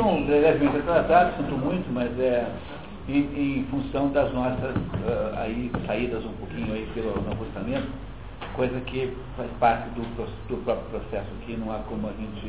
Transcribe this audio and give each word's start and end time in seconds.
um 0.00 0.26
brevemente 0.26 0.76
atrasado, 0.78 1.36
sinto 1.36 1.56
muito, 1.56 1.92
mas 1.92 2.18
é 2.18 2.46
em, 3.08 3.60
em 3.60 3.64
função 3.64 4.08
das 4.10 4.32
nossas 4.32 4.76
uh, 4.76 5.38
aí, 5.38 5.70
saídas 5.86 6.24
um 6.24 6.32
pouquinho 6.34 6.72
aí 6.72 6.88
pelo 6.94 7.10
ajustamento, 7.10 7.88
coisa 8.54 8.80
que 8.82 9.16
faz 9.36 9.50
parte 9.58 9.88
do, 9.90 10.02
do, 10.48 10.64
próprio 10.64 11.00
processo 11.00 11.28
aqui, 11.40 11.56
não 11.56 11.72
há 11.72 11.78
como 11.80 12.08
a 12.08 12.12
gente 12.12 12.46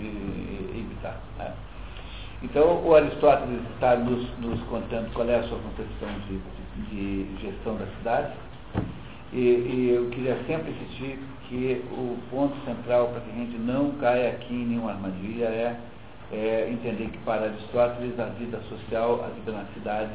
evitar. 0.77 1.19
Né? 1.37 1.51
Então, 2.43 2.85
o 2.85 2.93
Aristóteles 2.93 3.61
está 3.73 3.95
nos, 3.95 4.27
nos, 4.39 4.59
contando 4.63 5.11
qual 5.13 5.27
é 5.29 5.35
a 5.35 5.43
sua 5.43 5.57
concepção 5.59 6.09
de, 6.27 6.39
de, 6.89 7.23
de 7.23 7.41
gestão 7.41 7.75
da 7.77 7.85
cidade, 7.97 8.33
e, 9.31 9.39
e, 9.39 9.93
eu 9.95 10.09
queria 10.11 10.37
sempre 10.45 10.71
insistir 10.71 11.17
que 11.49 11.83
o 11.91 12.17
ponto 12.29 12.55
central 12.65 13.07
para 13.07 13.21
que 13.21 13.31
a 13.31 13.33
gente 13.33 13.57
não 13.57 13.91
caia 13.93 14.29
aqui 14.29 14.53
em 14.53 14.65
nenhuma 14.65 14.91
armadilha 14.91 15.45
é, 15.45 15.75
é 16.33 16.69
entender 16.69 17.09
que 17.09 17.17
para 17.19 17.45
Aristóteles 17.45 18.19
a 18.19 18.25
vida 18.25 18.59
social, 18.69 19.23
a 19.23 19.27
vida 19.27 19.51
na 19.51 19.65
cidade, 19.73 20.11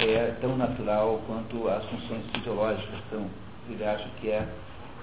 é 0.00 0.34
tão 0.40 0.56
natural 0.56 1.20
quanto 1.26 1.68
as 1.68 1.84
funções 1.86 2.24
fisiológicas 2.34 3.00
são. 3.10 3.26
Ele 3.70 3.84
acha 3.84 4.08
que 4.20 4.30
é, 4.30 4.46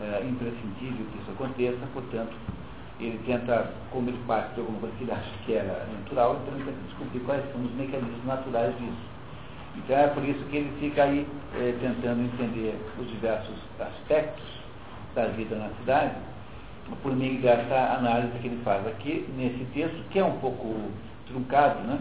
é 0.01 0.25
imprescindível 0.27 1.05
que 1.11 1.19
isso 1.19 1.31
aconteça, 1.31 1.79
portanto, 1.93 2.33
ele 2.99 3.19
tenta, 3.25 3.71
como 3.91 4.09
ele 4.09 4.19
parte 4.25 4.53
de 4.55 4.61
alguma 4.61 4.79
coisa 4.79 4.95
que 4.97 5.03
ele 5.03 5.11
acha 5.11 5.31
que 5.45 5.53
era 5.53 5.87
natural, 5.99 6.39
então 6.41 6.55
ele 6.55 6.65
tenta 6.65 6.87
descobrir 6.87 7.19
quais 7.21 7.51
são 7.51 7.61
os 7.63 7.71
mecanismos 7.73 8.25
naturais 8.25 8.77
disso. 8.77 9.15
Então 9.77 9.97
é 9.97 10.07
por 10.07 10.23
isso 10.23 10.43
que 10.45 10.57
ele 10.57 10.71
fica 10.79 11.03
aí 11.03 11.27
é, 11.55 11.75
tentando 11.81 12.21
entender 12.21 12.75
os 12.97 13.07
diversos 13.09 13.55
aspectos 13.79 14.43
da 15.13 15.27
vida 15.27 15.55
na 15.55 15.69
cidade, 15.79 16.15
por 17.01 17.15
meio 17.15 17.41
dessa 17.41 17.95
análise 17.97 18.37
que 18.39 18.47
ele 18.47 18.61
faz 18.63 18.85
aqui 18.87 19.25
nesse 19.37 19.65
texto, 19.73 19.97
que 20.09 20.19
é 20.19 20.23
um 20.23 20.37
pouco 20.39 20.75
truncado, 21.27 21.79
né? 21.87 21.99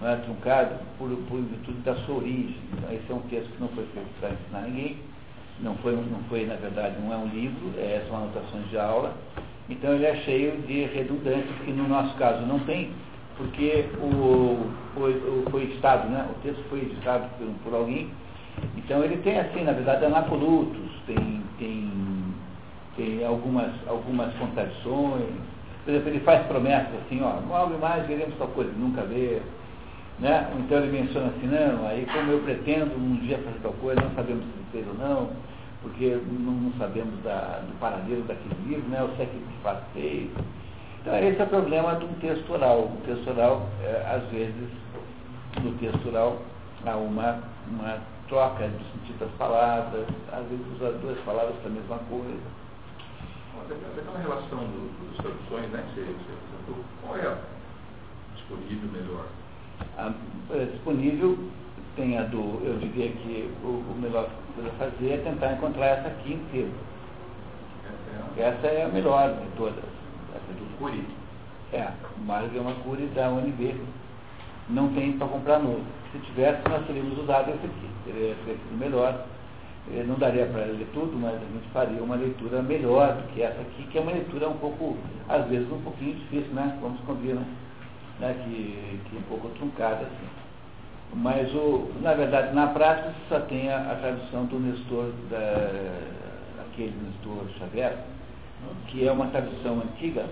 não 0.00 0.08
é 0.08 0.16
truncado 0.16 0.74
por, 0.98 1.08
por 1.28 1.40
virtude 1.40 1.78
da 1.84 1.94
sua 2.04 2.16
origem. 2.16 2.56
Então, 2.72 2.92
esse 2.92 3.10
é 3.10 3.14
um 3.14 3.20
texto 3.22 3.50
que 3.50 3.60
não 3.60 3.68
foi 3.68 3.86
feito 3.94 4.08
para 4.20 4.30
ensinar 4.30 4.62
ninguém, 4.62 4.98
não 5.60 5.76
foi, 5.76 5.92
não 5.92 6.22
foi, 6.28 6.44
na 6.44 6.56
verdade, 6.56 6.96
não 7.00 7.12
é 7.12 7.16
um 7.16 7.26
livro, 7.28 7.72
é, 7.78 8.04
são 8.08 8.16
anotações 8.16 8.68
de 8.68 8.78
aula. 8.78 9.14
Então 9.68 9.94
ele 9.94 10.04
é 10.04 10.16
cheio 10.24 10.60
de 10.62 10.84
redundâncias 10.86 11.56
que 11.64 11.70
no 11.70 11.88
nosso 11.88 12.14
caso 12.16 12.44
não 12.46 12.58
tem, 12.60 12.90
porque 13.36 13.86
o, 14.00 14.66
foi 15.50 15.62
editado, 15.62 16.08
né? 16.08 16.28
o 16.30 16.42
texto 16.42 16.62
foi 16.68 16.80
editado 16.80 17.28
por, 17.38 17.46
por 17.64 17.78
alguém. 17.78 18.10
Então 18.76 19.02
ele 19.02 19.16
tem 19.18 19.38
assim, 19.38 19.62
na 19.62 19.72
verdade, 19.72 20.04
anacolutos, 20.04 20.90
tem, 21.06 21.42
tem, 21.58 21.90
tem 22.96 23.24
algumas, 23.24 23.72
algumas 23.86 24.34
contradições. 24.34 25.30
Por 25.84 25.90
exemplo, 25.90 26.08
ele 26.10 26.20
faz 26.20 26.46
promessas 26.46 26.94
assim, 27.04 27.20
ó, 27.22 27.40
logo 27.48 27.78
mais 27.78 28.06
veremos 28.06 28.36
tal 28.38 28.48
coisa, 28.48 28.70
nunca 28.76 29.02
vê. 29.02 29.40
Né? 30.18 30.48
Então 30.58 30.78
ele 30.78 31.00
menciona 31.00 31.28
assim, 31.28 31.46
não, 31.46 31.86
aí 31.86 32.06
como 32.06 32.30
eu 32.30 32.40
pretendo 32.40 32.94
um 32.96 33.16
dia 33.16 33.38
fazer 33.38 33.58
tal 33.62 33.72
coisa, 33.74 34.00
não 34.00 34.14
sabemos 34.14 34.44
se 34.44 34.70
fez 34.70 34.86
ou 34.86 34.94
não, 34.94 35.30
porque 35.82 36.20
não, 36.30 36.52
não 36.52 36.72
sabemos 36.78 37.20
da, 37.24 37.60
do 37.66 37.78
paradeiro 37.80 38.22
daquele 38.22 38.54
livro, 38.68 38.88
né? 38.88 39.02
o 39.02 39.16
século 39.16 39.40
que 39.40 39.62
faz 39.62 39.78
fez. 39.92 40.30
Então 41.00 41.18
esse 41.18 41.40
é 41.40 41.44
o 41.44 41.48
problema 41.48 41.96
de 41.96 42.04
um 42.04 42.12
texto 42.20 42.52
oral. 42.52 42.82
O 42.82 43.00
texto 43.04 43.28
oral, 43.28 43.66
é, 43.82 44.06
às 44.14 44.22
vezes, 44.30 44.70
no 45.60 45.72
texto 45.72 46.06
oral 46.08 46.38
há 46.86 46.96
uma, 46.96 47.38
uma 47.68 47.98
troca 48.28 48.68
do 48.68 48.84
sentido 48.92 49.18
das 49.18 49.30
palavras, 49.32 50.06
às 50.32 50.46
vezes 50.46 50.64
usa 50.76 50.92
duas 50.98 51.18
palavras 51.20 51.56
para 51.56 51.70
a 51.70 51.74
mesma 51.74 51.98
coisa. 52.08 52.61
Aquela 53.60 54.18
relação 54.18 54.58
do, 54.58 55.08
dos 55.08 55.16
traduções, 55.18 55.70
né, 55.70 55.84
que 55.94 56.00
você, 56.00 56.06
você 56.06 56.82
qual 57.02 57.16
é 57.16 57.38
disponível 58.34 58.90
melhor? 58.92 59.26
é, 60.50 60.64
disponível 60.66 61.38
tem 61.96 62.18
a 62.18 62.22
do, 62.22 62.60
eu 62.64 62.78
diria 62.78 63.10
que 63.12 63.52
o, 63.62 63.68
o 63.68 63.98
melhor 64.00 64.28
que 64.54 64.60
eu 64.60 64.72
fazer 64.72 65.12
é 65.12 65.16
tentar 65.18 65.52
encontrar 65.52 65.86
essa 65.86 66.08
aqui 66.08 66.34
inteira. 66.34 66.70
Essa 68.36 68.66
é 68.66 68.84
a 68.84 68.88
melhor 68.88 69.34
de 69.34 69.56
todas. 69.56 69.84
Essa 70.34 70.52
do 70.54 70.78
Curi. 70.78 71.06
É, 71.72 71.88
Marga 72.24 72.56
é 72.56 72.60
uma 72.60 72.74
Curi 72.76 73.06
da 73.14 73.28
UNB. 73.28 73.76
Não 74.70 74.88
tem 74.94 75.18
para 75.18 75.28
comprar 75.28 75.58
novo. 75.58 75.84
Se 76.12 76.18
tivesse, 76.20 76.66
nós 76.68 76.86
teríamos 76.86 77.18
usado 77.18 77.50
esse 77.50 77.66
aqui. 77.66 77.90
Teria 78.06 78.34
sido 78.44 78.78
melhor. 78.78 79.26
Eh, 79.90 80.04
não 80.06 80.14
daria 80.14 80.46
para 80.46 80.64
ler 80.64 80.86
tudo, 80.94 81.18
mas 81.18 81.34
a 81.34 81.38
gente 81.38 81.68
faria 81.72 82.02
uma 82.02 82.14
leitura 82.14 82.62
melhor 82.62 83.16
do 83.16 83.34
que 83.34 83.42
essa 83.42 83.60
aqui, 83.60 83.82
que 83.84 83.98
é 83.98 84.00
uma 84.00 84.12
leitura 84.12 84.48
um 84.48 84.56
pouco, 84.58 84.96
às 85.28 85.46
vezes, 85.48 85.70
um 85.72 85.80
pouquinho 85.82 86.14
difícil, 86.14 86.52
né? 86.54 86.78
Vamos 86.80 87.00
combinar. 87.00 87.40
Né? 87.40 87.46
né, 88.22 88.36
que, 88.44 89.00
que 89.08 89.16
é 89.16 89.18
um 89.18 89.22
pouco 89.22 89.48
truncada 89.58 90.02
assim. 90.02 90.28
Mas, 91.14 91.52
o, 91.54 91.90
na 92.00 92.14
verdade, 92.14 92.54
na 92.54 92.68
prática, 92.68 93.12
só 93.28 93.40
tem 93.40 93.70
a, 93.70 93.92
a 93.92 93.96
tradução 93.96 94.46
do 94.46 94.58
Nestor, 94.58 95.12
da, 95.28 96.62
aquele 96.62 96.94
Nestor 97.04 97.44
Xavier, 97.58 97.98
que 98.86 99.06
é 99.06 99.12
uma 99.12 99.26
tradução 99.26 99.82
antiga 99.82 100.24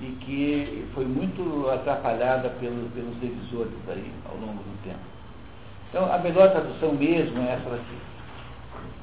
e 0.00 0.06
que 0.20 0.86
foi 0.94 1.04
muito 1.04 1.68
atrapalhada 1.68 2.48
pelos, 2.60 2.90
pelos 2.92 3.20
revisores 3.20 3.74
aí 3.88 4.10
ao 4.30 4.36
longo 4.36 4.62
do 4.62 4.82
tempo. 4.84 5.00
Então, 5.90 6.10
a 6.10 6.18
melhor 6.18 6.50
tradução 6.52 6.92
mesmo 6.92 7.42
é 7.42 7.54
essa 7.54 7.68
daqui. 7.68 7.98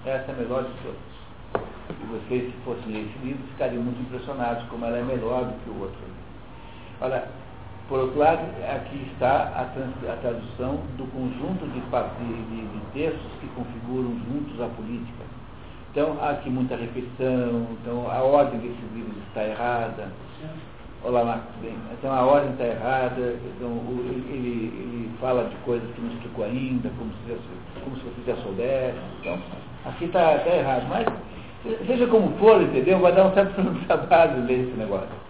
Essa 0.05 0.31
é 0.31 0.35
a 0.35 0.37
melhor 0.37 0.63
de 0.63 0.71
todas. 0.83 1.65
E 1.89 2.05
vocês, 2.05 2.53
se 2.53 2.57
fossem 2.63 2.93
ler 2.93 3.09
esse 3.09 3.25
livro, 3.25 3.43
ficariam 3.53 3.81
muito 3.81 3.99
impressionados 4.01 4.63
como 4.69 4.85
ela 4.85 4.99
é 4.99 5.01
melhor 5.01 5.45
do 5.45 5.63
que 5.63 5.69
o 5.71 5.81
outro. 5.81 5.97
Olha, 7.01 7.27
por 7.89 7.99
outro 7.99 8.19
lado, 8.19 8.41
aqui 8.69 9.01
está 9.11 9.49
a, 9.55 9.65
trans, 9.73 9.93
a 10.07 10.15
tradução 10.17 10.77
do 10.97 11.11
conjunto 11.11 11.65
de, 11.65 11.79
de, 11.81 12.67
de, 12.67 12.85
textos 12.93 13.31
que 13.39 13.47
configuram 13.55 14.15
juntos 14.29 14.61
a 14.61 14.67
política. 14.67 15.23
Então, 15.91 16.17
há 16.21 16.31
aqui 16.31 16.51
muita 16.51 16.75
repetição, 16.75 17.67
então 17.71 18.09
a 18.11 18.21
ordem 18.21 18.59
desses 18.59 18.93
livros 18.93 19.17
está 19.27 19.43
errada. 19.43 20.09
Olá, 21.03 21.23
Marcos, 21.23 21.55
bem. 21.61 21.75
Então, 21.93 22.11
a 22.11 22.25
ordem 22.25 22.51
está 22.51 22.65
errada, 22.65 23.35
então, 23.55 23.69
ele, 23.99 24.25
ele, 24.31 25.11
fala 25.19 25.45
de 25.45 25.55
coisas 25.57 25.87
que 25.93 26.01
não 26.01 26.11
explicou 26.13 26.45
ainda, 26.45 26.89
como 26.97 27.11
se, 27.11 27.37
como 27.83 27.95
se 27.97 28.03
você 28.03 28.31
já 28.31 28.35
soubesse. 28.41 28.97
Então, 29.19 29.39
aqui 29.85 30.05
está 30.05 30.39
tá 30.39 30.55
errado. 30.55 30.87
Mas, 30.89 31.05
seja 31.85 32.07
como 32.07 32.35
for, 32.37 32.61
entendeu? 32.61 32.99
Vai 32.99 33.13
dar 33.13 33.27
um 33.27 33.33
certo 33.33 33.53
trabalho 33.85 34.45
ler 34.45 34.67
esse 34.67 34.77
negócio. 34.77 35.25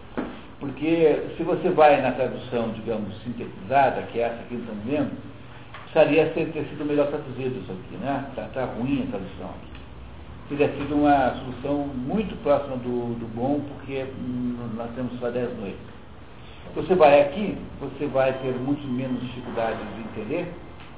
Porque 0.59 1.33
se 1.35 1.43
você 1.43 1.69
vai 1.69 2.01
na 2.01 2.11
tradução, 2.11 2.69
digamos, 2.71 3.13
sintetizada, 3.23 4.01
que 4.03 4.19
é 4.19 4.23
essa 4.23 4.43
que 4.47 4.55
estamos 4.55 4.83
vendo, 4.85 5.11
precisaria 5.83 6.27
ter, 6.27 6.51
ter 6.53 6.63
sido 6.69 6.85
melhor 6.85 7.07
traduzido 7.07 7.59
isso 7.59 7.71
aqui, 7.71 7.97
né? 7.97 8.25
Está 8.29 8.43
tá 8.53 8.65
ruim 8.65 9.03
a 9.07 9.11
tradução 9.11 9.49
aqui. 9.49 9.74
Teria 10.47 10.69
sido 10.73 10.95
uma 10.95 11.33
solução 11.39 11.87
muito 11.87 12.35
próxima 12.43 12.77
do, 12.77 13.17
do 13.17 13.35
bom, 13.35 13.61
porque 13.67 14.05
hum, 14.19 14.55
nós 14.75 14.91
temos 14.95 15.19
só 15.19 15.31
10 15.31 15.57
noites. 15.59 15.79
Você 16.75 16.93
vai 16.93 17.21
aqui, 17.21 17.57
você 17.79 18.05
vai 18.05 18.31
ter 18.33 18.53
muito 18.53 18.85
menos 18.87 19.21
dificuldade 19.21 19.79
de 19.79 20.01
entender, 20.01 20.53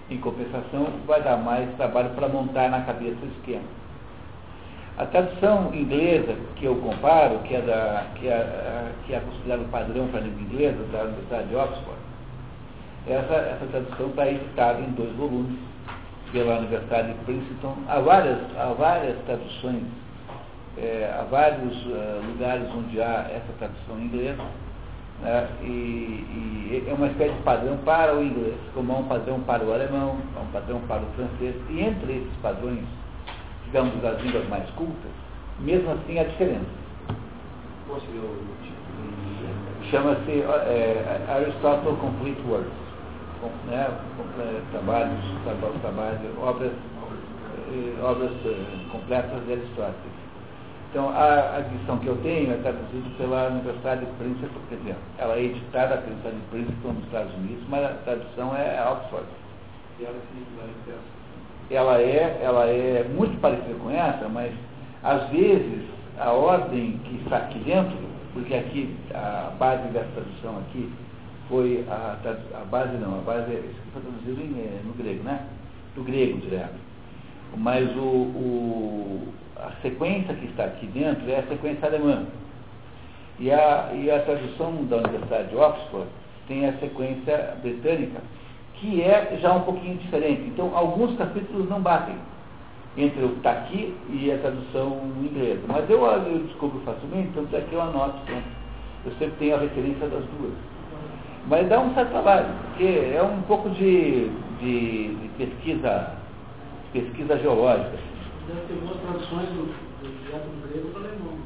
em 0.09 0.17
compensação, 0.17 0.87
vai 1.05 1.21
dar 1.21 1.37
mais 1.37 1.69
trabalho 1.77 2.09
para 2.09 2.27
montar 2.27 2.69
na 2.69 2.81
cabeça 2.81 3.17
o 3.23 3.27
esquema. 3.37 3.63
A 4.97 5.05
tradução 5.05 5.73
inglesa 5.73 6.35
que 6.55 6.65
eu 6.65 6.75
comparo, 6.75 7.39
que 7.39 7.55
é, 7.55 7.61
da, 7.61 8.05
que 8.15 8.27
é, 8.27 8.91
que 9.05 9.13
é 9.13 9.19
considerado 9.19 9.69
padrão 9.69 10.07
para 10.07 10.19
a 10.19 10.23
língua 10.23 10.41
inglesa, 10.41 10.83
da 10.91 11.03
Universidade 11.03 11.47
de 11.47 11.55
Oxford, 11.55 11.99
essa, 13.07 13.33
essa 13.33 13.65
tradução 13.71 14.07
está 14.07 14.27
editada 14.27 14.81
em 14.81 14.91
dois 14.91 15.15
volumes 15.15 15.57
pela 16.31 16.59
Universidade 16.59 17.13
de 17.13 17.19
Princeton. 17.25 17.75
Há 17.87 17.99
várias, 17.99 18.39
há 18.57 18.73
várias 18.73 19.17
traduções, 19.25 19.83
é, 20.77 21.13
há 21.17 21.23
vários 21.23 21.75
uh, 21.85 22.21
lugares 22.27 22.67
onde 22.75 23.01
há 23.01 23.27
essa 23.31 23.53
tradução 23.57 23.99
em 23.99 24.05
inglês, 24.05 24.37
né, 25.21 25.47
e, 25.61 25.65
e, 25.65 26.85
é 26.87 26.93
uma 26.93 27.07
espécie 27.07 27.33
de 27.33 27.41
padrão 27.41 27.77
para 27.77 28.15
o 28.15 28.23
inglês, 28.23 28.55
como 28.73 28.93
há 28.93 28.97
um 28.97 29.07
padrão 29.07 29.39
para 29.41 29.63
o 29.63 29.73
alemão, 29.73 30.17
há 30.35 30.41
um 30.41 30.51
padrão 30.51 30.79
para 30.87 31.01
o 31.01 31.07
francês, 31.15 31.55
e 31.69 31.81
entre 31.81 32.17
esses 32.17 32.37
padrões 32.41 32.85
digamos, 33.67 34.01
das 34.01 34.21
línguas 34.21 34.47
mais 34.49 34.69
cultas, 34.71 35.11
mesmo 35.59 35.91
assim 35.91 36.19
há 36.19 36.23
diferença. 36.23 36.65
Chama-se 39.91 40.41
é, 40.41 41.25
Aristotle 41.29 41.95
Complete 41.97 42.41
Works, 42.47 42.86
né, 43.67 43.89
trabalhos, 44.71 45.19
trabalhos, 45.81 46.21
obras, 46.41 46.71
eh, 47.71 48.01
obras 48.01 48.31
eh, 48.45 48.89
completas 48.91 49.45
de 49.45 49.53
Aristóteles. 49.53 50.17
Então, 50.89 51.09
a, 51.09 51.57
a 51.57 51.59
edição 51.59 51.99
que 51.99 52.07
eu 52.07 52.17
tenho 52.23 52.53
é 52.53 52.57
traduzida 52.57 53.09
pela 53.17 53.47
Universidade 53.47 54.05
de 54.05 54.11
Princeton, 54.13 54.59
quer 54.69 54.75
dizer, 54.77 54.95
ela 55.17 55.35
é 55.35 55.43
editada 55.43 55.97
pela 55.97 56.07
Universidade 56.07 56.35
de 56.35 56.41
Princeton 56.49 56.93
nos 56.93 57.03
Estados 57.05 57.33
Unidos, 57.35 57.63
mas 57.69 57.85
a 57.85 57.89
tradução 58.05 58.55
é 58.55 58.89
Oxford. 58.89 59.25
E 59.99 60.05
ela 60.05 60.15
se 60.15 60.93
ela 61.69 61.99
é, 61.99 62.39
ela 62.41 62.65
é 62.65 63.05
muito 63.15 63.39
parecida 63.41 63.75
com 63.79 63.89
essa, 63.89 64.29
mas 64.29 64.53
às 65.03 65.29
vezes 65.29 65.83
a 66.17 66.31
ordem 66.31 66.99
que 67.03 67.21
está 67.23 67.37
aqui 67.37 67.59
dentro, 67.59 67.97
porque 68.33 68.53
aqui 68.53 68.95
a 69.13 69.51
base 69.59 69.87
dessa 69.89 70.07
tradução 70.15 70.57
aqui 70.59 70.89
foi 71.49 71.85
a, 71.89 72.17
a 72.61 72.65
base 72.65 72.97
não, 72.97 73.19
a 73.19 73.21
base 73.21 73.51
é, 73.51 73.59
isso 73.59 73.81
foi 73.93 74.01
traduzido 74.01 74.41
em, 74.41 74.59
é, 74.59 74.81
no 74.85 74.93
grego, 74.93 75.23
né? 75.23 75.45
Do 75.95 76.03
grego 76.03 76.37
direto. 76.39 76.75
Mas 77.55 77.89
o, 77.95 78.01
o, 78.01 79.27
a 79.55 79.71
sequência 79.81 80.33
que 80.33 80.45
está 80.47 80.65
aqui 80.65 80.85
dentro 80.87 81.29
é 81.29 81.39
a 81.39 81.47
sequência 81.47 81.87
alemã. 81.87 82.25
E 83.39 83.51
a, 83.51 83.91
e 83.93 84.09
a 84.09 84.19
tradução 84.23 84.83
da 84.85 84.97
Universidade 84.97 85.49
de 85.49 85.55
Oxford 85.55 86.07
tem 86.47 86.65
a 86.65 86.73
sequência 86.79 87.55
britânica, 87.61 88.21
que 88.75 89.01
é 89.01 89.37
já 89.41 89.53
um 89.53 89.61
pouquinho 89.61 89.97
diferente. 89.97 90.41
Então, 90.47 90.75
alguns 90.75 91.15
capítulos 91.17 91.69
não 91.69 91.81
batem 91.81 92.15
entre 92.97 93.23
o 93.23 93.29
que 93.29 93.37
está 93.37 93.51
aqui 93.51 93.95
e 94.09 94.31
a 94.31 94.37
tradução 94.39 94.99
inglesa. 95.21 95.61
Mas 95.67 95.87
eu, 95.89 96.03
eu 96.03 96.39
descubro 96.39 96.79
facilmente, 96.81 97.29
tanto 97.33 97.55
é 97.55 97.61
que 97.61 97.73
eu 97.73 97.81
anoto. 97.81 98.17
Então, 98.23 98.41
eu 99.05 99.11
sempre 99.19 99.35
tenho 99.37 99.55
a 99.55 99.59
referência 99.59 100.07
das 100.07 100.23
duas. 100.25 100.53
Mas 101.49 101.69
dá 101.69 101.79
um 101.79 101.93
certo 101.93 102.09
trabalho, 102.09 102.47
porque 102.67 103.13
é 103.15 103.23
um 103.23 103.41
pouco 103.43 103.69
de, 103.69 104.29
de, 104.59 105.15
de 105.15 105.29
pesquisa, 105.37 106.11
pesquisa 106.91 107.37
geológica. 107.39 107.97
Deve 108.47 108.61
ter 108.67 108.73
boas 108.85 108.99
traduções 108.99 109.47
do, 109.49 109.65
do, 109.65 110.07
do 110.07 110.67
grego 110.67 110.89
para 110.89 111.01
o 111.01 111.05
alemão. 111.05 111.37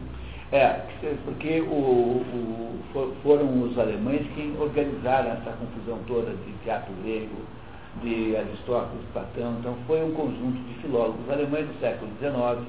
É, 0.52 0.82
porque 1.24 1.62
o, 1.62 1.74
o, 1.74 3.14
foram 3.24 3.64
os 3.64 3.78
alemães 3.78 4.26
quem 4.36 4.54
organizaram 4.60 5.32
essa 5.32 5.52
confusão 5.52 6.00
toda 6.08 6.32
de 6.32 6.52
teatro 6.64 6.92
grego, 7.04 7.38
de 8.02 8.36
Aristóteles, 8.36 9.06
Platão. 9.14 9.58
Então 9.60 9.76
foi 9.86 10.04
um 10.04 10.12
conjunto 10.14 10.58
de 10.68 10.74
filólogos 10.82 11.30
alemães 11.30 11.68
do 11.68 11.80
século 11.80 12.10
XIX 12.20 12.68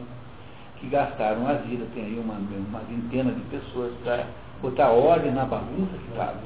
que 0.81 0.89
gastaram 0.89 1.47
a 1.47 1.55
vida, 1.55 1.87
tem 1.95 2.05
aí 2.05 2.19
uma, 2.19 2.35
uma 2.35 2.81
vintena 2.81 3.33
de 3.33 3.41
pessoas 3.43 3.93
para 4.05 4.27
botar 4.61 4.91
ordem 4.91 5.33
na 5.33 5.45
bagunça 5.45 5.93
que 5.97 6.11
estava. 6.11 6.37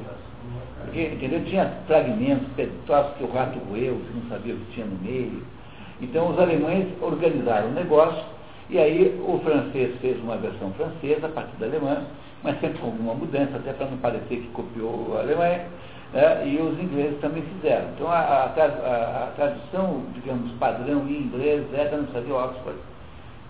Porque, 0.82 1.02
entendeu? 1.02 1.44
Tinha 1.44 1.72
fragmentos, 1.86 2.46
pedaços 2.54 3.16
que 3.16 3.24
o 3.24 3.32
rato 3.32 3.58
roeu, 3.68 3.94
você 3.94 4.18
não 4.18 4.28
sabia 4.28 4.54
o 4.54 4.58
que 4.58 4.72
tinha 4.72 4.86
no 4.86 4.98
meio. 4.98 5.42
Então 6.00 6.30
os 6.30 6.38
alemães 6.38 6.86
organizaram 7.00 7.68
o 7.68 7.72
negócio, 7.72 8.22
e 8.68 8.78
aí 8.78 9.20
o 9.26 9.38
francês 9.40 9.94
fez 10.00 10.18
uma 10.20 10.36
versão 10.36 10.72
francesa 10.72 11.26
a 11.26 11.30
partir 11.30 11.56
da 11.56 11.66
alemã, 11.66 12.04
mas 12.42 12.60
sempre 12.60 12.78
com 12.78 12.86
alguma 12.86 13.14
mudança, 13.14 13.56
até 13.56 13.72
para 13.72 13.86
não 13.86 13.98
parecer 13.98 14.36
que 14.36 14.48
copiou 14.48 15.16
a 15.16 15.20
Alemanha 15.20 15.66
né, 16.12 16.46
e 16.46 16.56
os 16.60 16.78
ingleses 16.78 17.18
também 17.20 17.42
fizeram. 17.42 17.88
Então, 17.94 18.08
a, 18.08 18.18
a, 18.18 18.44
a, 18.44 19.24
a 19.24 19.32
tradução, 19.36 20.02
digamos, 20.14 20.50
padrão 20.52 21.06
em 21.08 21.22
inglês 21.22 21.64
é 21.74 21.84
da 21.84 21.96
Universidade 21.96 22.26
de 22.26 22.32
Oxford, 22.32 22.78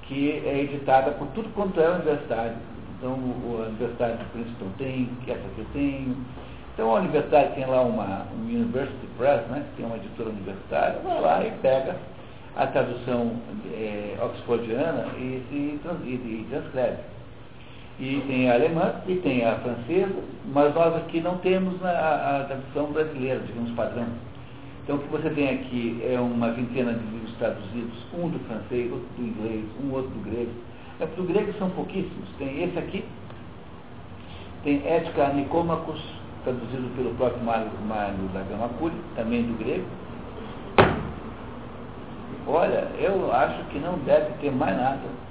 que 0.02 0.42
é 0.46 0.60
editada 0.60 1.10
por 1.12 1.26
tudo 1.28 1.48
quanto 1.54 1.80
é 1.80 1.88
universidade. 1.90 2.54
Então, 2.96 3.12
a 3.12 3.68
Universidade 3.68 4.18
de 4.18 4.24
Princeton 4.26 4.68
tem, 4.78 5.08
que 5.24 5.30
essa 5.30 5.42
que 5.54 5.60
eu 5.60 5.66
tenho. 5.72 6.16
Então, 6.76 6.94
a 6.94 6.98
universidade 7.00 7.54
tem 7.54 7.64
lá 7.64 7.80
uma 7.80 8.26
um 8.36 8.44
University 8.44 9.06
Press, 9.16 9.40
né, 9.48 9.64
que 9.70 9.76
tem 9.78 9.86
uma 9.86 9.96
editora 9.96 10.28
universitária, 10.28 11.00
vai 11.02 11.20
lá 11.22 11.42
e 11.42 11.50
pega 11.62 11.96
a 12.54 12.66
tradução 12.66 13.32
é, 13.72 14.14
oxfordiana 14.22 15.06
e, 15.16 15.42
e, 15.50 15.80
e, 16.04 16.46
transcreve 16.50 16.98
e 17.98 18.22
tem 18.26 18.50
a 18.50 18.54
alemã 18.54 18.94
e 19.06 19.16
tem 19.16 19.44
a 19.44 19.56
francesa, 19.56 20.22
mas 20.52 20.74
nós 20.74 20.94
aqui 20.96 21.20
não 21.20 21.38
temos 21.38 21.82
a, 21.84 22.40
a 22.40 22.44
tradução 22.44 22.92
brasileira, 22.92 23.40
digamos, 23.40 23.70
padrão. 23.72 24.06
Então 24.84 24.96
o 24.96 24.98
que 24.98 25.08
você 25.08 25.30
tem 25.30 25.48
aqui 25.48 26.00
é 26.04 26.20
uma 26.20 26.52
vintena 26.52 26.92
de 26.92 27.04
livros 27.06 27.34
traduzidos, 27.38 27.94
um 28.12 28.28
do 28.28 28.38
francês, 28.40 28.92
outro 28.92 29.08
do 29.16 29.22
inglês, 29.22 29.64
um 29.82 29.92
outro 29.92 30.10
do 30.10 30.30
grego. 30.30 30.50
É 31.00 31.06
porque 31.06 31.20
o 31.22 31.24
grego 31.24 31.52
são 31.58 31.70
pouquíssimos. 31.70 32.28
Tem 32.38 32.64
esse 32.64 32.78
aqui, 32.78 33.04
tem 34.62 34.82
Ética 34.86 35.28
Nicômacos, 35.28 36.00
traduzido 36.46 36.94
pelo 36.96 37.14
próprio 37.16 37.44
Mário, 37.44 37.70
Mário 37.86 38.28
da 38.32 38.42
Gama 38.42 38.68
Puri, 38.78 38.94
também 39.14 39.42
do 39.42 39.58
grego. 39.58 39.84
Olha, 42.46 42.88
eu 42.98 43.32
acho 43.32 43.64
que 43.64 43.78
não 43.78 43.98
deve 43.98 44.32
ter 44.40 44.52
mais 44.52 44.76
nada 44.76 45.26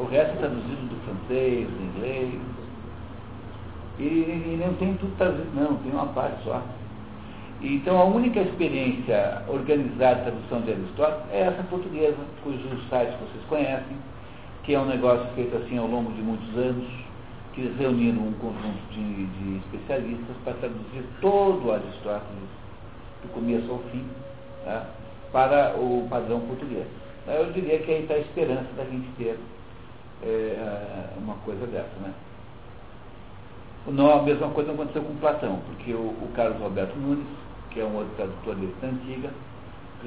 o 0.00 0.04
resto 0.04 0.32
é 0.32 0.38
traduzido 0.38 0.88
do 0.88 0.96
francês, 1.04 1.68
do 1.68 1.82
inglês. 1.84 2.40
E, 3.98 4.02
e 4.02 4.60
não 4.64 4.72
tem 4.74 4.94
tudo 4.94 5.14
traduzido, 5.18 5.50
não, 5.54 5.76
tem 5.76 5.92
uma 5.92 6.06
parte 6.06 6.42
só. 6.42 6.62
Então 7.60 7.98
a 8.00 8.04
única 8.04 8.40
experiência 8.40 9.42
organizada 9.46 10.16
de 10.16 10.22
tradução 10.22 10.62
de 10.62 10.72
Aristóteles 10.72 11.30
é 11.30 11.40
essa 11.40 11.62
portuguesa, 11.64 12.16
cujos 12.42 12.82
sites 12.88 13.14
vocês 13.20 13.44
conhecem, 13.46 13.96
que 14.62 14.74
é 14.74 14.80
um 14.80 14.86
negócio 14.86 15.26
feito 15.34 15.54
assim 15.58 15.76
ao 15.76 15.86
longo 15.86 16.10
de 16.12 16.22
muitos 16.22 16.56
anos, 16.56 16.88
que 17.52 17.62
reuniram 17.78 18.22
um 18.22 18.32
conjunto 18.34 18.92
de, 18.92 19.26
de 19.26 19.58
especialistas 19.58 20.36
para 20.44 20.54
traduzir 20.54 21.04
todo 21.20 21.66
o 21.66 21.72
Aristóteles, 21.72 22.48
do 23.22 23.32
começo 23.32 23.70
ao 23.70 23.78
fim, 23.90 24.04
tá, 24.64 24.86
para 25.32 25.74
o 25.76 26.06
padrão 26.08 26.40
português. 26.40 26.86
Eu 27.26 27.52
diria 27.52 27.78
que 27.78 27.90
aí 27.90 28.02
está 28.02 28.14
a 28.14 28.18
esperança 28.18 28.72
da 28.76 28.84
gente 28.84 29.08
ter 29.18 29.38
é, 30.22 31.08
uma 31.18 31.34
coisa 31.36 31.66
dessa, 31.66 31.94
né? 32.00 32.12
Não, 33.86 34.20
a 34.20 34.22
mesma 34.22 34.48
coisa 34.50 34.72
aconteceu 34.72 35.02
com 35.02 35.14
Platão, 35.16 35.60
porque 35.66 35.92
o, 35.92 35.98
o 35.98 36.30
Carlos 36.34 36.60
Roberto 36.60 36.94
Nunes, 36.96 37.26
que 37.70 37.80
é 37.80 37.84
um 37.84 37.96
outro 37.96 38.14
tradutor 38.16 38.54
da 38.54 38.88
antiga, 38.88 39.30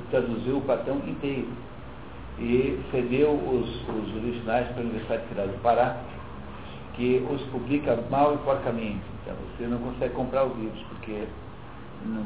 traduziu 0.10 0.58
o 0.58 0.62
Platão 0.62 0.98
inteiro 1.08 1.48
e 2.40 2.80
cedeu 2.92 3.32
os, 3.32 3.70
os 3.88 4.16
originais 4.16 4.68
para 4.70 4.78
a 4.78 4.82
Universidade 4.82 5.28
Federal 5.28 5.48
do 5.48 5.62
Pará, 5.62 5.98
que 6.94 7.26
os 7.30 7.42
publica 7.44 7.98
mal 8.10 8.36
e 8.36 8.38
porcamente. 8.40 9.02
Então 9.22 9.36
você 9.36 9.68
não 9.68 9.78
consegue 9.80 10.14
comprar 10.14 10.46
os 10.46 10.58
livros, 10.58 10.82
porque 10.90 11.24
não, 12.06 12.24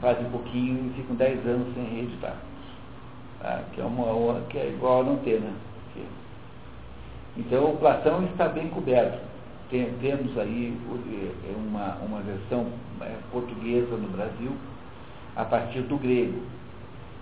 fazem 0.00 0.28
pouquinho 0.30 0.90
e 0.90 0.94
ficam 0.94 1.16
10 1.16 1.46
anos 1.46 1.74
sem 1.74 1.84
reeditar. 1.84 2.36
Tá? 3.40 3.62
Que, 3.72 3.80
é 3.80 3.84
uma, 3.84 4.40
que 4.48 4.58
é 4.58 4.68
igual 4.68 5.00
a 5.00 5.04
não 5.04 5.16
ter, 5.18 5.40
né? 5.40 5.52
Então, 7.36 7.72
o 7.72 7.76
Platão 7.78 8.24
está 8.24 8.48
bem 8.48 8.68
coberto. 8.68 9.18
Tem, 9.68 9.92
temos 10.00 10.38
aí 10.38 10.76
é, 11.48 11.56
uma, 11.56 11.96
uma 11.96 12.20
versão 12.20 12.66
é, 13.00 13.16
portuguesa 13.32 13.96
no 13.96 14.08
Brasil, 14.08 14.52
a 15.34 15.44
partir 15.44 15.80
do 15.82 15.96
grego. 15.96 16.40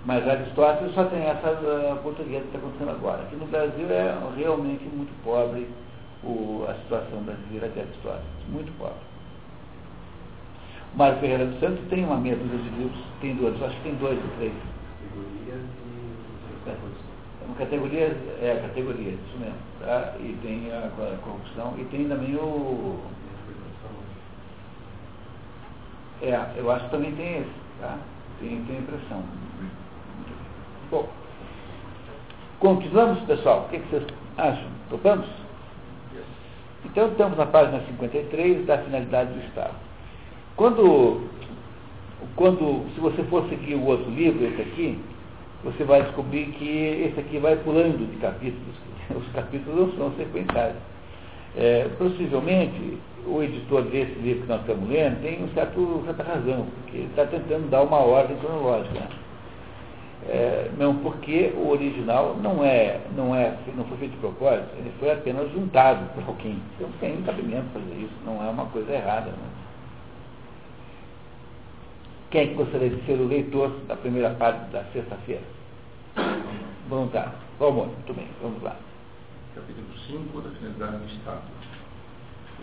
Mas 0.05 0.29
Aristóteles 0.29 0.95
só 0.95 1.05
tem 1.05 1.23
essa 1.23 1.49
uh, 1.49 1.97
portuguesa 2.03 2.41
que 2.41 2.47
está 2.49 2.59
acontecendo 2.59 2.91
agora. 2.91 3.23
Aqui 3.23 3.37
no 3.37 3.47
Brasil 3.47 3.89
é 3.89 4.15
realmente 4.37 4.85
muito 4.85 5.13
pobre 5.25 5.67
o, 6.25 6.67
a 6.69 6.75
situação 6.75 7.23
brasileira 7.23 7.69
de 7.69 7.81
Aristóteles. 7.81 8.27
Muito 8.49 8.73
pobre. 8.79 9.13
O 10.95 10.99
Mário 10.99 11.19
Ferreira 11.21 11.47
dos 11.47 11.59
Santos 11.59 11.81
tem 11.89 12.05
uma 12.05 12.17
meia 12.17 12.37
dúzia 12.37 12.59
de 12.59 12.69
livros, 12.79 13.03
tem 13.21 13.35
dois, 13.37 13.63
acho 13.63 13.77
que 13.77 13.83
tem 13.83 13.95
dois 13.95 14.19
ou 14.23 14.31
três. 14.37 14.53
Categorias 15.01 15.61
e 16.67 16.71
é. 16.71 17.47
Uma 17.47 17.57
categoria, 17.57 18.17
é 18.41 18.53
a 18.53 18.69
categoria, 18.69 19.13
isso 19.13 19.39
mesmo. 19.39 19.57
Tá? 19.81 20.15
E 20.21 20.39
tem 20.43 20.71
a, 20.73 20.87
a 20.87 21.17
corrupção 21.23 21.75
e 21.79 21.85
tem 21.87 22.09
também 22.09 22.37
o. 22.37 23.01
É, 26.23 26.53
eu 26.57 26.71
acho 26.71 26.85
que 26.85 26.91
também 26.93 27.13
tem 27.17 27.39
esse, 27.39 27.51
tá? 27.81 27.99
Tem, 28.39 28.65
tem 28.65 28.79
impressão. 28.79 29.23
Bom, 30.89 31.09
continuamos, 32.61 33.19
pessoal. 33.25 33.65
O 33.65 33.69
que, 33.71 33.81
que 33.81 33.89
vocês 33.89 34.07
acham? 34.37 34.69
Topamos? 34.89 35.42
Então 36.85 37.09
estamos 37.09 37.39
na 37.39 37.47
página 37.47 37.81
53 37.87 38.67
da 38.67 38.79
finalidade 38.79 39.33
do 39.33 39.45
Estado. 39.47 39.75
Quando, 40.57 41.23
quando 42.37 42.85
se 42.95 43.01
você 43.01 43.23
for 43.25 43.49
seguir 43.49 43.75
o 43.75 43.87
outro 43.87 44.11
livro, 44.11 44.45
esse 44.45 44.63
aqui, 44.63 44.99
você 45.65 45.85
vai 45.85 46.03
descobrir 46.03 46.47
que 46.47 46.69
esse 47.09 47.21
aqui 47.21 47.39
vai 47.39 47.57
pulando 47.57 48.11
de 48.11 48.17
capítulos. 48.17 48.77
Os 49.15 49.33
capítulos 49.33 49.97
não 49.97 49.97
são 49.97 50.17
sequenciais. 50.17 50.75
É, 51.57 51.89
possivelmente, 51.99 52.99
o 53.27 53.43
editor 53.43 53.83
desse 53.83 54.15
livro 54.21 54.43
que 54.43 54.49
nós 54.49 54.61
estamos 54.63 54.89
lendo 54.89 55.23
tem 55.23 55.45
um 55.45 55.49
certo, 55.55 56.03
certa 56.05 56.23
razão, 56.23 56.67
porque 56.75 56.97
ele 56.97 57.07
está 57.07 57.27
tentando 57.27 57.71
dar 57.71 57.83
uma 57.83 57.99
ordem 57.99 58.37
cronológica. 58.39 59.09
É, 60.29 60.71
não 60.79 60.97
porque 60.99 61.53
o 61.57 61.69
original 61.69 62.37
não 62.37 62.65
é, 62.65 63.01
não 63.17 63.35
é, 63.35 63.57
não 63.77 63.85
foi 63.87 63.99
feito 63.99 64.13
de 64.13 64.19
propósito, 64.19 64.69
ele 64.79 64.93
foi 65.01 65.11
apenas 65.11 65.51
juntado 65.53 66.07
por 66.15 66.23
alguém. 66.29 66.63
Então 66.77 66.89
tem 67.01 67.21
cabimento 67.23 67.67
fazer 67.73 67.95
isso, 67.95 68.15
não 68.25 68.43
é 68.43 68.49
uma 68.49 68.67
coisa 68.67 68.93
errada. 68.93 69.31
Né? 69.31 69.49
Quem 72.31 72.41
é 72.43 72.47
que 72.47 72.55
gostaria 72.55 72.89
de 72.89 73.05
ser 73.05 73.21
o 73.21 73.27
leitor 73.27 73.71
da 73.89 73.97
primeira 73.97 74.31
parte 74.31 74.71
da 74.71 74.85
sexta-feira? 74.93 75.43
Voluntário. 76.89 77.33
Vamos, 77.59 77.87
muito 77.87 78.15
bem, 78.15 78.29
vamos 78.41 78.63
lá. 78.63 78.77
Capítulo 79.55 79.87
5 80.07 80.41
da 80.41 80.51
finalidade 80.51 80.97
do 80.99 81.07
Estado. 81.07 81.43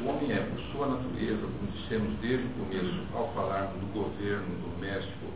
O 0.02 0.08
homem 0.08 0.32
é, 0.32 0.40
por 0.40 0.60
sua 0.72 0.88
natureza, 0.88 1.42
como 1.42 1.72
dissemos 1.74 2.18
desde 2.20 2.46
o 2.46 2.50
começo, 2.52 3.00
ao 3.14 3.28
falarmos 3.34 3.80
do 3.82 3.94
governo 3.94 4.48
doméstico, 4.72 5.28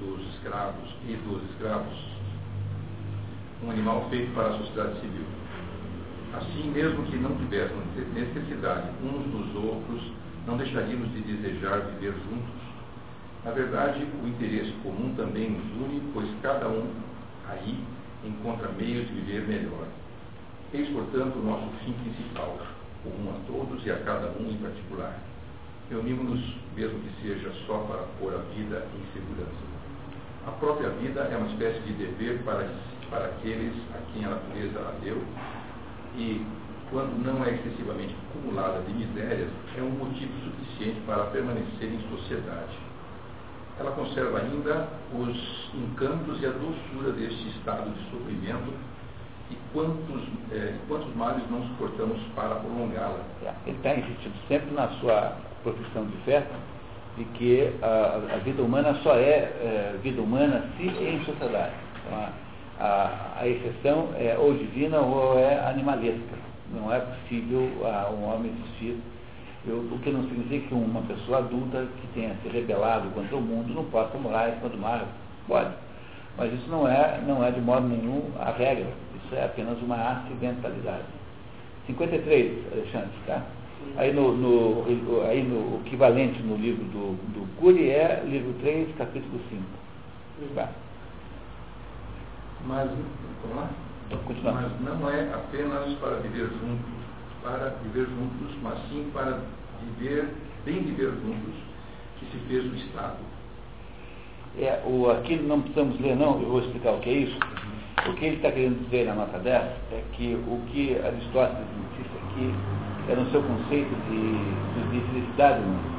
dos 0.00 0.34
escravos 0.34 0.90
e 1.08 1.14
dos 1.14 1.42
escravos, 1.50 1.96
um 3.62 3.70
animal 3.70 4.06
feito 4.10 4.34
para 4.34 4.48
a 4.48 4.58
sociedade 4.58 5.00
civil. 5.00 5.26
Assim, 6.34 6.70
mesmo 6.70 7.04
que 7.04 7.16
não 7.16 7.34
tivéssemos 7.36 7.84
necessidade 8.12 8.90
uns 9.02 9.24
dos 9.30 9.64
outros, 9.64 10.12
não 10.46 10.56
deixaríamos 10.56 11.10
de 11.12 11.20
desejar 11.20 11.80
viver 11.80 12.12
juntos 12.12 12.66
Na 13.44 13.52
verdade, 13.52 14.06
o 14.22 14.26
interesse 14.26 14.72
comum 14.82 15.14
também 15.14 15.50
nos 15.50 15.64
une, 15.80 16.02
pois 16.12 16.28
cada 16.42 16.68
um 16.68 16.90
aí 17.48 17.78
encontra 18.24 18.68
meios 18.72 19.06
de 19.06 19.14
viver 19.14 19.46
melhor. 19.46 19.86
Eis, 20.74 20.88
portanto, 20.88 21.38
o 21.38 21.44
nosso 21.44 21.68
fim 21.84 21.92
principal, 21.92 22.58
comum 23.04 23.30
a 23.30 23.46
todos 23.46 23.86
e 23.86 23.90
a 23.90 23.98
cada 23.98 24.26
um 24.32 24.50
em 24.50 24.56
particular. 24.56 25.16
Reunimos-nos, 25.88 26.56
mesmo 26.74 26.98
que 26.98 27.22
seja 27.22 27.52
só 27.66 27.78
para 27.78 28.02
pôr 28.18 28.34
a 28.34 28.38
vida 28.52 28.84
em 28.96 29.12
segurança. 29.12 29.75
A 30.46 30.50
própria 30.52 30.90
vida 30.90 31.22
é 31.22 31.36
uma 31.36 31.48
espécie 31.48 31.80
de 31.80 31.92
dever 31.94 32.40
para, 32.44 32.68
para 33.10 33.24
aqueles 33.26 33.74
a 33.92 33.98
quem 34.12 34.24
a 34.24 34.30
natureza 34.30 34.78
a 34.78 34.92
deu. 35.02 35.20
E, 36.16 36.46
quando 36.88 37.18
não 37.18 37.44
é 37.44 37.50
excessivamente 37.50 38.14
acumulada 38.30 38.80
de 38.82 38.92
misérias, 38.92 39.50
é 39.76 39.82
um 39.82 39.90
motivo 39.90 40.32
suficiente 40.44 41.00
para 41.04 41.24
permanecer 41.24 41.92
em 41.92 42.00
sociedade. 42.08 42.78
Ela 43.80 43.90
conserva 43.90 44.38
ainda 44.38 44.88
os 45.12 45.70
encantos 45.74 46.40
e 46.40 46.46
a 46.46 46.50
doçura 46.50 47.10
deste 47.12 47.48
estado 47.48 47.90
de 47.90 48.10
sofrimento 48.10 48.72
e 49.50 49.56
quantos, 49.72 50.22
é, 50.52 50.76
quantos 50.86 51.14
males 51.16 51.42
não 51.50 51.62
suportamos 51.70 52.20
para 52.36 52.54
prolongá-la. 52.54 53.20
Ele 53.66 53.76
está 53.76 53.96
insistindo 53.96 54.34
sempre 54.46 54.72
na 54.72 54.88
sua 55.00 55.36
profissão 55.64 56.06
de 56.06 56.16
fé 56.18 56.46
de 57.16 57.24
que 57.24 57.72
a, 57.82 58.34
a 58.34 58.38
vida 58.38 58.62
humana 58.62 58.94
só 59.02 59.14
é, 59.14 59.52
é, 59.60 59.94
vida 60.02 60.20
humana 60.20 60.64
se 60.76 60.84
em 60.84 61.24
sociedade. 61.24 61.72
Então, 62.04 62.18
a, 62.18 62.32
a, 62.78 63.40
a, 63.40 63.48
exceção 63.48 64.10
é 64.18 64.36
ou 64.38 64.54
divina 64.54 65.00
ou 65.00 65.38
é 65.38 65.58
animalesca. 65.68 66.36
Não 66.72 66.92
é 66.92 67.00
possível 67.00 67.70
a, 67.84 68.10
um 68.10 68.24
homem 68.24 68.52
existir 68.52 68.98
eu, 69.66 69.78
o 69.78 69.98
que 69.98 70.10
não 70.10 70.22
significa 70.28 70.68
que 70.68 70.74
uma 70.74 71.02
pessoa 71.02 71.38
adulta 71.38 71.86
que 72.00 72.06
tenha 72.14 72.36
se 72.40 72.48
rebelado 72.48 73.10
contra 73.10 73.36
o 73.36 73.40
mundo 73.40 73.74
não 73.74 73.84
possa 73.86 74.16
morar 74.16 74.50
enquanto 74.50 74.78
mar. 74.78 75.04
Pode. 75.48 75.74
Mas 76.36 76.52
isso 76.52 76.70
não 76.70 76.86
é, 76.86 77.20
não 77.26 77.44
é 77.44 77.50
de 77.50 77.60
modo 77.60 77.88
nenhum 77.88 78.30
a 78.38 78.52
regra. 78.52 78.86
Isso 79.24 79.34
é 79.34 79.44
apenas 79.44 79.76
uma 79.82 79.96
acidentalidade. 79.96 81.02
53, 81.88 82.72
Alexandre, 82.72 83.10
tá? 83.26 83.42
Aí 83.96 84.12
no, 84.12 84.32
no, 84.36 84.84
aí 85.26 85.42
no 85.42 85.80
equivalente 85.86 86.42
no 86.42 86.56
livro 86.56 86.84
do, 86.84 87.16
do 87.32 87.56
Cury 87.58 87.90
é 87.90 88.22
livro 88.26 88.52
3, 88.60 88.94
capítulo 88.96 89.40
5. 89.50 89.62
Tá? 90.54 90.70
Mas, 92.66 92.90
vamos 93.42 93.56
lá? 93.56 93.70
Mas 94.52 94.80
não 94.80 95.10
é 95.10 95.32
apenas 95.32 95.94
para 95.94 96.16
viver 96.16 96.48
juntos 96.48 97.06
para 97.46 97.72
viver 97.84 98.06
juntos, 98.06 98.56
mas 98.60 98.76
sim 98.88 99.08
para 99.12 99.38
viver, 99.80 100.28
bem 100.64 100.82
viver 100.82 101.12
juntos, 101.12 101.54
que 102.18 102.26
se 102.26 102.38
fez 102.48 102.64
o 102.64 102.74
Estado. 102.74 103.18
É, 104.58 104.82
o, 104.84 105.08
aqui 105.10 105.36
não 105.36 105.60
precisamos 105.60 106.00
ler 106.00 106.16
não, 106.16 106.40
eu 106.40 106.48
vou 106.48 106.60
explicar 106.60 106.92
o 106.92 107.00
que 107.00 107.10
é 107.10 107.12
isso. 107.12 107.38
O 108.08 108.14
que 108.14 108.24
ele 108.24 108.36
está 108.36 108.50
querendo 108.50 108.84
dizer 108.84 109.06
na 109.06 109.14
nota 109.14 109.38
10 109.38 109.62
é 109.92 110.02
que 110.12 110.34
o 110.34 110.60
que 110.68 110.98
Aristóteles 110.98 111.66
disse 111.96 112.16
aqui 112.16 112.54
é 113.08 113.14
no 113.14 113.30
seu 113.30 113.42
conceito 113.42 113.94
de, 114.08 114.90
de 114.90 115.06
felicidade 115.08 115.60
humana. 115.60 115.96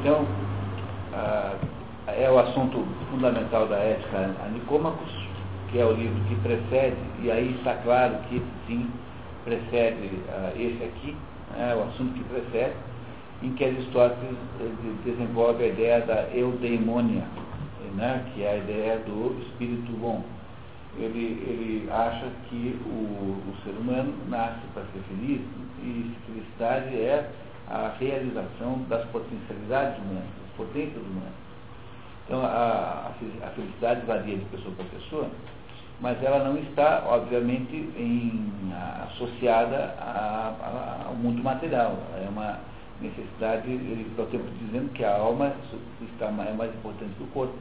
Então, 0.00 0.26
ah, 1.14 1.56
é 2.08 2.30
o 2.30 2.38
assunto 2.38 2.84
fundamental 3.10 3.66
da 3.66 3.76
ética 3.76 4.34
a 4.44 4.48
Nicômacos, 4.48 5.10
que 5.70 5.78
é 5.78 5.84
o 5.84 5.92
livro 5.92 6.18
que 6.28 6.34
precede, 6.36 6.96
e 7.22 7.30
aí 7.30 7.54
está 7.58 7.74
claro 7.74 8.16
que 8.28 8.42
sim, 8.66 8.88
precede 9.44 10.06
uh, 10.06 10.52
esse 10.56 10.84
aqui, 10.84 11.16
né, 11.56 11.74
o 11.74 11.82
assunto 11.88 12.14
que 12.14 12.24
precede, 12.24 12.74
em 13.42 13.52
que 13.52 13.64
Aristóteles 13.64 14.36
desenvolve 15.04 15.64
a 15.64 15.66
ideia 15.68 16.00
da 16.00 16.28
eudaimonia, 16.34 17.24
né, 17.94 18.24
que 18.34 18.42
é 18.42 18.52
a 18.52 18.56
ideia 18.56 18.98
do 18.98 19.36
espírito 19.42 19.92
bom. 20.00 20.22
Ele, 20.98 21.42
ele 21.46 21.90
acha 21.90 22.26
que 22.48 22.78
o, 22.86 22.90
o 22.90 23.54
ser 23.64 23.70
humano 23.70 24.14
nasce 24.28 24.66
para 24.74 24.82
ser 24.84 25.00
feliz 25.08 25.40
e 25.82 26.14
felicidade 26.26 26.96
é 26.96 27.30
a 27.68 27.94
realização 27.98 28.82
das 28.88 29.04
potencialidades 29.08 29.98
humanas, 29.98 30.24
das 30.24 30.56
potências 30.56 31.02
humanas. 31.02 31.48
Então, 32.24 32.44
a, 32.44 33.10
a 33.42 33.50
felicidade 33.54 34.04
varia 34.06 34.36
de 34.36 34.44
pessoa 34.46 34.74
para 34.74 34.84
pessoa, 34.86 35.30
mas 36.00 36.22
ela 36.22 36.44
não 36.44 36.58
está, 36.58 37.04
obviamente, 37.06 37.74
em, 37.74 38.52
associada 39.08 39.94
ao 41.06 41.14
mundo 41.14 41.42
material. 41.42 41.96
É 42.22 42.28
uma 42.28 42.58
necessidade, 43.00 43.70
ele 43.70 44.06
está 44.10 44.22
o 44.22 44.26
tempo 44.26 44.44
dizendo 44.60 44.92
que 44.92 45.04
a 45.04 45.16
alma 45.16 45.52
está, 46.12 46.26
é 46.26 46.52
mais 46.52 46.74
importante 46.74 47.14
que 47.16 47.22
o 47.22 47.26
corpo. 47.28 47.54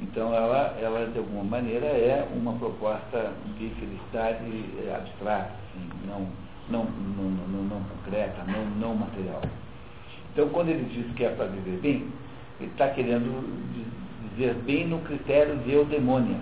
Então, 0.00 0.34
ela, 0.34 0.76
ela, 0.80 1.06
de 1.06 1.18
alguma 1.18 1.44
maneira, 1.44 1.86
é 1.86 2.28
uma 2.34 2.54
proposta 2.54 3.32
de 3.58 3.68
felicidade 3.70 4.64
é, 4.84 4.94
abstrata, 4.94 5.52
assim, 5.70 5.88
não, 6.06 6.26
não, 6.68 6.84
não, 6.84 7.30
não, 7.30 7.62
não 7.64 7.80
concreta, 7.84 8.42
não, 8.44 8.64
não 8.80 8.94
material. 8.96 9.42
Então, 10.32 10.48
quando 10.48 10.70
ele 10.70 10.84
diz 10.84 11.14
que 11.14 11.24
é 11.24 11.28
para 11.28 11.46
viver 11.46 11.78
bem, 11.80 12.08
ele 12.58 12.70
está 12.70 12.88
querendo 12.88 13.72
dizer 14.30 14.54
bem 14.54 14.88
no 14.88 14.98
critério 15.00 15.56
de 15.58 15.72
eudemônia 15.72 16.38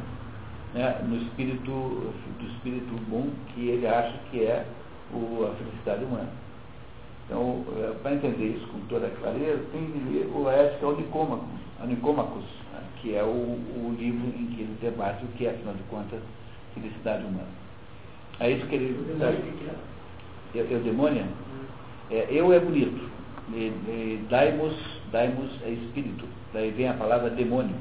né, 0.75 1.01
no 1.07 1.17
espírito, 1.17 1.71
do 1.71 2.47
espírito 2.55 2.95
bom 3.09 3.29
que 3.49 3.69
ele 3.69 3.87
acha 3.87 4.17
que 4.31 4.45
é 4.45 4.65
o, 5.13 5.47
a 5.47 5.55
felicidade 5.57 6.05
humana. 6.05 6.31
Então, 7.27 7.65
é, 7.79 7.93
para 8.03 8.15
entender 8.15 8.57
isso 8.57 8.67
com 8.69 8.81
toda 8.89 9.09
clareza, 9.09 9.65
tem 9.73 9.87
que 9.87 9.99
ler 10.11 10.31
o 10.35 10.49
Ética 10.49 10.93
Nicômacos, 10.93 11.49
Nicômacos 11.87 12.45
né, 12.45 12.51
que 13.01 13.15
é 13.15 13.23
o, 13.23 13.27
o, 13.27 13.97
livro 13.99 14.29
em 14.29 14.47
que 14.47 14.63
ele 14.63 14.77
debate 14.81 15.25
o 15.25 15.29
que 15.29 15.47
é, 15.47 15.51
afinal 15.51 15.75
de 15.75 15.83
contas, 15.85 16.21
felicidade 16.75 17.25
humana. 17.25 17.49
É 18.39 18.51
isso 18.51 18.67
que 18.67 18.75
ele. 18.75 18.97
Eu, 20.55 20.65
eu 20.67 20.81
demônia? 20.81 21.27
É, 22.11 22.27
eu 22.31 22.53
é 22.53 22.59
bonito. 22.59 23.09
E, 23.53 23.67
e, 23.67 24.27
daimos, 24.29 24.75
daimos 25.13 25.51
é 25.63 25.71
espírito. 25.71 26.27
Daí 26.53 26.71
vem 26.71 26.89
a 26.89 26.95
palavra 26.95 27.31
demônio. 27.31 27.75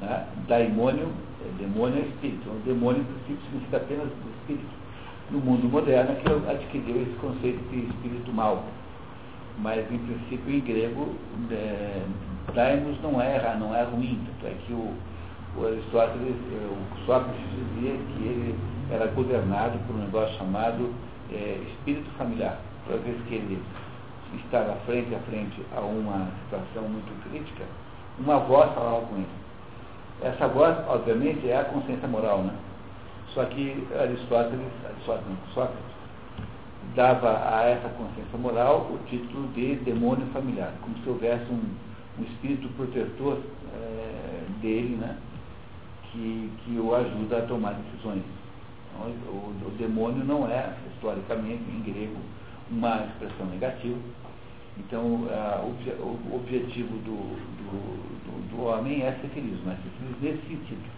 Né? 0.00 0.26
Daimônio 0.48 1.12
é, 1.42 1.62
demônio 1.62 1.98
é 1.98 2.06
espírito. 2.06 2.40
Então, 2.42 2.56
demônio, 2.64 3.02
em 3.02 3.04
princípio, 3.04 3.44
significa 3.44 3.76
apenas 3.78 4.08
espírito. 4.40 4.82
No 5.30 5.38
mundo 5.40 5.68
moderno, 5.68 6.12
é 6.12 6.14
que 6.14 6.50
adquiriu 6.50 7.02
esse 7.02 7.14
conceito 7.20 7.58
de 7.70 7.86
espírito 7.86 8.32
mau. 8.32 8.64
Mas, 9.58 9.90
em 9.90 9.98
princípio, 9.98 10.54
em 10.54 10.60
grego, 10.60 11.14
é, 11.50 12.02
daimos 12.54 13.00
não 13.02 13.20
é, 13.20 13.56
não 13.58 13.74
é 13.74 13.82
ruim. 13.84 14.20
É 14.44 14.54
que 14.66 14.72
o, 14.72 14.94
o 15.56 15.66
Aristóteles, 15.66 16.36
é, 16.52 16.66
o 16.66 17.06
Sócrates 17.06 17.40
dizia 17.50 17.92
que 17.92 18.22
ele 18.22 18.58
era 18.90 19.06
governado 19.06 19.78
por 19.86 19.96
um 19.96 20.00
negócio 20.00 20.36
chamado 20.36 20.92
é, 21.30 21.60
espírito 21.68 22.10
familiar. 22.18 22.58
Toda 22.86 22.98
vez 22.98 23.16
que 23.28 23.34
ele 23.34 23.62
estava 24.44 24.74
frente 24.86 25.14
a 25.14 25.18
frente 25.20 25.62
a 25.76 25.80
uma 25.80 26.28
situação 26.44 26.88
muito 26.88 27.30
crítica, 27.30 27.64
uma 28.18 28.38
voz 28.38 28.72
falava 28.74 29.06
com 29.06 29.16
ele. 29.16 29.26
Essa 30.22 30.46
voz, 30.48 30.76
obviamente, 30.88 31.48
é 31.48 31.58
a 31.58 31.64
consciência 31.64 32.06
moral, 32.06 32.42
né? 32.42 32.54
Só 33.34 33.44
que 33.46 33.86
Aristóteles, 33.98 34.68
Aristóteles 34.84 35.38
Sócrates, 35.54 35.92
dava 36.94 37.30
a 37.48 37.62
essa 37.64 37.88
consciência 37.90 38.38
moral 38.38 38.88
o 38.90 38.98
título 39.08 39.48
de 39.48 39.76
demônio 39.76 40.26
familiar, 40.32 40.72
como 40.82 40.96
se 40.98 41.08
houvesse 41.08 41.50
um, 41.50 41.62
um 42.18 42.22
espírito 42.24 42.68
protetor 42.76 43.40
é, 43.74 44.44
dele, 44.60 44.96
né? 44.96 45.16
Que, 46.10 46.50
que 46.64 46.78
o 46.78 46.94
ajuda 46.94 47.38
a 47.38 47.46
tomar 47.46 47.72
decisões. 47.72 48.22
Então, 48.94 49.08
o, 49.32 49.66
o 49.66 49.70
demônio 49.78 50.24
não 50.24 50.46
é, 50.46 50.74
historicamente, 50.94 51.62
em 51.70 51.80
grego, 51.82 52.18
uma 52.70 53.06
expressão 53.06 53.46
negativa, 53.46 53.98
então, 54.78 55.04
o 55.04 56.34
objetivo 56.34 56.96
do, 56.98 57.36
do, 57.36 57.76
do, 58.24 58.56
do, 58.56 58.62
homem 58.64 59.02
é 59.02 59.12
ser 59.20 59.28
feliz, 59.28 59.58
mas 59.66 59.76
ser 59.78 59.90
feliz 59.98 60.16
nesse 60.22 60.48
sentido. 60.48 60.90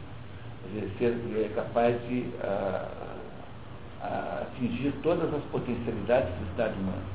Ser 0.98 1.44
é 1.44 1.48
capaz 1.54 2.00
de 2.08 2.24
a, 2.42 2.88
a 4.00 4.42
atingir 4.42 4.92
todas 5.02 5.32
as 5.34 5.42
potencialidades 5.44 6.30
da 6.30 6.36
felicidade 6.36 6.74
humana. 6.78 7.13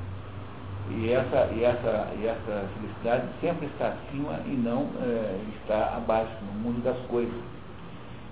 E 0.92 1.12
essa, 1.12 1.50
e, 1.54 1.64
essa, 1.64 2.08
e 2.20 2.26
essa 2.26 2.68
felicidade 2.76 3.28
sempre 3.42 3.68
está 3.68 3.90
acima 3.90 4.40
e 4.46 4.52
não 4.52 4.90
é, 5.02 5.40
está 5.62 5.96
abaixo, 5.98 6.34
no 6.42 6.60
mundo 6.60 6.84
das 6.84 6.98
coisas. 7.08 7.34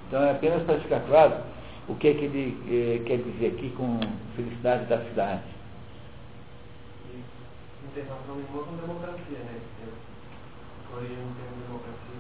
Então, 0.08 0.24
é 0.24 0.32
apenas 0.32 0.64
para 0.64 0.80
ficar 0.80 1.02
claro 1.02 1.36
o 1.88 1.96
que, 1.96 2.08
é 2.08 2.14
que 2.14 2.26
ele 2.26 2.58
é, 2.68 3.04
quer 3.06 3.18
dizer 3.18 3.48
aqui 3.48 3.70
com 3.78 4.00
felicidade 4.36 4.86
da 4.86 4.98
cidade 5.06 5.58
com 8.06 8.76
democracia, 8.76 9.40
né? 9.40 9.60
Origem 10.96 11.18
do 11.18 11.34
termo 11.36 11.58
democracia. 11.68 12.20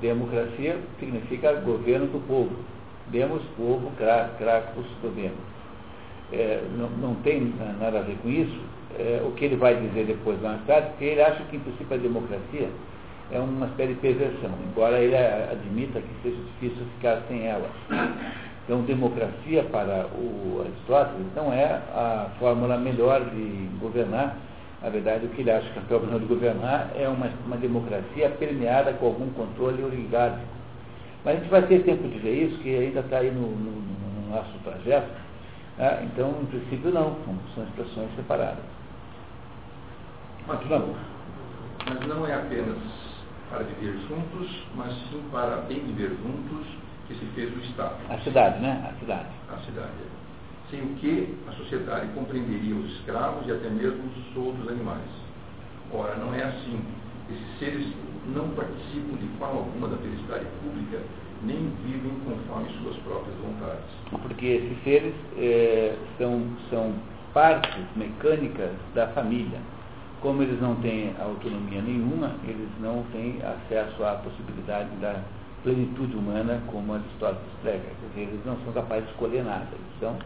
Democracia 0.00 0.80
significa 0.98 1.60
governo 1.60 2.06
do 2.06 2.26
povo. 2.26 2.54
Demos 3.08 3.42
povo, 3.56 3.90
cracos, 3.96 4.86
governo. 5.02 5.36
É, 6.32 6.62
não, 6.76 6.88
não 6.90 7.14
tem 7.16 7.54
nada 7.78 7.98
a 7.98 8.02
ver 8.02 8.16
com 8.22 8.28
isso, 8.28 8.58
é, 8.98 9.22
o 9.24 9.32
que 9.32 9.44
ele 9.44 9.56
vai 9.56 9.74
dizer 9.76 10.06
depois 10.06 10.40
mais 10.40 10.60
tarde, 10.66 10.88
porque 10.90 11.04
ele 11.04 11.22
acha 11.22 11.42
que, 11.44 11.56
em 11.56 11.60
princípio, 11.60 11.96
a 11.96 12.00
democracia 12.00 12.68
é 13.30 13.38
uma 13.38 13.66
espécie 13.66 13.94
de 13.94 14.00
perversão, 14.00 14.50
embora 14.68 14.98
ele 14.98 15.16
admita 15.16 16.00
que 16.00 16.22
seja 16.22 16.36
difícil 16.36 16.84
ficar 16.96 17.22
sem 17.28 17.46
ela. 17.46 17.68
Então, 18.64 18.80
democracia 18.82 19.64
para 19.64 20.06
o 20.14 20.60
Aristóteles 20.60 21.26
não 21.34 21.52
é 21.52 21.80
a 21.92 22.28
fórmula 22.38 22.78
melhor 22.78 23.20
de 23.20 23.68
governar. 23.80 24.36
Na 24.80 24.88
verdade, 24.88 25.26
o 25.26 25.30
que 25.30 25.40
ele 25.40 25.50
acha 25.50 25.68
que 25.70 25.78
a 25.78 25.82
fórmula 25.82 26.18
de 26.20 26.26
governar 26.26 26.90
é 26.96 27.08
uma, 27.08 27.28
uma 27.44 27.56
democracia 27.56 28.30
permeada 28.30 28.92
com 28.92 29.06
algum 29.06 29.30
controle 29.30 29.82
oligárquico. 29.82 30.46
Mas 31.24 31.36
a 31.36 31.40
gente 31.40 31.50
vai 31.50 31.62
ter 31.62 31.82
tempo 31.82 32.06
de 32.08 32.18
ver 32.18 32.34
isso, 32.34 32.58
que 32.58 32.76
ainda 32.76 33.00
está 33.00 33.18
aí 33.18 33.30
no, 33.30 33.42
no, 33.42 33.72
no, 33.72 34.30
nosso 34.30 34.52
trajeto. 34.64 35.10
Né? 35.78 36.08
Então, 36.12 36.34
em 36.42 36.46
princípio, 36.46 36.92
não, 36.92 37.16
são 37.54 37.64
expressões 37.64 38.14
separadas. 38.16 38.62
Mas 40.46 40.68
não, 40.68 40.94
mas 41.88 42.06
não 42.08 42.26
é 42.26 42.34
apenas 42.34 42.78
para 43.48 43.62
viver 43.62 43.96
juntos, 44.08 44.66
mas 44.74 44.92
sim 45.10 45.22
para 45.30 45.56
bem 45.68 45.80
viver 45.80 46.16
juntos 46.22 46.66
que 47.06 47.14
se 47.14 47.24
fez 47.34 47.56
o 47.56 47.60
Estado. 47.60 47.94
A 48.10 48.18
cidade, 48.18 48.60
né? 48.60 48.90
A 48.92 48.98
cidade. 48.98 49.28
A 49.52 49.58
cidade. 49.58 49.92
Sem 50.70 50.82
o 50.82 50.94
que 50.96 51.36
a 51.46 51.52
sociedade 51.52 52.08
compreenderia 52.14 52.74
os 52.74 52.90
escravos 52.92 53.46
e 53.46 53.52
até 53.52 53.68
mesmo 53.70 54.02
os 54.04 54.36
outros 54.36 54.68
animais. 54.68 55.08
Ora, 55.92 56.16
não 56.16 56.34
é 56.34 56.42
assim. 56.42 56.80
Esses 57.30 57.58
seres 57.58 57.86
não 58.34 58.48
participam 58.50 59.16
de 59.18 59.28
forma 59.38 59.60
alguma 59.60 59.88
da 59.88 59.96
felicidade 59.98 60.46
pública, 60.60 61.02
nem 61.42 61.72
vivem 61.84 62.18
conforme 62.24 62.68
suas 62.82 62.96
próprias 63.04 63.36
vontades. 63.36 63.84
Porque 64.22 64.46
esses 64.46 64.82
seres 64.82 65.14
é, 65.36 65.96
são, 66.18 66.42
são 66.68 66.94
partes 67.32 67.84
mecânicas 67.94 68.72
da 68.94 69.06
família 69.08 69.60
como 70.22 70.40
eles 70.40 70.60
não 70.60 70.76
têm 70.76 71.12
autonomia 71.18 71.82
nenhuma, 71.82 72.36
eles 72.44 72.70
não 72.80 73.04
têm 73.10 73.42
acesso 73.42 74.04
à 74.04 74.14
possibilidade 74.14 74.88
da 75.00 75.20
plenitude 75.64 76.16
humana 76.16 76.62
como 76.68 76.94
Aristóteles 76.94 77.52
prega. 77.60 77.90
Quer 78.00 78.08
dizer, 78.08 78.32
eles 78.32 78.46
não 78.46 78.56
são 78.64 78.72
capazes 78.72 79.04
de 79.06 79.10
escolher 79.10 79.44
nada, 79.44 79.66
eles 79.72 79.98
são 79.98 80.16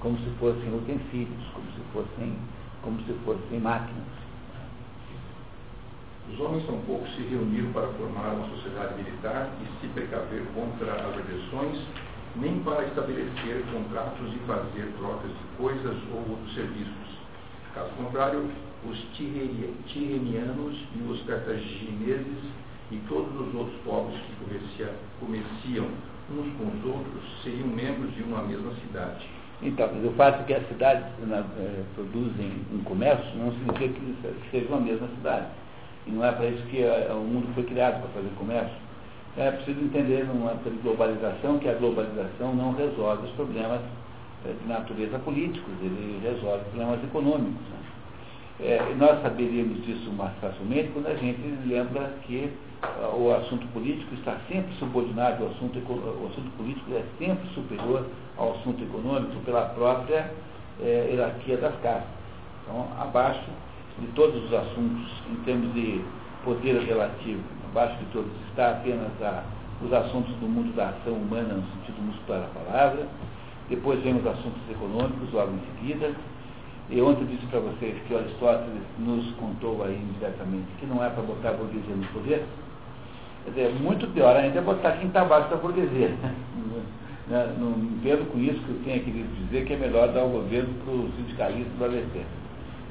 como 0.00 0.18
se 0.18 0.30
fossem 0.38 0.68
utensílios, 0.76 1.42
como 1.54 1.66
se 1.72 1.80
fossem, 1.92 2.36
como 2.82 3.00
se 3.04 3.12
fossem 3.24 3.58
máquinas. 3.58 4.04
Os 6.30 6.38
homens 6.40 6.66
são 6.66 6.78
poucos 6.80 7.08
se 7.14 7.22
reuniram 7.22 7.72
para 7.72 7.88
formar 7.88 8.34
uma 8.34 8.48
sociedade 8.48 8.94
militar 9.02 9.48
e 9.62 9.80
se 9.80 9.86
precaver 9.94 10.44
contra 10.54 10.92
as 10.92 11.18
agressões, 11.18 11.80
nem 12.36 12.58
para 12.60 12.84
estabelecer 12.84 13.64
contratos 13.72 14.34
e 14.34 14.38
fazer 14.46 14.92
trocas 14.98 15.30
de 15.30 15.56
coisas 15.56 15.96
ou 16.12 16.30
outros 16.30 16.54
serviços. 16.54 17.25
Caso 17.76 17.90
contrário, 17.90 18.50
os 18.88 18.98
tirrenianos 19.12 20.78
e 20.96 21.02
os 21.10 21.22
cartagineses 21.24 22.42
e 22.90 22.96
todos 23.06 23.38
os 23.38 23.54
outros 23.54 23.76
povos 23.84 24.14
que 24.14 24.32
comerciam 25.20 25.84
uns 26.30 26.56
com 26.56 26.64
os 26.68 26.84
outros 26.86 27.42
seriam 27.44 27.68
membros 27.68 28.14
de 28.14 28.22
uma 28.22 28.42
mesma 28.44 28.72
cidade. 28.76 29.26
Então, 29.60 29.90
o 30.06 30.12
fato 30.14 30.38
de 30.38 30.44
que 30.44 30.54
as 30.54 30.66
cidades 30.68 31.04
né, 31.18 31.44
eh, 31.58 31.82
produzem 31.94 32.62
um 32.72 32.82
comércio 32.82 33.36
não 33.36 33.52
significa 33.52 33.92
que 33.92 34.50
seja 34.50 34.68
uma 34.68 34.80
mesma 34.80 35.08
cidade. 35.08 35.46
E 36.06 36.10
não 36.12 36.24
é 36.24 36.32
para 36.32 36.46
isso 36.46 36.62
que 36.68 36.82
eh, 36.82 37.12
o 37.12 37.24
mundo 37.24 37.52
foi 37.54 37.64
criado, 37.64 38.00
para 38.00 38.08
fazer 38.08 38.34
comércio. 38.38 38.76
É 39.36 39.50
preciso 39.50 39.80
entender 39.80 40.24
numa 40.24 40.54
globalização 40.82 41.58
que 41.58 41.68
a 41.68 41.74
globalização 41.74 42.54
não 42.54 42.72
resolve 42.72 43.26
os 43.26 43.32
problemas 43.32 43.82
de 44.52 44.68
natureza 44.68 45.18
políticos, 45.18 45.72
ele 45.82 46.20
resolve 46.22 46.64
problemas 46.64 47.02
econômicos. 47.04 47.66
Né? 47.70 47.86
É, 48.58 48.94
nós 48.96 49.20
saberíamos 49.22 49.84
disso 49.84 50.10
mais 50.12 50.32
facilmente 50.40 50.88
quando 50.94 51.08
a 51.08 51.14
gente 51.14 51.42
lembra 51.66 52.14
que 52.22 52.50
uh, 52.82 53.14
o 53.14 53.34
assunto 53.34 53.66
político 53.68 54.14
está 54.14 54.38
sempre 54.48 54.72
subordinado 54.78 55.44
ao 55.44 55.50
assunto, 55.50 55.78
o 55.78 56.28
assunto 56.32 56.50
político 56.56 56.90
é 56.94 57.04
sempre 57.18 57.46
superior 57.50 58.06
ao 58.38 58.52
assunto 58.52 58.82
econômico 58.82 59.36
pela 59.44 59.66
própria 59.66 60.32
é, 60.80 61.08
hierarquia 61.10 61.58
das 61.58 61.74
castas. 61.82 62.08
Então, 62.62 62.88
abaixo 62.98 63.44
de 63.98 64.06
todos 64.08 64.42
os 64.44 64.52
assuntos 64.52 65.06
em 65.30 65.36
termos 65.44 65.72
de 65.74 66.02
poder 66.44 66.80
relativo, 66.80 67.42
abaixo 67.70 67.96
de 67.98 68.04
todos 68.06 68.30
está 68.48 68.70
apenas 68.70 69.10
a, 69.20 69.44
os 69.82 69.92
assuntos 69.92 70.34
do 70.36 70.48
mundo 70.48 70.74
da 70.74 70.88
ação 70.88 71.12
humana 71.12 71.54
no 71.54 71.62
sentido 71.74 72.00
muscular 72.02 72.40
da 72.40 72.48
palavra, 72.48 73.06
depois 73.68 74.00
vem 74.02 74.16
os 74.16 74.26
assuntos 74.26 74.62
econômicos 74.70 75.32
logo 75.32 75.52
em 75.52 75.60
seguida, 75.76 76.12
e 76.88 77.00
ontem 77.00 77.22
eu 77.22 77.26
disse 77.26 77.46
para 77.46 77.60
vocês 77.60 77.96
que 78.06 78.14
Aristóteles 78.14 78.82
nos 78.98 79.30
contou 79.32 79.82
aí 79.82 79.94
indiretamente 79.96 80.66
que 80.78 80.86
não 80.86 81.02
é 81.04 81.10
para 81.10 81.22
botar 81.22 81.50
a 81.50 81.52
burguesia 81.54 81.96
no 81.96 82.06
poder. 82.08 82.44
Quer 83.44 83.50
dizer, 83.50 83.74
muito 83.80 84.06
pior 84.14 84.36
ainda 84.36 84.58
é 84.58 84.62
botar 84.62 84.92
quem 84.92 85.08
está 85.08 85.22
abaixo 85.22 85.50
da 85.50 85.56
burguesia. 85.56 86.14
Né? 87.28 87.56
Não 87.58 87.70
entendo 87.70 88.30
com 88.30 88.38
isso 88.38 88.60
que 88.60 88.68
eu 88.68 88.80
tenho 88.84 89.02
querido 89.02 89.28
dizer 89.46 89.66
que 89.66 89.72
é 89.72 89.76
melhor 89.76 90.12
dar 90.12 90.22
o 90.22 90.28
governo 90.28 90.72
para 90.84 90.94
o 90.94 91.10
sindicalista 91.16 91.70
do 91.76 91.84
ABC. 91.84 92.22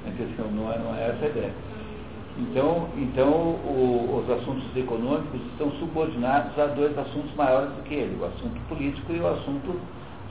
A 0.06 0.12
questão 0.12 0.52
não 0.52 0.72
é, 0.72 0.78
não 0.78 0.94
é 0.94 1.08
essa 1.08 1.26
a 1.26 1.30
ideia. 1.30 1.54
Então, 2.38 2.90
então 2.98 3.32
o, 3.32 4.22
os 4.22 4.30
assuntos 4.30 4.76
econômicos 4.76 5.40
estão 5.52 5.72
subordinados 5.80 6.58
a 6.60 6.66
dois 6.66 6.98
assuntos 6.98 7.34
maiores 7.36 7.70
do 7.76 7.84
que 7.84 7.94
ele, 7.94 8.18
o 8.20 8.26
assunto 8.26 8.60
político 8.68 9.14
e 9.14 9.20
o 9.20 9.28
assunto, 9.28 9.80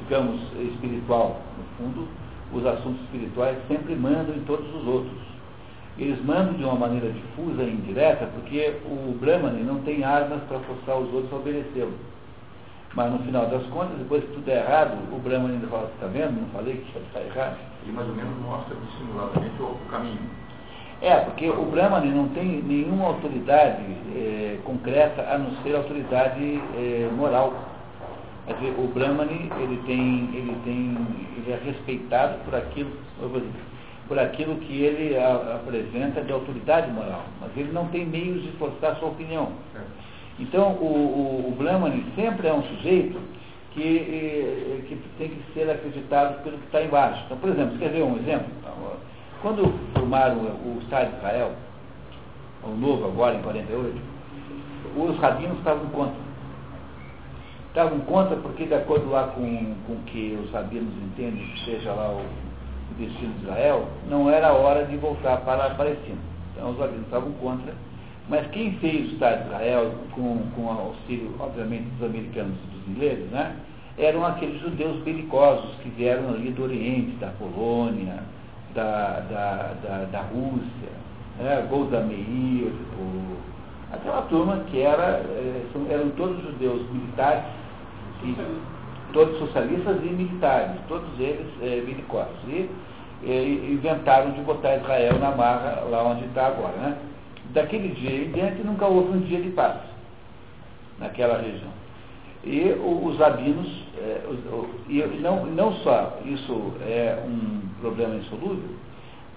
digamos, 0.04 0.40
espiritual. 0.58 1.40
No 1.58 1.64
fundo, 1.76 2.08
os 2.52 2.64
assuntos 2.66 3.00
espirituais 3.02 3.58
sempre 3.68 3.94
mandam 3.96 4.34
em 4.34 4.40
todos 4.40 4.66
os 4.74 4.86
outros. 4.86 5.34
Eles 5.98 6.22
mandam 6.24 6.54
de 6.54 6.64
uma 6.64 6.74
maneira 6.74 7.08
difusa 7.10 7.62
e 7.62 7.72
indireta, 7.72 8.26
porque 8.26 8.76
o 8.84 9.16
Brahmani 9.20 9.62
não 9.62 9.80
tem 9.82 10.02
armas 10.02 10.42
para 10.48 10.58
forçar 10.60 10.98
os 10.98 11.12
outros 11.12 11.32
a 11.32 11.36
obedecê-lo. 11.36 11.94
Mas 12.94 13.10
no 13.12 13.18
final 13.20 13.46
das 13.46 13.64
contas, 13.66 13.98
depois 13.98 14.22
que 14.22 14.32
tudo 14.32 14.48
é 14.48 14.58
errado, 14.58 14.96
o 15.12 15.18
Brahmani 15.18 15.54
ainda 15.54 15.66
fala, 15.66 15.90
está 15.94 16.06
vendo? 16.06 16.40
Não 16.40 16.48
falei 16.48 16.76
que 16.76 16.98
está 16.98 17.20
errado? 17.20 17.58
Ele 17.82 17.92
mais 17.92 18.08
ou 18.08 18.14
menos 18.14 18.38
mostra 18.38 18.76
dissimuladamente 18.76 19.62
o, 19.62 19.76
caminho. 19.90 20.30
É, 21.02 21.16
porque 21.16 21.50
o 21.50 21.64
Brahmani 21.66 22.10
não 22.10 22.28
tem 22.28 22.62
nenhuma 22.62 23.06
autoridade 23.06 23.82
é, 24.14 24.58
concreta 24.64 25.22
a 25.22 25.38
não 25.38 25.50
ser 25.62 25.74
autoridade 25.74 26.60
é, 26.76 27.10
moral. 27.16 27.52
Quer 28.46 28.54
dizer, 28.54 28.74
o 28.78 28.88
Brahmani, 28.88 29.50
ele 29.60 29.80
tem, 29.86 30.28
ele 30.34 30.56
tem, 30.64 30.96
ele 31.36 31.50
é 31.50 31.60
respeitado 31.64 32.44
por 32.44 32.54
aquilo, 32.54 32.90
por 34.06 34.18
aquilo 34.18 34.56
que 34.56 34.82
ele 34.82 35.16
a, 35.16 35.56
apresenta 35.56 36.20
de 36.20 36.30
autoridade 36.30 36.90
moral, 36.92 37.24
mas 37.40 37.50
ele 37.56 37.72
não 37.72 37.86
tem 37.88 38.04
meios 38.04 38.42
de 38.42 38.52
forçar 38.58 38.96
sua 38.96 39.08
opinião. 39.08 39.52
Então, 40.38 40.72
o, 40.72 40.84
o, 40.84 41.48
o 41.48 41.54
Brahmani 41.56 42.04
sempre 42.14 42.48
é 42.48 42.52
um 42.52 42.62
sujeito 42.62 43.18
que, 43.72 44.84
que 44.88 45.00
tem 45.18 45.30
que 45.30 45.52
ser 45.54 45.70
acreditado 45.70 46.42
pelo 46.44 46.58
que 46.58 46.66
está 46.66 46.82
embaixo. 46.82 47.22
Então, 47.24 47.38
por 47.38 47.48
exemplo, 47.48 47.78
quer 47.78 47.90
ver 47.90 48.02
um 48.02 48.16
exemplo? 48.18 48.46
Quando 49.40 49.74
formaram 49.94 50.36
o 50.36 50.78
Estado 50.82 51.10
de 51.10 51.16
Israel, 51.16 51.52
o 52.62 52.70
novo 52.70 53.06
agora, 53.06 53.36
em 53.36 53.42
48, 53.42 54.00
os 54.96 55.18
rabinos 55.18 55.58
estavam 55.58 55.86
contra 55.86 56.23
estavam 57.74 57.98
contra 58.00 58.36
porque, 58.36 58.66
de 58.66 58.74
acordo 58.74 59.10
lá 59.10 59.26
com, 59.34 59.74
com 59.88 59.96
que 60.06 60.38
os 60.40 60.52
rabinos 60.52 60.94
entendem 61.02 61.44
que 61.44 61.64
seja 61.64 61.92
lá 61.92 62.10
o, 62.10 62.20
o 62.20 62.94
destino 62.96 63.34
de 63.34 63.42
Israel, 63.42 63.88
não 64.08 64.30
era 64.30 64.52
hora 64.52 64.84
de 64.84 64.96
voltar 64.96 65.38
para 65.38 65.66
a 65.66 65.70
Palestina. 65.70 66.18
Então 66.52 66.70
os 66.70 66.78
rabinos 66.78 67.02
estavam 67.02 67.32
contra. 67.32 67.74
Mas 68.28 68.46
quem 68.52 68.74
fez 68.74 69.10
o 69.10 69.14
Estado 69.14 69.40
de 69.40 69.46
Israel, 69.46 69.92
com, 70.12 70.38
com 70.54 70.70
auxílio, 70.70 71.34
obviamente, 71.40 71.82
dos 71.98 72.08
americanos 72.08 72.56
e 72.62 72.78
dos 72.78 72.96
ingleses, 72.96 73.30
né, 73.32 73.56
eram 73.98 74.24
aqueles 74.24 74.60
judeus 74.60 75.02
belicosos 75.02 75.74
que 75.82 75.88
vieram 75.90 76.28
ali 76.28 76.52
do 76.52 76.62
Oriente, 76.62 77.16
da 77.16 77.30
Polônia, 77.38 78.22
da, 78.72 79.20
da, 79.20 79.74
da, 79.82 80.04
da 80.12 80.20
Rússia, 80.20 80.92
né, 81.40 81.66
Golda 81.68 82.00
Meir, 82.00 82.72
o, 82.98 83.36
aquela 83.92 84.22
turma 84.22 84.58
que 84.70 84.80
era, 84.80 85.22
eh, 85.24 85.64
eram 85.90 86.10
todos 86.10 86.40
judeus 86.42 86.88
militares 86.90 87.42
todos 89.12 89.38
socialistas 89.38 89.96
e 90.02 90.06
militares, 90.06 90.72
todos 90.88 91.08
eles 91.18 91.46
é. 91.62 91.82
E, 92.46 92.70
e, 93.22 93.72
inventaram 93.72 94.32
de 94.32 94.40
botar 94.42 94.76
Israel 94.76 95.18
na 95.18 95.30
marra 95.30 95.82
lá 95.88 96.02
onde 96.04 96.24
está 96.26 96.48
agora. 96.48 96.76
Né? 96.76 96.96
Daquele 97.52 97.88
dia 97.88 98.24
em 98.24 98.32
diante 98.32 98.62
nunca 98.62 98.86
houve 98.86 99.16
um 99.16 99.20
dia 99.20 99.40
de 99.40 99.50
paz 99.50 99.76
naquela 100.98 101.38
região. 101.38 101.70
E 102.44 102.62
os 102.78 103.16
rabinos, 103.18 103.66
é, 103.96 104.20
e 104.88 105.02
não, 105.20 105.46
não 105.46 105.72
só 105.76 106.18
isso 106.26 106.74
é 106.82 107.18
um 107.26 107.60
problema 107.80 108.16
insolúvel, 108.16 108.68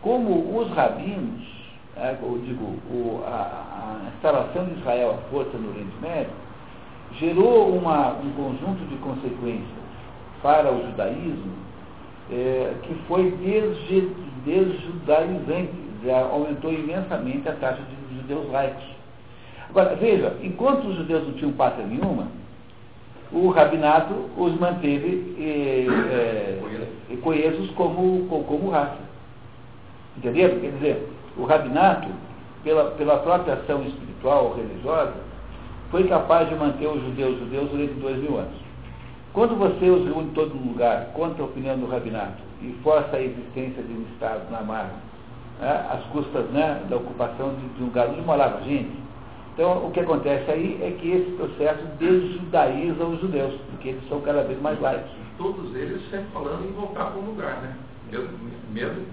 como 0.02 0.60
os 0.60 0.70
rabinos, 0.72 1.48
é, 1.96 2.18
eu 2.22 2.42
digo, 2.46 2.66
o, 2.92 3.24
a, 3.26 3.30
a 3.32 4.10
instalação 4.14 4.66
de 4.66 4.80
Israel 4.80 5.12
à 5.12 5.30
força 5.30 5.58
no 5.58 5.70
Oriente 5.70 5.96
Médio, 6.02 6.34
gerou 7.14 7.76
uma, 7.76 8.14
um 8.14 8.32
conjunto 8.32 8.86
de 8.90 8.96
consequências 8.98 9.78
para 10.42 10.72
o 10.72 10.86
judaísmo 10.86 11.54
é, 12.32 12.74
que 12.84 12.94
foi 13.08 13.32
desjudaizante, 14.46 15.72
aumentou 16.32 16.72
imensamente 16.72 17.48
a 17.50 17.54
taxa 17.54 17.82
de 17.82 18.18
judeus 18.18 18.52
laicos. 18.52 18.84
Agora, 19.70 19.96
veja, 19.96 20.36
enquanto 20.42 20.86
os 20.88 20.96
judeus 20.98 21.28
não 21.28 21.34
tinham 21.34 21.52
pátria 21.54 21.86
nenhuma, 21.86 22.28
o 23.32 23.50
rabinato 23.50 24.14
os 24.38 24.58
manteve 24.58 25.36
eh, 25.38 25.86
eh, 27.12 27.18
coesos 27.22 27.70
como, 27.72 28.26
como, 28.28 28.70
raça. 28.70 28.98
Entenderam? 30.18 30.60
Quer 30.60 30.72
dizer, 30.72 31.10
o 31.36 31.44
rabinato, 31.44 32.08
pela, 32.64 32.92
pela 32.92 33.18
própria 33.18 33.56
ação 33.56 33.84
espiritual 33.84 34.56
religiosa, 34.56 35.14
foi 35.92 36.08
capaz 36.08 36.50
de 36.50 36.56
manter 36.56 36.88
os 36.88 37.02
judeus 37.02 37.40
judeus 37.40 37.70
durante 37.70 37.94
dois 37.94 38.18
mil 38.18 38.38
anos. 38.38 38.58
Quando 39.34 39.56
você 39.56 39.90
os 39.90 40.06
reúne 40.06 40.30
em 40.30 40.34
todo 40.34 40.54
lugar 40.54 41.12
contra 41.14 41.44
a 41.44 41.46
opinião 41.46 41.78
do 41.78 41.88
rabinato 41.88 42.42
e 42.62 42.76
força 42.84 43.18
a 43.18 43.22
existência 43.22 43.84
de 43.84 43.94
um 43.94 44.06
Estado 44.14 44.50
na 44.52 44.62
margem, 44.62 44.98
né, 45.60 45.86
às 45.92 46.04
custas 46.06 46.46
né, 46.50 46.82
da 46.90 46.98
ocupação 46.98 47.54
de, 47.54 47.68
de 47.76 47.84
um 47.84 47.86
lugar 47.86 48.10
onde 48.10 48.22
morava 48.22 48.62
gente, 48.64 48.92
então 49.54 49.88
o 49.88 49.92
que 49.92 50.00
acontece 50.00 50.50
aí 50.52 50.80
é 50.82 50.92
que 50.92 51.10
esse 51.10 51.32
processo 51.32 51.84
desjudaiza 52.00 53.04
os 53.04 53.20
judeus, 53.20 53.56
porque 53.72 53.90
eles 53.90 54.08
são 54.08 54.22
cada 54.22 54.44
vez 54.44 54.62
mais 54.62 54.80
laicos. 54.80 55.12
Todos 55.38 55.76
eles 55.76 56.02
sempre 56.10 56.28
falando 56.34 56.64
em 56.64 56.72
voltar 56.74 57.12
para 57.12 57.20
o 57.20 57.26
lugar, 57.26 57.62
né? 57.62 57.76
Mesmo, 58.12 58.30
mesmo 58.72 59.06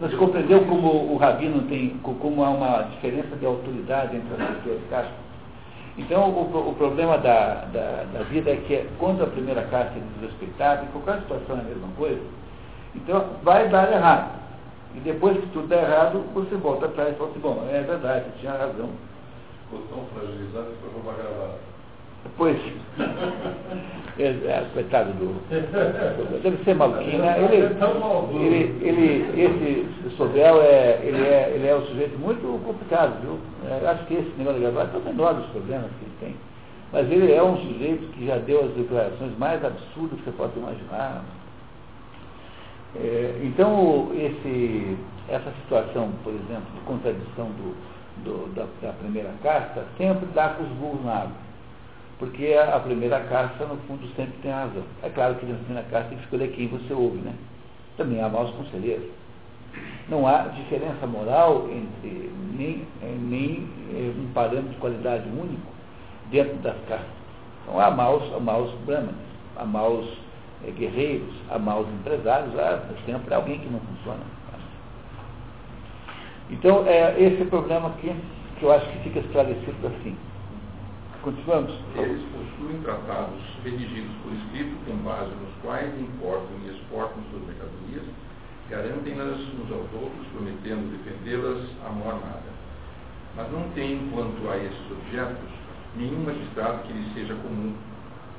você 0.00 0.16
compreendeu 0.16 0.64
como 0.64 1.12
o 1.12 1.16
rabino 1.16 1.62
tem, 1.68 1.90
como 2.02 2.42
há 2.42 2.48
uma 2.48 2.82
diferença 2.94 3.36
de 3.36 3.44
autoridade 3.44 4.16
entre 4.16 4.42
as 4.42 4.56
pessoas, 4.56 4.80
Castro? 4.88 5.25
Então, 5.98 6.28
o, 6.30 6.70
o 6.70 6.74
problema 6.74 7.16
da, 7.16 7.64
da, 7.72 8.04
da, 8.12 8.22
vida 8.24 8.50
é 8.50 8.56
que 8.56 8.74
é, 8.74 8.86
quando 8.98 9.24
a 9.24 9.26
primeira 9.26 9.62
casta 9.62 9.94
é 9.96 10.20
desrespeitada, 10.20 10.84
em 10.84 10.88
qualquer 10.88 11.22
situação 11.22 11.56
é 11.56 11.60
a 11.60 11.64
mesma 11.64 11.88
coisa, 11.96 12.20
então 12.94 13.26
vai 13.42 13.68
dar 13.68 13.90
errado. 13.90 14.38
E 14.94 15.00
depois 15.00 15.38
que 15.38 15.46
tudo 15.48 15.68
der 15.68 15.84
errado, 15.84 16.22
você 16.34 16.54
volta 16.56 16.86
atrás 16.86 17.14
e 17.14 17.16
fala 17.16 17.30
assim, 17.30 17.40
bom, 17.40 17.66
é 17.70 17.82
verdade, 17.82 18.24
tinha 18.40 18.52
razão. 18.52 18.90
Ficou 19.64 19.82
tão 19.88 20.04
fragilizado 20.14 20.66
que 20.66 21.02
foi 21.02 21.14
gravata. 21.14 21.75
Pois, 22.36 22.58
é, 24.18 24.28
é, 24.28 24.66
coitado 24.72 25.12
do. 25.12 25.40
Deve 26.42 26.64
ser 26.64 26.74
maluquinho, 26.74 27.18
né? 27.18 27.36
Ele, 27.38 27.56
ele, 28.82 29.38
ele, 29.38 29.94
esse 30.06 30.16
Sobel 30.16 30.62
é, 30.62 31.00
ele 31.02 31.22
é, 31.22 31.52
ele 31.54 31.66
é 31.66 31.76
um 31.76 31.84
sujeito 31.86 32.18
muito 32.18 32.64
complicado, 32.64 33.20
viu? 33.20 33.38
É, 33.70 33.86
acho 33.88 34.06
que 34.06 34.14
esse 34.14 34.30
negócio 34.38 34.58
de 34.58 34.64
gravar 34.64 34.90
é 34.92 34.96
o 34.96 35.00
menor 35.00 35.34
dos 35.34 35.46
problemas 35.50 35.90
que 35.98 36.04
ele 36.04 36.14
tem. 36.20 36.36
Mas 36.92 37.10
ele 37.10 37.30
é 37.30 37.42
um 37.42 37.58
sujeito 37.58 38.10
que 38.12 38.26
já 38.26 38.38
deu 38.38 38.64
as 38.64 38.70
declarações 38.70 39.36
mais 39.38 39.62
absurdas 39.62 40.18
que 40.20 40.24
você 40.24 40.36
pode 40.36 40.58
imaginar. 40.58 41.22
É, 42.94 43.40
então, 43.42 44.12
esse, 44.14 44.96
essa 45.28 45.52
situação, 45.62 46.10
por 46.24 46.32
exemplo, 46.32 46.72
de 46.74 46.80
contradição 46.86 47.50
do, 47.50 47.76
do, 48.24 48.54
da, 48.54 48.64
da 48.80 48.94
primeira 48.94 49.30
carta, 49.42 49.84
sempre 49.98 50.26
dá 50.34 50.50
com 50.50 50.62
os 50.62 50.70
burros 50.70 51.04
na 51.04 51.12
água 51.12 51.45
porque 52.18 52.54
a, 52.54 52.80
primeira 52.80 53.20
casta, 53.20 53.66
no 53.66 53.76
fundo, 53.86 54.06
sempre 54.16 54.34
tem 54.42 54.50
razão. 54.50 54.82
É 55.02 55.08
claro 55.10 55.34
que 55.34 55.46
na 55.46 55.58
primeira 55.58 55.88
casta 55.90 56.08
tem 56.08 56.18
que 56.18 56.24
escolher 56.24 56.48
quem 56.52 56.68
você 56.68 56.92
ouve, 56.94 57.18
né? 57.18 57.34
Também 57.96 58.22
há 58.22 58.28
maus 58.28 58.50
conselheiros. 58.52 59.08
Não 60.08 60.26
há 60.26 60.42
diferença 60.48 61.06
moral 61.06 61.68
entre 61.70 62.30
nem, 62.56 62.86
nem 63.02 63.68
eh, 63.92 64.12
um 64.18 64.32
parâmetro 64.32 64.70
de 64.70 64.76
qualidade 64.76 65.28
único 65.28 65.72
dentro 66.30 66.56
das 66.56 66.76
castas. 66.88 67.06
Então 67.62 67.78
há 67.78 67.90
maus, 67.90 68.22
há 68.34 68.40
maus 68.40 68.72
brahmanes, 68.86 69.14
há 69.56 69.64
maus 69.64 70.06
é, 70.66 70.70
guerreiros, 70.70 71.34
há 71.50 71.58
maus 71.58 71.86
empresários, 71.88 72.58
há 72.58 72.80
sempre 73.04 73.34
alguém 73.34 73.58
que 73.58 73.68
não 73.68 73.80
funciona. 73.80 74.22
Então 76.48 76.84
é 76.86 77.20
esse 77.20 77.44
problema 77.46 77.88
aqui 77.88 78.14
que 78.58 78.64
eu 78.64 78.72
acho 78.72 78.86
que 78.86 78.98
fica 79.00 79.18
esclarecido 79.18 79.86
assim. 79.86 80.16
Continuamos. 81.26 81.74
Eles 81.96 82.22
possuem 82.30 82.80
tratados 82.82 83.42
redigidos 83.64 84.14
por 84.22 84.32
escrito 84.32 84.78
com 84.86 84.96
base 84.98 85.34
nos 85.34 85.52
quais 85.60 85.92
importam 86.00 86.54
e 86.64 86.70
exportam 86.70 87.20
suas 87.32 87.42
mercadorias, 87.42 88.04
garantem-nas 88.70 89.40
uns 89.58 89.72
aos 89.72 89.92
outros, 89.92 90.24
prometendo 90.30 90.86
defendê-las 90.94 91.66
à 91.84 91.90
mão 91.90 92.10
armada. 92.10 92.46
Mas 93.34 93.50
não 93.50 93.68
têm, 93.70 94.08
quanto 94.14 94.48
a 94.48 94.56
esses 94.56 94.86
objetos, 94.88 95.50
nenhum 95.96 96.22
magistrado 96.22 96.86
que 96.86 96.92
lhes 96.92 97.12
seja 97.12 97.34
comum. 97.34 97.74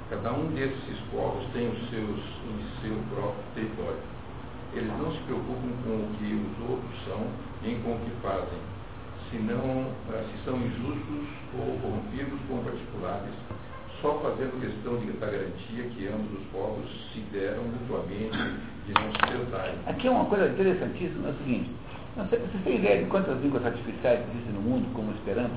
Cada 0.10 0.32
um 0.32 0.47
desses 0.56 0.97
povos 1.12 1.43
tem 1.52 1.67
os 1.67 1.89
seus 1.89 2.19
em 2.47 2.63
seu 2.80 2.95
próprio 3.12 3.43
território. 3.54 4.00
Eles 4.73 4.93
não 4.97 5.12
se 5.12 5.19
preocupam 5.28 5.76
com 5.84 5.91
o 5.91 6.15
que 6.15 6.39
os 6.39 6.69
outros 6.69 7.04
são, 7.04 7.28
nem 7.62 7.82
com 7.82 7.95
o 7.95 8.00
que 8.00 8.12
fazem, 8.23 8.76
se, 9.29 9.37
não, 9.37 9.91
eh, 10.13 10.23
se 10.31 10.45
são 10.45 10.57
injustos 10.57 11.27
ou 11.57 11.79
corrompidos 11.79 12.39
com 12.47 12.63
particulares, 12.63 13.33
só 14.01 14.13
fazendo 14.19 14.59
questão 14.61 14.97
de 14.97 15.11
dar 15.17 15.31
garantia 15.31 15.83
que 15.83 16.07
ambos 16.07 16.39
os 16.39 16.45
povos 16.51 16.85
se 17.11 17.19
deram 17.31 17.63
mutuamente 17.63 18.37
de 18.85 18.93
não 18.93 19.11
se 19.11 19.45
pesarem. 19.45 19.75
Aqui 19.87 20.07
é 20.07 20.11
uma 20.11 20.25
coisa 20.25 20.47
interessantíssima, 20.49 21.29
é 21.29 21.31
o 21.31 21.37
seguinte, 21.37 21.71
você, 22.15 22.37
você 22.37 22.57
tem 22.63 22.75
ideia 22.77 23.03
de 23.03 23.09
quantas 23.09 23.41
línguas 23.41 23.65
artificiais 23.65 24.21
existem 24.29 24.53
no 24.53 24.61
mundo, 24.61 24.91
como 24.93 25.11
o 25.11 25.15
Esperanto? 25.15 25.55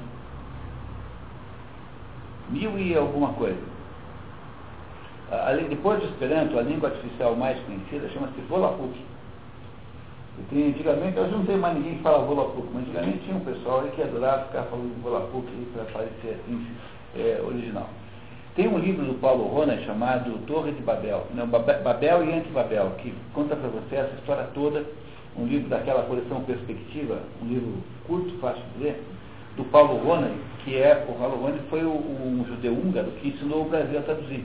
Mil 2.50 2.78
e 2.78 2.96
alguma 2.96 3.32
coisa. 3.34 3.70
Depois 5.68 6.00
do 6.00 6.06
Esperanto, 6.06 6.58
a 6.58 6.62
língua 6.62 6.88
artificial 6.88 7.36
mais 7.36 7.58
conhecida 7.60 8.08
chama-se 8.08 8.40
Volapük 8.48 9.09
porque 10.48 10.62
antigamente, 10.62 11.18
hoje 11.18 11.32
não 11.32 11.44
tem 11.44 11.56
mais 11.56 11.76
ninguém 11.76 11.96
que 11.96 12.02
fala 12.02 12.24
Volapuk, 12.24 12.66
mas 12.72 12.82
antigamente 12.82 13.18
tinha 13.24 13.36
um 13.36 13.40
pessoal 13.40 13.82
que 13.94 14.02
adorava 14.02 14.46
ficar 14.46 14.62
falando 14.64 15.02
Volapuk 15.02 15.46
para 15.72 15.84
parecer 15.84 16.40
assim, 16.40 16.66
é, 17.16 17.40
original. 17.44 17.88
Tem 18.56 18.66
um 18.66 18.78
livro 18.78 19.04
do 19.04 19.14
Paulo 19.14 19.44
Rona 19.44 19.76
chamado 19.82 20.38
Torre 20.46 20.72
de 20.72 20.82
Babel, 20.82 21.26
não, 21.34 21.46
Babel 21.46 22.24
e 22.24 22.32
Antibabel, 22.32 22.92
que 22.98 23.14
conta 23.32 23.54
para 23.54 23.68
você 23.68 23.96
essa 23.96 24.14
história 24.16 24.48
toda, 24.54 24.84
um 25.36 25.46
livro 25.46 25.68
daquela 25.68 26.02
coleção 26.02 26.42
Perspectiva, 26.42 27.20
um 27.42 27.46
livro 27.46 27.74
curto, 28.06 28.36
fácil 28.40 28.62
de 28.76 28.84
ler, 28.84 29.02
do 29.56 29.64
Paulo 29.64 29.96
Rona, 30.04 30.30
que 30.64 30.76
é, 30.76 31.06
o 31.08 31.12
Paulo 31.12 31.36
Rona 31.42 31.58
foi 31.68 31.84
um 31.84 32.44
judeu 32.46 32.72
húngaro 32.72 33.10
que 33.20 33.28
ensinou 33.28 33.62
o 33.62 33.68
Brasil 33.68 33.98
a 33.98 34.02
traduzir. 34.02 34.44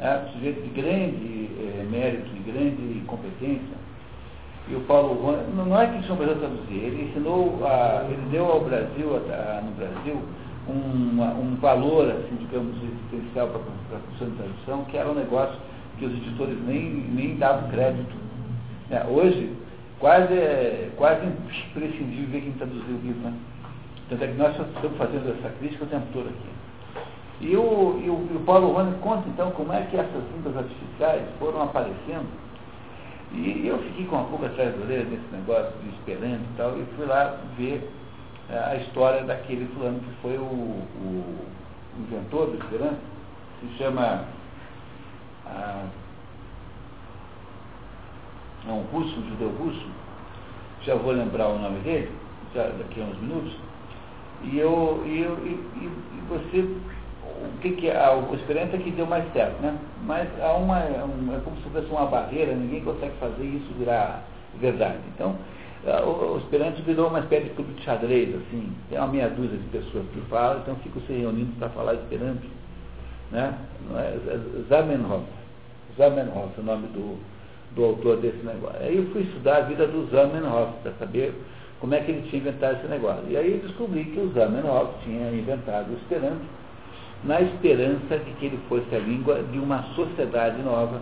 É, 0.00 0.18
um 0.18 0.32
sujeito 0.32 0.62
de 0.62 0.68
grande 0.80 1.48
é, 1.58 1.84
mérito, 1.90 2.28
de 2.30 2.50
grande 2.50 3.02
competência, 3.06 3.76
e 4.66 4.74
o 4.74 4.80
Paulo 4.80 5.36
não 5.54 5.78
é 5.78 5.86
que 5.86 5.98
ensinou 5.98 6.16
o 6.16 6.20
Brasil 6.20 6.36
a 6.36 6.38
traduzir, 6.38 6.74
ele 6.74 7.10
ensinou, 7.10 7.66
a, 7.66 8.04
ele 8.08 8.28
deu 8.30 8.46
ao 8.46 8.60
Brasil, 8.60 9.16
a, 9.16 9.60
no 9.60 9.72
Brasil, 9.72 10.22
um, 10.66 11.20
um 11.20 11.56
valor, 11.60 12.10
assim, 12.10 12.36
digamos, 12.36 12.74
existencial 12.82 13.48
para 13.48 13.58
a 13.58 14.00
função 14.00 14.30
de 14.30 14.36
tradução, 14.36 14.84
que 14.84 14.96
era 14.96 15.10
um 15.10 15.14
negócio 15.14 15.56
que 15.98 16.06
os 16.06 16.12
editores 16.14 16.56
nem, 16.66 16.82
nem 16.82 17.36
davam 17.36 17.68
crédito. 17.68 18.16
É, 18.90 19.04
hoje, 19.06 19.52
quase, 19.98 20.32
é, 20.32 20.90
quase 20.96 21.26
imprescindível 21.26 22.30
ver 22.30 22.40
quem 22.40 22.52
traduziu 22.52 22.96
o 22.96 23.00
livro. 23.00 23.20
Né? 23.20 23.34
Tanto 24.08 24.24
é 24.24 24.26
que 24.28 24.34
nós 24.34 24.50
estamos 24.58 24.96
fazendo 24.96 25.36
essa 25.38 25.50
crítica 25.58 25.84
o 25.84 25.88
tempo 25.88 26.06
todo 26.14 26.28
aqui. 26.28 26.54
E 27.42 27.56
o, 27.56 28.00
e 28.02 28.08
o, 28.08 28.28
e 28.32 28.36
o 28.36 28.42
Paulo 28.46 28.72
Rony 28.72 28.94
conta, 29.02 29.28
então, 29.28 29.50
como 29.50 29.72
é 29.74 29.82
que 29.82 29.96
essas 29.96 30.22
línguas 30.34 30.56
artificiais 30.56 31.22
foram 31.38 31.62
aparecendo 31.62 32.43
e 33.34 33.66
eu 33.66 33.78
fiquei 33.78 34.06
com 34.06 34.16
uma 34.16 34.24
pouco 34.26 34.46
atrás 34.46 34.74
da 34.74 34.84
orelha 34.84 35.04
nesse 35.04 35.26
negócio 35.32 35.72
esperando 35.98 36.42
e 36.42 36.56
tal, 36.56 36.78
e 36.78 36.84
fui 36.96 37.06
lá 37.06 37.36
ver 37.56 37.90
é, 38.48 38.58
a 38.58 38.76
história 38.76 39.24
daquele 39.24 39.66
fulano 39.74 39.98
que 40.00 40.22
foi 40.22 40.38
o, 40.38 40.42
o 40.42 41.46
inventor 41.98 42.46
do 42.46 42.58
Esperanto, 42.58 43.00
se 43.60 43.78
chama 43.78 44.24
ah, 45.46 45.86
é 48.66 48.72
um 48.72 48.82
russo, 48.92 49.18
um 49.18 49.28
judeu 49.30 49.48
russo, 49.50 49.86
já 50.82 50.94
vou 50.94 51.12
lembrar 51.12 51.48
o 51.48 51.58
nome 51.58 51.80
dele, 51.80 52.10
já 52.54 52.64
daqui 52.68 53.00
a 53.00 53.04
uns 53.04 53.18
minutos, 53.18 53.52
e 54.42 54.58
eu, 54.58 55.02
e, 55.06 55.20
eu, 55.22 55.38
e, 55.44 55.50
e 55.80 56.22
você 56.28 56.76
que, 57.60 57.72
que 57.72 57.88
é, 57.88 58.10
o 58.10 58.34
Esperanto 58.34 58.76
é 58.76 58.78
que 58.78 58.90
deu 58.90 59.06
mais 59.06 59.24
certo, 59.32 59.60
né? 59.60 59.76
Mas 60.04 60.28
há 60.40 60.52
uma, 60.54 60.78
um, 60.78 61.34
é 61.34 61.40
como 61.44 61.56
se 61.56 61.68
fosse 61.70 61.90
uma 61.90 62.06
barreira, 62.06 62.54
ninguém 62.54 62.82
consegue 62.82 63.14
fazer 63.18 63.44
isso 63.44 63.72
virar 63.78 64.24
verdade. 64.60 64.98
Então, 65.14 65.36
o, 66.04 66.34
o 66.34 66.38
Esperanto 66.38 66.82
virou 66.82 67.08
uma 67.08 67.20
espécie 67.20 67.44
de 67.44 67.50
clube 67.50 67.74
de 67.74 67.82
xadrez, 67.82 68.34
assim, 68.34 68.72
tem 68.88 68.98
uma 68.98 69.08
meia 69.08 69.28
dúzia 69.28 69.58
de 69.58 69.68
pessoas 69.68 70.04
que 70.12 70.20
falam, 70.28 70.60
então 70.60 70.76
ficam 70.76 71.02
se 71.02 71.12
reunindo 71.12 71.52
para 71.58 71.68
falar 71.70 71.94
Esperanto. 71.94 72.46
Né? 73.30 73.54
É, 73.96 74.38
Zamenhof, 74.68 75.24
Zamenhof 75.98 76.58
o 76.58 76.62
nome 76.62 76.86
do, 76.88 77.18
do 77.74 77.84
autor 77.84 78.18
desse 78.18 78.44
negócio. 78.44 78.78
Aí 78.80 78.96
eu 78.96 79.06
fui 79.12 79.22
estudar 79.22 79.58
a 79.58 79.60
vida 79.62 79.86
do 79.86 80.08
Zamenhof, 80.10 80.72
para 80.82 80.92
saber 80.98 81.34
como 81.80 81.94
é 81.94 82.00
que 82.00 82.12
ele 82.12 82.28
tinha 82.30 82.40
inventado 82.40 82.78
esse 82.78 82.88
negócio. 82.88 83.24
E 83.28 83.36
aí 83.36 83.60
descobri 83.62 84.04
que 84.04 84.20
o 84.20 84.32
Zamenhof 84.32 84.90
tinha 85.04 85.30
inventado 85.30 85.90
o 85.90 85.94
Esperanto 85.94 86.44
na 87.24 87.40
esperança 87.40 88.18
de 88.18 88.30
que 88.32 88.46
ele 88.46 88.58
fosse 88.68 88.94
a 88.94 88.98
língua 88.98 89.42
de 89.50 89.58
uma 89.58 89.82
sociedade 89.94 90.62
nova 90.62 91.00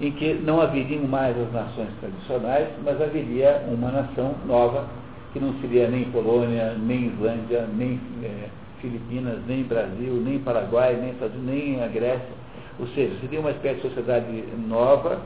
em 0.00 0.10
que 0.12 0.34
não 0.34 0.60
haveriam 0.60 1.04
mais 1.04 1.36
as 1.38 1.52
nações 1.52 1.88
tradicionais, 2.00 2.68
mas 2.84 3.00
haveria 3.00 3.64
uma 3.68 3.90
nação 3.90 4.34
nova, 4.46 4.86
que 5.32 5.38
não 5.38 5.52
seria 5.60 5.88
nem 5.88 6.04
Polônia, 6.06 6.74
nem 6.74 7.06
Islândia, 7.06 7.66
nem 7.76 8.00
é, 8.22 8.48
Filipinas, 8.80 9.38
nem 9.46 9.62
Brasil, 9.62 10.14
nem 10.24 10.38
Paraguai, 10.40 10.96
nem, 10.96 11.14
nem 11.42 11.82
a 11.82 11.86
Grécia. 11.86 12.44
Ou 12.78 12.88
seja, 12.88 13.14
seria 13.20 13.38
uma 13.38 13.52
espécie 13.52 13.76
de 13.76 13.82
sociedade 13.82 14.44
nova, 14.66 15.20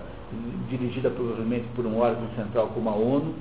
dirigida 0.68 1.08
provavelmente 1.08 1.64
por 1.74 1.86
um 1.86 1.98
órgão 1.98 2.28
central 2.36 2.70
como 2.74 2.90
a 2.90 2.94
ONU, 2.94 3.34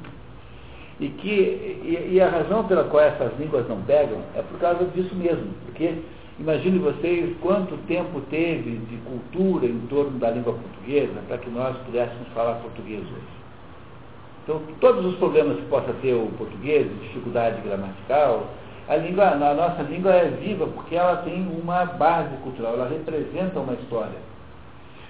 e, 0.99 1.10
que, 1.10 1.29
e, 1.29 2.10
e, 2.13 2.21
a 2.21 2.29
razão 2.29 2.63
pela 2.63 2.86
qual 2.86 3.03
essas 3.03 3.38
línguas 3.38 3.67
não 3.67 3.81
pegam 3.81 4.17
é 4.36 4.41
por 4.41 4.60
causa 4.60 4.86
disso 4.95 5.13
mesmo. 5.13 5.45
Porque 5.65 5.93
imagine 6.39 6.80
vocês 6.80 7.36
quanto 7.41 7.76
tempo 7.88 8.21
teve 8.30 8.78
de 8.78 8.97
cultura 8.97 9.65
em 9.65 9.80
torno 9.88 10.17
da 10.19 10.32
língua 10.32 10.54
portuguesa 10.54 11.19
para 11.28 11.38
que 11.38 11.50
nós 11.50 11.76
pudéssemos 11.86 12.28
falar 12.34 12.56
português 12.56 13.02
hoje. 13.04 13.38
Então, 14.43 14.62
todos 14.80 15.06
os 15.06 15.15
problemas 15.15 15.58
que 15.58 15.65
possa 15.65 15.91
ter 16.02 16.13
o 16.13 16.32
português, 16.38 16.88
dificuldade 17.02 17.62
gramatical, 17.62 18.47
a, 18.88 18.95
língua, 18.95 19.32
a 19.32 19.54
nossa 19.54 19.82
língua 19.84 20.13
é 20.13 20.30
viva 20.30 20.65
porque 20.67 20.95
ela 20.95 21.17
tem 21.17 21.45
uma 21.62 21.84
base 21.86 22.36
cultural, 22.38 22.76
ela 22.76 22.88
representa 22.88 23.60
uma 23.60 23.73
história. 23.73 24.17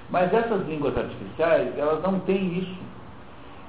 Mas 0.10 0.34
essas 0.34 0.66
línguas 0.68 0.98
artificiais, 0.98 1.78
elas 1.78 2.02
não 2.02 2.20
têm 2.22 2.58
isso. 2.58 2.88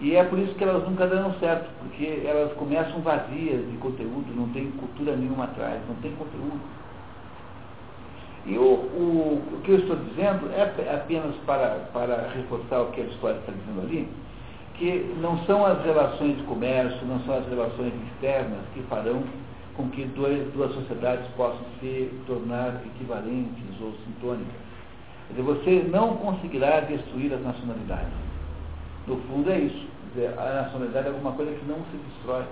E 0.01 0.15
é 0.15 0.23
por 0.23 0.39
isso 0.39 0.55
que 0.55 0.63
elas 0.63 0.89
nunca 0.89 1.07
dão 1.07 1.35
certo, 1.41 1.69
porque 1.81 2.23
elas 2.25 2.53
começam 2.53 3.01
vazias 3.01 3.69
de 3.69 3.77
conteúdo, 3.79 4.33
não 4.35 4.49
tem 4.51 4.71
cultura 4.71 5.17
nenhuma 5.17 5.45
atrás, 5.45 5.81
não 5.89 5.97
tem 5.97 6.13
conteúdo. 6.13 6.61
E 8.47 8.57
o, 8.57 8.63
o, 8.63 9.43
o 9.53 9.61
que 9.63 9.73
eu 9.73 9.79
estou 9.79 9.97
dizendo 9.97 10.51
é 10.53 10.63
apenas 10.95 11.35
para, 11.47 11.89
para 11.93 12.31
reforçar 12.35 12.83
o 12.83 12.93
que 12.93 13.01
a 13.01 13.05
história 13.05 13.39
está 13.39 13.53
dizendo 13.53 13.81
ali, 13.83 14.09
que 14.75 15.15
não 15.21 15.39
são 15.45 15.67
as 15.67 15.85
relações 15.85 16.37
de 16.37 16.43
comércio, 16.45 17.05
não 17.07 17.21
são 17.21 17.37
as 17.37 17.49
relações 17.49 17.93
externas 18.13 18.61
que 18.73 18.83
farão 18.85 19.23
com 19.77 19.89
que 19.91 20.05
dois, 20.07 20.53
duas 20.53 20.73
sociedades 20.73 21.27
possam 21.37 21.61
se 21.81 22.11
tornar 22.27 22.81
equivalentes 22.85 23.81
ou 23.81 23.93
sintônicas. 24.05 24.53
Quer 25.29 25.35
dizer, 25.35 25.43
você 25.43 25.89
não 25.91 26.17
conseguirá 26.17 26.81
destruir 26.81 27.33
as 27.33 27.43
nacionalidades. 27.43 28.13
No 29.07 29.17
fundo 29.23 29.51
é 29.51 29.59
isso. 29.59 29.87
Dizer, 30.15 30.35
a 30.39 30.63
nacionalidade 30.63 31.07
é 31.07 31.11
alguma 31.11 31.33
coisa 31.33 31.53
que 31.53 31.65
não 31.67 31.77
se 31.77 31.97
destrói. 32.09 32.45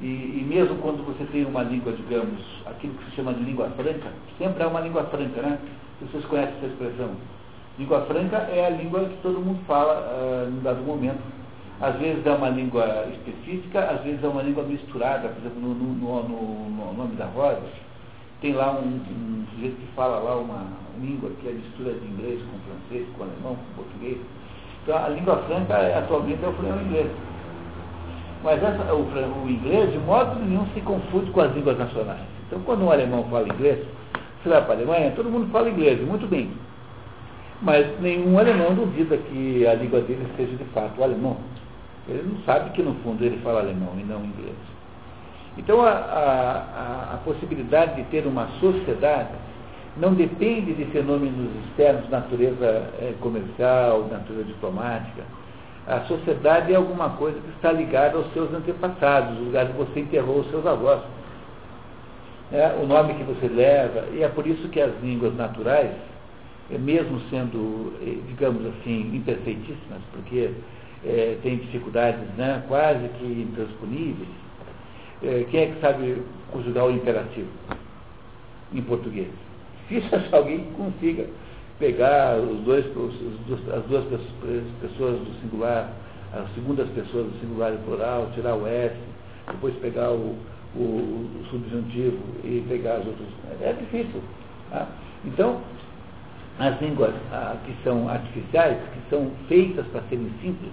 E, 0.00 0.06
e, 0.06 0.46
mesmo 0.48 0.76
quando 0.78 1.04
você 1.06 1.24
tem 1.30 1.44
uma 1.44 1.62
língua, 1.62 1.92
digamos, 1.92 2.40
aquilo 2.66 2.94
que 2.94 3.04
se 3.06 3.16
chama 3.16 3.32
de 3.32 3.44
língua 3.44 3.70
franca, 3.76 4.10
sempre 4.38 4.62
é 4.62 4.66
uma 4.66 4.80
língua 4.80 5.04
franca, 5.04 5.40
né? 5.40 5.58
Vocês 6.00 6.24
conhecem 6.24 6.54
essa 6.56 6.66
expressão. 6.66 7.10
Língua 7.78 8.02
franca 8.02 8.36
é 8.36 8.66
a 8.66 8.70
língua 8.70 9.04
que 9.04 9.16
todo 9.22 9.40
mundo 9.40 9.60
fala 9.66 9.94
uh, 9.94 10.48
em 10.48 10.62
dado 10.62 10.82
momento. 10.82 11.22
Às 11.80 11.96
vezes 11.96 12.24
é 12.26 12.30
uma 12.30 12.48
língua 12.50 13.06
específica, 13.12 13.80
às 13.80 14.02
vezes 14.02 14.22
é 14.22 14.28
uma 14.28 14.42
língua 14.42 14.62
misturada, 14.64 15.28
por 15.28 15.38
exemplo, 15.40 15.60
no, 15.60 15.74
no, 15.74 16.22
no, 16.22 16.70
no 16.70 16.92
nome 16.92 17.16
da 17.16 17.26
roda, 17.26 17.62
tem 18.40 18.52
lá 18.52 18.72
um, 18.72 18.86
um, 18.86 19.44
sujeito 19.54 19.76
que 19.76 19.86
fala 19.96 20.18
lá 20.18 20.36
uma 20.36 20.66
língua 21.00 21.30
que 21.40 21.48
é 21.48 21.52
mistura 21.52 21.94
de 21.94 22.06
inglês 22.06 22.40
com 22.42 22.58
francês, 22.58 23.08
com 23.16 23.24
alemão, 23.24 23.56
com 23.56 23.82
português. 23.82 24.18
Então 24.82 25.02
a 25.02 25.08
língua 25.08 25.38
franca 25.48 25.74
é, 25.74 25.98
atualmente 25.98 26.44
é 26.44 26.48
o 26.48 26.86
inglês. 26.86 27.10
Mas 28.44 28.62
essa, 28.62 28.92
o, 28.92 29.00
o, 29.00 29.50
inglês, 29.50 29.90
de 29.90 29.98
modo 30.00 30.38
nenhum, 30.38 30.66
se 30.74 30.80
confunde 30.82 31.30
com 31.30 31.40
as 31.40 31.54
línguas 31.54 31.78
nacionais. 31.78 32.20
Então 32.46 32.60
quando 32.60 32.84
um 32.84 32.92
alemão 32.92 33.24
fala 33.30 33.48
inglês, 33.48 33.78
você 34.42 34.50
vai 34.50 34.60
para 34.60 34.74
a 34.74 34.76
Alemanha, 34.76 35.12
todo 35.16 35.30
mundo 35.30 35.50
fala 35.50 35.70
inglês, 35.70 35.98
muito 36.06 36.26
bem. 36.26 36.50
Mas 37.62 37.86
nenhum 38.00 38.38
alemão 38.38 38.74
duvida 38.74 39.16
que 39.16 39.66
a 39.66 39.72
língua 39.72 40.02
dele 40.02 40.26
seja 40.36 40.54
de 40.56 40.64
fato 40.64 41.00
o 41.00 41.04
alemão. 41.04 41.38
Ele 42.06 42.22
não 42.22 42.44
sabe 42.44 42.68
que 42.70 42.82
no 42.82 42.94
fundo 42.96 43.24
ele 43.24 43.38
fala 43.38 43.60
alemão 43.60 43.94
e 43.98 44.04
não 44.04 44.22
inglês. 44.22 44.56
Então 45.56 45.80
a, 45.80 45.90
a, 45.90 47.14
a 47.14 47.16
possibilidade 47.24 47.96
de 47.96 48.02
ter 48.10 48.26
uma 48.26 48.48
sociedade 48.60 49.32
não 49.96 50.12
depende 50.12 50.74
de 50.74 50.84
fenômenos 50.86 51.48
externos 51.64 52.10
natureza 52.10 52.66
é, 53.00 53.14
comercial, 53.20 54.06
natureza 54.10 54.44
diplomática. 54.44 55.22
A 55.86 56.00
sociedade 56.02 56.72
é 56.72 56.76
alguma 56.76 57.10
coisa 57.10 57.38
que 57.38 57.50
está 57.50 57.70
ligada 57.70 58.16
aos 58.16 58.32
seus 58.32 58.52
antepassados, 58.54 59.38
o 59.38 59.44
lugar 59.44 59.66
que 59.66 59.76
você 59.76 60.00
enterrou 60.00 60.40
os 60.40 60.50
seus 60.50 60.66
avós. 60.66 61.02
É, 62.50 62.74
o 62.82 62.86
nome 62.86 63.14
que 63.14 63.24
você 63.24 63.48
leva, 63.48 64.06
e 64.12 64.22
é 64.22 64.28
por 64.28 64.46
isso 64.46 64.68
que 64.68 64.80
as 64.80 64.92
línguas 65.02 65.34
naturais, 65.34 65.90
é, 66.70 66.78
mesmo 66.78 67.20
sendo, 67.28 67.92
é, 68.00 68.16
digamos 68.28 68.64
assim, 68.66 69.14
imperfeitíssimas, 69.14 70.00
porque 70.12 70.52
é, 71.04 71.36
tem 71.42 71.56
dificuldades 71.58 72.22
né, 72.38 72.62
quase 72.66 73.06
que 73.18 73.26
intransponíveis, 73.26 74.28
é, 75.22 75.44
quem 75.50 75.60
é 75.60 75.66
que 75.66 75.80
sabe 75.80 76.22
conjugar 76.50 76.86
o 76.86 76.90
imperativo 76.90 77.48
em 78.72 78.80
português? 78.82 79.28
Difícil 79.88 80.18
achar 80.18 80.38
alguém 80.38 80.64
consiga 80.76 81.26
pegar 81.78 82.38
os 82.38 82.60
dois, 82.60 82.84
as 82.86 83.84
duas 83.84 84.04
pessoas 84.80 85.18
do 85.18 85.40
singular, 85.40 85.90
as 86.32 86.52
segundas 86.54 86.88
pessoas 86.90 87.26
do 87.26 87.40
singular 87.40 87.72
e 87.72 87.78
plural, 87.78 88.30
tirar 88.34 88.54
o 88.54 88.66
S, 88.66 88.94
depois 89.48 89.74
pegar 89.76 90.10
o, 90.10 90.36
o, 90.74 90.80
o 90.80 91.44
subjuntivo 91.50 92.18
e 92.44 92.64
pegar 92.68 92.94
as 92.94 93.06
outras. 93.06 93.28
É 93.60 93.72
difícil. 93.72 94.22
Tá? 94.70 94.88
Então, 95.24 95.60
as 96.58 96.80
línguas 96.80 97.14
ah, 97.32 97.56
que 97.64 97.74
são 97.82 98.08
artificiais, 98.08 98.78
que 98.92 99.10
são 99.10 99.30
feitas 99.48 99.86
para 99.88 100.02
serem 100.08 100.30
simples, 100.40 100.72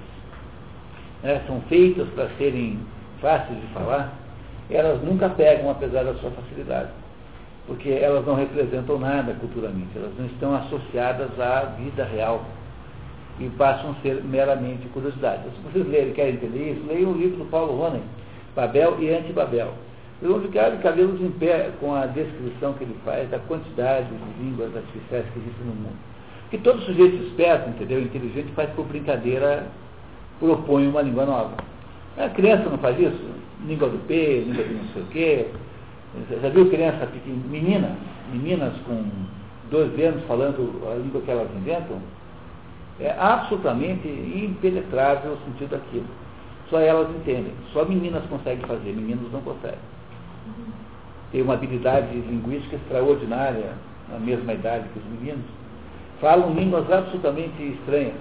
né, 1.23 1.41
são 1.47 1.61
feitas 1.61 2.07
para 2.09 2.29
serem 2.37 2.79
fáceis 3.19 3.59
de 3.59 3.67
falar, 3.67 4.13
elas 4.69 5.01
nunca 5.03 5.29
pegam 5.29 5.69
apesar 5.69 6.03
da 6.03 6.13
sua 6.15 6.31
facilidade. 6.31 6.89
Porque 7.67 7.89
elas 7.89 8.25
não 8.25 8.35
representam 8.35 8.99
nada 8.99 9.33
culturalmente, 9.35 9.95
elas 9.95 10.11
não 10.17 10.25
estão 10.25 10.55
associadas 10.55 11.39
à 11.39 11.75
vida 11.77 12.03
real 12.03 12.43
e 13.39 13.49
passam 13.49 13.91
a 13.91 13.93
ser 14.01 14.23
meramente 14.23 14.87
curiosidade. 14.89 15.43
Se 15.43 15.71
vocês 15.71 15.87
lerem, 15.87 16.13
querem 16.13 16.33
entender 16.33 16.73
isso, 16.73 16.85
leiam 16.87 17.11
o 17.11 17.17
livro 17.17 17.37
do 17.37 17.45
Paulo 17.45 17.75
Ronen, 17.75 18.03
Babel 18.55 18.97
e 18.99 19.09
Antibabel. 19.09 19.73
Vocês 20.19 20.31
vão 20.31 20.41
ficar 20.41 20.69
de 20.69 20.77
cabelos 20.83 21.19
em 21.19 21.31
pé 21.31 21.71
com 21.79 21.95
a 21.95 22.05
descrição 22.05 22.73
que 22.73 22.83
ele 22.83 22.95
faz 23.03 23.29
da 23.29 23.39
quantidade 23.39 24.07
de 24.07 24.43
línguas 24.43 24.75
artificiais 24.75 25.25
que 25.33 25.39
existem 25.39 25.65
no 25.65 25.73
mundo. 25.73 25.97
Que 26.51 26.57
todo 26.57 26.81
sujeito 26.81 27.23
esperto, 27.23 27.69
entendeu, 27.69 28.01
inteligente, 28.01 28.51
faz 28.53 28.69
por 28.71 28.85
brincadeira, 28.85 29.65
propõe 30.39 30.87
uma 30.87 31.01
língua 31.01 31.25
nova. 31.25 31.55
A 32.17 32.29
criança 32.29 32.69
não 32.69 32.77
faz 32.77 32.99
isso? 32.99 33.31
Língua 33.65 33.89
do 33.89 33.97
P, 34.05 34.43
língua 34.45 34.63
de 34.63 34.73
não 34.73 34.85
sei 34.93 35.01
o 35.01 35.05
quê. 35.07 35.47
Já 36.41 36.49
viu 36.49 36.69
criança 36.69 37.05
pequena, 37.07 37.37
meninas, 37.49 37.91
meninas 38.33 38.73
com 38.85 39.03
12 39.69 40.01
anos 40.03 40.23
falando 40.25 40.81
a 40.91 40.95
língua 40.95 41.21
que 41.21 41.31
elas 41.31 41.47
inventam? 41.55 41.97
É 42.99 43.15
absolutamente 43.17 44.07
impenetrável 44.07 45.33
o 45.33 45.37
sentido 45.45 45.69
daquilo. 45.71 46.05
Só 46.69 46.79
elas 46.79 47.09
entendem. 47.09 47.53
Só 47.73 47.85
meninas 47.85 48.23
conseguem 48.29 48.65
fazer, 48.65 48.93
meninos 48.93 49.31
não 49.31 49.41
conseguem. 49.41 49.79
Tem 51.31 51.41
uma 51.41 51.53
habilidade 51.53 52.13
linguística 52.13 52.75
extraordinária, 52.75 53.73
na 54.09 54.19
mesma 54.19 54.53
idade 54.53 54.89
que 54.89 54.99
os 54.99 55.05
meninos. 55.05 55.45
Falam 56.19 56.53
línguas 56.53 56.91
absolutamente 56.91 57.63
estranhas 57.63 58.15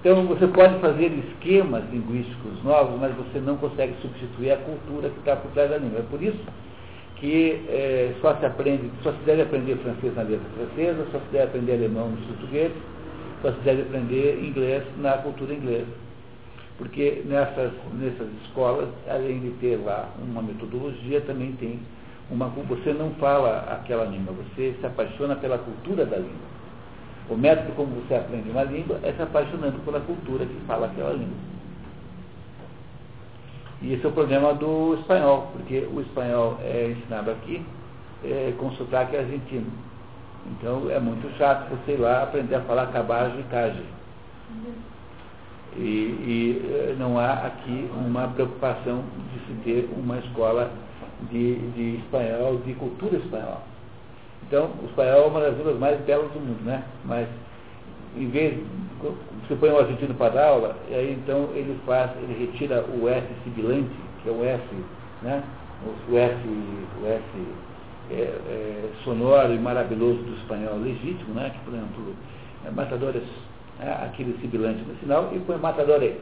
então 0.00 0.24
você 0.26 0.46
pode 0.46 0.78
fazer 0.78 1.12
esquemas 1.12 1.84
linguísticos 1.92 2.64
novos, 2.64 2.98
mas 2.98 3.14
você 3.14 3.38
não 3.38 3.58
consegue 3.58 3.94
substituir 4.00 4.52
a 4.52 4.56
cultura 4.56 5.10
que 5.10 5.18
está 5.18 5.36
por 5.36 5.50
trás 5.50 5.68
da 5.68 5.76
língua. 5.76 5.98
É 5.98 6.04
por 6.10 6.22
isso 6.22 6.38
que 7.20 7.62
é, 7.68 8.14
só 8.22 8.34
se 8.36 8.46
aprende, 8.46 8.90
só 9.02 9.12
se 9.12 9.18
deve 9.26 9.42
aprender 9.42 9.76
francês 9.76 10.14
na 10.16 10.22
letra 10.22 10.46
francesa, 10.56 11.06
só 11.12 11.18
se 11.18 11.26
deve 11.32 11.44
aprender 11.44 11.74
alemão 11.74 12.08
nos 12.08 12.24
portugueses, 12.24 12.76
só 13.42 13.52
se 13.52 13.60
deve 13.60 13.82
aprender 13.82 14.42
inglês 14.42 14.82
na 14.96 15.18
cultura 15.18 15.52
inglesa. 15.52 16.10
Porque 16.78 17.22
nessas, 17.26 17.72
nessas 17.98 18.26
escolas, 18.42 18.88
além 19.06 19.38
de 19.40 19.50
ter 19.60 19.76
lá 19.76 20.08
uma 20.18 20.40
metodologia, 20.40 21.20
também 21.20 21.52
tem 21.52 21.78
uma. 22.30 22.46
Você 22.46 22.94
não 22.94 23.10
fala 23.16 23.68
aquela 23.70 24.04
língua, 24.04 24.32
você 24.32 24.74
se 24.80 24.86
apaixona 24.86 25.36
pela 25.36 25.58
cultura 25.58 26.06
da 26.06 26.16
língua. 26.16 26.50
O 27.28 27.36
método 27.36 27.72
como 27.76 28.00
você 28.00 28.14
aprende 28.14 28.48
uma 28.48 28.64
língua 28.64 28.98
é 29.02 29.12
se 29.12 29.20
apaixonando 29.20 29.78
pela 29.84 30.00
cultura 30.00 30.46
que 30.46 30.54
fala 30.66 30.86
aquela 30.86 31.12
língua. 31.12 31.36
E 33.82 33.94
esse 33.94 34.04
é 34.04 34.08
o 34.08 34.12
problema 34.12 34.52
do 34.54 34.94
espanhol, 34.94 35.48
porque 35.52 35.88
o 35.92 36.00
espanhol 36.00 36.58
é 36.62 36.94
ensinado 36.96 37.30
aqui 37.30 37.64
é, 38.24 38.52
com 38.58 38.70
sotaque 38.72 39.16
argentino. 39.16 39.70
Então 40.52 40.90
é 40.90 40.98
muito 40.98 41.30
chato 41.36 41.68
você 41.70 41.92
ir 41.92 42.00
lá 42.00 42.22
aprender 42.22 42.54
a 42.56 42.60
falar 42.62 42.86
cabage 42.88 43.38
e 43.38 43.42
cage. 43.44 43.84
E, 45.76 45.80
e 45.80 46.62
é, 46.66 46.96
não 46.98 47.18
há 47.18 47.32
aqui 47.46 47.88
uma 47.94 48.28
preocupação 48.28 49.02
de 49.32 49.46
se 49.46 49.60
ter 49.62 49.88
uma 49.96 50.18
escola 50.18 50.70
de, 51.30 51.56
de 51.70 51.96
espanhol, 51.98 52.58
de 52.58 52.74
cultura 52.74 53.16
espanhola. 53.16 53.62
Então, 54.46 54.70
o 54.82 54.86
espanhol 54.86 55.24
é 55.24 55.26
uma 55.26 55.40
das 55.40 55.56
línguas 55.56 55.78
mais 55.78 56.00
belas 56.00 56.30
do 56.32 56.40
mundo, 56.40 56.64
né? 56.64 56.82
Mas, 57.04 57.28
em 58.16 58.28
vez 58.28 58.58
põe 59.56 59.70
um 59.70 59.78
argentino 59.78 60.14
para 60.14 60.34
dar 60.34 60.48
aula, 60.48 60.76
e 60.88 60.94
aí 60.94 61.12
então 61.12 61.48
ele 61.54 61.78
faz, 61.84 62.10
ele 62.22 62.46
retira 62.46 62.84
o 62.84 63.08
S 63.08 63.26
sibilante, 63.44 63.90
que 64.22 64.28
é 64.28 64.32
o 64.32 64.44
S, 64.44 64.62
né? 65.22 65.42
O 66.08 66.16
S, 66.16 66.36
o 67.02 67.06
S 67.06 67.22
é, 68.10 68.14
é, 68.14 68.90
sonoro 69.04 69.52
e 69.54 69.58
maravilhoso 69.58 70.22
do 70.22 70.34
espanhol 70.36 70.76
legítimo, 70.76 71.34
né? 71.34 71.50
Que, 71.50 71.58
por 71.60 71.74
exemplo, 71.74 72.14
é, 72.66 72.70
matadores, 72.70 73.22
né? 73.78 73.98
aquele 74.04 74.38
sibilante 74.40 74.82
no 74.82 74.94
final, 74.96 75.30
e 75.34 75.38
põe 75.40 75.56
matadores. 75.56 76.14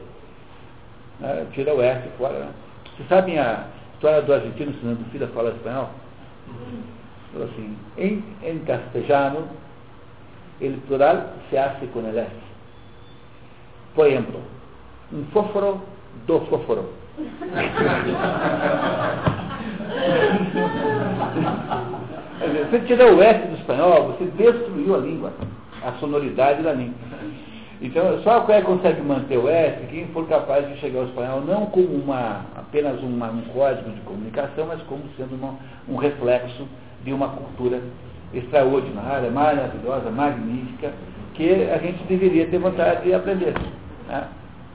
Né? 1.19 1.45
Tira 1.51 1.73
o 1.73 1.81
S 1.81 2.09
fora. 2.17 2.39
Né? 2.39 2.51
Vocês 2.95 3.09
sabem 3.09 3.37
a 3.37 3.65
história 3.95 4.21
do 4.21 4.33
argentino 4.33 4.71
ensinando 4.71 5.01
o 5.01 5.09
filho 5.11 5.25
a 5.25 5.29
falar 5.29 5.51
espanhol? 5.51 5.89
Falou 7.33 7.47
assim, 7.47 7.77
em, 7.97 8.23
em 8.43 8.59
castelhano, 8.59 9.47
el 10.61 10.75
plural 10.87 11.33
se 11.49 11.59
hace 11.59 11.87
con 11.87 12.05
el 12.05 12.17
S. 12.17 12.29
Por 13.95 14.07
ejemplo, 14.07 14.39
um 15.11 15.25
fósforo, 15.31 15.81
do 16.25 16.39
fósforo. 16.41 16.89
Você 22.39 22.79
tirou 22.87 23.17
o 23.17 23.21
S 23.21 23.47
do 23.47 23.55
espanhol, 23.55 24.13
você 24.13 24.25
destruiu 24.37 24.95
a 24.95 24.99
língua, 24.99 25.33
a 25.83 25.91
sonoridade 25.99 26.63
da 26.63 26.71
língua. 26.71 26.95
Então, 27.81 28.21
só 28.23 28.41
quem 28.41 28.61
consegue 28.61 29.01
manter 29.01 29.37
o 29.37 29.49
S, 29.49 29.87
quem 29.87 30.07
for 30.07 30.27
capaz 30.27 30.67
de 30.67 30.77
chegar 30.79 30.99
ao 30.99 31.05
espanhol 31.05 31.41
não 31.41 31.65
como 31.67 31.87
uma, 31.87 32.45
apenas 32.55 33.01
uma, 33.01 33.29
um 33.29 33.41
código 33.53 33.89
de 33.89 34.01
comunicação, 34.01 34.67
mas 34.67 34.81
como 34.83 35.03
sendo 35.17 35.35
uma, 35.35 35.55
um 35.87 35.95
reflexo 35.95 36.67
de 37.03 37.11
uma 37.11 37.29
cultura 37.29 37.81
extraordinária, 38.33 39.29
maravilhosa, 39.31 40.09
magnífica, 40.09 40.93
que 41.33 41.69
a 41.69 41.77
gente 41.77 42.03
deveria 42.03 42.47
ter 42.47 42.59
vontade 42.59 43.03
de 43.03 43.13
aprender. 43.13 43.53
Né? 44.07 44.27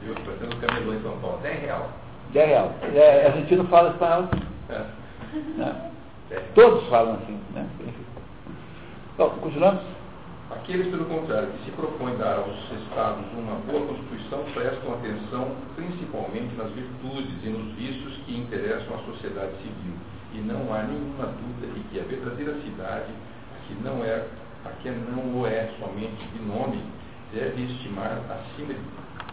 Eu 0.07 0.15
fazendo 0.17 0.57
camelô 0.61 0.95
em 0.95 1.03
São 1.03 1.19
Paulo, 1.19 1.39
10 1.43 1.61
real. 1.61 1.89
10 2.33 2.49
real. 2.49 2.73
É, 2.95 3.27
a 3.27 3.31
gente 3.31 3.57
não 3.57 3.67
fala 3.67 3.91
espanhol. 3.91 4.29
É. 4.69 4.85
Né? 5.57 5.91
É. 6.31 6.41
Todos 6.55 6.89
falam 6.89 7.15
assim. 7.15 7.39
Né? 7.55 7.67
Bom, 9.17 9.31
continuamos? 9.41 9.83
Aqueles, 10.51 10.89
pelo 10.89 11.05
contrário, 11.07 11.49
que 11.49 11.65
se 11.65 11.71
propõem 11.73 12.17
dar 12.17 12.39
aos 12.39 12.57
Estados 12.83 13.25
uma 13.37 13.57
boa 13.67 13.87
Constituição 13.87 14.45
prestam 14.53 14.95
atenção 14.95 15.57
principalmente 15.75 16.55
nas 16.57 16.71
virtudes 16.71 17.33
e 17.43 17.49
nos 17.49 17.75
vícios 17.75 18.15
que 18.25 18.37
interessam 18.37 18.95
a 18.95 18.99
sociedade 19.13 19.53
civil. 19.59 19.95
E 20.33 20.39
não 20.39 20.73
há 20.73 20.83
nenhuma 20.83 21.27
dúvida 21.27 21.73
de 21.73 21.81
que 21.89 22.01
a 22.01 22.05
verdadeira 22.05 22.55
cidade, 22.63 23.13
que 23.75 23.83
não 23.83 24.05
é, 24.05 24.23
a 24.65 24.71
que 24.83 24.91
não 24.91 25.41
o 25.41 25.47
é 25.47 25.69
somente 25.79 26.25
de 26.33 26.43
nome, 26.47 26.83
deve 27.33 27.65
estimar 27.65 28.21
acima 28.31 28.75
de 28.75 28.81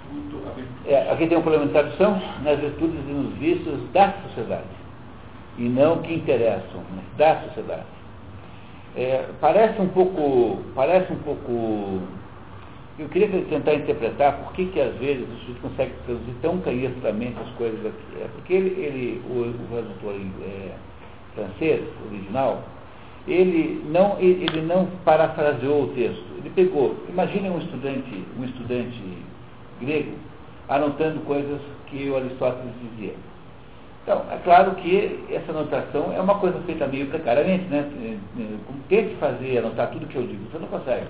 tudo 0.09 0.49
a 0.49 0.53
virtude. 0.53 0.89
É, 0.89 1.11
aqui 1.11 1.27
tem 1.27 1.37
um 1.37 1.41
problema 1.41 1.67
de 1.67 1.71
tradução 1.71 2.21
nas 2.43 2.59
virtudes 2.59 2.99
e 3.07 3.11
nos 3.11 3.33
vícios 3.35 3.79
da 3.91 4.13
sociedade. 4.23 4.81
E 5.57 5.63
não 5.63 6.01
que 6.01 6.13
interessam, 6.13 6.83
mas 6.95 7.17
da 7.17 7.41
sociedade. 7.47 7.85
É, 8.95 9.25
parece 9.39 9.81
um 9.81 9.87
pouco, 9.89 10.61
parece 10.75 11.11
um 11.13 11.17
pouco. 11.17 12.01
Eu 12.99 13.07
queria 13.09 13.29
tentar 13.45 13.73
interpretar 13.75 14.37
por 14.37 14.53
que, 14.53 14.65
que 14.65 14.79
às 14.79 14.93
vezes 14.95 15.27
o 15.27 15.37
sujeito 15.39 15.61
consegue 15.61 15.93
traduzir 16.05 16.35
tão 16.41 16.59
canhestamente 16.59 17.39
as 17.39 17.49
coisas 17.55 17.79
aqui. 17.85 18.21
É 18.21 18.27
porque 18.35 18.53
ele, 18.53 18.69
ele 18.81 19.21
o, 19.29 19.49
o 19.49 19.67
tradutor 19.69 20.15
é, 20.43 20.71
francês, 21.33 21.81
original, 22.09 22.63
ele 23.27 23.83
não, 23.89 24.19
ele 24.19 24.61
não 24.61 24.87
parafraseou 25.05 25.83
o 25.83 25.87
texto. 25.89 26.23
Ele 26.37 26.49
pegou, 26.49 26.95
imagine 27.09 27.49
um 27.49 27.59
estudante, 27.59 28.25
um 28.39 28.43
estudante 28.43 29.01
grego 29.79 30.13
anotando 30.67 31.19
coisas 31.21 31.59
que 31.87 32.09
o 32.09 32.15
Aristóteles 32.15 32.73
dizia. 32.81 33.13
Então, 34.03 34.23
é 34.31 34.37
claro 34.37 34.71
que 34.75 35.19
essa 35.29 35.51
anotação 35.51 36.11
é 36.11 36.19
uma 36.19 36.39
coisa 36.39 36.59
feita 36.61 36.87
meio 36.87 37.07
precariamente, 37.07 37.65
né? 37.65 37.87
Tente 38.89 39.15
fazer, 39.15 39.59
anotar 39.59 39.91
tudo 39.91 40.07
que 40.07 40.15
eu 40.15 40.25
digo, 40.25 40.49
você 40.49 40.57
não 40.57 40.67
consegue. 40.67 41.05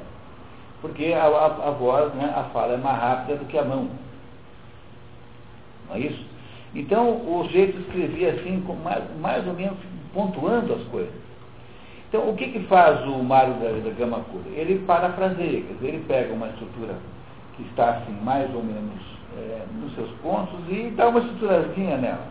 Porque 0.81 1.13
a, 1.13 1.23
a, 1.23 1.45
a 1.69 1.71
voz, 1.71 2.13
né, 2.15 2.33
a 2.35 2.43
fala 2.45 2.73
é 2.73 2.77
mais 2.77 2.99
rápida 2.99 3.37
do 3.37 3.45
que 3.45 3.57
a 3.57 3.63
mão. 3.63 3.87
Não 5.87 5.95
é 5.95 5.99
isso? 5.99 6.25
Então, 6.73 7.09
o 7.09 7.47
jeito 7.49 7.79
escrevia 7.79 8.31
assim, 8.33 8.63
mais, 8.83 9.03
mais 9.19 9.47
ou 9.47 9.53
menos 9.53 9.77
pontuando 10.13 10.73
as 10.73 10.83
coisas. 10.85 11.13
Então, 12.11 12.29
o 12.29 12.35
que, 12.35 12.49
que 12.49 12.59
faz 12.67 13.07
o 13.07 13.23
Mário 13.23 13.53
da, 13.53 13.69
da 13.69 13.95
Gama 13.97 14.19
Cura? 14.29 14.43
Ele 14.53 14.79
parafraseia, 14.85 15.61
quer 15.61 15.73
dizer, 15.75 15.87
ele 15.87 16.03
pega 16.09 16.33
uma 16.33 16.47
estrutura 16.49 16.95
que 17.55 17.63
está 17.63 17.91
assim, 17.91 18.11
mais 18.21 18.53
ou 18.53 18.61
menos 18.61 18.99
é, 19.37 19.61
nos 19.79 19.95
seus 19.95 20.09
pontos 20.21 20.59
e 20.67 20.89
dá 20.89 21.07
uma 21.07 21.21
estruturazinha 21.21 21.95
nela. 21.95 22.27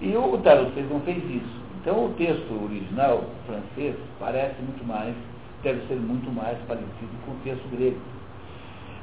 E 0.00 0.16
o 0.16 0.36
Tarot 0.38 0.72
não 0.90 0.98
fez 1.02 1.18
isso. 1.30 1.60
Então 1.80 2.06
o 2.06 2.14
texto 2.14 2.64
original 2.64 3.22
francês 3.46 3.94
parece 4.18 4.60
muito 4.60 4.84
mais, 4.84 5.14
deve 5.62 5.86
ser 5.86 5.94
muito 5.94 6.28
mais 6.34 6.58
parecido 6.66 6.90
com 7.24 7.30
o 7.30 7.36
texto 7.44 7.64
grego. 7.76 8.00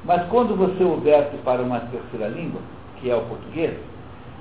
Mas 0.04 0.28
quando 0.28 0.54
você 0.54 0.84
o 0.84 0.98
verte 0.98 1.34
para 1.38 1.62
uma 1.62 1.80
terceira 1.80 2.28
língua, 2.28 2.60
que 3.00 3.08
é 3.08 3.16
o 3.16 3.22
português, 3.22 3.74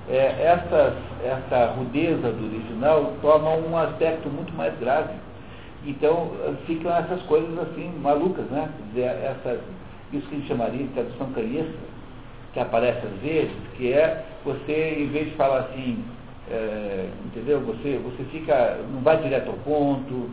é, 0.10 0.44
essa, 0.44 0.94
essa 1.24 1.72
rudeza 1.72 2.34
do 2.34 2.48
original 2.48 3.14
toma 3.22 3.52
um 3.52 3.78
aspecto 3.78 4.28
muito 4.30 4.54
mais 4.58 4.78
grave. 4.78 5.14
Então 5.86 6.32
ficam 6.66 6.96
essas 6.96 7.22
coisas 7.24 7.58
assim 7.60 7.92
malucas, 8.02 8.46
né? 8.46 8.70
Quer 8.78 8.88
dizer, 8.90 9.24
essa, 9.24 9.60
isso 10.14 10.28
que 10.28 10.36
a 10.36 10.38
gente 10.38 10.48
chamaria 10.48 10.84
de 10.84 10.94
tradução 10.94 11.32
canhestra, 11.34 11.94
que 12.54 12.60
aparece 12.60 13.06
às 13.06 13.22
vezes, 13.22 13.54
que 13.76 13.92
é 13.92 14.26
você, 14.46 14.96
em 15.00 15.08
vez 15.08 15.30
de 15.30 15.36
falar 15.36 15.60
assim, 15.62 16.04
é, 16.50 17.10
entendeu? 17.26 17.60
Você, 17.62 18.00
você 18.04 18.24
fica, 18.32 18.80
não 18.94 19.02
vai 19.02 19.18
direto 19.22 19.50
ao 19.50 19.58
ponto, 19.58 20.30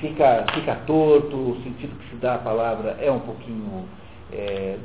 fica, 0.00 0.44
fica 0.54 0.74
torto, 0.86 1.36
o 1.36 1.60
sentido 1.62 1.96
que 1.98 2.10
se 2.10 2.16
dá 2.16 2.34
a 2.34 2.38
palavra 2.38 2.96
é 3.00 3.10
um 3.10 3.20
pouquinho 3.20 3.84
é, 4.32 4.76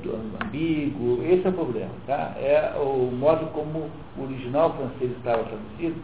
ambíguo, 0.44 1.24
esse 1.24 1.46
é 1.46 1.50
o 1.50 1.54
problema, 1.54 1.92
tá? 2.06 2.36
É 2.38 2.74
o 2.78 3.12
modo 3.12 3.48
como 3.48 3.90
o 4.18 4.24
original 4.24 4.76
francês 4.76 5.12
estava 5.18 5.44
traduzido, 5.44 5.96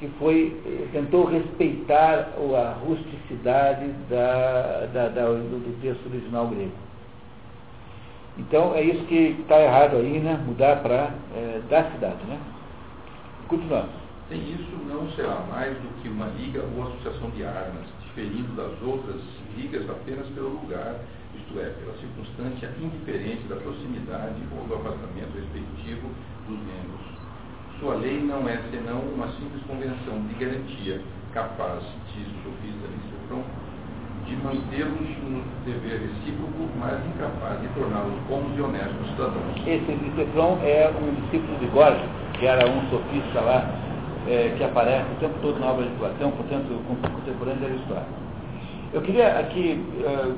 que 0.00 0.08
foi, 0.18 0.56
eh, 0.64 0.88
tentou 0.92 1.26
respeitar 1.26 2.30
a 2.34 2.72
rusticidade 2.82 3.86
da, 4.08 4.86
da, 4.94 5.08
da, 5.08 5.26
do 5.26 5.80
texto 5.82 6.06
original 6.06 6.48
grego. 6.48 6.72
Então 8.38 8.74
é 8.74 8.82
isso 8.82 9.04
que 9.04 9.36
está 9.42 9.60
errado 9.60 9.96
aí, 9.96 10.18
né? 10.18 10.42
Mudar 10.46 10.82
para 10.82 11.10
é, 11.36 11.60
da 11.68 11.84
cidade, 11.90 12.24
né? 12.26 12.40
Continuamos. 13.46 13.90
Sem 14.30 14.38
isso, 14.38 14.70
não 14.88 15.10
será 15.10 15.40
mais 15.50 15.76
do 15.76 16.02
que 16.02 16.08
uma 16.08 16.28
liga 16.28 16.64
ou 16.74 16.84
associação 16.84 17.28
de 17.30 17.44
armas, 17.44 17.84
diferindo 18.06 18.54
das 18.54 18.80
outras 18.80 19.20
ligas 19.54 19.88
apenas 19.90 20.26
pelo 20.28 20.48
lugar, 20.48 21.00
isto 21.36 21.58
é, 21.58 21.74
pela 21.78 21.92
circunstância 21.98 22.72
indiferente 22.80 23.42
da 23.48 23.56
proximidade 23.56 24.40
ou 24.56 24.66
do 24.66 24.74
afastamento 24.76 25.36
respectivo 25.36 26.08
dos 26.48 26.58
membros. 26.58 27.19
Sua 27.80 27.94
lei 27.94 28.20
não 28.20 28.46
é 28.48 28.60
senão 28.70 29.00
uma 29.14 29.26
simples 29.28 29.62
convenção 29.66 30.20
de 30.28 30.34
garantia, 30.34 31.00
capaz, 31.32 31.82
diz 32.14 32.26
o 32.26 32.44
sofista 32.44 32.86
Licefron, 32.86 33.42
de 34.26 34.36
mantê-los 34.36 35.10
no 35.24 35.42
dever 35.64 36.00
recíproco, 36.00 36.68
mas 36.78 37.00
incapaz 37.06 37.60
de 37.62 37.68
torná-los 37.68 38.20
bons 38.28 38.56
e 38.56 38.60
honestos 38.60 39.08
cidadãos. 39.10 39.56
Esse 39.66 39.92
Licefron 39.92 40.58
é 40.62 40.92
um 41.00 41.14
discípulo 41.22 41.58
de 41.58 41.66
Gorgias 41.66 42.20
que 42.40 42.46
era 42.46 42.66
um 42.68 42.88
sofista 42.88 43.40
lá, 43.40 43.64
é, 44.26 44.54
que 44.56 44.64
aparece 44.64 45.04
o 45.12 45.16
tempo 45.20 45.34
todo 45.42 45.60
na 45.60 45.66
obra 45.66 45.84
de 45.84 45.94
Platão, 45.96 46.30
portanto, 46.32 46.68
contemporâneo 46.86 47.60
da 47.60 47.66
Aristóteles. 47.66 48.20
Eu 48.92 49.02
queria 49.02 49.38
aqui 49.38 49.84
uh, 50.00 50.34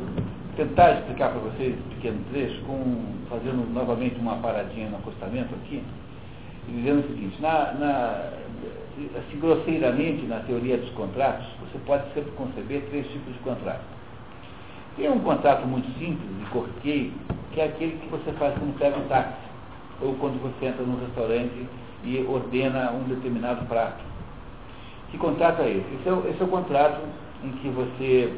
tentar 0.56 0.92
explicar 0.98 1.30
para 1.30 1.40
vocês 1.40 1.74
um 1.74 1.94
pequeno 1.94 2.18
trecho, 2.30 2.60
com, 2.62 2.82
fazendo 3.30 3.72
novamente 3.72 4.16
uma 4.18 4.36
paradinha 4.36 4.90
no 4.90 4.96
acostamento 4.96 5.54
aqui, 5.54 5.82
dizendo 6.68 7.00
o 7.00 7.08
seguinte, 7.08 7.40
na, 7.40 7.72
na, 7.72 8.30
assim, 9.18 9.38
grosseiramente, 9.40 10.26
na 10.26 10.40
teoria 10.40 10.76
dos 10.78 10.90
contratos, 10.90 11.46
você 11.60 11.78
pode 11.86 12.04
sempre 12.14 12.30
conceber 12.32 12.82
três 12.90 13.06
tipos 13.08 13.32
de 13.32 13.38
contrato. 13.40 13.84
Tem 14.96 15.10
um 15.10 15.20
contrato 15.20 15.66
muito 15.66 15.86
simples, 15.98 16.28
de 16.38 16.44
corriqueiro, 16.50 17.12
que 17.52 17.60
é 17.60 17.64
aquele 17.64 17.98
que 17.98 18.08
você 18.08 18.32
faz 18.32 18.54
quando 18.58 18.78
pega 18.78 18.98
um 18.98 19.08
táxi, 19.08 19.34
ou 20.00 20.14
quando 20.16 20.40
você 20.42 20.66
entra 20.66 20.84
num 20.84 21.00
restaurante 21.00 21.66
e 22.04 22.24
ordena 22.28 22.90
um 22.92 23.04
determinado 23.04 23.64
prato. 23.66 24.02
Que 25.10 25.18
contrato 25.18 25.62
é 25.62 25.70
esse? 25.70 25.94
Esse 26.00 26.08
é, 26.08 26.30
esse 26.30 26.40
é 26.40 26.44
o 26.44 26.48
contrato 26.48 27.00
em 27.44 27.52
que 27.52 27.68
você. 27.68 28.34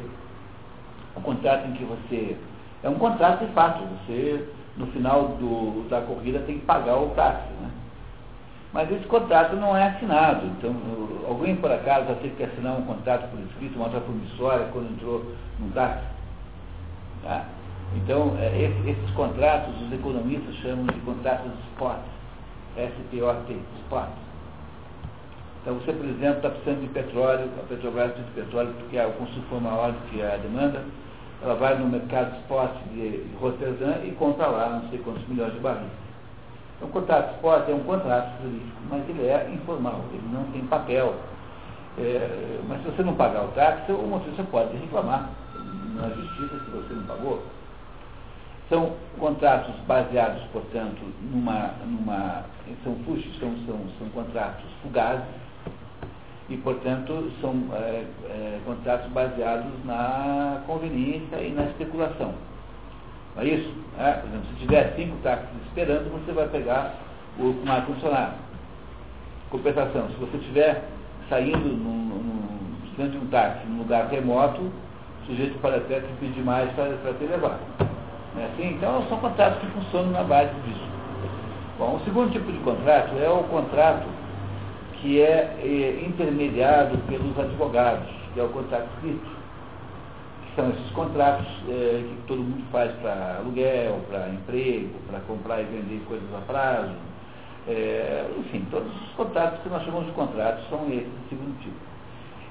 O 1.15 1.21
contrato 1.21 1.67
em 1.67 1.73
que 1.73 1.83
você. 1.83 2.37
É 2.83 2.89
um 2.89 2.95
contrato 2.95 3.45
de 3.45 3.51
fato. 3.53 3.81
Você, 3.83 4.47
no 4.77 4.87
final 4.87 5.29
do, 5.39 5.87
da 5.89 6.01
corrida, 6.01 6.39
tem 6.39 6.59
que 6.59 6.65
pagar 6.65 6.97
o 6.97 7.09
táxi. 7.11 7.47
Né? 7.61 7.69
Mas 8.75 8.91
esse 8.91 9.05
contrato 9.05 9.55
não 9.55 9.75
é 9.75 9.87
assinado. 9.87 10.47
Então, 10.47 10.75
alguém 11.29 11.55
por 11.55 11.71
acaso 11.71 12.07
já 12.07 12.15
teve 12.15 12.35
que 12.35 12.43
assinar 12.43 12.77
um 12.77 12.81
contrato 12.81 13.31
por 13.31 13.39
escrito, 13.39 13.77
uma 13.77 13.85
outra 13.85 14.01
promissória, 14.01 14.67
quando 14.73 14.91
entrou 14.91 15.31
num 15.61 15.69
táxi? 15.69 16.03
Tá? 17.23 17.45
Então, 17.95 18.35
é, 18.37 18.69
esses 18.85 19.11
contratos, 19.11 19.81
os 19.81 19.93
economistas 19.93 20.53
chamam 20.55 20.87
de 20.87 20.99
contratos 21.05 21.53
spot, 21.71 21.99
S-P-O-T, 22.75 23.57
spot. 23.83 24.09
Então, 25.61 25.75
você, 25.75 25.93
por 25.93 26.05
exemplo, 26.05 26.35
está 26.35 26.49
precisando 26.49 26.81
de 26.81 26.87
petróleo, 26.89 27.49
a 27.57 27.67
Petrobras 27.69 28.11
precisa 28.11 28.27
de 28.27 28.41
petróleo 28.41 28.73
porque 28.77 28.99
o 28.99 29.11
consumo 29.13 29.45
foi 29.49 29.59
maior 29.61 29.93
do 29.93 30.09
que 30.09 30.21
a 30.21 30.35
demanda, 30.35 30.83
ela 31.41 31.55
vai 31.55 31.77
no 31.77 31.87
mercado 31.87 32.35
spot 32.41 32.71
de, 32.91 33.23
de 33.23 33.35
Rotterdam 33.39 34.03
e 34.03 34.11
compra 34.19 34.47
lá 34.47 34.67
não 34.67 34.89
sei 34.89 34.99
quantos 34.99 35.25
milhões 35.29 35.53
de 35.53 35.59
barris. 35.59 36.04
O 36.85 36.87
contrato 36.89 37.33
spot 37.37 37.67
é 37.67 37.73
um 37.73 37.79
contrato 37.79 38.43
jurídico, 38.43 38.77
mas 38.91 39.09
ele 39.09 39.25
é 39.25 39.49
informal, 39.51 40.01
ele 40.13 40.29
não 40.31 40.43
tem 40.51 40.61
papel. 40.67 41.15
É, 41.97 42.59
mas 42.67 42.79
se 42.83 42.91
você 42.91 43.01
não 43.01 43.15
pagar 43.15 43.43
o 43.45 43.47
táxi, 43.49 43.91
o 43.91 44.03
motorista 44.03 44.43
pode 44.43 44.77
reclamar 44.77 45.31
na 45.95 46.09
justiça 46.09 46.59
se 46.63 46.69
você 46.69 46.93
não 46.93 47.03
pagou. 47.03 47.41
São 48.69 48.93
contratos 49.17 49.73
baseados, 49.87 50.43
portanto, 50.53 51.01
numa. 51.31 51.71
numa 51.85 52.43
são 52.83 52.95
fugos, 52.97 53.23
são, 53.39 53.49
são, 53.65 53.79
são 53.97 54.09
contratos 54.09 54.65
fugazes 54.83 55.25
e, 56.49 56.57
portanto, 56.57 57.31
são 57.41 57.55
é, 57.73 58.05
é, 58.29 58.59
contratos 58.63 59.11
baseados 59.11 59.73
na 59.85 60.61
conveniência 60.67 61.37
e 61.37 61.51
na 61.51 61.63
especulação. 61.63 62.35
Não 63.35 63.43
é 63.43 63.45
isso? 63.47 63.73
É, 63.99 64.11
por 64.13 64.29
exemplo, 64.29 64.47
se 64.49 64.59
tiver 64.59 64.93
cinco 64.95 65.17
táxis 65.23 65.49
esperando, 65.67 66.11
você 66.11 66.31
vai 66.31 66.47
pegar 66.47 66.95
o 67.37 67.53
ar-condicionado. 67.67 68.33
Compensação, 69.49 70.07
se 70.09 70.15
você 70.15 70.37
estiver 70.37 70.83
saindo 71.29 71.75
dentro 72.97 73.19
de 73.19 73.25
um 73.25 73.29
táxi 73.29 73.65
num 73.67 73.79
lugar 73.79 74.07
remoto, 74.07 74.61
o 74.61 75.25
sujeito 75.25 75.59
pode 75.59 75.75
até 75.77 75.99
te 75.99 76.11
pedir 76.19 76.43
mais 76.43 76.71
para 76.71 77.13
te 77.13 77.25
levar. 77.25 77.59
É 78.37 78.45
assim? 78.45 78.73
Então, 78.75 79.05
são 79.07 79.17
contratos 79.19 79.59
que 79.59 79.67
funcionam 79.67 80.11
na 80.11 80.23
base 80.23 80.53
disso. 80.65 80.85
Bom, 81.77 81.95
o 81.95 81.99
segundo 82.05 82.31
tipo 82.31 82.51
de 82.51 82.57
contrato 82.59 83.17
é 83.17 83.29
o 83.29 83.43
contrato 83.43 84.05
que 85.01 85.21
é, 85.21 85.57
é 85.61 86.05
intermediado 86.05 86.97
pelos 87.09 87.37
advogados, 87.37 88.07
que 88.33 88.39
é 88.39 88.43
o 88.43 88.49
contrato 88.49 88.87
escrito. 88.95 89.29
São 90.55 90.69
esses 90.69 90.89
contratos 90.91 91.45
é, 91.67 92.01
que 92.07 92.27
todo 92.27 92.39
mundo 92.39 92.63
faz 92.71 92.91
para 93.01 93.37
aluguel, 93.39 93.99
para 94.09 94.29
emprego, 94.29 94.95
para 95.07 95.19
comprar 95.21 95.61
e 95.61 95.65
vender 95.65 96.01
coisas 96.07 96.33
a 96.33 96.39
prazo. 96.47 96.93
É, 97.67 98.25
enfim, 98.37 98.65
todos 98.71 98.89
os 98.89 99.09
contratos 99.15 99.59
que 99.61 99.69
nós 99.69 99.83
chamamos 99.83 100.07
de 100.07 100.13
contratos 100.13 100.63
são 100.69 100.87
esses 100.87 101.07
do 101.07 101.29
segundo 101.29 101.59
tipo. 101.61 101.75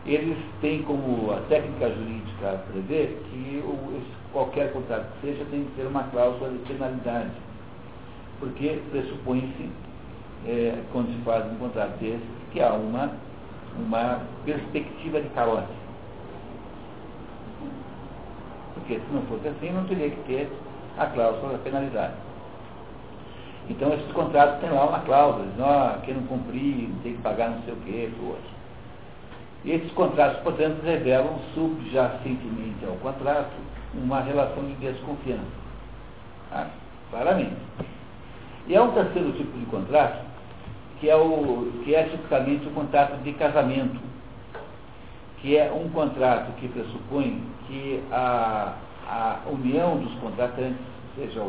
Eles 0.04 0.36
têm 0.60 0.82
como 0.82 1.32
a 1.32 1.40
técnica 1.48 1.88
jurídica 1.88 2.62
prevê 2.70 3.16
que 3.30 3.62
o, 3.64 4.02
qualquer 4.34 4.72
contrato 4.72 5.06
que 5.14 5.28
seja, 5.28 5.44
tem 5.50 5.64
que 5.64 5.70
ter 5.76 5.86
uma 5.86 6.02
cláusula 6.04 6.50
de 6.50 6.58
penalidade. 6.58 7.30
Porque 8.38 8.80
pressupõe-se, 8.90 9.70
é, 10.46 10.82
quando 10.92 11.06
se 11.06 11.24
faz 11.24 11.50
um 11.50 11.56
contrato 11.56 11.96
desse, 12.00 12.20
que 12.52 12.60
há 12.60 12.74
uma, 12.74 13.12
uma 13.78 14.20
perspectiva 14.44 15.20
de 15.22 15.28
calote. 15.30 15.83
Porque 18.74 18.94
se 18.94 19.12
não 19.12 19.22
fosse 19.22 19.48
assim, 19.48 19.70
não 19.70 19.84
teria 19.84 20.10
que 20.10 20.22
ter 20.24 20.50
a 20.98 21.06
cláusula 21.06 21.52
da 21.52 21.58
penalidade. 21.58 22.14
Então 23.68 23.92
esses 23.94 24.12
contratos 24.12 24.60
têm 24.60 24.70
lá 24.70 24.86
uma 24.86 25.00
cláusula, 25.00 25.46
dizem, 25.46 25.64
oh, 25.64 26.00
quem 26.02 26.14
não 26.14 26.22
cumprir 26.24 26.90
tem 27.02 27.14
que 27.14 27.22
pagar 27.22 27.50
não 27.50 27.62
sei 27.62 27.72
o 27.72 27.76
que, 27.78 28.12
outro. 28.22 28.54
E 29.64 29.72
esses 29.72 29.90
contratos, 29.92 30.42
portanto, 30.42 30.82
revelam 30.82 31.38
subjacentemente 31.54 32.84
ao 32.86 32.96
contrato 32.96 33.52
uma 33.94 34.20
relação 34.20 34.62
de 34.64 34.74
desconfiança. 34.74 35.42
Ah, 36.52 36.66
claramente. 37.10 37.56
E 38.66 38.76
há 38.76 38.82
um 38.82 38.92
terceiro 38.92 39.32
tipo 39.32 39.56
de 39.58 39.64
contrato, 39.66 40.24
que 41.00 41.08
é, 41.08 41.16
o, 41.16 41.72
que 41.84 41.94
é 41.94 42.04
tipicamente 42.04 42.66
o 42.68 42.72
contrato 42.72 43.22
de 43.22 43.32
casamento, 43.32 43.98
que 45.38 45.56
é 45.56 45.72
um 45.72 45.88
contrato 45.90 46.52
que 46.60 46.68
pressupõe 46.68 47.42
que 47.66 48.02
a, 48.10 48.74
a 49.08 49.38
união 49.50 49.98
dos 49.98 50.12
contratantes, 50.14 50.78
seja, 51.16 51.42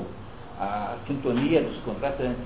a 0.59 0.95
sintonia 1.07 1.61
dos 1.61 1.78
contratantes, 1.84 2.43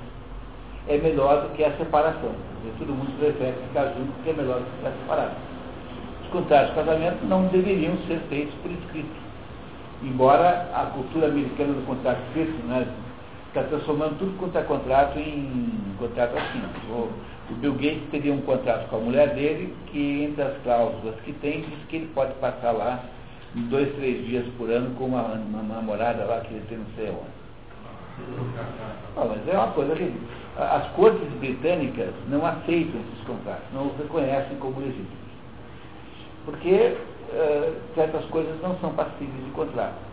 é 0.87 0.97
melhor 0.97 1.43
do 1.43 1.55
que 1.55 1.63
a 1.63 1.71
separação. 1.77 2.31
Dizer, 2.61 2.73
todo 2.79 2.93
mundo 2.93 3.17
prefere 3.19 3.55
ficar 3.67 3.93
junto 3.97 4.11
porque 4.13 4.29
é 4.31 4.33
melhor 4.33 4.59
do 4.59 4.65
que 4.65 4.77
ficar 4.77 4.91
separado. 4.91 5.35
Os 6.23 6.29
contratos 6.29 6.69
de 6.69 6.75
casamento 6.75 7.25
não 7.25 7.47
deveriam 7.47 7.97
ser 8.07 8.19
feitos 8.29 8.53
por 8.61 8.71
escrito 8.71 9.29
embora 10.03 10.69
a 10.73 10.85
cultura 10.93 11.27
americana 11.27 11.73
do 11.73 11.85
contrato 11.85 12.19
escrito 12.27 12.65
né, 12.67 12.87
está 13.47 13.63
transformando 13.63 14.17
tudo 14.19 14.37
quanto 14.37 14.57
é 14.57 14.61
contrato 14.61 15.19
em 15.19 15.95
contrato 15.97 16.37
assim. 16.37 16.61
O, 16.89 17.09
o 17.51 17.55
Bill 17.55 17.73
Gates 17.73 18.09
teria 18.11 18.33
um 18.33 18.41
contrato 18.41 18.87
com 18.89 18.97
a 18.97 18.99
mulher 18.99 19.33
dele, 19.33 19.75
que 19.87 20.23
entre 20.23 20.43
as 20.43 20.57
cláusulas 20.63 21.15
que 21.25 21.33
tem, 21.33 21.61
diz 21.61 21.79
que 21.89 21.97
ele 21.97 22.11
pode 22.13 22.33
passar 22.35 22.71
lá 22.71 23.03
dois, 23.55 23.93
três 23.95 24.25
dias 24.27 24.45
por 24.57 24.69
ano 24.69 24.95
com 24.95 25.05
uma, 25.05 25.23
uma 25.23 25.63
namorada 25.63 26.23
lá 26.25 26.41
que 26.41 26.53
ele 26.53 26.65
tem 26.69 26.77
não 26.77 26.85
sei 26.95 27.09
onde. 27.09 27.39
Ah, 29.15 29.25
mas 29.25 29.47
é 29.47 29.57
uma 29.57 29.71
coisa 29.71 29.95
que 29.95 30.13
as 30.57 30.87
cortes 30.91 31.27
britânicas 31.39 32.13
não 32.27 32.45
aceitam 32.45 32.99
esses 33.01 33.25
contratos, 33.25 33.63
não 33.73 33.87
os 33.87 33.97
reconhecem 33.97 34.57
como 34.57 34.79
legítimos. 34.79 35.07
Porque 36.45 36.97
uh, 37.31 37.73
certas 37.95 38.25
coisas 38.25 38.61
não 38.61 38.77
são 38.79 38.91
passíveis 38.93 39.45
de 39.45 39.51
contrato. 39.51 40.09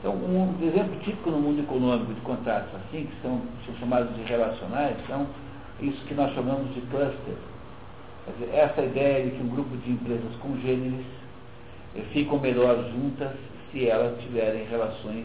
Então, 0.00 0.14
um 0.14 0.56
exemplo 0.60 0.98
típico 1.00 1.30
no 1.30 1.38
mundo 1.38 1.60
econômico 1.60 2.12
de 2.12 2.20
contratos 2.22 2.70
assim, 2.74 3.06
que 3.06 3.22
são, 3.22 3.40
são 3.64 3.74
chamados 3.76 4.12
de 4.16 4.22
relacionais, 4.22 4.96
são 5.06 5.26
isso 5.80 6.04
que 6.06 6.14
nós 6.14 6.34
chamamos 6.34 6.74
de 6.74 6.80
cluster. 6.82 7.34
Essa 8.52 8.82
ideia 8.82 9.24
de 9.24 9.30
que 9.32 9.42
um 9.42 9.48
grupo 9.48 9.76
de 9.76 9.92
empresas 9.92 10.34
congêneres 10.40 11.04
ficam 12.12 12.38
melhor 12.38 12.76
juntas 12.90 13.32
se 13.70 13.88
elas 13.88 14.18
tiverem 14.22 14.64
relações 14.66 15.24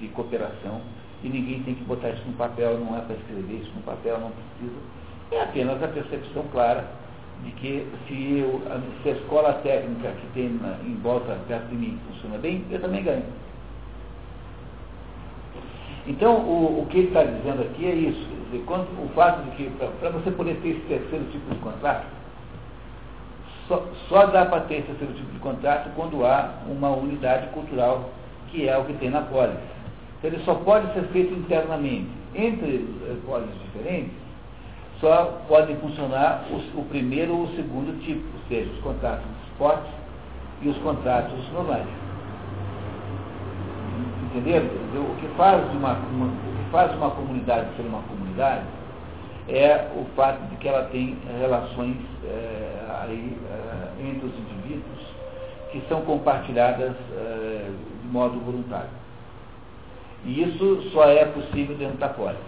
de 0.00 0.08
cooperação 0.08 0.80
e 1.22 1.28
ninguém 1.28 1.62
tem 1.62 1.74
que 1.74 1.84
botar 1.84 2.10
isso 2.10 2.22
no 2.26 2.34
papel, 2.34 2.78
não 2.78 2.96
é 2.96 3.00
para 3.00 3.16
escrever 3.16 3.54
isso 3.54 3.72
no 3.74 3.82
papel, 3.82 4.18
não 4.20 4.30
precisa. 4.30 4.78
É 5.30 5.42
apenas 5.42 5.82
a 5.82 5.88
percepção 5.88 6.44
clara 6.52 6.84
de 7.42 7.50
que 7.52 7.86
se, 8.06 8.38
eu, 8.38 8.60
se 9.02 9.08
a 9.08 9.12
escola 9.12 9.54
técnica 9.54 10.10
que 10.10 10.26
tem 10.34 10.50
na, 10.50 10.76
em 10.84 10.94
volta 10.96 11.38
perto 11.48 11.68
de 11.68 11.76
mim 11.76 11.98
funciona 12.08 12.38
bem, 12.38 12.64
eu 12.70 12.80
também 12.80 13.02
ganho. 13.02 13.24
Então, 16.06 16.36
o, 16.36 16.82
o 16.82 16.86
que 16.90 16.98
ele 16.98 17.08
está 17.08 17.24
dizendo 17.24 17.62
aqui 17.62 17.86
é 17.86 17.94
isso. 17.94 18.28
Dizer, 18.50 18.62
quando, 18.66 18.86
o 19.02 19.08
fato 19.14 19.42
de 19.44 19.56
que, 19.56 19.70
para 20.00 20.10
você 20.10 20.30
poder 20.30 20.56
ter 20.56 20.70
esse 20.70 20.80
terceiro 20.80 21.24
tipo 21.32 21.54
de 21.54 21.60
contrato, 21.60 22.06
só, 23.68 23.82
só 24.08 24.26
dá 24.26 24.46
para 24.46 24.60
ter 24.62 24.76
esse 24.76 24.92
tipo 24.92 25.32
de 25.32 25.38
contrato 25.38 25.90
quando 25.96 26.24
há 26.24 26.50
uma 26.68 26.90
unidade 26.90 27.46
cultural, 27.48 28.10
que 28.50 28.68
é 28.68 28.76
o 28.76 28.84
que 28.84 28.92
tem 28.94 29.10
na 29.10 29.22
polis. 29.22 29.56
Então, 30.18 30.30
ele 30.30 30.42
só 30.44 30.54
pode 30.54 30.92
ser 30.92 31.02
feito 31.08 31.32
internamente. 31.34 32.08
Entre 32.34 32.86
eh, 33.06 33.16
polis 33.26 33.48
diferentes, 33.62 34.12
só 35.00 35.40
podem 35.48 35.76
funcionar 35.76 36.44
o 36.50 36.84
primeiro 36.84 37.32
ou 37.32 37.42
o 37.44 37.56
segundo 37.56 37.98
tipo, 38.04 38.22
ou 38.34 38.48
seja, 38.48 38.70
os 38.70 38.80
contratos 38.80 39.24
de 39.24 39.52
spot 39.52 39.80
e 40.62 40.68
os 40.68 40.76
contratos 40.78 41.38
normais. 41.52 41.86
Entenderam? 44.24 44.66
O 44.66 45.16
que 45.20 45.28
faz 45.36 45.62
uma, 45.72 45.92
uma, 45.92 46.26
o 46.26 46.64
que 46.64 46.70
faz 46.70 46.92
uma 46.96 47.10
comunidade 47.10 47.68
ser 47.76 47.82
uma 47.82 48.02
comunidade 48.02 48.64
é 49.48 49.88
o 49.94 50.04
fato 50.16 50.40
de 50.48 50.56
que 50.56 50.68
ela 50.68 50.84
tem 50.84 51.18
relações 51.38 51.96
é, 52.24 52.86
aí, 53.02 53.38
é, 53.50 54.08
entre 54.08 54.26
os 54.26 54.32
indivíduos 54.38 55.14
que 55.70 55.82
são 55.88 56.02
compartilhadas 56.02 56.94
é, 57.12 57.70
de 58.02 58.08
modo 58.08 58.38
voluntário. 58.40 58.88
E 60.24 60.42
isso 60.42 60.90
só 60.92 61.08
é 61.08 61.24
possível 61.26 61.76
dentro 61.76 61.98
da 61.98 62.08
polis. 62.08 62.38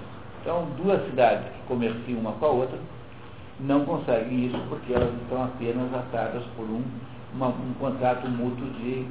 Então, 0.41 0.67
duas 0.83 1.05
cidades 1.07 1.45
que 1.45 1.69
comerciam 1.69 2.21
uma 2.21 2.33
com 2.33 2.47
a 2.47 2.51
outra 2.51 2.79
não 3.61 3.85
conseguem 3.85 4.47
isso 4.47 4.59
porque 4.69 4.93
elas 4.93 5.13
estão 5.23 5.45
apenas 5.45 5.93
atadas 5.95 6.43
por 6.57 6.65
um, 6.65 6.83
uma, 7.35 7.49
um 7.49 7.75
contrato 7.81 8.29
mútuo 8.29 8.67
de 8.79 9.07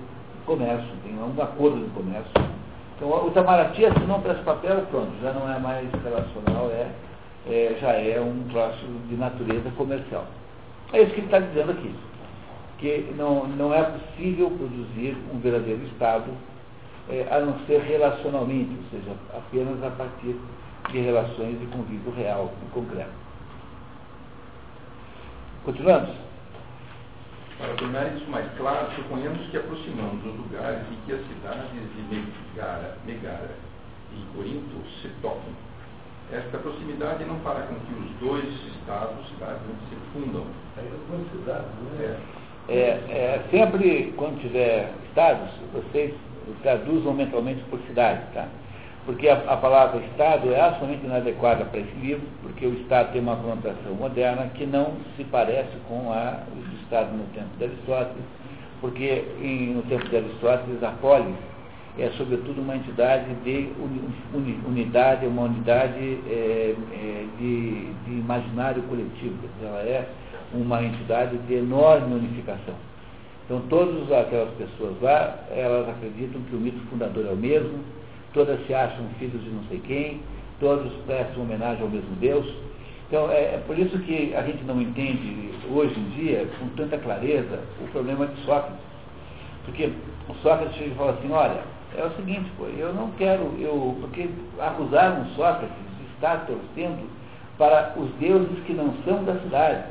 comércio, 0.46 0.88
tem 1.04 1.14
um 1.18 1.42
acordo 1.42 1.84
de 1.84 1.90
comércio. 1.92 2.32
Então, 2.96 3.10
o 3.10 3.28
Itamaraty 3.28 3.86
assinou 3.86 4.20
para 4.20 4.34
esse 4.34 4.44
papel, 4.44 4.86
pronto, 4.90 5.12
já 5.22 5.34
não 5.34 5.52
é 5.52 5.60
mais 5.60 5.90
relacional, 6.04 6.70
é, 6.72 6.88
é, 7.48 7.78
já 7.80 7.92
é 7.92 8.20
um 8.20 8.48
troço 8.50 8.86
de 9.08 9.16
natureza 9.16 9.70
comercial. 9.72 10.26
É 10.94 11.02
isso 11.02 11.14
que 11.14 11.20
ele 11.20 11.28
está 11.28 11.40
dizendo 11.40 11.72
aqui, 11.72 11.96
que 12.78 13.14
não, 13.18 13.48
não 13.48 13.74
é 13.74 13.84
possível 13.84 14.50
produzir 14.52 15.18
um 15.34 15.40
verdadeiro 15.40 15.84
Estado 15.86 16.32
é, 17.10 17.28
a 17.30 17.40
não 17.40 17.60
ser 17.66 17.82
relacionalmente, 17.82 18.72
ou 18.72 19.00
seja, 19.00 19.16
apenas 19.34 19.84
a 19.84 19.92
partir 19.92 20.36
de 20.92 21.00
relações 21.00 21.60
de 21.60 21.66
convívio 21.68 22.14
real 22.14 22.52
e 22.66 22.72
concreto. 22.72 23.26
Continuamos? 25.64 26.26
Para 27.58 27.74
tornar 27.76 28.16
isso 28.16 28.30
mais 28.30 28.46
claro, 28.58 28.92
suponhamos 28.96 29.48
que 29.50 29.58
aproximamos 29.58 30.26
os 30.26 30.36
lugares 30.36 30.82
em 30.92 30.96
que 31.06 31.14
as 31.14 31.22
cidades 31.26 31.72
de 31.72 32.16
Megara, 32.54 32.98
Megara 33.06 33.56
e 34.14 34.36
Corinto 34.36 34.76
se 35.02 35.08
tocam. 35.22 35.54
Esta 36.32 36.58
proximidade 36.58 37.24
não 37.26 37.40
fará 37.40 37.62
com 37.62 37.76
que 37.76 37.94
os 37.94 38.10
dois 38.20 38.46
estados, 38.76 39.28
cidades, 39.30 39.62
se 39.90 39.96
fundam. 40.12 40.46
É, 42.00 42.18
é, 42.68 42.74
é, 42.74 43.42
sempre 43.52 44.14
quando 44.18 44.42
tiver 44.42 44.92
estados, 45.08 45.50
vocês 45.72 46.14
traduzam 46.62 47.14
mentalmente 47.14 47.62
por 47.70 47.80
cidade, 47.82 48.22
tá? 48.34 48.48
Porque 49.06 49.30
a, 49.30 49.36
a 49.36 49.58
palavra 49.58 50.04
Estado 50.04 50.52
é 50.52 50.60
absolutamente 50.60 51.06
inadequada 51.06 51.64
para 51.66 51.80
esse 51.80 51.96
livro, 51.98 52.26
porque 52.42 52.66
o 52.66 52.74
Estado 52.82 53.12
tem 53.12 53.22
uma 53.22 53.36
conotação 53.36 53.94
moderna 53.94 54.50
que 54.56 54.66
não 54.66 54.94
se 55.16 55.24
parece 55.26 55.78
com 55.88 56.12
a 56.12 56.40
do 56.52 56.82
Estado 56.82 57.16
no 57.16 57.24
tempo 57.36 57.56
de 57.60 57.66
Aristóteles, 57.66 58.24
porque 58.82 59.26
em, 59.40 59.76
no 59.76 59.84
tempo 59.84 60.10
de 60.10 60.18
Aristóteles 60.18 60.84
a 60.84 60.92
polis 60.94 61.36
é 61.98 62.12
sobretudo 62.18 62.62
uma 62.62 62.76
entidade 62.76 63.34
de 63.44 63.70
uni, 64.34 64.60
unidade, 64.68 65.26
uma 65.26 65.44
unidade 65.44 66.20
é, 66.28 66.76
é, 66.94 67.26
de, 67.40 67.88
de, 68.06 68.12
imaginário 68.12 68.82
coletivo, 68.84 69.36
ela 69.64 69.80
é 69.80 70.10
uma 70.54 70.84
entidade 70.84 71.38
de 71.38 71.54
enorme 71.54 72.16
unificação. 72.16 72.76
Então 73.46 73.62
todas 73.70 74.12
aquelas 74.12 74.50
pessoas 74.56 75.02
lá, 75.02 75.40
elas 75.52 75.88
acreditam 75.88 76.42
que 76.42 76.56
o 76.56 76.60
mito 76.60 76.80
fundador 76.90 77.26
é 77.28 77.32
o 77.32 77.38
mesmo, 77.38 77.80
todas 78.34 78.60
se 78.68 78.74
acham 78.74 79.06
filhos 79.18 79.42
de 79.44 79.50
não 79.50 79.64
sei 79.70 79.80
quem, 79.80 80.22
todos 80.60 80.92
prestam 81.06 81.44
homenagem 81.44 81.82
ao 81.82 81.90
mesmo 81.90 82.14
Deus. 82.20 82.46
Então, 83.08 83.32
é, 83.32 83.56
é, 83.56 83.64
por 83.66 83.78
isso 83.78 83.98
que 84.00 84.34
a 84.36 84.42
gente 84.42 84.64
não 84.64 84.82
entende 84.82 85.52
hoje 85.72 85.98
em 85.98 86.10
dia, 86.10 86.48
com 86.60 86.68
tanta 86.70 86.98
clareza, 86.98 87.60
o 87.82 87.88
problema 87.92 88.26
de 88.28 88.36
Sócrates. 88.44 88.84
Porque 89.66 89.92
o 90.28 90.34
Sócrates 90.42 90.94
fala 90.98 91.12
assim, 91.12 91.32
olha, 91.32 91.62
é 91.98 92.06
o 92.06 92.16
seguinte, 92.16 92.50
pô, 92.58 92.66
eu 92.66 92.94
não 92.94 93.12
quero, 93.12 93.54
eu, 93.60 93.98
porque 94.02 94.30
acusaram 94.60 95.26
Sócrates 95.36 95.76
de 95.98 96.14
estar 96.14 96.46
torcendo 96.46 97.10
para 97.58 97.94
os 97.98 98.10
deuses 98.16 98.64
que 98.66 98.74
não 98.74 98.94
são 99.06 99.24
da 99.24 99.36
cidade. 99.40 99.86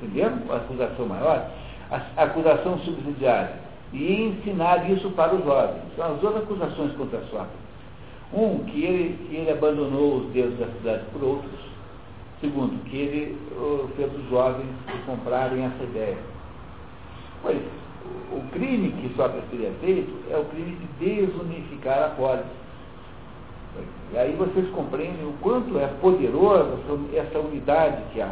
Entendeu? 0.00 0.32
A 0.50 0.56
acusação 0.56 1.06
maior. 1.06 1.46
A 1.90 2.22
acusação 2.22 2.78
subsidiária 2.80 3.62
e 3.92 4.22
ensinar 4.22 4.90
isso 4.90 5.10
para 5.10 5.34
os 5.34 5.44
jovens. 5.44 5.82
São 5.96 6.14
as 6.14 6.20
duas 6.20 6.36
acusações 6.36 6.92
contra 6.96 7.20
Sócrates. 7.26 7.62
Um, 8.32 8.64
que 8.64 8.82
ele, 8.82 9.28
que 9.28 9.36
ele 9.36 9.50
abandonou 9.50 10.16
os 10.16 10.32
deuses 10.32 10.58
da 10.58 10.66
cidade 10.66 11.04
por 11.12 11.22
outros. 11.22 11.60
Segundo, 12.40 12.82
que 12.84 12.96
ele 12.96 13.38
fez 13.94 14.12
os 14.14 14.30
jovens 14.30 14.66
comprarem 15.06 15.64
essa 15.64 15.84
ideia. 15.84 16.16
Pois, 17.42 17.60
o 18.32 18.42
crime 18.52 18.92
que 18.92 19.14
Sócrates 19.16 19.48
teria 19.50 19.72
feito 19.80 20.12
é 20.30 20.36
o 20.36 20.44
crime 20.46 20.76
de 20.76 21.04
desunificar 21.04 22.04
a 22.04 22.08
polis. 22.10 22.44
E 24.12 24.18
aí 24.18 24.32
vocês 24.36 24.68
compreendem 24.70 25.24
o 25.24 25.32
quanto 25.40 25.78
é 25.78 25.86
poderosa 26.00 26.78
essa 27.14 27.38
unidade 27.38 28.02
que 28.12 28.20
há. 28.20 28.30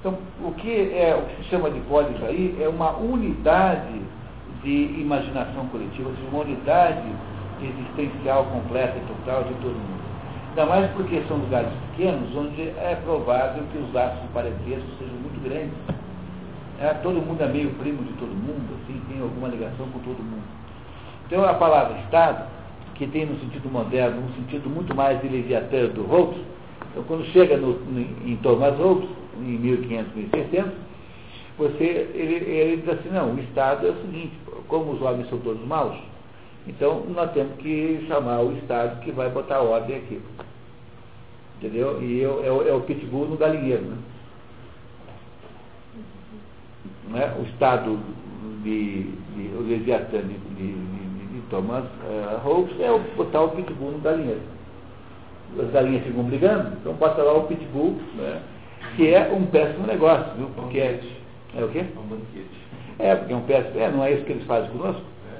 Então, 0.00 0.16
o 0.44 0.52
que, 0.52 0.70
é, 0.70 1.16
o 1.16 1.26
que 1.26 1.42
se 1.42 1.50
chama 1.50 1.70
de 1.70 1.80
polis 1.80 2.22
aí 2.22 2.56
é 2.60 2.68
uma 2.68 2.96
unidade 2.96 4.00
de 4.62 5.00
imaginação 5.00 5.66
coletiva, 5.66 6.10
de 6.12 6.26
uma 6.26 6.42
unidade 6.42 7.08
existencial 7.60 8.44
completa 8.44 8.96
e 8.96 9.00
total 9.06 9.44
de 9.44 9.54
todo 9.54 9.74
mundo. 9.74 10.06
Ainda 10.50 10.66
mais 10.66 10.90
porque 10.92 11.22
são 11.28 11.36
lugares 11.38 11.68
pequenos 11.90 12.34
onde 12.34 12.62
é 12.62 12.98
provável 13.04 13.62
que 13.72 13.78
os 13.78 13.92
laços 13.92 14.22
de 14.22 14.28
parentesco 14.28 14.88
sejam 14.98 15.14
muito 15.16 15.42
grandes. 15.42 15.74
É, 16.78 16.92
todo 17.02 17.22
mundo 17.22 17.40
é 17.42 17.48
meio 17.48 17.70
primo 17.74 18.02
de 18.04 18.12
todo 18.14 18.28
mundo, 18.28 18.76
assim, 18.82 19.00
tem 19.08 19.22
alguma 19.22 19.48
ligação 19.48 19.88
com 19.88 19.98
todo 20.00 20.18
mundo. 20.18 20.44
Então 21.26 21.42
a 21.44 21.54
palavra 21.54 21.98
Estado, 22.00 22.46
que 22.94 23.06
tem 23.06 23.24
no 23.24 23.38
sentido 23.40 23.70
moderno 23.70 24.22
um 24.22 24.34
sentido 24.34 24.68
muito 24.68 24.94
mais 24.94 25.20
de 25.22 25.28
Leviatã 25.28 25.86
do 25.86 26.02
Hobbes, 26.02 26.40
então 26.90 27.02
quando 27.04 27.24
chega 27.32 27.56
no, 27.56 27.78
em 28.24 28.36
Thomas 28.42 28.78
Hobbes, 28.78 29.08
em 29.38 29.58
1500, 29.58 30.14
1600, 30.14 30.72
você, 31.58 32.10
ele, 32.14 32.34
ele 32.34 32.76
diz 32.82 32.88
assim, 32.90 33.08
não, 33.08 33.32
o 33.32 33.40
Estado 33.40 33.86
é 33.86 33.90
o 33.90 33.96
seguinte, 34.02 34.32
como 34.68 34.92
os 34.92 35.00
homens 35.00 35.28
são 35.30 35.38
todos 35.38 35.66
maus, 35.66 35.96
então 36.66 37.04
nós 37.14 37.32
temos 37.32 37.56
que 37.56 38.04
chamar 38.06 38.40
o 38.40 38.52
Estado 38.58 39.00
que 39.00 39.12
vai 39.12 39.30
botar 39.30 39.60
ordem 39.60 39.96
aqui. 39.96 40.20
Entendeu? 41.58 42.02
E 42.02 42.20
eu, 42.20 42.42
é, 42.42 42.68
é 42.68 42.74
o 42.74 42.82
pitbull 42.82 43.26
no 43.26 43.36
galinheiro, 43.36 43.82
né? 43.82 43.96
Né? 47.08 47.34
O 47.38 47.42
Estado 47.42 47.98
de, 48.62 49.02
de 49.02 49.56
o 49.56 49.62
Leviatã 49.68 50.18
de, 50.18 50.38
de, 50.54 50.72
de, 50.72 51.40
Thomas 51.50 51.84
uh, 51.84 52.38
Hobbes 52.42 52.80
é 52.80 52.90
o, 52.90 52.98
botar 53.16 53.42
o 53.42 53.50
pitbull 53.50 53.92
no 53.92 53.98
galinheiro. 53.98 54.40
As 55.58 55.70
galinhas 55.70 56.04
ficam 56.04 56.24
brigando, 56.24 56.76
então 56.80 56.92
bota 56.94 57.22
lá 57.22 57.34
o 57.34 57.46
pitbull, 57.46 57.96
né? 58.16 58.42
que 58.94 59.12
é 59.12 59.30
um 59.32 59.46
péssimo 59.46 59.86
negócio, 59.86 60.34
viu? 60.36 60.48
Porque 60.54 60.78
é, 60.78 61.00
é 61.54 61.64
o 61.64 61.68
quê? 61.68 61.78
É 61.78 61.98
um 61.98 62.06
banquete. 62.06 62.66
É, 62.98 63.14
porque 63.14 63.32
é 63.32 63.36
um 63.36 63.42
péssimo. 63.42 63.80
É, 63.80 63.90
não 63.90 64.04
é 64.04 64.12
isso 64.12 64.24
que 64.24 64.32
eles 64.32 64.46
fazem 64.46 64.70
conosco? 64.70 65.02
É. 65.02 65.38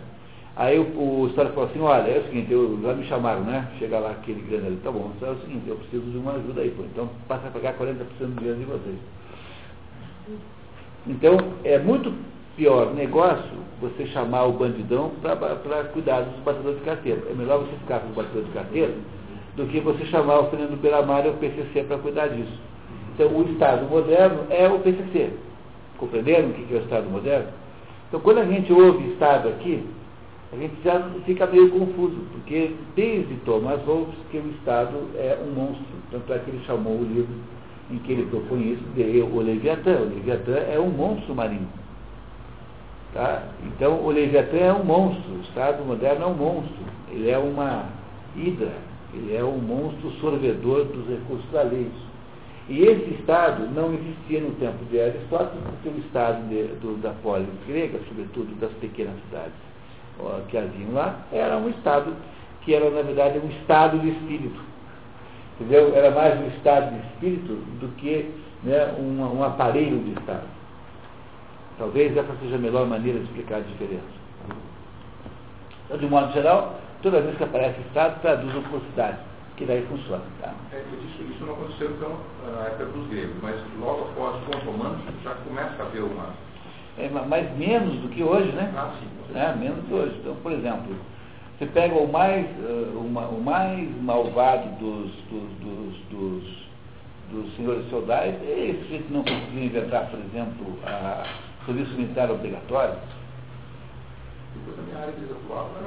Aí 0.56 0.78
o, 0.78 0.82
o 0.82 1.26
histórico 1.28 1.54
falou 1.54 1.70
assim, 1.70 1.80
olha, 1.80 2.10
é 2.10 2.18
o 2.18 2.24
seguinte, 2.24 2.52
eu, 2.52 2.78
já 2.82 2.94
me 2.94 3.04
chamaram, 3.06 3.42
né? 3.42 3.68
Chegar 3.78 4.00
lá 4.00 4.10
aquele 4.10 4.40
grande 4.42 4.66
ali, 4.66 4.76
tá 4.82 4.90
bom, 4.90 5.12
então 5.16 5.28
é 5.28 5.32
o 5.32 5.40
seguinte, 5.40 5.68
eu 5.68 5.76
preciso 5.76 6.10
de 6.10 6.18
uma 6.18 6.32
ajuda 6.32 6.60
aí, 6.60 6.70
pô. 6.70 6.82
Então 6.84 7.08
passa 7.28 7.48
a 7.48 7.50
pagar 7.50 7.74
40% 7.74 7.96
do 8.18 8.34
dinheiro 8.36 8.58
de 8.58 8.64
vocês. 8.64 8.98
Então, 11.06 11.36
é 11.64 11.78
muito 11.78 12.12
pior 12.56 12.92
negócio 12.94 13.66
você 13.80 14.06
chamar 14.06 14.44
o 14.44 14.52
bandidão 14.52 15.12
para 15.22 15.84
cuidar 15.92 16.22
dos 16.22 16.42
batedores 16.42 16.78
de 16.78 16.84
carteira. 16.84 17.22
É 17.30 17.34
melhor 17.34 17.60
você 17.60 17.76
ficar 17.76 18.00
com 18.00 18.08
os 18.08 18.14
batedores 18.14 18.46
de 18.48 18.54
carteira 18.54 18.94
do 19.54 19.66
que 19.66 19.80
você 19.80 20.04
chamar 20.06 20.40
o 20.40 20.50
Fernando 20.50 20.80
Beiramar 20.80 21.24
e 21.26 21.30
o 21.30 21.34
PCC 21.34 21.84
para 21.84 21.98
cuidar 21.98 22.28
disso. 22.28 22.58
Então, 23.14 23.28
o 23.28 23.50
Estado 23.50 23.88
moderno 23.88 24.44
é 24.50 24.68
o 24.68 24.78
PCC. 24.80 25.30
Compreenderam 25.98 26.48
o 26.48 26.52
que 26.52 26.74
é 26.74 26.78
o 26.78 26.82
Estado 26.82 27.08
moderno? 27.08 27.48
Então, 28.08 28.20
quando 28.20 28.38
a 28.38 28.44
gente 28.44 28.72
ouve 28.72 29.12
Estado 29.12 29.48
aqui, 29.48 29.82
a 30.52 30.56
gente 30.56 30.74
já 30.84 31.10
fica 31.24 31.46
meio 31.46 31.70
confuso, 31.70 32.16
porque 32.32 32.74
desde 32.94 33.34
Thomas 33.44 33.80
Hobbes 33.82 34.14
que 34.30 34.38
o 34.38 34.50
Estado 34.58 34.96
é 35.16 35.38
um 35.42 35.52
monstro. 35.52 35.84
Tanto 36.10 36.32
é 36.32 36.38
que 36.38 36.50
ele 36.50 36.62
chamou 36.66 36.94
o 36.94 37.04
livro 37.04 37.34
em 37.90 37.98
que 37.98 38.12
ele 38.12 38.26
propõe 38.26 38.72
isso 38.72 38.82
de 38.94 39.20
o 39.20 39.40
Leviatã. 39.40 39.98
O 40.00 40.08
Leviatã 40.08 40.52
é 40.52 40.78
um 40.78 40.90
monstro 40.90 41.34
marinho. 41.34 41.68
Tá? 43.14 43.44
Então, 43.64 44.04
o 44.04 44.10
Leviatã 44.10 44.56
é 44.56 44.72
um 44.72 44.84
monstro, 44.84 45.32
o 45.34 45.40
Estado 45.40 45.84
moderno 45.84 46.24
é 46.24 46.26
um 46.26 46.34
monstro. 46.34 46.84
Ele 47.10 47.30
é 47.30 47.38
uma 47.38 47.86
hidra, 48.36 48.72
ele 49.14 49.34
é 49.34 49.42
um 49.42 49.58
monstro 49.58 50.10
sorvedor 50.20 50.84
dos 50.84 51.08
recursos 51.08 51.50
da 51.50 51.62
lei. 51.62 51.90
E 52.68 52.82
esse 52.82 53.14
Estado 53.14 53.68
não 53.72 53.94
existia 53.94 54.40
no 54.40 54.50
tempo 54.56 54.84
de 54.90 55.00
Aristóteles, 55.00 55.62
porque 55.64 55.88
o 55.88 55.98
Estado 56.00 56.48
de, 56.48 56.64
do, 56.80 57.00
da 57.00 57.10
polis 57.22 57.46
grega, 57.66 58.00
sobretudo 58.08 58.58
das 58.60 58.72
pequenas 58.80 59.14
cidades 59.26 59.54
ó, 60.18 60.40
que 60.48 60.58
haviam 60.58 60.92
lá, 60.92 61.20
era 61.30 61.56
um 61.56 61.68
Estado 61.68 62.12
que 62.62 62.74
era, 62.74 62.90
na 62.90 63.02
verdade, 63.02 63.38
um 63.38 63.48
Estado 63.60 63.98
de 64.00 64.08
espírito. 64.08 64.60
Entendeu? 65.58 65.94
Era 65.94 66.10
mais 66.10 66.38
um 66.38 66.48
Estado 66.48 66.90
de 66.92 67.06
espírito 67.08 67.54
do 67.80 67.88
que 67.96 68.30
né, 68.62 68.94
um, 68.98 69.38
um 69.38 69.42
aparelho 69.42 69.98
de 70.00 70.12
Estado. 70.12 70.46
Talvez 71.78 72.16
essa 72.16 72.34
seja 72.40 72.56
a 72.56 72.58
melhor 72.58 72.86
maneira 72.86 73.18
de 73.18 73.24
explicar 73.24 73.56
a 73.56 73.60
diferença. 73.60 74.16
Então, 75.86 75.98
de 75.98 76.06
modo 76.06 76.32
geral, 76.32 76.78
toda 77.02 77.20
vez 77.20 77.36
que 77.36 77.44
aparece 77.44 77.80
Estado, 77.80 78.20
traduz 78.20 78.52
por 78.68 78.80
cidade 78.90 79.18
que 79.56 79.64
daí 79.64 79.84
funciona. 79.86 80.22
Tá? 80.40 80.52
É, 80.72 80.82
isso, 81.02 81.22
isso 81.22 81.44
não 81.44 81.54
aconteceu 81.54 81.90
então 81.90 82.16
na 82.54 82.66
época 82.66 82.84
dos 82.86 83.08
gregos, 83.08 83.36
mas 83.42 83.56
logo 83.80 84.10
após 84.10 84.36
os 84.48 84.62
romanos 84.64 84.98
já 85.24 85.34
começa 85.34 85.82
a 85.82 85.86
haver 85.86 86.02
uma. 86.02 86.28
É, 86.98 87.08
mas 87.08 87.56
menos 87.56 87.96
do 88.00 88.08
que 88.08 88.22
hoje, 88.22 88.52
né? 88.52 88.72
Ah, 88.76 88.92
sim. 88.98 89.38
É, 89.38 89.54
menos 89.54 89.76
do 89.76 89.88
que 89.88 89.94
hoje. 89.94 90.16
Então, 90.20 90.34
por 90.36 90.52
exemplo, 90.52 90.94
você 91.58 91.66
pega 91.66 91.94
o 91.94 92.06
mais, 92.10 92.46
uh, 92.58 92.98
uma, 92.98 93.28
o 93.28 93.40
mais 93.42 93.88
malvado 94.02 94.68
dos, 94.78 95.10
dos, 95.30 95.50
dos, 95.60 95.96
dos, 96.10 96.66
dos 97.30 97.56
senhores 97.56 97.88
feudais, 97.88 98.34
esse 98.42 99.02
que 99.02 99.12
não 99.12 99.22
conseguiu 99.22 99.64
inventar, 99.64 100.10
por 100.10 100.18
exemplo, 100.18 100.78
a 100.84 101.24
serviço 101.64 101.92
militar 101.94 102.30
obrigatório. 102.30 102.94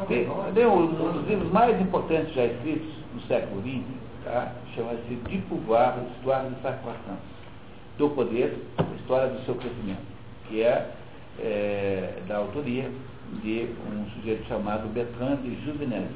Tem, 0.07 0.65
um 0.65 0.87
dos 0.87 1.27
livros 1.27 1.51
mais 1.51 1.79
importantes 1.79 2.33
já 2.33 2.45
escritos 2.45 2.89
no 3.13 3.21
século 3.27 3.61
XX, 3.61 3.83
tá? 4.25 4.51
chama-se 4.75 5.15
De 5.15 5.37
Pouvoir, 5.49 5.97
História 6.17 6.49
de 6.49 6.61
Satisfação, 6.61 7.17
do 7.97 8.09
Poder, 8.09 8.57
História 8.99 9.29
do 9.29 9.45
Seu 9.45 9.55
Crescimento, 9.55 10.01
que 10.47 10.63
é, 10.63 10.91
é, 11.39 12.13
da 12.27 12.37
autoria 12.37 12.91
de 13.41 13.67
um 13.91 14.09
sujeito 14.15 14.47
chamado 14.47 14.87
Bertrand 14.93 15.37
de 15.37 15.55
Juvenel. 15.65 16.07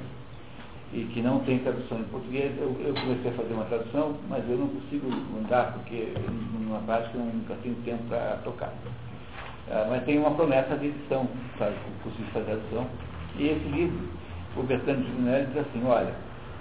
e 0.93 1.05
que 1.05 1.21
não 1.21 1.39
tem 1.39 1.59
tradução 1.59 1.99
em 1.99 2.03
português. 2.03 2.51
Eu, 2.57 2.75
eu 2.85 2.93
comecei 2.93 3.31
a 3.31 3.33
fazer 3.33 3.53
uma 3.53 3.65
tradução, 3.65 4.15
mas 4.29 4.47
eu 4.49 4.57
não 4.57 4.67
consigo 4.67 5.09
mandar 5.33 5.73
porque 5.73 6.13
numa 6.59 6.79
prática 6.79 7.17
eu 7.17 7.25
nunca 7.25 7.55
tenho 7.63 7.75
tempo 7.83 8.03
para 8.09 8.37
tocar. 8.43 8.71
Ah, 9.69 9.87
mas 9.89 10.03
tem 10.03 10.19
uma 10.19 10.31
promessa 10.31 10.75
de 10.75 10.87
edição, 10.87 11.27
sabe, 11.57 11.75
consigo 12.03 12.29
fazer 12.31 12.51
a 12.51 12.55
tradução. 12.55 12.87
E 13.37 13.47
esse 13.47 13.67
livro, 13.69 13.97
o 14.55 14.63
Bertrand 14.63 14.97
de 14.97 15.07
Spinelli 15.09 15.47
diz 15.47 15.57
assim, 15.57 15.83
olha, 15.85 16.13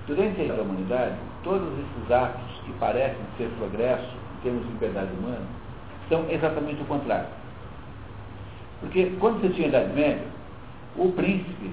durante 0.06 0.50
a 0.50 0.54
da 0.54 0.62
humanidade, 0.62 1.14
todos 1.44 1.68
esses 1.78 2.10
atos 2.10 2.60
que 2.64 2.72
parecem 2.74 3.20
ser 3.36 3.50
progresso 3.58 4.08
em 4.38 4.42
termos 4.42 4.64
de 4.66 4.72
liberdade 4.72 5.10
humana, 5.18 5.44
são 6.08 6.24
exatamente 6.30 6.80
o 6.80 6.86
contrário. 6.86 7.28
Porque 8.80 9.12
quando 9.20 9.40
você 9.40 9.48
tinha 9.50 9.68
Idade 9.68 9.92
Média, 9.92 10.24
o 10.96 11.12
príncipe 11.12 11.70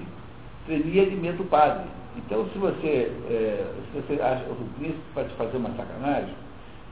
tremia 0.66 1.06
de 1.06 1.16
medo 1.16 1.38
do 1.38 1.44
padre. 1.44 1.84
Então, 2.16 2.48
se 2.52 2.58
você, 2.58 3.12
é, 3.28 3.64
se 3.92 4.00
você 4.00 4.20
acha 4.20 4.44
que 4.44 4.50
o 4.50 4.68
príncipe 4.78 5.02
para 5.14 5.24
te 5.24 5.34
fazer 5.34 5.56
uma 5.56 5.70
sacanagem, 5.70 6.34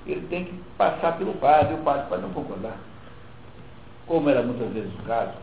ele 0.06 0.26
tem 0.28 0.44
que 0.44 0.54
passar 0.76 1.18
pelo 1.18 1.34
padre, 1.34 1.74
e 1.74 1.80
o 1.80 1.82
padre 1.82 2.06
pode 2.08 2.22
não 2.22 2.30
concordar. 2.30 2.76
Como 4.06 4.30
era 4.30 4.42
muitas 4.42 4.72
vezes 4.72 4.92
o 5.00 5.02
caso. 5.02 5.34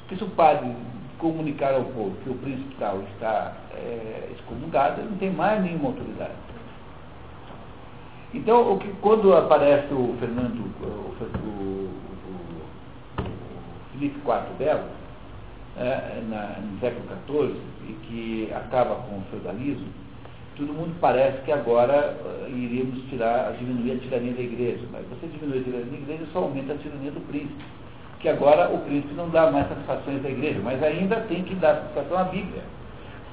Porque 0.00 0.16
se 0.16 0.24
o 0.24 0.30
padre 0.30 0.74
comunicar 1.18 1.74
ao 1.74 1.84
povo 1.84 2.16
que 2.22 2.30
o 2.30 2.34
príncipe 2.34 2.74
tal 2.78 3.00
está 3.14 3.52
é, 3.72 4.30
excomungado, 4.32 5.00
ele 5.00 5.10
não 5.10 5.16
tem 5.16 5.30
mais 5.30 5.62
nenhuma 5.62 5.88
autoridade. 5.88 6.34
Então, 8.34 8.74
o 8.74 8.78
que, 8.78 8.88
quando 9.00 9.34
aparece 9.34 9.94
o 9.94 10.16
Fernando, 10.18 10.58
o, 10.82 10.84
o, 10.84 11.90
o, 13.18 13.24
Felipe 13.92 14.18
IV 14.18 14.58
Belo, 14.58 14.84
é, 15.76 16.22
na, 16.28 16.60
no 16.60 16.78
século 16.80 17.04
XIV, 17.26 17.56
e 17.88 17.92
que 18.06 18.52
acaba 18.54 18.96
com 18.96 19.18
o 19.18 19.22
feudalismo, 19.30 19.88
todo 20.56 20.72
mundo 20.72 20.94
parece 21.00 21.38
que 21.42 21.52
agora 21.52 22.16
uh, 22.24 22.48
iríamos 22.48 23.02
tirar, 23.10 23.52
diminuir 23.54 23.92
a 23.92 23.98
tirania 23.98 24.32
da 24.32 24.42
igreja. 24.42 24.84
Mas 24.92 25.04
você 25.08 25.26
diminui 25.26 25.60
a 25.60 25.64
tirania 25.64 25.86
da 25.86 25.96
igreja, 25.96 26.24
só 26.32 26.40
aumenta 26.40 26.74
a 26.74 26.78
tirania 26.78 27.10
do 27.10 27.20
príncipe. 27.28 27.64
Que 28.20 28.28
agora 28.28 28.70
o 28.70 28.78
príncipe 28.78 29.12
não 29.14 29.28
dá 29.28 29.50
mais 29.50 29.68
satisfações 29.68 30.22
da 30.22 30.30
igreja, 30.30 30.60
mas 30.62 30.82
ainda 30.82 31.16
tem 31.22 31.42
que 31.42 31.54
dar 31.56 31.74
satisfação 31.74 32.18
à 32.18 32.24
Bíblia. 32.24 32.62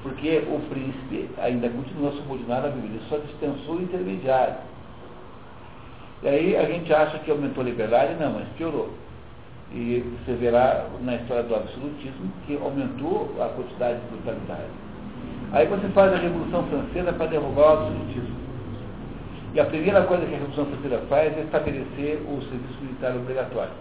Porque 0.02 0.42
o 0.48 0.60
príncipe 0.68 1.30
ainda 1.38 1.68
continua 1.68 2.10
subordinado 2.12 2.66
à 2.66 2.70
Bíblia, 2.70 2.96
ele 2.96 3.02
só 3.08 3.18
dispensou 3.18 3.76
o 3.76 3.82
intermediário. 3.82 4.56
E 6.24 6.28
aí 6.28 6.56
a 6.56 6.64
gente 6.64 6.92
acha 6.92 7.18
que 7.20 7.30
aumentou 7.30 7.62
a 7.62 7.66
liberdade, 7.66 8.14
não, 8.20 8.32
mas 8.32 8.48
piorou. 8.56 8.90
E 9.74 10.04
você 10.18 10.34
verá 10.34 10.86
na 11.00 11.14
história 11.16 11.44
do 11.44 11.54
absolutismo 11.54 12.30
que 12.46 12.56
aumentou 12.56 13.34
a 13.40 13.48
quantidade 13.48 14.00
de 14.00 14.06
brutalidade. 14.08 14.70
Aí 15.52 15.66
você 15.66 15.88
faz 15.88 16.12
a 16.12 16.16
Revolução 16.16 16.64
Francesa 16.64 17.12
para 17.12 17.26
derrubar 17.26 17.62
o 17.62 17.72
absolutismo. 17.78 18.36
E 19.54 19.60
a 19.60 19.64
primeira 19.64 20.02
coisa 20.04 20.24
que 20.26 20.34
a 20.34 20.38
Revolução 20.38 20.66
Francesa 20.66 21.02
faz 21.08 21.36
é 21.36 21.40
estabelecer 21.40 22.22
o 22.26 22.40
serviço 22.42 22.78
militar 22.82 23.16
obrigatório. 23.16 23.72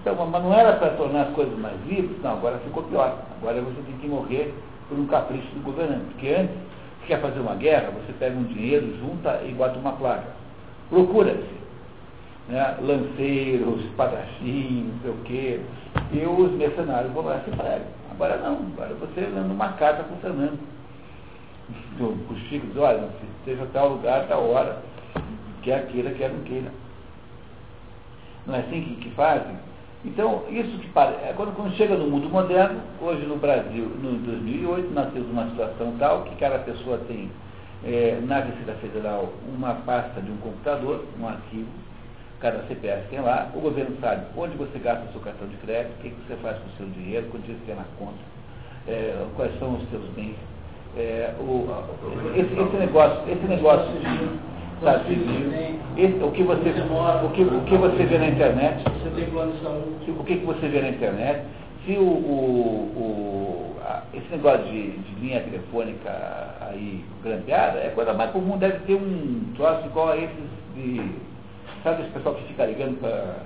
Então, 0.00 0.26
mas 0.26 0.42
não 0.42 0.54
era 0.54 0.74
para 0.74 0.90
tornar 0.90 1.22
as 1.22 1.34
coisas 1.34 1.58
mais 1.58 1.74
livres, 1.86 2.16
não, 2.22 2.32
agora 2.32 2.58
ficou 2.58 2.84
pior. 2.84 3.18
Agora 3.40 3.60
você 3.60 3.82
tem 3.82 3.96
que 3.98 4.06
morrer 4.06 4.54
por 4.88 4.98
um 4.98 5.06
capricho 5.06 5.48
do 5.54 5.62
governante. 5.62 6.04
Porque 6.12 6.28
antes, 6.28 6.54
se 7.00 7.06
quer 7.08 7.20
fazer 7.20 7.40
uma 7.40 7.54
guerra, 7.54 7.90
você 7.90 8.12
pega 8.18 8.36
um 8.36 8.44
dinheiro, 8.44 8.96
junta 8.98 9.42
e 9.44 9.52
bota 9.52 9.78
uma 9.78 9.92
placa. 9.92 10.28
Procura-se. 10.88 11.57
Né? 12.48 12.76
Lanceiros, 12.80 13.84
espadachim, 13.84 14.90
não 14.92 15.00
sei 15.02 15.10
o 15.10 15.16
quê. 15.24 15.60
E 16.12 16.24
os 16.26 16.52
mercenários 16.52 17.12
vão 17.12 17.24
lá 17.24 17.40
se 17.44 17.50
pregam. 17.50 17.86
Agora 18.10 18.36
não, 18.38 18.58
agora 18.72 18.94
você 18.94 19.20
manda 19.26 19.52
uma 19.52 19.72
carta 19.74 20.02
para 20.02 20.16
o 20.16 20.20
Fernando. 20.20 20.58
O 22.00 22.34
Chico 22.48 22.66
diz, 22.68 22.76
olha, 22.76 23.08
esteja 23.38 23.66
tal 23.72 23.90
lugar, 23.90 24.26
tal 24.26 24.48
hora, 24.48 24.82
quer 25.62 25.86
queira, 25.88 26.10
quer 26.12 26.30
não 26.30 26.40
queira. 26.40 26.72
Não 28.46 28.54
é 28.54 28.60
assim 28.60 28.82
que, 28.82 28.94
que 28.96 29.10
fazem? 29.10 29.56
Então, 30.04 30.44
isso 30.48 30.78
que 30.78 30.88
parece. 30.88 31.24
É 31.24 31.34
quando, 31.36 31.54
quando 31.54 31.74
chega 31.76 31.96
no 31.96 32.08
mundo 32.08 32.30
moderno, 32.30 32.80
hoje 33.00 33.26
no 33.26 33.36
Brasil, 33.36 33.84
no 33.84 34.12
2008, 34.18 34.94
nós 34.94 35.12
temos 35.12 35.28
uma 35.30 35.50
situação 35.50 35.94
tal 35.98 36.22
que 36.22 36.36
cada 36.36 36.60
pessoa 36.60 36.98
tem 37.08 37.30
é, 37.84 38.18
na 38.22 38.40
Receita 38.40 38.74
Federal 38.80 39.32
uma 39.54 39.74
pasta 39.74 40.20
de 40.20 40.30
um 40.30 40.36
computador, 40.38 41.04
um 41.20 41.28
arquivo, 41.28 41.68
cada 42.40 42.62
CPF 42.68 43.08
tem 43.10 43.20
lá, 43.20 43.50
o 43.54 43.60
governo 43.60 43.96
sabe 44.00 44.26
onde 44.36 44.56
você 44.56 44.78
gasta 44.78 45.04
o 45.08 45.12
seu 45.12 45.20
cartão 45.20 45.48
de 45.48 45.56
crédito, 45.56 45.92
o 45.98 46.02
que, 46.02 46.10
que 46.10 46.16
você 46.26 46.36
faz 46.36 46.56
com 46.58 46.68
o 46.68 46.76
seu 46.76 46.86
dinheiro, 46.86 47.26
quanto 47.30 47.42
dinheiro 47.42 47.64
você 47.66 47.72
tem 47.72 47.76
na 47.76 47.84
conta, 47.98 48.18
é, 48.86 49.26
quais 49.36 49.58
são 49.58 49.74
os 49.74 49.90
seus 49.90 50.04
bens. 50.14 50.36
É, 50.96 51.34
o, 51.40 51.66
esse, 52.34 52.52
esse, 52.54 52.76
negócio, 52.76 53.20
esse 53.28 53.46
negócio 53.46 53.90
sabe, 54.82 55.18
esse, 55.96 56.24
o 56.24 56.30
que 56.30 56.42
você 56.42 56.70
o 56.70 57.30
que, 57.30 57.42
o 57.42 57.60
que 57.62 57.76
você 57.76 58.04
vê 58.04 58.18
na 58.18 58.28
internet, 58.28 58.84
o 58.86 60.24
que, 60.24 60.36
que 60.36 60.46
você 60.46 60.68
vê 60.68 60.80
na 60.80 60.88
internet, 60.90 61.42
se 61.84 61.92
o, 61.92 62.02
o, 62.02 62.92
o 62.96 63.76
a, 63.84 64.02
esse 64.14 64.28
negócio 64.30 64.64
de, 64.66 64.90
de, 64.92 65.20
linha 65.20 65.40
telefônica 65.40 66.10
aí 66.60 67.04
grampeada, 67.22 67.78
é 67.78 67.90
coisa 67.94 68.12
mais 68.12 68.30
comum, 68.30 68.56
deve 68.58 68.78
ter 68.80 68.94
um 68.94 69.52
troço 69.56 69.86
igual 69.86 70.10
a 70.10 70.16
esses 70.16 70.48
de 70.74 71.10
Sabe 71.88 72.02
esse 72.02 72.10
pessoal 72.10 72.34
que 72.34 72.48
fica 72.48 72.66
ligando 72.66 73.00
para 73.00 73.36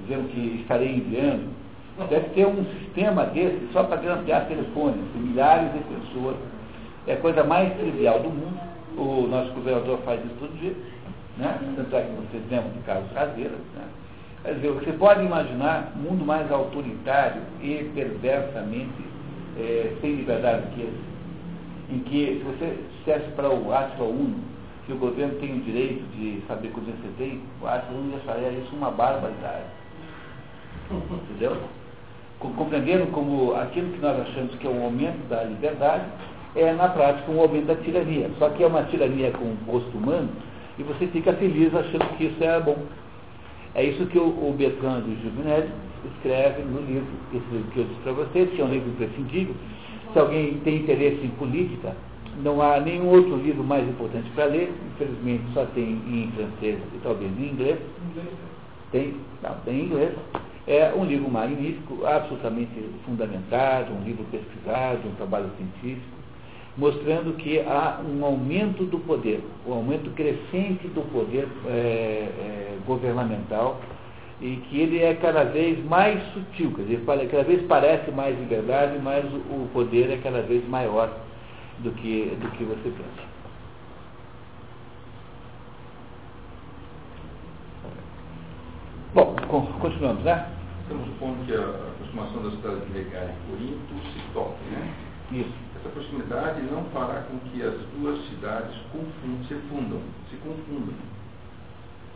dizendo 0.00 0.28
que 0.28 0.60
estarei 0.62 0.96
enviando? 0.96 1.48
Deve 2.10 2.28
ter 2.30 2.44
um 2.44 2.64
sistema 2.80 3.26
desse 3.26 3.68
só 3.72 3.84
para 3.84 3.98
grampear 3.98 4.48
telefones, 4.48 5.00
milhares 5.14 5.72
de 5.72 5.78
pessoas. 5.78 6.34
É 7.06 7.12
a 7.12 7.16
coisa 7.18 7.44
mais 7.44 7.72
trivial 7.74 8.18
do 8.18 8.30
mundo. 8.30 8.58
O 8.96 9.28
nosso 9.28 9.52
governador 9.52 10.00
faz 10.04 10.18
isso 10.24 10.34
todo 10.40 10.58
dia. 10.58 10.74
Né? 11.38 11.56
Tanto 11.76 11.94
é 11.94 12.00
que 12.00 12.10
vocês 12.10 12.42
lembram 12.50 12.72
de 12.72 12.78
Carlos 12.80 13.12
Caseira. 13.12 13.54
Né? 13.76 13.84
Quer 14.42 14.54
dizer, 14.54 14.72
você 14.72 14.92
pode 14.94 15.24
imaginar 15.24 15.92
um 15.96 16.10
mundo 16.10 16.24
mais 16.24 16.50
autoritário 16.50 17.42
e 17.62 17.92
perversamente 17.94 19.04
é, 19.56 19.94
sem 20.00 20.16
liberdade 20.16 20.66
que 20.74 20.82
esse. 20.82 21.94
Em 21.94 21.98
que, 22.00 22.38
se 22.38 22.42
você 22.42 22.76
dissesse 22.98 23.30
para 23.36 23.48
o 23.50 23.72
Atila 23.72 24.08
Uno, 24.08 24.53
que 24.86 24.92
o 24.92 24.96
governo 24.96 25.34
tem 25.40 25.56
o 25.56 25.60
direito 25.60 26.02
de 26.16 26.42
saber 26.46 26.68
quanto 26.68 26.86
você 26.86 27.08
tem, 27.16 27.40
eu 27.60 27.68
acho 27.68 27.86
que 27.86 27.94
eu 27.94 28.18
acharia 28.18 28.58
isso 28.58 28.74
uma 28.74 28.90
barbaridade. 28.90 29.64
Entendeu? 30.90 31.56
Compreendendo 32.38 33.06
como 33.12 33.54
aquilo 33.54 33.92
que 33.92 34.00
nós 34.00 34.20
achamos 34.20 34.54
que 34.56 34.66
é 34.66 34.70
um 34.70 34.84
aumento 34.84 35.26
da 35.28 35.44
liberdade 35.44 36.04
é, 36.54 36.72
na 36.72 36.88
prática, 36.88 37.30
um 37.30 37.40
aumento 37.40 37.66
da 37.66 37.76
tirania. 37.76 38.30
Só 38.38 38.50
que 38.50 38.62
é 38.62 38.66
uma 38.66 38.82
tirania 38.84 39.30
com 39.30 39.54
gosto 39.64 39.96
humano 39.96 40.28
e 40.78 40.82
você 40.82 41.06
fica 41.06 41.32
feliz 41.32 41.74
achando 41.74 42.04
que 42.16 42.24
isso 42.24 42.44
é 42.44 42.60
bom. 42.60 42.76
É 43.74 43.82
isso 43.84 44.06
que 44.06 44.18
o, 44.18 44.26
o 44.26 44.54
Bertrand 44.56 45.02
de 45.02 45.20
Juvenel 45.22 45.66
escreve 46.12 46.62
no 46.62 46.80
livro, 46.80 47.06
esse 47.32 47.44
livro 47.50 47.70
que 47.72 47.80
eu 47.80 47.84
disse 47.84 48.00
para 48.02 48.12
vocês, 48.12 48.50
que 48.50 48.60
é 48.60 48.64
um 48.64 48.68
livro 48.68 48.90
imprescindível. 48.90 49.54
Se 50.12 50.18
alguém 50.18 50.60
tem 50.64 50.76
interesse 50.76 51.24
em 51.24 51.30
política, 51.30 51.96
não 52.42 52.60
há 52.60 52.80
nenhum 52.80 53.08
outro 53.08 53.36
livro 53.36 53.62
mais 53.62 53.86
importante 53.88 54.28
para 54.34 54.46
ler, 54.46 54.72
infelizmente 54.94 55.44
só 55.52 55.64
tem 55.66 55.84
em 55.84 56.32
francês 56.34 56.78
e 56.94 56.98
talvez 57.02 57.30
em 57.38 57.50
inglês. 57.50 57.78
Tem, 58.90 59.14
não, 59.42 59.54
tem 59.64 59.80
em 59.80 59.84
inglês. 59.84 60.14
É 60.66 60.92
um 60.96 61.04
livro 61.04 61.30
magnífico, 61.30 62.06
absolutamente 62.06 62.72
fundamentado, 63.04 63.92
um 63.92 64.02
livro 64.02 64.24
pesquisado, 64.30 65.06
um 65.06 65.14
trabalho 65.16 65.50
científico, 65.58 66.16
mostrando 66.76 67.36
que 67.36 67.60
há 67.60 68.00
um 68.02 68.24
aumento 68.24 68.84
do 68.84 68.98
poder, 68.98 69.40
um 69.66 69.74
aumento 69.74 70.10
crescente 70.14 70.88
do 70.88 71.02
poder 71.12 71.46
é, 71.66 71.70
é, 71.70 72.78
governamental 72.86 73.80
e 74.40 74.56
que 74.68 74.80
ele 74.80 75.02
é 75.02 75.14
cada 75.14 75.44
vez 75.44 75.84
mais 75.84 76.20
sutil, 76.32 76.72
quer 76.72 76.82
dizer, 76.82 77.28
cada 77.30 77.44
vez 77.44 77.62
parece 77.66 78.10
mais 78.10 78.38
liberdade, 78.38 78.98
mas 79.02 79.24
o 79.24 79.68
poder 79.72 80.10
é 80.10 80.16
cada 80.16 80.42
vez 80.42 80.66
maior 80.68 81.23
do 81.80 81.90
que, 81.92 82.36
do 82.40 82.50
que 82.52 82.64
você 82.64 82.90
pensa. 82.90 83.34
Bom, 89.14 89.36
continuamos, 89.80 90.24
né? 90.24 90.50
Estamos 90.82 91.06
supondo 91.06 91.44
que 91.46 91.54
a 91.54 91.60
aproximação 91.60 92.42
das 92.42 92.54
cidades 92.54 92.92
legais 92.92 93.30
de 93.30 93.40
Corinto 93.48 93.94
se 94.12 94.32
toque, 94.32 94.64
né? 94.70 94.92
Isso. 95.32 95.54
Essa 95.76 95.88
proximidade 95.88 96.62
não 96.62 96.84
fará 96.86 97.22
com 97.22 97.38
que 97.50 97.62
as 97.62 97.74
duas 97.96 98.20
cidades 98.28 98.74
confundam, 98.92 99.44
se 99.46 99.54
fundam, 99.68 100.00
se 100.30 100.36
confundam. 100.36 100.94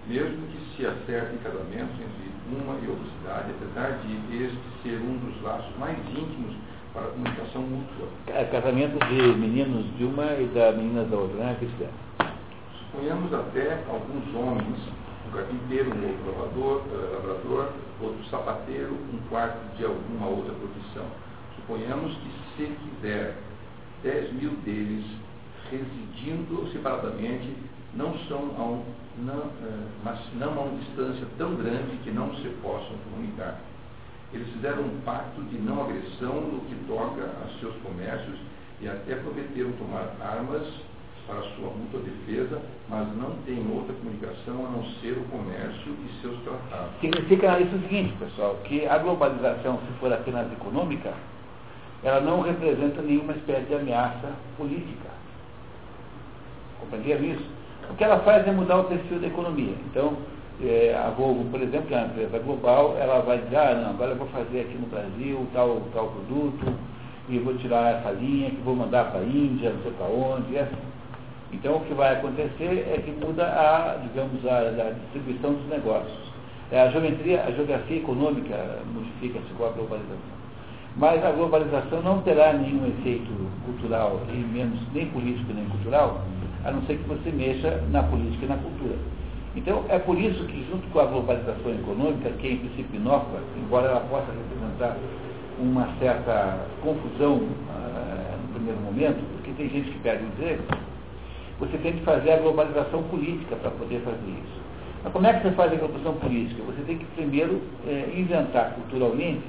Mesmo 0.07 0.47
que 0.49 0.77
se 0.77 0.87
acerte 0.87 1.35
em 1.35 1.39
casamento 1.39 1.93
entre 1.95 2.29
uma 2.51 2.75
e 2.81 2.89
outra 2.89 3.07
cidade, 3.19 3.53
apesar 3.53 3.99
de 3.99 4.45
este 4.45 4.59
ser 4.83 4.99
um 5.01 5.19
dos 5.19 5.43
laços 5.43 5.77
mais 5.79 5.99
íntimos 6.11 6.57
para 6.99 7.09
a 7.09 7.11
comunicação 7.13 7.63
mútua. 7.63 8.09
É, 8.27 8.45
casamento 8.45 8.99
de 9.07 9.39
meninos 9.39 9.87
de 9.97 10.05
uma 10.05 10.35
e 10.35 10.47
da 10.49 10.73
menina 10.73 11.05
da 11.05 11.17
outra, 11.17 11.37
né? 11.37 11.57
Suponhamos 12.81 13.33
até 13.33 13.85
alguns 13.89 14.35
homens, 14.35 14.79
um 15.29 15.31
carpinteiro, 15.31 15.91
um 15.95 16.09
outro 16.09 16.33
lavador, 16.33 16.83
uh, 16.87 17.15
lavrador, 17.15 17.69
outro 18.03 18.25
sapateiro, 18.31 18.93
um 18.93 19.19
quarto 19.29 19.77
de 19.77 19.85
alguma 19.85 20.27
outra 20.27 20.53
profissão. 20.53 21.07
Suponhamos 21.57 22.15
que 22.17 22.31
se 22.57 22.73
quiser 22.73 23.37
10 24.03 24.33
mil 24.33 24.51
deles 24.65 25.05
residindo 25.71 26.69
separadamente, 26.73 27.53
não 27.95 28.17
são 28.27 28.39
a 28.59 28.63
um, 28.63 28.85
não, 29.19 29.39
é, 29.39 29.87
mas 30.05 30.19
não 30.35 30.49
a 30.49 30.63
uma 30.63 30.79
distância 30.79 31.27
tão 31.37 31.55
grande 31.57 31.97
que 32.05 32.11
não 32.11 32.35
se 32.37 32.49
possam 32.63 32.97
comunicar. 33.11 33.61
Eles 34.33 34.49
fizeram 34.53 34.83
um 34.83 35.01
pacto 35.05 35.41
de 35.43 35.59
não 35.59 35.85
agressão 35.85 36.41
no 36.41 36.61
que 36.61 36.75
toca 36.87 37.25
a 37.25 37.61
seus 37.61 37.75
comércios 37.77 38.39
e 38.81 38.89
até 38.89 39.15
prometeram 39.17 39.73
tomar 39.73 40.15
armas 40.21 40.63
para 41.27 41.43
sua 41.57 41.69
mútua 41.69 42.01
defesa, 42.01 42.61
mas 42.89 43.07
não 43.17 43.37
tem 43.45 43.59
outra 43.71 43.95
comunicação 43.95 44.67
a 44.67 44.71
não 44.71 44.83
ser 45.01 45.13
o 45.13 45.25
comércio 45.25 45.93
e 45.93 46.21
seus 46.23 46.39
tratados. 46.41 46.91
Significa 47.01 47.61
isso 47.61 47.77
o 47.77 47.81
seguinte, 47.81 48.15
pessoal, 48.19 48.57
que 48.65 48.87
a 48.87 48.97
globalização, 48.99 49.79
se 49.79 49.99
for 50.01 50.11
apenas 50.11 50.51
econômica, 50.53 51.13
ela 52.03 52.21
não 52.21 52.41
representa 52.41 53.03
nenhuma 53.03 53.33
espécie 53.33 53.67
de 53.67 53.75
ameaça 53.75 54.33
política. 54.57 55.11
Compreenderam 56.81 57.25
isso? 57.25 57.45
O 57.91 57.95
que 57.95 58.05
ela 58.05 58.21
faz 58.21 58.47
é 58.47 58.53
mudar 58.53 58.79
o 58.79 58.85
perfil 58.85 59.19
da 59.19 59.27
economia. 59.27 59.75
Então, 59.91 60.17
é, 60.63 60.95
a 60.95 61.11
Volvo, 61.11 61.45
por 61.51 61.61
exemplo, 61.61 61.87
que 61.87 61.95
é 61.95 61.99
uma 61.99 62.07
empresa 62.07 62.39
global, 62.41 62.97
ela 62.99 63.21
vai 63.21 63.39
dizer, 63.39 63.57
ah, 63.57 63.75
não, 63.75 63.91
agora 63.91 64.11
eu 64.13 64.17
vou 64.17 64.27
fazer 64.29 64.61
aqui 64.63 64.77
no 64.77 64.87
Brasil 64.89 65.47
tal, 65.53 65.83
tal 65.95 66.09
produto, 66.09 66.75
e 67.29 67.39
vou 67.39 67.55
tirar 67.59 67.99
essa 67.99 68.11
linha, 68.11 68.51
que 68.51 68.61
vou 68.63 68.75
mandar 68.75 69.11
para 69.11 69.21
a 69.21 69.25
Índia, 69.25 69.71
não 69.71 69.83
sei 69.83 69.93
para 69.93 70.07
onde, 70.07 70.53
e 70.53 70.59
assim. 70.59 70.77
Então, 71.53 71.77
o 71.77 71.81
que 71.81 71.95
vai 71.95 72.15
acontecer 72.15 72.87
é 72.93 73.01
que 73.03 73.11
muda 73.25 73.45
a, 73.45 73.97
digamos, 74.03 74.45
a, 74.47 74.59
a 74.59 74.91
distribuição 74.91 75.55
dos 75.55 75.67
negócios. 75.69 76.29
É, 76.71 76.83
a 76.83 76.91
geometria, 76.91 77.45
a 77.45 77.51
geografia 77.53 77.97
econômica 77.97 78.57
modifica-se 78.93 79.53
com 79.57 79.65
a 79.65 79.71
globalização. 79.71 80.39
Mas 80.97 81.25
a 81.25 81.31
globalização 81.31 82.03
não 82.03 82.21
terá 82.23 82.53
nenhum 82.53 82.87
efeito 82.89 83.31
cultural, 83.65 84.21
e 84.29 84.37
menos 84.37 84.81
nem 84.93 85.07
político 85.07 85.53
nem 85.55 85.65
cultural, 85.67 86.23
a 86.65 86.73
não 86.73 86.83
ser 86.83 86.99
que 86.99 87.09
você 87.09 87.31
mexa 87.31 87.83
na 87.91 88.03
política 88.03 88.45
e 88.45 88.49
na 88.49 88.57
cultura. 88.57 88.97
Então, 89.59 89.85
é 89.89 89.99
por 89.99 90.17
isso 90.17 90.45
que, 90.45 90.65
junto 90.71 90.87
com 90.93 91.01
a 91.01 91.05
globalização 91.07 91.73
econômica, 91.75 92.31
que 92.39 92.47
é 92.47 92.53
em 92.53 92.59
princípio 92.59 93.01
inócua, 93.01 93.41
embora 93.57 93.89
ela 93.89 94.01
possa 94.03 94.27
representar 94.31 94.97
uma 95.59 95.89
certa 95.99 96.61
confusão 96.81 97.35
uh, 97.39 98.39
no 98.47 98.55
primeiro 98.55 98.81
momento, 98.81 99.19
porque 99.33 99.51
tem 99.61 99.69
gente 99.69 99.91
que 99.91 99.99
perde 99.99 100.23
o 100.23 100.29
emprego, 100.29 100.63
você 101.59 101.77
tem 101.79 101.93
que 101.95 102.05
fazer 102.05 102.35
a 102.35 102.37
globalização 102.37 103.03
política 103.05 103.57
para 103.57 103.73
poder 103.73 104.01
fazer 104.03 104.31
isso. 104.31 104.61
Mas 105.03 105.13
como 105.13 105.27
é 105.27 105.33
que 105.33 105.43
você 105.43 105.51
faz 105.51 105.73
a 105.73 105.75
globalização 105.75 106.15
política? 106.15 106.63
Você 106.63 106.83
tem 106.83 106.99
que 106.99 107.05
primeiro 107.17 107.61
é, 107.85 108.13
inventar 108.17 108.75
culturalmente. 108.75 109.43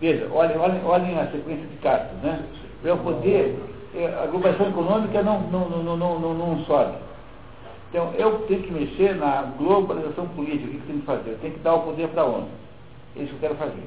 Veja, 0.00 0.28
olhem, 0.32 0.56
olhem, 0.58 0.84
olhem 0.84 1.18
a 1.20 1.26
sequência 1.26 1.66
de 1.68 1.76
cartas, 1.76 2.18
né? 2.20 2.42
Para 2.80 2.90
eu 2.90 2.98
poder, 2.98 3.56
é, 3.94 4.06
a 4.24 4.26
globalização 4.26 4.70
econômica 4.70 5.22
não, 5.22 5.40
não, 5.42 5.68
não, 5.68 5.96
não, 5.96 6.18
não, 6.18 6.34
não 6.34 6.64
sobe. 6.64 6.94
Então, 7.92 8.10
eu 8.14 8.38
tenho 8.48 8.62
que 8.62 8.72
mexer 8.72 9.14
na 9.16 9.42
globalização 9.58 10.26
política. 10.28 10.64
O 10.64 10.70
que 10.70 10.76
eu 10.76 10.86
tenho 10.86 11.00
que 11.00 11.04
fazer? 11.04 11.30
Eu 11.32 11.38
tenho 11.40 11.52
que 11.52 11.60
dar 11.60 11.74
o 11.74 11.82
poder 11.82 12.08
para 12.08 12.22
a 12.22 12.24
ONU. 12.24 12.48
É 13.14 13.22
isso 13.22 13.28
que 13.28 13.34
eu 13.34 13.50
quero 13.50 13.54
fazer. 13.56 13.84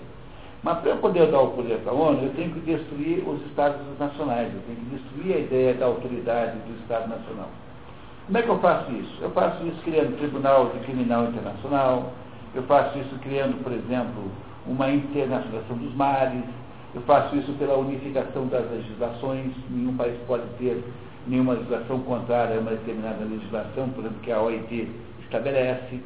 Mas 0.61 0.77
para 0.77 0.91
eu 0.91 0.97
poder 0.97 1.31
dar 1.31 1.41
o 1.41 1.47
poder 1.53 1.79
para 1.79 1.91
a 1.91 1.95
ONU, 1.95 2.21
eu 2.21 2.33
tenho 2.35 2.53
que 2.53 2.59
destruir 2.59 3.27
os 3.27 3.43
Estados 3.47 3.81
nacionais. 3.97 4.53
Eu 4.53 4.61
tenho 4.67 4.77
que 4.77 4.95
destruir 4.95 5.35
a 5.35 5.39
ideia 5.39 5.73
da 5.73 5.87
autoridade 5.87 6.55
do 6.59 6.79
Estado 6.81 7.09
Nacional. 7.09 7.49
Como 8.27 8.37
é 8.37 8.41
que 8.43 8.49
eu 8.49 8.59
faço 8.59 8.91
isso? 8.91 9.17
Eu 9.23 9.31
faço 9.31 9.65
isso 9.65 9.81
criando 9.83 10.17
Tribunal 10.19 10.69
de 10.69 10.79
Criminal 10.85 11.25
Internacional, 11.25 12.11
eu 12.53 12.61
faço 12.63 12.99
isso 12.99 13.17
criando, 13.23 13.63
por 13.63 13.71
exemplo, 13.71 14.31
uma 14.67 14.87
internacionalização 14.91 15.77
dos 15.77 15.95
mares, 15.95 16.43
eu 16.93 17.01
faço 17.01 17.35
isso 17.35 17.51
pela 17.53 17.75
unificação 17.75 18.45
das 18.47 18.69
legislações, 18.71 19.51
nenhum 19.69 19.95
país 19.97 20.15
pode 20.27 20.43
ter 20.59 20.83
nenhuma 21.27 21.53
legislação 21.53 21.99
contrária 22.01 22.57
a 22.57 22.59
uma 22.59 22.71
determinada 22.71 23.23
legislação, 23.23 23.89
por 23.89 24.01
exemplo, 24.01 24.19
que 24.21 24.31
a 24.31 24.41
OIT 24.41 24.87
estabelece, 25.21 25.99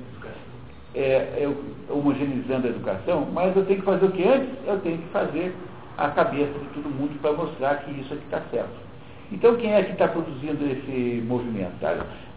é, 0.96 1.38
eu, 1.38 1.56
homogeneizando 1.90 2.68
a 2.68 2.70
educação, 2.70 3.28
mas 3.34 3.56
eu 3.56 3.66
tenho 3.66 3.80
que 3.80 3.86
fazer 3.86 4.06
o 4.06 4.12
que 4.12 4.28
antes? 4.28 4.50
Eu 4.66 4.80
tenho 4.80 4.98
que 4.98 5.08
fazer 5.10 5.54
a 5.98 6.10
cabeça 6.10 6.54
de 6.54 6.66
todo 6.74 6.90
mundo 6.90 7.20
para 7.22 7.34
mostrar 7.34 7.76
que 7.84 7.92
isso 8.00 8.14
aqui 8.14 8.24
está 8.24 8.42
certo. 8.52 8.90
Então, 9.32 9.56
quem 9.58 9.74
é 9.74 9.84
que 9.84 9.92
está 9.92 10.08
produzindo 10.08 10.66
esse 10.66 11.22
movimento? 11.28 11.74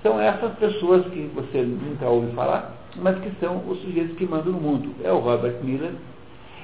São 0.03 0.21
essas 0.21 0.53
pessoas 0.59 1.07
que 1.07 1.31
você 1.35 1.63
nunca 1.63 2.07
ouve 2.07 2.33
falar, 2.33 2.75
mas 2.97 3.19
que 3.21 3.31
são 3.41 3.63
os 3.67 3.81
sujeitos 3.81 4.17
que 4.19 4.27
mandam 4.27 4.53
no 4.53 4.61
mundo. 4.61 4.95
É 5.03 5.11
o 5.11 5.19
Robert 5.19 5.57
Miller, 5.63 5.93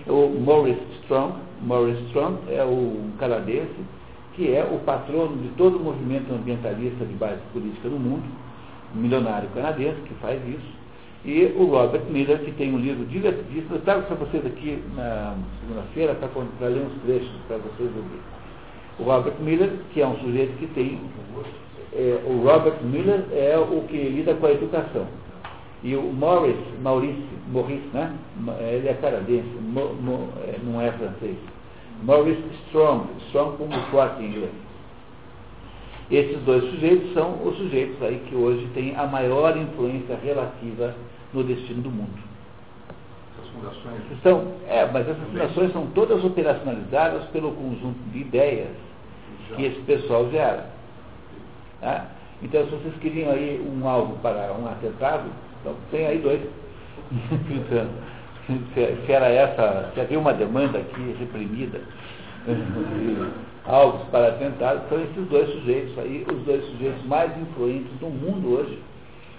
é 0.06 0.10
o 0.10 0.28
Morris 0.28 0.76
Strong, 1.02 1.34
Morris 1.62 1.98
Strong 2.08 2.36
é 2.48 2.62
o 2.62 3.10
canadense, 3.18 3.74
que 4.38 4.54
é 4.54 4.62
o 4.62 4.78
patrono 4.84 5.36
de 5.38 5.48
todo 5.56 5.78
o 5.78 5.80
movimento 5.80 6.32
ambientalista 6.32 7.04
de 7.04 7.14
base 7.14 7.40
política 7.52 7.88
no 7.88 7.98
mundo, 7.98 8.22
um 8.94 9.00
milionário 9.00 9.48
canadense 9.48 10.00
que 10.02 10.14
faz 10.14 10.40
isso, 10.48 10.78
e 11.24 11.52
o 11.58 11.64
Robert 11.64 12.04
Miller, 12.08 12.38
que 12.38 12.52
tem 12.52 12.72
um 12.72 12.78
livro 12.78 13.04
divertidíssimo. 13.06 13.74
Eu 13.74 13.80
trago 13.80 14.02
para 14.02 14.14
vocês 14.14 14.46
aqui 14.46 14.80
na 14.94 15.34
segunda-feira 15.60 16.14
para 16.14 16.68
ler 16.68 16.86
uns 16.86 17.02
trechos 17.02 17.32
para 17.48 17.56
vocês 17.56 17.90
ouvirem. 17.96 18.22
O 19.00 19.02
Robert 19.02 19.34
Miller, 19.40 19.70
que 19.92 20.00
é 20.00 20.06
um 20.06 20.16
sujeito 20.18 20.56
que 20.58 20.68
tem. 20.68 21.00
É, 21.92 22.22
o 22.24 22.44
Robert 22.44 22.80
Miller 22.82 23.24
é 23.32 23.58
o 23.58 23.82
que 23.88 23.96
lida 23.96 24.34
com 24.34 24.46
a 24.46 24.52
educação. 24.52 25.06
E 25.82 25.96
o 25.96 26.02
Morris, 26.02 26.56
Maurice, 26.82 27.18
Maurice, 27.52 27.88
né? 27.92 28.14
Ele 28.60 28.88
é 28.88 28.94
canadense, 28.94 29.48
mo, 29.60 29.94
mo, 29.94 30.28
é, 30.44 30.56
não 30.62 30.80
é 30.80 30.92
francês. 30.92 31.36
Maurice 32.02 32.42
Strong, 32.66 33.06
Strong 33.26 33.56
como 33.56 33.72
forte 33.90 34.22
em 34.22 34.26
inglês. 34.26 34.52
Esses 36.10 36.40
dois 36.44 36.64
sujeitos 36.70 37.12
são 37.12 37.34
os 37.44 37.56
sujeitos 37.56 38.02
aí 38.02 38.22
que 38.28 38.34
hoje 38.34 38.66
têm 38.72 38.96
a 38.96 39.06
maior 39.06 39.56
influência 39.56 40.16
relativa 40.22 40.94
no 41.34 41.44
destino 41.44 41.82
do 41.82 41.90
mundo. 41.90 42.18
Essas 43.36 43.50
fundações? 43.50 44.02
São, 44.22 44.54
é, 44.66 44.86
mas 44.86 45.06
essas 45.06 45.22
fundações 45.28 45.72
são 45.72 45.86
todas 45.88 46.24
operacionalizadas 46.24 47.24
pelo 47.26 47.52
conjunto 47.52 47.98
de 48.10 48.20
ideias 48.20 48.70
que 49.54 49.64
esse 49.64 49.80
pessoal 49.80 50.30
gera. 50.30 50.70
Tá? 51.80 52.06
Então, 52.42 52.64
se 52.64 52.70
vocês 52.70 52.94
queriam 53.00 53.32
aí 53.32 53.60
um 53.60 53.86
alvo 53.86 54.16
para 54.20 54.52
um 54.54 54.66
atentado, 54.66 55.28
então 55.60 55.74
tem 55.90 56.06
aí 56.06 56.18
dois. 56.18 56.40
se, 58.74 59.12
era 59.12 59.28
essa, 59.28 59.90
se 59.94 60.00
havia 60.00 60.18
uma 60.18 60.32
demanda 60.32 60.78
aqui 60.78 61.16
reprimida, 61.18 61.80
alvos 63.66 64.08
para 64.08 64.28
atentado, 64.28 64.88
são 64.88 65.00
esses 65.00 65.28
dois 65.28 65.48
sujeitos 65.50 65.98
aí, 65.98 66.24
os 66.32 66.42
dois 66.44 66.64
sujeitos 66.64 67.04
mais 67.04 67.30
influentes 67.38 67.92
do 68.00 68.06
mundo 68.06 68.58
hoje, 68.58 68.78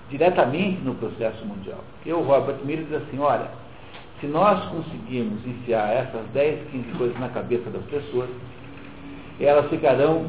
diretamente 0.10 0.82
no 0.82 0.94
processo 0.96 1.44
mundial. 1.46 1.80
Porque 1.96 2.14
o 2.14 2.22
Robert 2.22 2.58
Miller 2.64 2.86
diz 2.86 2.96
assim, 2.96 3.20
olha, 3.20 3.50
se 4.20 4.28
nós 4.28 4.64
conseguirmos 4.70 5.46
enfiar 5.46 5.92
essas 5.92 6.26
10, 6.34 6.70
15 6.72 6.92
coisas 6.98 7.20
na 7.20 7.30
cabeça 7.30 7.70
das 7.70 7.84
pessoas, 7.86 8.30
elas 9.40 9.70
ficarão 9.70 10.26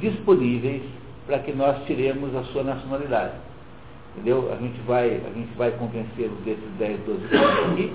disponíveis 0.00 0.82
para 1.26 1.38
que 1.40 1.52
nós 1.52 1.84
tiremos 1.86 2.34
a 2.34 2.42
sua 2.44 2.62
nacionalidade. 2.62 3.34
Entendeu? 4.14 4.50
A 4.52 4.56
gente 4.56 4.80
vai, 4.86 5.08
a 5.08 5.30
gente 5.34 5.54
vai 5.56 5.70
convencê-los 5.72 6.38
desses 6.44 6.70
10, 6.78 7.00
12 7.00 7.20
pontos 7.28 7.72
aqui, 7.72 7.92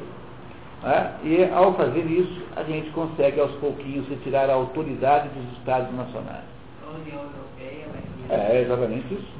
né? 0.84 1.16
e 1.24 1.44
ao 1.54 1.74
fazer 1.74 2.06
isso, 2.06 2.42
a 2.56 2.64
gente 2.64 2.90
consegue 2.92 3.40
aos 3.40 3.52
pouquinhos 3.54 4.08
retirar 4.08 4.50
a 4.50 4.54
autoridade 4.54 5.30
dos 5.30 5.58
Estados 5.58 5.94
nacionais. 5.96 6.44
A 6.86 6.98
União 6.98 7.22
Europeia 7.22 7.88
vai 8.30 8.38
É 8.38 8.62
exatamente 8.62 9.14
isso. 9.14 9.32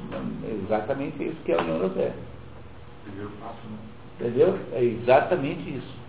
exatamente 0.64 1.22
isso 1.22 1.36
que 1.44 1.52
é 1.52 1.58
a 1.58 1.60
União 1.62 1.76
Europeia. 1.76 2.14
Primeiro 3.04 3.30
passo, 3.40 3.66
né? 3.70 3.78
Entendeu? 4.20 4.58
É 4.72 4.84
exatamente 4.84 5.68
isso. 5.68 6.02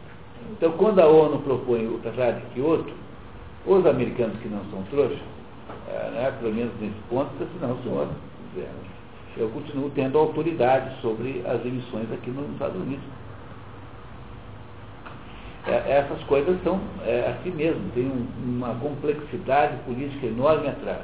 Então, 0.51 0.71
quando 0.73 0.99
a 0.99 1.07
ONU 1.07 1.39
propõe 1.39 1.87
o 1.87 1.99
Tratado 1.99 2.39
de 2.41 2.45
Kyoto, 2.53 2.93
os 3.65 3.85
americanos 3.85 4.37
que 4.39 4.49
não 4.49 4.63
são 4.65 4.83
trouxas, 4.83 5.17
é, 5.87 6.11
né, 6.11 6.33
pelo 6.39 6.53
menos 6.53 6.73
nesse 6.79 6.99
ponto, 7.09 7.31
dizem 7.39 7.67
não, 7.67 7.77
senhor, 7.81 8.07
eu 9.35 9.49
continuo 9.49 9.89
tendo 9.95 10.17
autoridade 10.17 11.01
sobre 11.01 11.41
as 11.45 11.65
emissões 11.65 12.11
aqui 12.11 12.29
nos 12.29 12.49
Estados 12.51 12.75
Unidos. 12.75 13.03
É, 15.65 15.99
essas 15.99 16.21
coisas 16.23 16.61
são 16.63 16.79
é, 17.05 17.33
assim 17.33 17.51
mesmo, 17.51 17.81
tem 17.95 18.05
um, 18.05 18.27
uma 18.45 18.75
complexidade 18.75 19.77
política 19.85 20.27
enorme 20.27 20.67
atrás. 20.67 21.03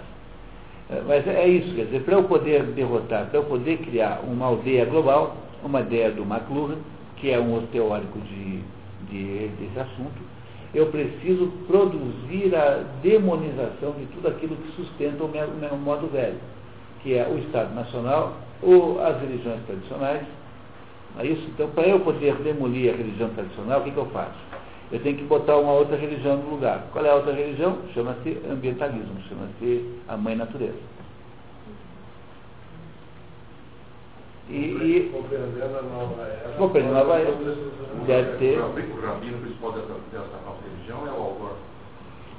É, 0.89 1.01
mas 1.07 1.25
é 1.27 1.47
isso, 1.47 1.73
quer 1.75 1.85
dizer, 1.85 2.03
para 2.03 2.15
eu 2.15 2.23
poder 2.23 2.63
derrotar, 2.63 3.27
para 3.27 3.39
eu 3.39 3.45
poder 3.45 3.77
criar 3.77 4.21
uma 4.23 4.47
aldeia 4.47 4.83
global, 4.85 5.37
uma 5.63 5.79
ideia 5.79 6.11
do 6.11 6.23
McLuhan, 6.23 6.77
que 7.15 7.31
é 7.31 7.39
um 7.39 7.65
teórico 7.67 8.19
de, 8.19 8.61
de, 9.09 9.47
desse 9.59 9.79
assunto, 9.79 10.21
eu 10.73 10.87
preciso 10.87 11.47
produzir 11.67 12.53
a 12.55 12.83
demonização 13.01 13.93
de 13.93 14.05
tudo 14.07 14.27
aquilo 14.27 14.55
que 14.57 14.71
sustenta 14.73 15.23
o 15.23 15.27
meu, 15.27 15.47
meu 15.47 15.77
modo 15.77 16.07
velho, 16.07 16.37
que 17.01 17.15
é 17.15 17.27
o 17.27 17.37
Estado 17.39 17.73
Nacional 17.73 18.33
ou 18.61 19.01
as 19.01 19.19
religiões 19.21 19.61
tradicionais. 19.65 20.21
É 21.17 21.25
isso? 21.25 21.43
Então, 21.47 21.69
para 21.69 21.87
eu 21.87 21.99
poder 22.01 22.35
demolir 22.35 22.93
a 22.93 22.97
religião 22.97 23.29
tradicional, 23.29 23.81
o 23.81 23.83
que, 23.83 23.91
que 23.91 23.97
eu 23.97 24.05
faço? 24.07 24.48
Eu 24.91 24.99
tenho 25.01 25.17
que 25.17 25.23
botar 25.23 25.57
uma 25.57 25.73
outra 25.73 25.95
religião 25.95 26.37
no 26.37 26.49
lugar. 26.49 26.87
Qual 26.91 27.05
é 27.05 27.09
a 27.09 27.15
outra 27.15 27.33
religião? 27.33 27.77
Chama-se 27.93 28.41
ambientalismo, 28.49 29.21
chama-se 29.29 29.85
a 30.07 30.17
mãe 30.17 30.35
natureza. 30.35 30.77
E, 34.49 34.55
e 34.55 35.11
compreendendo 35.13 35.77
a 35.77 35.81
nova 35.83 36.23
era, 36.23 36.55
compreendendo 36.57 36.97
a 36.97 37.03
nova 37.03 37.19
era, 37.19 37.31
deve 38.07 38.37
ter. 38.37 38.57
O 38.57 39.01
rabino 39.05 39.37
principal 39.37 39.73
dessa, 39.73 39.93
dessa 40.11 40.43
nova 40.43 40.57
religião 40.65 41.07
é 41.07 41.11
o 41.11 41.21
Algor. 41.21 41.53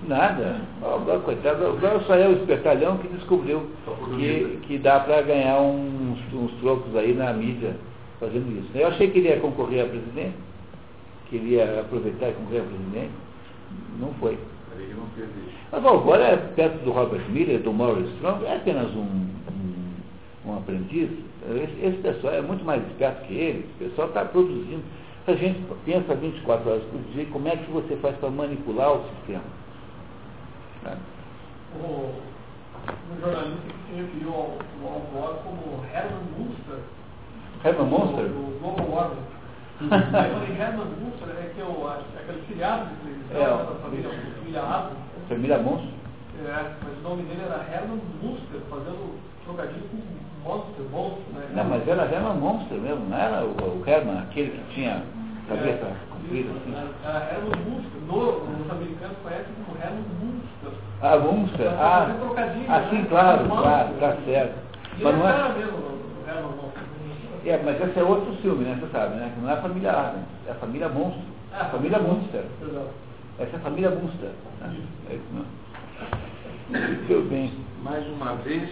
Nada. 0.08 0.60
O 0.82 0.86
Algor, 0.86 1.20
coitado, 1.20 1.62
o 1.62 1.66
Algor 1.68 2.02
só 2.08 2.16
é 2.16 2.26
o 2.26 2.32
espertalhão 2.32 2.98
que 2.98 3.06
descobriu 3.06 3.70
que, 4.16 4.58
que 4.66 4.78
dá 4.78 4.98
para 4.98 5.22
ganhar 5.22 5.60
uns, 5.60 6.18
uns 6.34 6.52
trocos 6.60 6.96
aí 6.96 7.14
na 7.14 7.32
mídia 7.32 7.76
fazendo 8.18 8.58
isso. 8.58 8.70
Eu 8.74 8.88
achei 8.88 9.08
que 9.08 9.20
ele 9.20 9.28
ia 9.28 9.38
concorrer 9.38 9.84
a 9.84 9.88
presidente 9.88 10.49
queria 11.30 11.80
aproveitar 11.80 12.28
e 12.28 12.32
concorrer 12.34 12.62
a 12.62 12.64
presidente. 12.64 13.12
Não 13.98 14.12
foi. 14.14 14.38
Mas 15.72 15.84
agora, 15.84 16.24
é 16.24 16.36
perto 16.36 16.84
do 16.84 16.90
Robert 16.90 17.28
Miller, 17.30 17.60
do 17.60 17.72
Morris 17.72 18.08
Strong, 18.14 18.44
é 18.44 18.56
apenas 18.56 18.90
um, 18.94 19.02
um, 19.02 19.94
um 20.46 20.56
aprendiz. 20.58 21.10
Esse, 21.48 21.86
esse, 21.86 21.98
pessoal 21.98 22.34
é 22.34 22.42
muito 22.42 22.64
mais 22.64 22.84
esperto 22.88 23.26
que 23.26 23.34
ele. 23.34 23.68
O 23.76 23.84
pessoal 23.84 24.08
está 24.08 24.24
produzindo. 24.24 24.82
A 25.26 25.34
gente 25.34 25.60
pensa 25.84 26.14
24 26.14 26.70
horas 26.70 26.82
por 26.84 27.00
dia 27.12 27.26
como 27.26 27.46
é 27.46 27.56
que 27.56 27.70
você 27.70 27.96
faz 27.96 28.16
para 28.16 28.30
manipular 28.30 28.92
o 28.92 29.04
sistema. 29.16 29.44
Né? 30.82 30.96
O, 31.76 31.86
o 31.86 33.20
jornalista 33.20 33.60
que 33.68 33.94
se 33.94 34.00
referiu 34.00 34.30
ao, 34.30 34.58
ao, 34.82 35.34
como 35.44 35.84
Herman 35.94 36.24
Munster. 36.36 36.78
Herman 37.64 37.86
Munster? 37.86 38.24
Do 38.24 38.58
Global 38.60 38.90
Warming 38.90 39.39
Aí 39.80 39.88
quando 40.30 40.60
Herman 40.60 40.86
Munster 41.00 41.28
é 41.40 41.52
que 41.54 41.60
eu 41.60 41.88
acho, 41.88 42.04
é 42.14 42.20
aquele 42.20 42.42
filiado 42.42 42.84
de 42.90 42.96
televisão, 42.96 43.40
é, 43.40 43.64
da 43.64 43.74
família, 43.80 44.10
família 44.10 44.62
Adams. 44.62 44.98
Família 45.28 45.58
Monstro? 45.58 46.00
É, 46.44 46.64
mas 46.84 46.98
o 46.98 47.08
nome 47.08 47.22
dele 47.22 47.42
era 47.46 47.64
Herman 47.72 48.00
Munster, 48.22 48.60
fazendo 48.68 49.18
trocadilho 49.44 49.88
com 49.88 50.48
Monster, 50.48 50.84
Monstro, 50.90 51.32
né? 51.32 51.48
Não, 51.54 51.64
mas 51.64 51.88
era 51.88 52.04
Herman 52.04 52.34
Monster 52.34 52.78
mesmo, 52.78 53.08
não 53.08 53.16
era 53.16 53.44
o, 53.44 53.52
o 53.52 53.82
Herman, 53.86 54.18
aquele 54.18 54.50
que 54.50 54.74
tinha 54.74 55.02
cabeça 55.48 55.86
é, 55.86 55.94
comprida 56.10 56.50
assim? 56.50 56.74
Era 57.04 57.18
Herman 57.32 57.56
Munster, 57.64 58.00
no, 58.06 58.62
os 58.62 58.70
americanos 58.70 59.16
conhecem 59.22 59.54
como 59.64 59.78
Herman 59.80 60.04
Munster. 60.20 60.72
Ah, 61.00 61.16
Munster, 61.16 61.68
ah, 61.78 62.02
assim, 62.76 62.98
né? 62.98 63.06
claro, 63.08 63.48
claro, 63.48 63.88
tá 63.98 64.16
certo. 64.26 64.54
E 64.98 65.04
mas 65.04 65.16
não 65.16 65.28
é... 65.28 65.58
mesmo, 65.58 65.78
o 65.78 66.28
Herman 66.28 66.52
Munster. 66.52 66.69
É, 67.44 67.60
mas 67.64 67.80
esse 67.80 67.98
é 67.98 68.02
outro 68.02 68.34
filme, 68.42 68.64
né? 68.64 68.78
Você 68.80 68.92
sabe, 68.92 69.16
né? 69.16 69.32
Que 69.34 69.40
não 69.40 69.50
é 69.50 69.54
a 69.54 69.62
família 69.62 69.92
Adams, 69.92 70.26
é 70.46 70.50
a 70.50 70.54
família 70.54 70.88
Monstro. 70.88 71.40
É 71.52 71.60
a 71.60 71.64
família 71.64 71.98
Munster. 71.98 72.44
Essa 73.38 73.56
é 73.56 73.56
a 73.56 73.60
família 73.60 73.90
Munster. 73.90 74.30
Né? 74.60 74.76
É 75.10 75.14
isso 75.14 75.24
não. 75.32 75.44
Muito 76.68 77.28
bem. 77.28 77.52
Mais 77.82 78.06
uma 78.06 78.36
vez, 78.36 78.70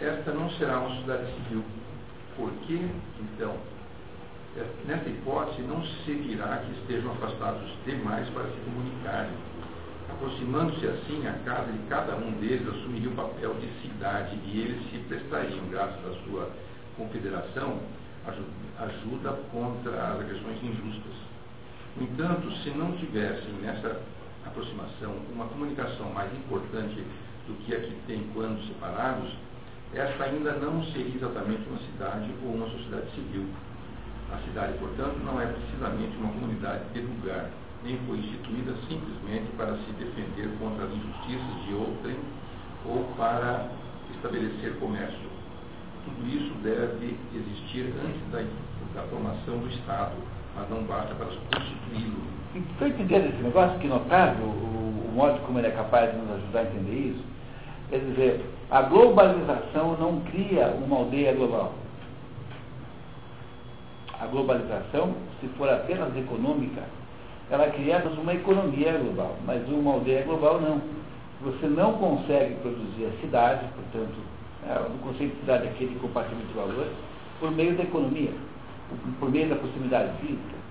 esta 0.00 0.32
não 0.32 0.48
será 0.52 0.78
uma 0.78 0.90
sociedade 0.96 1.26
civil. 1.34 1.62
Por 2.36 2.50
que, 2.66 2.88
então, 3.20 3.54
é, 4.56 4.64
nessa 4.86 5.08
hipótese, 5.08 5.62
não 5.62 5.84
seguirá 6.06 6.62
que 6.64 6.80
estejam 6.80 7.12
afastados 7.12 7.68
demais 7.84 8.28
para 8.30 8.44
se 8.44 8.56
comunicarem. 8.64 9.32
Aproximando-se 10.10 10.86
assim, 10.86 11.26
a 11.26 11.32
casa 11.44 11.72
de 11.72 11.78
cada 11.88 12.16
um 12.16 12.30
deles 12.40 12.66
assumiria 12.68 13.10
o 13.10 13.14
papel 13.14 13.54
de 13.54 13.68
cidade 13.82 14.38
e 14.44 14.60
eles 14.60 14.90
se 14.90 14.98
prestariam, 15.08 15.66
graças 15.70 15.98
à 16.06 16.14
sua 16.24 16.50
confederação, 16.96 17.78
ajuda 18.26 19.32
contra 19.52 19.90
as 19.90 20.20
agressões 20.20 20.62
injustas. 20.62 21.14
No 21.96 22.04
entanto, 22.04 22.50
se 22.62 22.70
não 22.70 22.92
tivessem 22.96 23.52
nessa 23.62 24.00
aproximação 24.44 25.14
uma 25.32 25.46
comunicação 25.46 26.10
mais 26.12 26.32
importante 26.34 27.04
do 27.46 27.54
que 27.64 27.74
a 27.74 27.80
que 27.80 27.94
tem 28.06 28.28
quando 28.34 28.66
separados, 28.66 29.30
esta 29.94 30.24
ainda 30.24 30.52
não 30.52 30.82
seria 30.86 31.14
exatamente 31.14 31.68
uma 31.68 31.78
cidade 31.78 32.34
ou 32.42 32.54
uma 32.54 32.68
sociedade 32.68 33.10
civil. 33.14 33.46
A 34.32 34.38
cidade, 34.38 34.76
portanto, 34.78 35.18
não 35.24 35.40
é 35.40 35.46
precisamente 35.46 36.16
uma 36.16 36.32
comunidade 36.32 36.82
de 36.92 37.00
lugar, 37.00 37.50
nem 37.84 37.98
foi 38.06 38.18
instituída 38.18 38.72
simplesmente 38.88 39.52
para 39.56 39.76
se 39.76 39.92
defender 39.92 40.50
contra 40.58 40.86
as 40.86 40.92
injustiças 40.92 41.64
de 41.66 41.74
outrem 41.74 42.16
ou 42.86 43.04
para 43.16 43.70
estabelecer 44.16 44.74
comércio 44.80 45.33
tudo 46.04 46.28
isso 46.28 46.52
deve 46.62 47.16
existir 47.34 47.92
antes 48.04 48.20
da, 48.30 48.42
da 48.94 49.06
formação 49.08 49.58
do 49.58 49.68
Estado, 49.68 50.12
mas 50.56 50.68
não 50.70 50.82
basta 50.84 51.14
para 51.14 51.26
constituí-lo. 51.26 52.22
Estou 52.54 52.88
entendendo 52.88 53.26
esse 53.26 53.42
negócio? 53.42 53.78
Que 53.80 53.88
notável 53.88 54.44
o, 54.44 55.08
o 55.08 55.12
modo 55.14 55.40
como 55.46 55.58
ele 55.58 55.68
é 55.68 55.70
capaz 55.72 56.12
de 56.12 56.18
nos 56.18 56.30
ajudar 56.36 56.60
a 56.60 56.62
entender 56.64 56.94
isso. 56.94 57.24
Quer 57.90 57.98
dizer, 57.98 58.44
a 58.70 58.82
globalização 58.82 59.96
não 59.98 60.20
cria 60.30 60.68
uma 60.68 60.96
aldeia 60.96 61.32
global. 61.32 61.72
A 64.20 64.26
globalização, 64.26 65.14
se 65.40 65.48
for 65.58 65.68
apenas 65.68 66.16
econômica, 66.16 66.82
ela 67.50 67.68
cria 67.68 68.02
uma 68.20 68.34
economia 68.34 68.92
global, 68.92 69.36
mas 69.44 69.68
uma 69.68 69.94
aldeia 69.94 70.22
global 70.22 70.60
não. 70.60 70.80
Você 71.42 71.66
não 71.66 71.94
consegue 71.94 72.54
produzir 72.56 73.06
a 73.06 73.20
cidade, 73.20 73.66
portanto, 73.74 74.14
é, 74.68 74.78
o 74.78 74.98
conceito 74.98 75.34
de 75.34 75.40
cidade 75.40 75.68
aquele 75.68 75.94
compartimento 76.00 76.46
de 76.46 76.54
valores, 76.54 76.92
por 77.40 77.50
meio 77.50 77.76
da 77.76 77.82
economia, 77.82 78.32
por 79.20 79.30
meio 79.30 79.48
da 79.48 79.56
proximidade 79.56 80.10
física. 80.20 80.64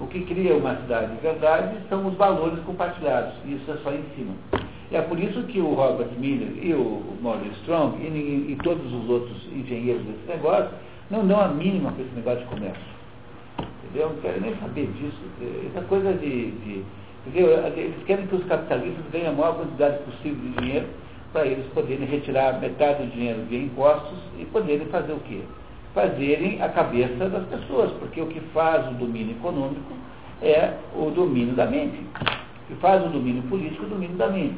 O 0.00 0.06
que 0.06 0.24
cria 0.24 0.56
uma 0.56 0.76
cidade 0.76 1.14
de 1.14 1.20
verdade 1.20 1.76
são 1.88 2.06
os 2.06 2.14
valores 2.14 2.58
compartilhados, 2.64 3.34
e 3.44 3.54
isso 3.54 3.70
é 3.70 3.76
só 3.82 3.92
em 3.92 4.04
cima. 4.16 4.34
É 4.92 5.00
por 5.00 5.18
isso 5.18 5.42
que 5.44 5.60
o 5.60 5.74
Robert 5.74 6.10
Miller 6.18 6.52
e 6.62 6.72
o 6.74 7.16
Morris 7.20 7.52
Strong 7.62 7.96
e, 8.00 8.52
e, 8.52 8.56
todos 8.62 8.92
os 8.92 9.08
outros 9.08 9.36
engenheiros 9.52 10.02
desse 10.04 10.28
negócio 10.28 10.70
não 11.10 11.26
dão 11.26 11.40
a 11.40 11.48
mínima 11.48 11.90
para 11.92 12.02
esse 12.02 12.14
negócio 12.14 12.40
de 12.40 12.46
comércio. 12.46 12.94
Entendeu? 13.58 14.10
Não 14.10 14.16
querem 14.16 14.40
nem 14.40 14.56
saber 14.56 14.86
disso. 14.92 15.18
Essa 15.70 15.84
coisa 15.86 16.12
de, 16.12 16.50
de? 16.50 16.84
Eles 17.34 18.04
querem 18.06 18.26
que 18.26 18.36
os 18.36 18.44
capitalistas 18.44 19.04
ganhem 19.10 19.28
a 19.28 19.32
maior 19.32 19.56
quantidade 19.56 19.98
possível 20.04 20.38
de 20.38 20.60
dinheiro 20.60 20.86
para 21.34 21.46
eles 21.46 21.66
poderem 21.74 22.06
retirar 22.06 22.60
metade 22.60 23.02
do 23.02 23.10
dinheiro 23.10 23.42
via 23.48 23.58
impostos 23.58 24.18
e 24.38 24.44
poderem 24.46 24.86
fazer 24.86 25.12
o 25.12 25.18
quê? 25.18 25.40
Fazerem 25.92 26.62
a 26.62 26.68
cabeça 26.68 27.28
das 27.28 27.44
pessoas, 27.48 27.90
porque 27.98 28.20
o 28.20 28.28
que 28.28 28.40
faz 28.52 28.88
o 28.88 28.94
domínio 28.94 29.32
econômico 29.32 29.92
é 30.40 30.74
o 30.94 31.10
domínio 31.10 31.54
da 31.54 31.66
mente. 31.66 31.98
O 31.98 32.66
que 32.68 32.74
faz 32.80 33.04
o 33.04 33.08
domínio 33.08 33.42
político 33.42 33.82
é 33.82 33.86
o 33.86 33.90
domínio 33.90 34.16
da 34.16 34.28
mente. 34.28 34.56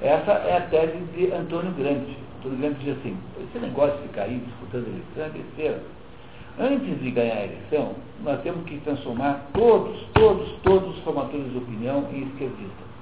Essa 0.00 0.32
é 0.32 0.56
a 0.56 0.60
tese 0.62 0.96
de 1.14 1.30
Antônio 1.30 1.72
Gramsci. 1.72 2.16
Antônio 2.38 2.58
Gramsci 2.58 2.84
diz 2.84 2.98
assim, 2.98 3.16
esse 3.42 3.58
negócio 3.58 3.96
de 3.98 4.08
ficar 4.08 4.22
aí 4.22 4.38
disputando 4.38 4.86
eleição 4.86 5.24
é 5.26 5.28
besteira. 5.28 5.82
Antes 6.58 7.00
de 7.02 7.10
ganhar 7.10 7.34
a 7.34 7.44
eleição, 7.44 7.92
nós 8.22 8.40
temos 8.40 8.64
que 8.64 8.78
transformar 8.78 9.50
todos, 9.52 10.00
todos, 10.14 10.50
todos 10.62 10.96
os 10.96 11.04
formadores 11.04 11.52
de 11.52 11.58
opinião 11.58 12.06
em 12.10 12.22
esquerdistas. 12.22 12.93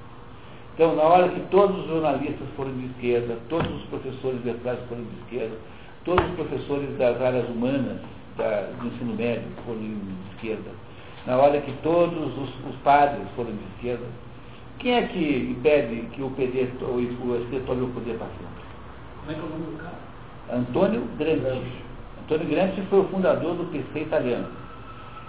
Então, 0.73 0.95
na 0.95 1.03
hora 1.03 1.29
que 1.29 1.39
todos 1.51 1.77
os 1.81 1.87
jornalistas 1.87 2.47
foram 2.55 2.71
de 2.73 2.85
esquerda, 2.87 3.37
todos 3.49 3.71
os 3.71 3.83
professores 3.89 4.41
de 4.41 4.49
letrais 4.49 4.79
foram 4.89 5.03
de 5.03 5.19
esquerda, 5.21 5.55
todos 6.03 6.25
os 6.25 6.35
professores 6.35 6.97
das 6.97 7.21
áreas 7.21 7.47
humanas 7.47 7.99
da, 8.37 8.71
do 8.79 8.87
ensino 8.87 9.13
médio 9.15 9.47
foram 9.65 9.79
de 9.79 10.33
esquerda, 10.33 10.71
na 11.27 11.37
hora 11.37 11.61
que 11.61 11.71
todos 11.83 12.37
os, 12.37 12.49
os 12.67 12.75
padres 12.83 13.23
foram 13.35 13.51
de 13.51 13.63
esquerda, 13.75 14.05
quem 14.79 14.95
é 14.95 15.03
que 15.03 15.55
impede 15.57 16.07
que 16.13 16.21
o 16.21 16.29
PD 16.31 16.67
ou 16.81 16.95
o 16.95 17.45
ST 17.45 17.59
tome 17.65 17.83
o 17.83 17.87
poder 17.89 18.17
para 18.17 18.27
sempre? 18.27 18.63
Como 19.19 19.31
é 19.31 19.33
que 19.35 19.39
é 19.39 19.43
o 19.43 19.49
nome 19.49 19.71
do 19.71 19.77
cara? 19.77 20.13
Antônio 20.51 21.07
Gramsci. 21.17 21.71
Antônio 22.23 22.47
Gramsci 22.47 22.81
foi 22.89 22.99
o 22.99 23.03
fundador 23.05 23.55
do 23.55 23.71
PC 23.71 24.01
italiano. 24.01 24.47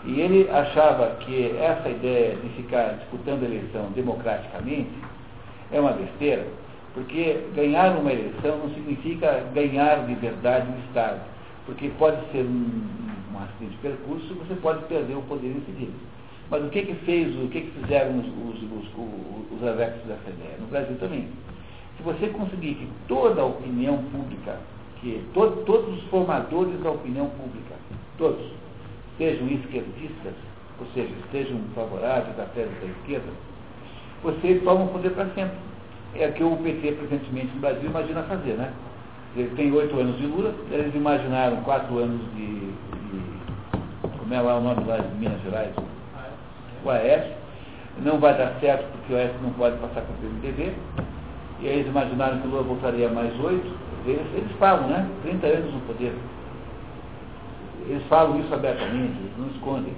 E 0.05 0.21
ele 0.21 0.51
achava 0.51 1.17
que 1.21 1.57
essa 1.57 1.89
ideia 1.89 2.37
de 2.37 2.49
ficar 2.51 2.95
disputando 2.95 3.43
a 3.43 3.47
eleição 3.47 3.91
democraticamente 3.95 4.91
é 5.75 5.81
uma 5.81 5.93
besteira, 5.93 6.47
porque 6.95 7.41
ganhar 7.55 7.99
uma 7.99 8.13
eleição 8.13 8.59
não 8.59 8.71
significa 8.73 9.45
ganhar 9.53 10.09
liberdade 10.09 10.71
no 10.71 10.79
Estado, 10.87 11.21
porque 11.67 11.91
pode 11.99 12.17
ser 12.31 12.45
um, 12.45 12.81
um 13.35 13.39
acidente 13.43 13.73
de 13.73 13.79
percurso 13.79 14.35
você 14.35 14.55
pode 14.55 14.85
perder 14.85 15.17
o 15.17 15.23
poder 15.23 15.49
em 15.49 15.65
seguida. 15.67 15.93
Mas 16.51 16.63
o 16.63 16.69
que 16.69 16.83
que 16.83 16.95
fez, 17.07 17.35
o 17.37 17.49
que 17.49 17.63
que 17.63 17.81
fizeram 17.81 18.21
os, 18.21 18.27
os, 18.27 18.63
os, 18.63 18.85
os, 18.97 19.59
os 19.59 19.67
adeptos 19.67 20.07
dessa 20.07 20.31
ideia? 20.31 20.57
No 20.61 20.67
Brasil 20.67 20.97
também. 20.99 21.27
Se 21.97 22.03
você 22.03 22.29
conseguir 22.29 22.75
que 22.75 22.89
toda 23.09 23.41
a 23.41 23.47
opinião 23.47 23.99
pública, 24.13 24.59
que 25.01 25.25
to, 25.33 25.63
todos 25.65 25.99
os 25.99 26.05
formadores 26.05 26.79
da 26.81 26.91
opinião 26.91 27.27
pública, 27.31 27.75
todos, 28.19 28.53
sejam 29.17 29.49
esquerdistas, 29.49 30.35
ou 30.79 30.87
seja, 30.93 31.13
estejam 31.25 31.59
favoráveis 31.75 32.39
à 32.39 32.45
tese 32.55 32.71
da 32.81 32.87
esquerda, 32.87 33.33
você 34.25 34.61
toma 34.65 34.85
o 34.85 34.89
poder 34.89 35.11
para 35.11 35.27
sempre. 35.35 35.57
É 36.15 36.29
o 36.29 36.33
que 36.33 36.43
o 36.43 36.57
PT, 36.57 36.93
presentemente 36.93 37.55
no 37.55 37.61
Brasil, 37.61 37.91
imagina 37.91 38.23
fazer, 38.23 38.55
né? 38.55 38.73
Ele 39.37 39.55
tem 39.55 39.71
oito 39.73 39.99
anos 39.99 40.17
de 40.17 40.27
Lula, 40.27 40.55
eles 40.71 40.95
imaginaram 40.95 41.57
quatro 41.59 41.99
anos 41.99 42.21
de, 42.35 42.61
de, 42.61 44.19
Como 44.19 44.33
é 44.33 44.41
lá 44.41 44.57
o 44.57 44.61
nome 44.63 44.85
lá 44.87 44.97
de 44.97 45.15
Minas 45.17 45.43
Gerais? 45.43 45.73
O 46.85 46.91
AES. 46.91 47.33
não 47.99 48.19
vai 48.19 48.37
dar 48.39 48.55
certo 48.61 48.87
porque 48.93 49.13
o 49.13 49.17
Oeste 49.17 49.37
não 49.43 49.51
pode 49.51 49.77
passar 49.79 50.03
com 50.03 50.13
o 50.13 50.17
PMDB. 50.17 50.73
E 51.61 51.69
aí 51.69 51.75
eles 51.81 51.89
imaginaram 51.89 52.41
que 52.41 52.47
o 52.47 52.51
Lula 52.51 52.63
voltaria 52.63 53.09
mais 53.09 53.33
oito. 53.41 53.77
Eles, 54.07 54.27
eles 54.35 54.53
falam, 54.59 54.89
né? 54.89 55.07
30 55.23 55.47
anos 55.47 55.75
no 55.75 55.81
poder. 55.81 56.15
Eles 57.89 58.03
falam 58.07 58.41
isso 58.41 58.55
abertamente, 58.55 59.19
eles 59.19 59.33
não 59.37 59.49
escondem. 59.49 59.93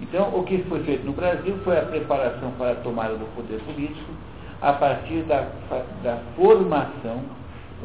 Então, 0.00 0.28
o 0.36 0.44
que 0.44 0.58
foi 0.68 0.82
feito 0.84 1.04
no 1.04 1.12
Brasil 1.12 1.56
foi 1.64 1.78
a 1.78 1.82
preparação 1.82 2.50
para 2.58 2.72
a 2.72 2.76
tomada 2.76 3.14
do 3.14 3.26
poder 3.34 3.60
político 3.60 4.12
a 4.60 4.72
partir 4.72 5.22
da, 5.22 5.48
da 6.02 6.18
formação 6.36 7.20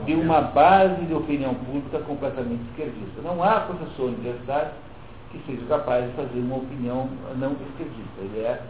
de 0.06 0.14
uma 0.14 0.42
base 0.42 1.06
de 1.06 1.14
opinião 1.14 1.54
pública 1.54 2.00
completamente 2.00 2.62
esquerdista. 2.70 3.22
Não 3.24 3.44
há 3.44 3.62
professor 3.62 4.06
universitário 4.08 4.72
que 5.32 5.40
seja 5.46 5.66
capaz 5.68 6.06
de 6.06 6.12
fazer 6.14 6.40
uma 6.40 6.58
opinião 6.58 7.10
não 7.38 7.54
esquerdista. 7.54 8.22
Ele 8.22 8.40
é, 8.40 8.62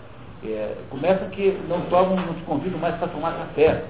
é 0.45 0.77
começa 0.89 1.25
que 1.25 1.59
não 1.67 1.81
tomam, 1.81 2.15
não 2.15 2.33
convidam 2.45 2.79
mais 2.79 2.95
para 2.95 3.07
tomar 3.07 3.33
café. 3.33 3.83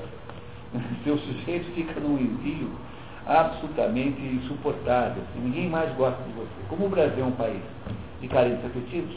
Seu 1.04 1.18
sujeito 1.18 1.72
fica 1.74 1.99
num 1.99 2.18
envio 2.18 2.70
absolutamente 3.26 4.22
insuportável. 4.22 5.24
Assim, 5.24 5.43
ninguém 5.43 5.70
mais 5.70 5.93
gosta 5.95 6.22
de 6.24 6.34
você. 6.34 6.49
Como 6.70 6.86
o 6.86 6.89
Brasil 6.89 7.24
é 7.24 7.28
um 7.28 7.32
país 7.32 7.62
de 8.22 8.28
carentes 8.28 8.64
afetivos, 8.66 9.16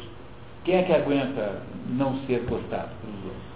quem 0.65 0.77
é 0.77 0.83
que 0.83 0.93
aguenta 0.93 1.63
não 1.89 2.17
ser 2.27 2.45
gostado 2.49 2.89
pelos 3.03 3.25
outros? 3.25 3.55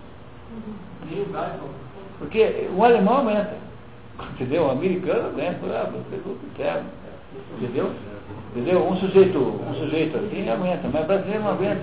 Porque 2.19 2.69
o 2.77 2.85
alemão 2.85 3.19
aguenta. 3.19 3.57
Entendeu? 4.33 4.65
O 4.65 4.71
americano 4.71 5.29
aguenta. 5.29 5.67
Ah, 5.67 5.91
você 5.91 6.17
é 6.17 6.19
o 6.19 6.39
que 6.55 7.65
Entendeu? 7.65 7.93
Entendeu? 8.53 8.87
Um 8.87 8.97
sujeito, 8.97 9.39
um 9.39 9.75
sujeito 9.75 10.17
assim 10.17 10.49
aguenta, 10.49 10.89
mas 10.93 11.05
o 11.05 11.07
brasileiro 11.07 11.45
não 11.45 11.51
aguenta. 11.51 11.83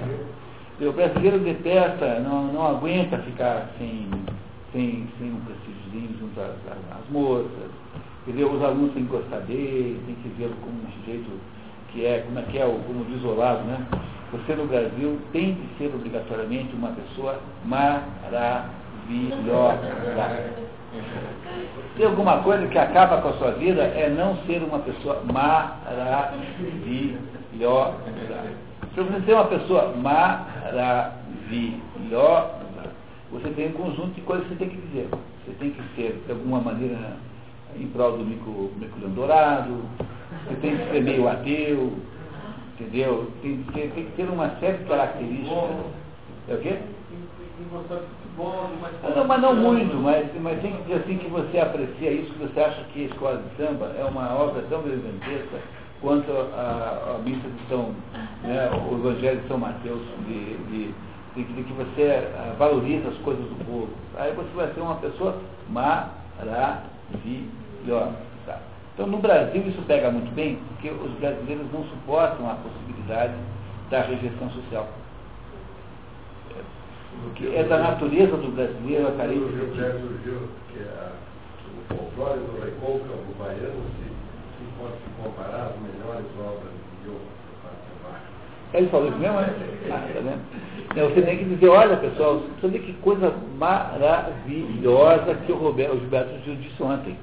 O 0.81 0.91
brasileiro 0.91 1.39
detesta, 1.39 2.19
não, 2.19 2.51
não 2.51 2.67
aguenta 2.67 3.17
ficar 3.19 3.69
sem, 3.77 4.09
sem, 4.73 5.07
sem 5.17 5.31
um 5.31 5.39
prestígio 5.41 5.75
junto 6.19 6.39
às, 6.41 6.55
às 6.69 7.09
moças. 7.09 7.71
Entendeu? 8.27 8.51
Os 8.51 8.61
alunos 8.63 8.93
têm 8.93 9.05
que 9.05 9.11
gostar 9.11 9.39
dele, 9.41 10.01
tem 10.05 10.15
que 10.15 10.29
vê-lo 10.37 10.55
como 10.61 10.75
um 10.75 10.91
sujeito 10.99 11.29
que 11.91 12.05
é, 12.05 12.19
como 12.25 12.39
é 12.39 12.41
que 12.41 12.57
é, 12.57 12.65
como 12.65 13.05
diz 13.05 13.23
Olavo, 13.23 13.63
né? 13.63 13.85
Você 14.31 14.55
no 14.55 14.65
Brasil 14.65 15.19
tem 15.31 15.55
que 15.55 15.77
ser 15.77 15.93
obrigatoriamente 15.93 16.75
uma 16.75 16.89
pessoa 16.89 17.39
maravilhosa. 17.65 18.75
Se 21.95 22.03
alguma 22.03 22.39
coisa 22.43 22.67
que 22.67 22.77
acaba 22.77 23.21
com 23.21 23.29
a 23.29 23.33
sua 23.33 23.51
vida 23.51 23.83
é 23.83 24.09
não 24.09 24.35
ser 24.45 24.61
uma 24.63 24.79
pessoa 24.79 25.21
maravilhosa. 25.31 26.35
Se 28.93 29.01
você 29.01 29.21
ser 29.25 29.33
uma 29.33 29.45
pessoa 29.45 29.93
maravilhosa, 29.95 31.05
você 33.31 33.49
tem 33.49 33.67
um 33.69 33.73
conjunto 33.73 34.13
de 34.13 34.21
coisas 34.21 34.47
que 34.47 34.53
você 34.53 34.59
tem 34.59 34.69
que 34.69 34.77
dizer. 34.87 35.09
Você 35.45 35.51
tem 35.59 35.71
que 35.71 35.81
ser, 35.95 36.23
de 36.25 36.31
alguma 36.31 36.59
maneira, 36.59 37.17
em 37.77 37.87
prol 37.87 38.17
do 38.17 38.25
Mercurião 38.25 39.11
Dourado, 39.11 39.81
você 40.47 40.55
tem 40.55 40.77
que 40.77 40.91
ser 40.91 41.01
meio 41.03 41.27
ateu, 41.27 41.93
entendeu? 42.79 43.31
Tem, 43.41 43.63
tem, 43.73 43.89
tem 43.89 44.05
que 44.05 44.11
ter 44.11 44.29
uma 44.29 44.49
série 44.59 44.77
de 44.77 44.85
características. 44.85 45.69
É 46.47 46.53
o 46.53 46.57
quê? 46.59 46.77
Não, 49.15 49.25
mas 49.25 49.41
não 49.41 49.55
muito, 49.55 49.95
mas, 49.95 50.27
mas 50.41 50.61
tem 50.61 50.73
que 50.73 50.81
dizer 50.83 50.95
assim 50.95 51.17
que 51.17 51.29
você 51.29 51.57
aprecia 51.57 52.11
isso, 52.11 52.33
que 52.33 52.39
você 52.39 52.59
acha 52.59 52.83
que 52.93 53.03
a 53.03 53.05
escola 53.05 53.37
de 53.41 53.55
samba 53.55 53.95
é 53.97 54.03
uma 54.03 54.33
obra 54.35 54.61
tão 54.69 54.83
gigantesca 54.83 55.59
quanto 56.01 56.29
a, 56.31 57.15
a, 57.15 57.19
missa 57.23 57.47
de 57.47 57.67
São, 57.69 57.95
né, 58.43 58.69
o 58.91 58.95
Evangelho 58.95 59.39
de 59.41 59.47
São 59.47 59.57
Mateus, 59.57 60.01
de, 60.27 60.57
de, 60.57 60.93
de, 61.35 61.43
de 61.43 61.63
que 61.63 61.73
você 61.73 62.27
uh, 62.27 62.55
valoriza 62.57 63.07
as 63.07 63.17
coisas 63.19 63.43
do 63.45 63.55
povo. 63.65 63.89
Aí 64.17 64.33
você 64.33 64.49
vai 64.53 64.73
ser 64.73 64.81
uma 64.81 64.95
pessoa 64.95 65.37
maravilhosa. 65.69 66.75
Então 68.95 69.07
no 69.07 69.17
Brasil 69.17 69.61
isso 69.67 69.81
pega 69.87 70.09
muito 70.09 70.33
bem, 70.33 70.57
porque 70.69 70.89
os 70.89 71.11
brasileiros 71.19 71.65
não 71.73 71.83
suportam 71.83 72.49
a 72.49 72.55
possibilidade 72.55 73.33
da 73.91 74.01
rejeição 74.01 74.49
social. 74.51 74.87
Porque 77.23 77.47
é 77.53 77.63
da 77.63 77.77
natureza 77.77 78.37
do 78.37 78.55
brasileiro 78.55 79.09
a 79.09 79.11
carência. 79.11 79.45
O 79.45 79.51
Gilberto 79.51 79.99
surgiu, 79.99 80.47
que 80.71 80.79
é 80.79 81.11
o 81.91 81.93
folclore 81.93 82.39
do 82.39 82.63
recôncavo 82.63 83.35
baiano 83.37 83.83
se, 83.99 84.07
se 84.07 84.71
pode 84.79 84.93
se 84.93 85.09
comparar 85.21 85.71
às 85.71 85.75
melhores 85.81 86.25
obras 86.39 86.71
de 86.71 87.03
Diogo 87.03 87.19
Ele 88.73 88.87
falou 88.87 89.09
isso 89.09 89.17
mesmo, 89.17 89.41
né? 89.41 89.53
Ah, 89.91 90.07
tá 90.13 90.21
vendo? 90.21 91.13
Você 91.13 91.21
tem 91.21 91.37
que 91.37 91.43
dizer, 91.43 91.67
olha 91.67 91.97
pessoal, 91.97 92.41
você 92.61 92.67
vê 92.69 92.79
que 92.79 92.93
coisa 92.93 93.33
maravilhosa 93.57 95.35
que 95.45 95.51
o, 95.51 95.57
Roberto, 95.57 95.95
o 95.95 95.99
Gilberto 95.99 96.39
Gil 96.45 96.55
disse 96.55 96.81
ontem. 96.81 97.17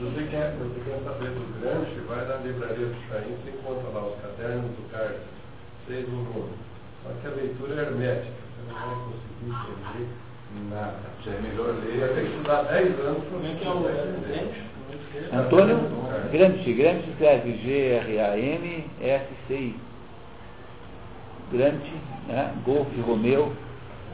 Você 0.00 0.28
quer, 0.30 0.54
você 0.58 0.80
quer 0.84 1.00
saber 1.04 1.30
do 1.30 1.60
Gramsci, 1.60 2.00
vai 2.06 2.24
na 2.26 2.36
livraria 2.36 2.86
do 2.86 3.08
Chaim, 3.08 3.34
você 3.42 3.50
encontra 3.50 3.88
lá 3.90 4.06
os 4.06 4.20
cadernos 4.22 4.70
do 4.70 4.90
Carlos, 4.92 5.20
seis 5.86 6.08
volumes. 6.08 6.54
Só 7.02 7.10
que 7.20 7.26
a 7.26 7.30
leitura 7.30 7.74
é 7.74 7.78
hermética 7.84 8.48
não 8.68 8.74
vai 8.74 8.94
conseguir 9.04 9.48
entender 9.48 10.08
nada. 10.70 10.98
Já 11.24 11.32
é 11.32 11.40
melhor 11.40 11.74
ler. 11.74 12.00
Vai 12.00 12.08
ter 12.10 12.20
que 12.22 12.28
estudar 12.28 12.62
10 12.62 13.00
anos 13.00 13.24
para 13.24 13.38
ver 13.38 13.56
que 13.56 13.66
é 13.66 13.70
o 13.70 15.38
Antônio 15.40 15.78
Grande, 16.30 16.72
Grande 16.72 17.10
escreve 17.10 17.56
G-R-A-M-S-C-I. 17.58 19.08
Grande, 21.52 21.92
né? 22.28 22.54
Golf, 22.64 22.88
Romeu, 23.06 23.52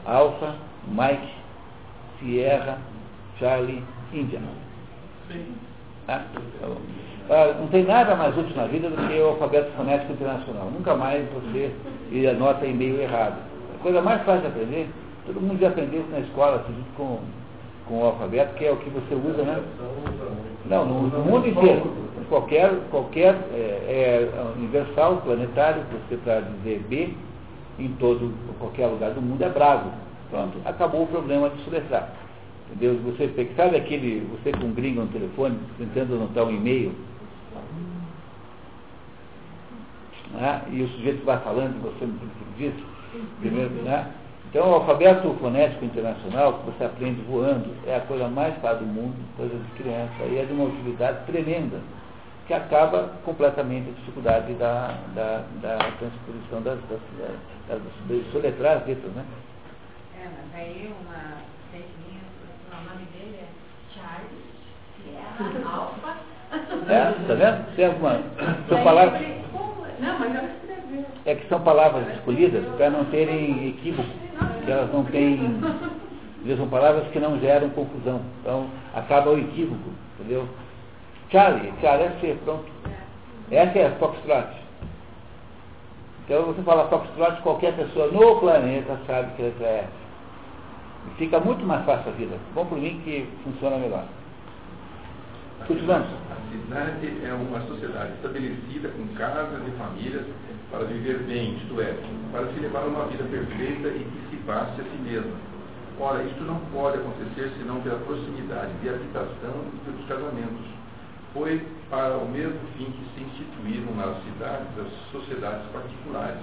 Alfa, 0.05 0.55
Mike, 0.87 1.33
Sierra, 2.19 2.79
Charlie, 3.39 3.83
Índia. 4.13 4.41
Ah, 6.07 6.21
ah, 7.29 7.55
não 7.59 7.67
tem 7.67 7.83
nada 7.83 8.15
mais 8.15 8.37
útil 8.37 8.55
na 8.55 8.67
vida 8.67 8.89
do 8.89 9.07
que 9.07 9.19
o 9.19 9.27
alfabeto 9.27 9.71
fonético 9.75 10.13
internacional. 10.13 10.69
Nunca 10.71 10.95
mais 10.95 11.25
você 11.31 11.71
anota 12.29 12.65
e-mail 12.65 13.01
errado 13.01 13.55
coisa 13.85 14.01
mais 14.01 14.23
fácil 14.23 14.41
de 14.41 14.47
aprender, 14.47 14.89
todo 15.27 15.39
mundo 15.39 15.59
já 15.59 15.67
aprendeu 15.67 16.01
isso 16.01 16.09
na 16.09 16.19
escola, 16.21 16.55
assim, 16.55 16.73
com, 16.97 17.19
com 17.87 18.01
o 18.01 18.05
alfabeto, 18.05 18.55
que 18.55 18.65
é 18.65 18.71
o 18.71 18.77
que 18.77 18.89
você 18.89 19.13
usa, 19.13 19.43
né? 19.43 19.61
Não, 20.65 20.87
no, 20.87 21.03
no 21.03 21.19
mundo 21.23 21.47
inteiro. 21.47 21.83
Qualquer, 22.27 22.71
qualquer 22.89 23.35
é, 23.53 24.31
é 24.33 24.57
universal, 24.57 25.17
planetário, 25.17 25.83
você 26.09 26.17
para 26.17 26.41
dizer 26.41 26.83
B, 26.89 27.13
em 27.77 27.89
todo, 27.99 28.33
qualquer 28.57 28.87
lugar 28.87 29.11
do 29.11 29.21
mundo 29.21 29.43
é 29.43 29.49
bravo. 29.49 29.91
Pronto, 30.31 30.57
acabou 30.65 31.03
o 31.03 31.07
problema 31.07 31.51
de 31.51 31.63
soletrar. 31.63 32.09
Entendeu? 32.71 32.99
Você 33.03 33.29
sabe 33.55 33.77
aquele, 33.77 34.27
você 34.31 34.51
com 34.51 34.65
um 34.65 34.73
gringo 34.73 35.01
no 35.01 35.07
telefone, 35.07 35.57
tentando 35.77 36.15
anotar 36.15 36.45
um 36.45 36.51
e-mail, 36.51 36.93
né? 40.31 40.61
e 40.71 40.81
o 40.81 40.89
sujeito 40.89 41.23
vai 41.23 41.39
falando, 41.39 41.81
você 41.81 42.05
não 42.05 42.17
dizer, 42.57 42.73
Primeiro, 43.39 43.73
né? 43.83 44.11
Então, 44.49 44.69
o 44.69 44.73
alfabeto 44.75 45.33
fonético 45.39 45.85
internacional, 45.85 46.59
que 46.59 46.71
você 46.71 46.85
aprende 46.85 47.21
voando, 47.21 47.75
é 47.85 47.95
a 47.95 48.01
coisa 48.01 48.27
mais 48.27 48.55
fácil 48.61 48.85
do 48.85 48.93
mundo, 48.93 49.15
coisa 49.35 49.55
de 49.55 49.83
criança, 49.83 50.23
e 50.23 50.37
é 50.37 50.45
de 50.45 50.53
uma 50.53 50.65
utilidade 50.65 51.25
tremenda, 51.25 51.79
que 52.47 52.53
acaba 52.53 53.11
completamente 53.25 53.89
a 53.89 53.93
dificuldade 53.93 54.53
da, 54.53 54.97
da, 55.13 55.43
da 55.61 55.77
transposição 55.99 56.61
das, 56.61 56.79
das, 56.89 56.99
das, 57.67 57.79
das 58.07 58.31
soletrar 58.31 58.77
as 58.77 58.87
letras, 58.87 59.11
né? 59.13 59.25
É, 60.17 60.27
mas 60.27 60.61
aí 60.61 60.93
uma 61.01 61.54
nome 62.95 63.05
dele 63.11 63.39
é 63.41 63.47
Charles 63.93 64.31
Sierra 65.03 65.75
Alfa. 65.75 66.15
É, 66.89 67.27
tá 67.27 67.33
vendo? 67.33 67.75
Tem 67.75 67.85
alguma. 67.85 68.21
São 68.69 68.83
palavras. 68.83 69.21
Não, 69.99 70.19
mas 70.19 70.35
eu 70.35 70.55
é 71.25 71.35
que 71.35 71.47
são 71.49 71.59
palavras 71.61 72.07
escolhidas 72.15 72.63
para 72.77 72.91
não 72.91 73.05
terem 73.05 73.69
equívoco, 73.69 74.07
que 74.63 74.71
elas 74.71 74.91
não 74.93 75.03
têm. 75.05 75.59
São 76.55 76.67
palavras 76.69 77.07
que 77.07 77.19
não 77.19 77.39
geram 77.39 77.69
confusão. 77.69 78.21
Então, 78.41 78.67
acaba 78.93 79.31
o 79.31 79.39
equívoco, 79.39 79.89
entendeu? 80.19 80.47
Charlie, 81.31 81.73
Charlie 81.81 82.07
é 82.07 82.19
ser, 82.21 82.37
pronto. 82.45 82.65
Essa 83.49 83.79
é 83.79 83.87
a 83.87 83.91
Foxtrot. 83.95 84.47
Então, 86.23 86.43
você 86.43 86.61
fala 86.61 86.87
Foxtrot, 86.87 87.41
qualquer 87.41 87.75
pessoa 87.75 88.07
no 88.11 88.39
planeta 88.39 88.99
sabe 89.07 89.33
que 89.35 89.41
essa 89.41 89.63
é 89.63 89.77
essa. 89.79 90.04
E 90.04 90.04
fica 91.17 91.39
muito 91.39 91.65
mais 91.65 91.85
fácil 91.85 92.11
a 92.11 92.15
vida. 92.15 92.37
Bom 92.53 92.65
por 92.65 92.77
mim 92.77 93.01
que 93.03 93.27
funciona 93.43 93.77
melhor. 93.77 94.05
Continuamos. 95.67 96.07
A 96.29 96.51
cidade 96.51 97.25
é 97.25 97.33
uma 97.33 97.59
sociedade 97.61 98.13
estabelecida 98.13 98.89
com 98.89 99.07
casas 99.15 99.61
e 99.67 99.71
famílias 99.77 100.25
para 100.69 100.83
viver 100.85 101.19
bem, 101.23 101.55
isto 101.55 101.79
é, 101.81 101.95
para 102.31 102.47
se 102.53 102.59
levar 102.59 102.85
uma 102.85 103.05
vida 103.05 103.23
perfeita 103.23 103.87
e 103.87 104.03
que 104.03 104.29
se 104.29 104.43
passe 104.43 104.81
a 104.81 104.83
si 104.83 104.97
mesma. 105.03 105.33
Ora, 105.99 106.23
isto 106.23 106.43
não 106.43 106.59
pode 106.73 106.97
acontecer 106.97 107.51
senão 107.57 107.79
pela 107.81 107.97
proximidade 107.99 108.73
de 108.81 108.89
habitação 108.89 109.63
e 109.73 109.77
pelos 109.85 110.05
casamentos. 110.07 110.65
Foi 111.33 111.65
para 111.89 112.17
o 112.17 112.27
mesmo 112.27 112.59
fim 112.77 112.85
que 112.85 113.05
se 113.15 113.23
instituíram 113.23 113.95
nas 113.95 114.21
cidades 114.23 114.67
as 114.77 115.11
sociedades 115.11 115.65
particulares, 115.71 116.41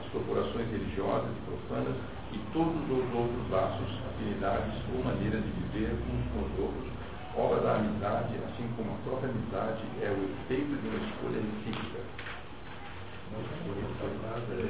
as 0.00 0.06
corporações 0.12 0.70
religiosas 0.70 1.30
e 1.30 1.50
profanas 1.50 1.96
e 2.32 2.38
todos 2.52 2.82
os 2.90 3.14
outros 3.14 3.50
laços, 3.50 3.88
afinidades 4.14 4.74
ou 4.94 5.04
maneira 5.04 5.38
de 5.38 5.50
viver 5.50 5.92
uns 5.92 6.24
com 6.32 6.40
os 6.40 6.64
outros, 6.66 6.92
obra 7.36 7.60
da 7.60 7.76
amizade, 7.76 8.34
assim 8.48 8.68
como 8.76 8.92
a 8.92 8.98
própria 9.04 9.30
amizade 9.30 9.82
é 10.02 10.10
o 10.10 10.24
efeito 10.24 10.74
de 10.80 10.88
uma 10.88 10.98
escolha 11.08 11.40
recíproca. 11.40 12.02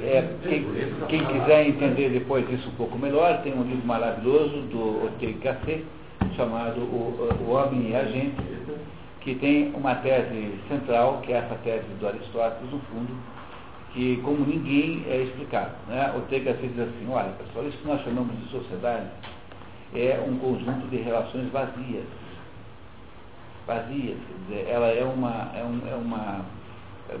É, 0.03 0.37
quem, 0.41 0.65
quem 1.07 1.25
quiser 1.25 1.67
entender 1.67 2.09
depois 2.11 2.49
isso 2.49 2.69
um 2.69 2.75
pouco 2.75 2.97
melhor, 2.97 3.41
tem 3.41 3.53
um 3.53 3.63
livro 3.63 3.85
maravilhoso 3.85 4.61
do 4.67 5.03
Ortega 5.03 5.51
Gasset, 5.51 5.85
chamado 6.37 6.79
o, 6.79 7.29
o 7.41 7.51
Homem 7.51 7.89
e 7.89 7.95
a 7.95 8.05
Gente, 8.05 8.41
que 9.19 9.35
tem 9.35 9.73
uma 9.75 9.95
tese 9.95 10.57
central, 10.69 11.21
que 11.23 11.33
é 11.33 11.37
essa 11.37 11.55
tese 11.55 11.85
do 11.99 12.07
Aristóteles, 12.07 12.71
no 12.71 12.79
fundo, 12.79 13.13
que 13.93 14.17
como 14.23 14.45
ninguém 14.45 15.03
é 15.07 15.23
explicado. 15.23 15.75
Né? 15.87 16.11
Ortega 16.15 16.51
Gasset 16.51 16.67
diz 16.67 16.79
assim, 16.79 17.07
olha 17.09 17.29
pessoal, 17.33 17.67
isso 17.67 17.77
que 17.77 17.87
nós 17.87 18.03
chamamos 18.03 18.35
de 18.39 18.49
sociedade 18.49 19.07
é 19.95 20.23
um 20.27 20.37
conjunto 20.39 20.87
de 20.87 20.97
relações 20.97 21.51
vazias. 21.51 22.05
Vazias, 23.67 24.17
quer 24.17 24.55
dizer, 24.55 24.69
ela 24.69 24.87
é 24.87 25.03
uma, 25.03 25.51
é, 25.55 25.63
um, 25.63 25.87
é 25.87 25.95
uma 25.95 26.43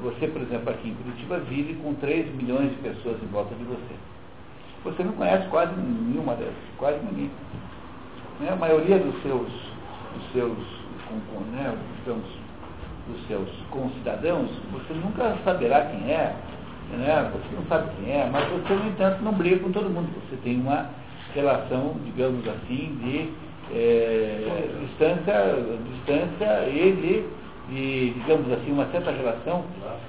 você, 0.01 0.27
por 0.27 0.41
exemplo, 0.41 0.69
aqui 0.69 0.89
em 0.89 0.95
Curitiba, 0.95 1.39
vive 1.39 1.75
com 1.75 1.93
3 1.95 2.33
milhões 2.35 2.69
de 2.71 2.77
pessoas 2.77 3.21
em 3.21 3.27
volta 3.27 3.53
de 3.55 3.63
você. 3.63 3.95
Você 4.83 5.03
não 5.03 5.13
conhece 5.13 5.47
quase 5.49 5.73
nenhuma 5.75 6.35
dessas, 6.35 6.55
quase 6.77 6.99
ninguém. 7.05 7.31
Né? 8.39 8.49
A 8.49 8.55
maioria 8.55 8.97
dos 8.97 9.21
seus, 9.21 9.47
dos 9.47 10.31
seus, 10.31 10.57
com, 11.29 11.39
né, 11.51 11.77
digamos, 11.99 12.25
dos 13.07 13.27
seus 13.27 13.49
concidadãos, 13.69 14.49
você 14.71 14.93
nunca 14.93 15.37
saberá 15.43 15.85
quem 15.85 16.11
é, 16.11 16.35
né? 16.97 17.31
você 17.31 17.55
não 17.55 17.65
sabe 17.67 17.91
quem 17.95 18.13
é, 18.13 18.29
mas 18.31 18.47
você, 18.49 18.73
no 18.73 18.87
entanto, 18.89 19.23
não 19.23 19.33
briga 19.33 19.59
com 19.59 19.71
todo 19.71 19.89
mundo. 19.89 20.09
Você 20.29 20.37
tem 20.43 20.59
uma 20.59 20.89
relação, 21.33 21.95
digamos 22.05 22.47
assim, 22.47 22.97
de 23.01 23.29
é, 23.75 24.69
distância, 24.81 25.57
distância 25.91 26.69
e 26.69 26.91
de 26.91 27.43
de, 27.69 28.11
digamos 28.11 28.51
assim, 28.51 28.71
uma 28.71 28.85
certa 28.87 29.11
relação, 29.11 29.63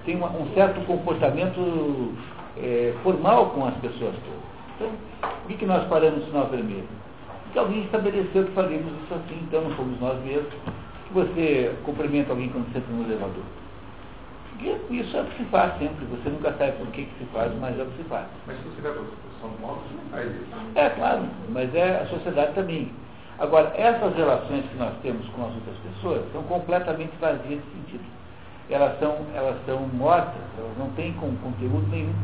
tem 0.04 0.16
uma, 0.16 0.28
um 0.28 0.46
certo 0.54 0.84
comportamento 0.86 2.12
é, 2.56 2.92
formal 3.02 3.50
com 3.50 3.66
as 3.66 3.74
pessoas 3.74 4.14
todas. 4.14 4.54
Então, 4.76 4.90
por 5.20 5.48
que, 5.48 5.54
que 5.54 5.66
nós 5.66 5.86
paramos 5.88 6.20
no 6.20 6.26
sinal 6.26 6.46
vermelho? 6.48 6.88
Porque 7.44 7.58
alguém 7.58 7.84
estabeleceu 7.84 8.44
que 8.44 8.52
faríamos 8.52 8.92
isso 9.04 9.14
assim, 9.14 9.38
então 9.42 9.62
não 9.62 9.70
fomos 9.76 10.00
nós 10.00 10.20
mesmos. 10.24 10.52
Que 11.06 11.14
você 11.14 11.72
cumprimenta 11.84 12.32
alguém 12.32 12.48
quando 12.48 12.66
entra 12.68 12.82
no 12.92 13.04
elevador. 13.04 13.44
Porque 14.58 14.94
isso 14.94 15.16
é 15.16 15.20
o 15.20 15.24
que 15.24 15.36
se 15.38 15.44
faz 15.50 15.78
sempre. 15.78 16.04
Você 16.06 16.30
nunca 16.30 16.52
sabe 16.52 16.72
por 16.72 16.86
que, 16.88 17.04
que 17.04 17.18
se 17.18 17.24
faz, 17.32 17.52
mas 17.60 17.78
é 17.78 17.82
o 17.82 17.86
que 17.86 18.02
se 18.02 18.08
faz. 18.08 18.26
Mas 18.46 18.56
se 18.58 18.62
você 18.68 18.80
vai 18.82 18.92
para 18.92 19.02
São 19.40 19.50
Paulo, 19.60 19.82
você 19.82 19.94
não 19.94 20.10
faz 20.10 20.30
isso. 20.30 20.78
É, 20.78 20.90
claro, 20.90 21.22
mas 21.48 21.74
é 21.74 22.02
a 22.02 22.06
sociedade 22.06 22.54
também. 22.54 22.90
Agora, 23.38 23.72
essas 23.76 24.14
relações 24.14 24.64
que 24.66 24.76
nós 24.76 24.94
temos 25.02 25.26
com 25.30 25.44
as 25.44 25.54
outras 25.54 25.76
pessoas 25.78 26.22
são 26.32 26.42
completamente 26.44 27.12
vazias 27.20 27.60
de 27.60 27.70
sentido. 27.72 28.04
Elas 28.70 28.98
são, 29.00 29.16
elas 29.34 29.56
são 29.66 29.80
mortas, 29.88 30.40
elas 30.56 30.78
não 30.78 30.90
têm 30.92 31.12
com, 31.14 31.34
conteúdo 31.36 31.86
nenhum. 31.90 32.14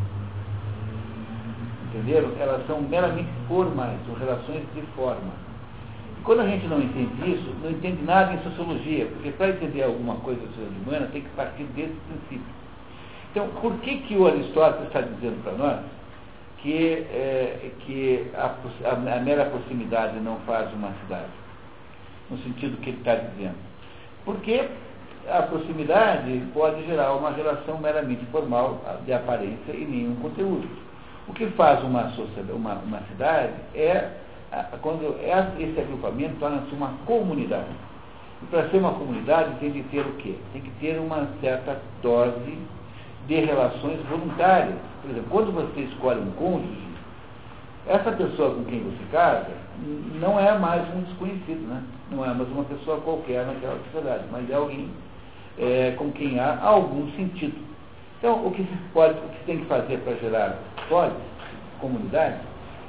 Entenderam? 1.89 2.31
Elas 2.39 2.64
são 2.66 2.81
meramente 2.81 3.28
formais, 3.49 3.99
são 4.07 4.14
relações 4.14 4.62
de 4.72 4.83
forma. 4.95 5.49
Quando 6.24 6.40
a 6.40 6.46
gente 6.46 6.66
não 6.66 6.80
entende 6.80 7.30
isso, 7.30 7.54
não 7.62 7.70
entende 7.70 8.02
nada 8.02 8.34
em 8.34 8.42
sociologia, 8.42 9.06
porque 9.06 9.30
para 9.30 9.50
entender 9.50 9.82
alguma 9.82 10.16
coisa 10.16 10.40
da 10.40 10.46
sociologia 10.48 10.82
humana 10.86 11.08
tem 11.12 11.22
que 11.22 11.28
partir 11.30 11.64
desse 11.64 11.96
princípio. 12.08 12.54
Então, 13.30 13.48
por 13.60 13.74
que, 13.80 13.98
que 13.98 14.16
o 14.16 14.26
Aristóteles 14.26 14.88
está 14.88 15.00
dizendo 15.00 15.42
para 15.42 15.52
nós 15.52 15.80
que, 16.62 17.06
é, 17.10 17.70
que 17.80 18.30
a, 18.34 18.54
a, 18.88 18.92
a, 18.92 19.20
mera 19.20 19.46
proximidade 19.46 20.18
não 20.20 20.36
faz 20.40 20.72
uma 20.74 20.92
cidade, 21.02 21.30
no 22.30 22.38
sentido 22.38 22.80
que 22.80 22.90
ele 22.90 22.98
está 22.98 23.14
dizendo. 23.14 23.56
Porque 24.24 24.68
a 25.28 25.42
proximidade 25.42 26.42
pode 26.52 26.84
gerar 26.86 27.14
uma 27.14 27.30
relação 27.30 27.78
meramente 27.78 28.24
formal 28.26 28.82
de 29.04 29.12
aparência 29.12 29.72
e 29.72 29.84
nenhum 29.84 30.16
conteúdo. 30.16 30.68
O 31.28 31.32
que 31.32 31.46
faz 31.48 31.82
uma, 31.82 32.12
uma, 32.52 32.74
uma 32.74 33.00
cidade 33.10 33.54
é 33.74 34.10
quando 34.82 35.16
esse 35.20 35.80
agrupamento 35.80 36.36
torna-se 36.40 36.74
uma 36.74 36.94
comunidade. 37.07 37.70
E 38.42 38.46
para 38.46 38.68
ser 38.70 38.78
uma 38.78 38.92
comunidade 38.92 39.55
tem 39.61 39.70
que 39.70 39.82
ter 39.84 40.01
o 40.01 40.12
quê? 40.14 40.34
Tem 40.53 40.62
que 40.62 40.70
ter 40.80 40.98
uma 40.98 41.28
certa 41.40 41.80
dose 42.03 42.59
de 43.26 43.34
relações 43.34 44.01
voluntárias. 44.09 44.76
Por 45.03 45.11
exemplo, 45.11 45.28
quando 45.30 45.53
você 45.53 45.80
escolhe 45.82 46.20
um 46.20 46.30
cônjuge, 46.32 46.90
essa 47.86 48.12
pessoa 48.12 48.55
com 48.55 48.64
quem 48.64 48.80
você 48.80 49.05
casa 49.11 49.51
não 50.20 50.38
é 50.38 50.59
mais 50.59 50.82
um 50.94 51.03
desconhecido, 51.03 51.66
né? 51.68 51.82
não 52.11 52.24
é 52.24 52.34
mais 52.34 52.48
uma 52.51 52.64
pessoa 52.64 53.01
qualquer 53.01 53.46
naquela 53.46 53.78
sociedade, 53.84 54.24
mas 54.30 54.48
é 54.51 54.55
alguém 54.55 54.90
é, 55.59 55.92
com 55.96 56.11
quem 56.12 56.38
há 56.38 56.59
algum 56.62 57.11
sentido. 57.12 57.57
Então, 58.18 58.46
o 58.46 58.51
que 58.51 58.62
se 58.62 58.76
pode, 58.92 59.14
o 59.18 59.28
que 59.28 59.38
se 59.38 59.44
tem 59.44 59.59
que 59.59 59.64
fazer 59.66 59.98
para 59.98 60.14
gerar 60.16 60.59
polis, 60.88 61.14
comunidade, 61.80 62.40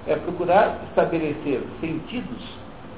é 0.07 0.15
procurar 0.15 0.81
estabelecer 0.89 1.61
sentidos 1.79 2.43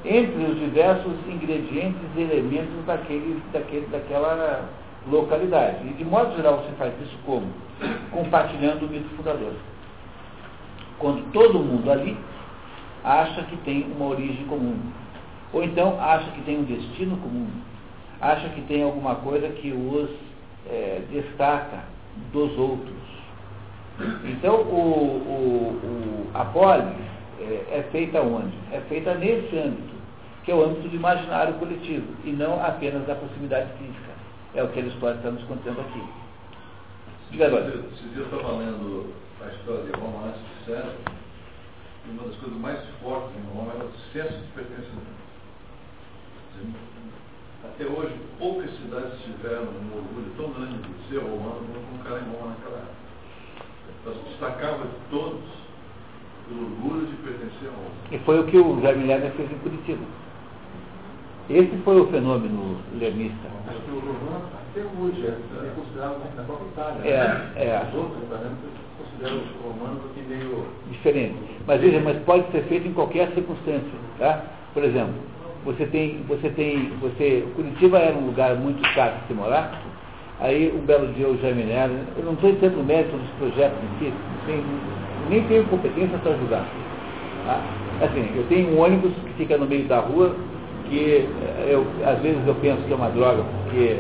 entre 0.06 0.44
os 0.44 0.60
diversos 0.60 1.14
ingredientes 1.28 2.02
e 2.16 2.22
elementos 2.22 2.86
daquele, 2.86 3.42
daquele, 3.52 3.88
daquela 3.88 4.70
localidade. 5.08 5.88
E 5.88 5.94
de 5.94 6.06
modo 6.06 6.36
geral 6.36 6.58
você 6.58 6.72
faz 6.78 6.94
isso 7.02 7.18
como? 7.26 7.48
Compartilhando 8.12 8.86
o 8.86 8.90
mito 8.90 9.10
fundador. 9.16 9.54
Quando 11.00 11.32
todo 11.32 11.60
mundo 11.60 11.92
ali 11.92 12.18
acha 13.04 13.44
que 13.44 13.58
tem 13.58 13.86
uma 13.96 14.08
origem 14.08 14.46
comum. 14.46 14.78
Ou 15.52 15.64
então 15.64 16.00
acha 16.02 16.32
que 16.32 16.42
tem 16.42 16.60
um 16.60 16.64
destino 16.64 17.18
comum. 17.18 17.48
Acha 18.20 18.48
que 18.50 18.62
tem 18.62 18.84
alguma 18.84 19.16
coisa 19.16 19.50
que 19.50 19.72
os 19.72 20.10
é, 20.70 21.02
destaca 21.12 21.84
dos 22.32 22.58
outros. 22.58 23.03
Então 24.26 24.56
o, 24.56 24.76
o, 24.76 26.32
o 26.32 26.32
a 26.34 26.46
polis 26.46 26.96
é, 27.40 27.80
é 27.80 27.90
feita 27.92 28.22
onde? 28.22 28.56
É 28.72 28.82
feita 28.90 29.14
nesse 29.16 29.56
âmbito, 29.58 29.94
que 30.44 30.52
é 30.52 30.56
o 30.56 30.64
âmbito 30.64 30.88
do 30.90 30.96
imaginário 30.96 31.54
coletivo, 31.56 32.08
e 32.24 32.32
não 32.32 32.64
apenas 32.64 33.06
da 33.06 33.16
proximidade 33.16 33.72
física. 33.78 34.14
É 34.56 34.64
o 34.64 34.68
que 34.70 34.80
a 34.80 34.84
história 34.84 35.18
está 35.18 35.32
nos 35.32 35.44
contando 35.44 35.82
aqui. 35.82 36.04
Diga 37.32 37.48
agora. 37.48 37.72
Dia 37.72 37.82
eu 38.16 38.24
estava 38.26 38.58
lendo 38.58 39.14
a 39.42 39.48
história 39.48 39.84
de 39.84 40.00
Roma 40.00 40.28
antes 40.28 40.42
de 40.42 40.66
César, 40.66 40.96
e 42.06 42.12
uma 42.12 42.24
das 42.28 42.36
coisas 42.38 42.60
mais 42.60 42.80
fortes 43.02 43.32
em 43.36 43.56
Roma 43.56 43.74
era 43.74 43.86
o 43.86 43.92
senso 44.12 44.40
de 44.40 44.48
pertencimento. 44.54 45.24
Até 47.64 47.86
hoje, 47.86 48.14
poucas 48.38 48.70
cidades 48.78 49.20
tiveram 49.24 49.64
um 49.64 49.98
orgulho 49.98 50.32
tão 50.38 50.52
grande 50.52 50.78
de 50.88 51.10
ser 51.10 51.18
romano 51.20 51.66
como 51.74 51.96
um 51.96 52.04
cara 52.04 52.20
em 52.20 52.32
Roma 52.32 52.50
naquela 52.50 52.78
época. 52.78 52.93
Então, 54.04 54.14
se 54.16 54.30
destacava 54.30 54.84
de 54.84 55.10
todos 55.10 55.40
pelo 56.50 56.64
orgulho 56.64 57.08
de 57.08 57.16
pertencer 57.24 57.70
a. 57.70 58.14
E 58.14 58.20
foi 58.20 58.40
o 58.40 58.44
que 58.44 58.58
o 58.58 58.82
Jaime 58.82 59.06
Lerner 59.06 59.32
fez 59.32 59.50
em 59.50 59.58
Curitiba. 59.60 60.04
Esse 61.50 61.78
foi 61.84 62.02
o 62.02 62.08
fenômeno 62.08 62.78
lemista. 63.00 63.48
Acho 63.68 63.80
que 63.80 63.92
o 63.92 64.00
romano, 64.00 64.46
até 64.54 64.82
hoje, 64.82 65.26
é 65.26 65.72
considerado 65.76 66.22
na 66.36 66.44
própria 66.44 66.68
Itália. 66.68 67.02
É, 67.04 67.66
é. 67.66 67.88
Os 67.90 67.96
outros 67.96 68.20
consideram 68.98 69.38
os 69.38 69.62
romanos 69.62 70.02
aqui 70.12 70.22
meio... 70.28 70.66
Diferente. 70.90 71.36
Mas 71.66 71.82
veja, 71.82 72.00
mas 72.00 72.18
pode 72.24 72.50
ser 72.52 72.64
feito 72.64 72.88
em 72.88 72.94
qualquer 72.94 73.30
circunstância. 73.34 73.92
Tá? 74.20 74.44
Por 74.74 74.84
exemplo, 74.84 75.16
você 75.66 75.86
tem, 75.86 76.24
você 76.28 76.50
tem, 76.50 76.90
você, 77.02 77.46
Curitiba 77.56 78.00
era 78.00 78.18
um 78.18 78.28
lugar 78.28 78.56
muito 78.56 78.82
caro 78.94 79.16
de 79.20 79.28
se 79.28 79.34
morar, 79.34 79.82
aí 80.40 80.74
um 80.74 80.86
belo 80.86 81.12
dia 81.14 81.28
o 81.28 81.38
Jaime 81.42 81.64
Nero, 81.64 81.94
eu 82.18 82.26
não 82.26 82.34
estou 82.34 82.50
entrando 82.50 82.86
mérito 82.86 83.16
dos 83.16 83.30
projetos 83.38 83.78
em 83.84 84.06
si, 84.06 84.14
nem, 84.48 84.64
nem 85.30 85.44
tenho 85.48 85.66
competência 85.66 86.18
para 86.18 86.34
ajudar. 86.34 86.68
Tá? 87.46 87.62
Assim, 88.02 88.30
eu 88.36 88.46
tenho 88.48 88.70
um 88.70 88.82
ônibus 88.82 89.14
que 89.14 89.34
fica 89.38 89.58
no 89.58 89.66
meio 89.66 89.86
da 89.86 90.00
rua, 90.00 90.36
que 90.90 91.28
eu, 91.68 91.86
às 92.06 92.20
vezes 92.20 92.46
eu 92.48 92.56
penso 92.56 92.82
que 92.84 92.94
é 92.94 92.96
uma 92.96 93.10
droga 93.10 93.44
porque 93.64 94.00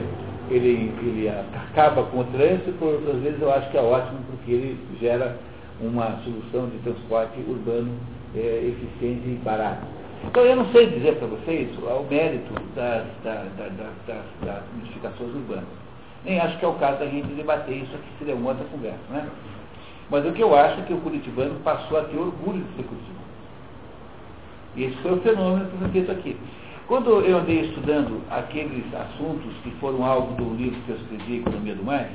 ele, 0.49 0.93
ele 1.01 1.29
acaba 1.29 2.03
com 2.03 2.19
o 2.19 2.23
trânsito, 2.25 2.73
por 2.79 2.93
outras 2.93 3.21
vezes 3.21 3.41
eu 3.41 3.51
acho 3.51 3.69
que 3.71 3.77
é 3.77 3.81
ótimo 3.81 4.19
porque 4.29 4.51
ele 4.51 4.77
gera 4.99 5.37
uma 5.81 6.19
solução 6.23 6.69
de 6.69 6.77
transporte 6.79 7.39
urbano 7.47 7.91
é, 8.35 8.71
eficiente 8.73 9.27
e 9.27 9.39
barato. 9.43 9.85
Então 10.25 10.43
eu 10.43 10.55
não 10.55 10.71
sei 10.71 10.87
dizer 10.87 11.15
para 11.15 11.27
vocês 11.27 11.69
o 11.77 12.05
mérito 12.09 12.53
das, 12.75 13.03
das, 13.23 13.45
das, 13.57 13.71
das, 14.07 14.63
modificações 14.75 15.29
urbanas. 15.35 15.65
Nem 16.25 16.39
acho 16.39 16.57
que 16.57 16.65
é 16.65 16.67
o 16.67 16.73
caso 16.75 16.99
da 16.99 17.05
gente 17.05 17.27
debater 17.33 17.83
isso 17.83 17.93
aqui, 17.95 18.07
seria 18.17 18.35
uma 18.35 18.49
outra 18.49 18.65
conversa, 18.65 19.03
né? 19.09 19.27
Mas 20.09 20.25
o 20.25 20.31
que 20.31 20.41
eu 20.41 20.55
acho 20.55 20.79
é 20.79 20.83
que 20.83 20.93
o 20.93 21.01
curitibano 21.01 21.59
passou 21.61 21.97
a 21.97 22.03
ter 22.03 22.17
orgulho 22.17 22.63
de 22.63 22.75
ser 22.75 22.83
curitibano. 22.83 23.23
E 24.75 24.83
esse 24.85 24.95
foi 24.97 25.13
o 25.13 25.21
fenômeno 25.21 25.69
que 25.69 25.77
foi 25.77 25.89
feito 25.89 26.11
aqui. 26.11 26.37
Quando 26.87 27.21
eu 27.21 27.37
andei 27.37 27.61
estudando 27.61 28.21
aqueles 28.29 28.83
assuntos 28.93 29.53
que 29.63 29.71
foram 29.79 30.03
alvo 30.05 30.35
do 30.35 30.55
livro 30.55 30.79
que 30.81 30.89
eu 30.89 30.97
escrevi, 30.97 31.39
Economia 31.39 31.75
do 31.75 31.83
Mais, 31.83 32.11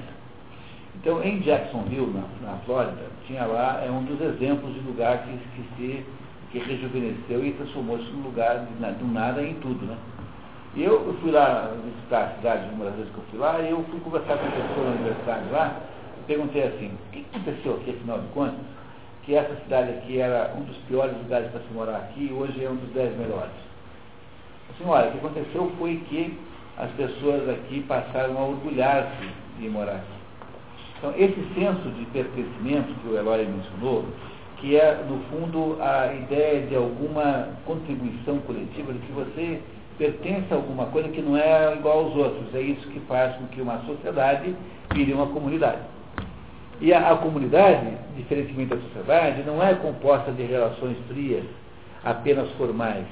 Então, 0.96 1.22
em 1.22 1.40
Jacksonville, 1.40 2.12
na, 2.12 2.50
na 2.50 2.58
Flórida, 2.58 3.06
tinha 3.26 3.44
lá 3.46 3.82
é 3.84 3.90
um 3.90 4.04
dos 4.04 4.20
exemplos 4.20 4.74
de 4.74 4.80
lugar 4.80 5.24
que, 5.24 5.32
que 5.54 5.68
se 5.76 6.04
que 6.50 6.58
rejuvenesceu 6.58 7.44
e 7.44 7.52
transformou-se 7.52 8.10
num 8.10 8.22
lugar 8.22 8.66
de, 8.66 9.04
nada 9.12 9.42
em 9.42 9.54
tudo, 9.54 9.84
né? 9.84 9.96
E 10.78 10.84
eu, 10.84 11.12
fui 11.20 11.32
lá 11.32 11.72
visitar 11.84 12.22
a 12.22 12.36
cidade 12.36 12.72
uma 12.72 12.84
das 12.84 12.94
vezes 12.94 13.10
que 13.10 13.18
eu 13.18 13.24
fui 13.32 13.40
lá, 13.40 13.60
e 13.60 13.68
eu 13.68 13.84
fui 13.90 13.98
conversar 13.98 14.38
com 14.38 14.46
a 14.46 14.50
pessoa 14.50 14.86
na 14.86 14.92
universidade 14.92 15.50
lá, 15.50 15.76
e 16.20 16.24
perguntei 16.28 16.62
assim, 16.62 16.92
o 16.94 17.10
que 17.10 17.26
aconteceu 17.34 17.74
aqui, 17.74 17.90
afinal 17.90 18.20
de 18.20 18.28
contas, 18.28 18.60
que 19.24 19.34
essa 19.34 19.56
cidade 19.56 19.90
aqui 19.90 20.20
era 20.20 20.54
um 20.56 20.62
dos 20.62 20.76
piores 20.86 21.16
lugares 21.16 21.50
para 21.50 21.62
se 21.62 21.74
morar 21.74 21.96
aqui, 21.96 22.28
e 22.30 22.32
hoje 22.32 22.64
é 22.64 22.70
um 22.70 22.76
dos 22.76 22.90
dez 22.90 23.10
melhores. 23.18 23.50
Assim, 24.70 24.88
olha, 24.88 25.08
o 25.08 25.10
que 25.10 25.18
aconteceu 25.18 25.72
foi 25.80 25.96
que 26.08 26.38
as 26.76 26.92
pessoas 26.92 27.48
aqui 27.48 27.82
passaram 27.88 28.38
a 28.38 28.44
orgulhar-se 28.44 29.28
de 29.58 29.68
morar 29.68 29.96
aqui. 29.96 30.18
Então, 30.98 31.12
esse 31.16 31.54
senso 31.54 31.88
de 31.90 32.04
pertencimento 32.12 32.94
que 33.02 33.08
o 33.08 33.18
Eloy 33.18 33.44
mencionou, 33.46 34.04
que 34.58 34.76
é, 34.76 34.94
no 35.08 35.18
fundo, 35.24 35.76
a 35.82 36.14
ideia 36.14 36.64
de 36.68 36.76
alguma 36.76 37.48
contribuição 37.66 38.38
coletiva, 38.38 38.92
de 38.92 39.00
que 39.00 39.12
você 39.12 39.60
pertence 39.98 40.46
a 40.52 40.56
alguma 40.56 40.86
coisa 40.86 41.08
que 41.08 41.20
não 41.20 41.36
é 41.36 41.74
igual 41.74 42.04
aos 42.04 42.16
outros. 42.16 42.54
É 42.54 42.60
isso 42.60 42.88
que 42.88 43.00
faz 43.00 43.36
com 43.36 43.46
que 43.48 43.60
uma 43.60 43.80
sociedade 43.80 44.54
vire 44.94 45.12
uma 45.12 45.26
comunidade. 45.26 45.82
E 46.80 46.92
a, 46.92 47.10
a 47.10 47.16
comunidade, 47.16 47.86
diferentemente 48.16 48.74
da 48.74 48.80
sociedade, 48.80 49.42
não 49.42 49.62
é 49.62 49.74
composta 49.74 50.30
de 50.32 50.44
relações 50.44 50.96
frias, 51.08 51.44
apenas 52.04 52.48
formais. 52.52 53.04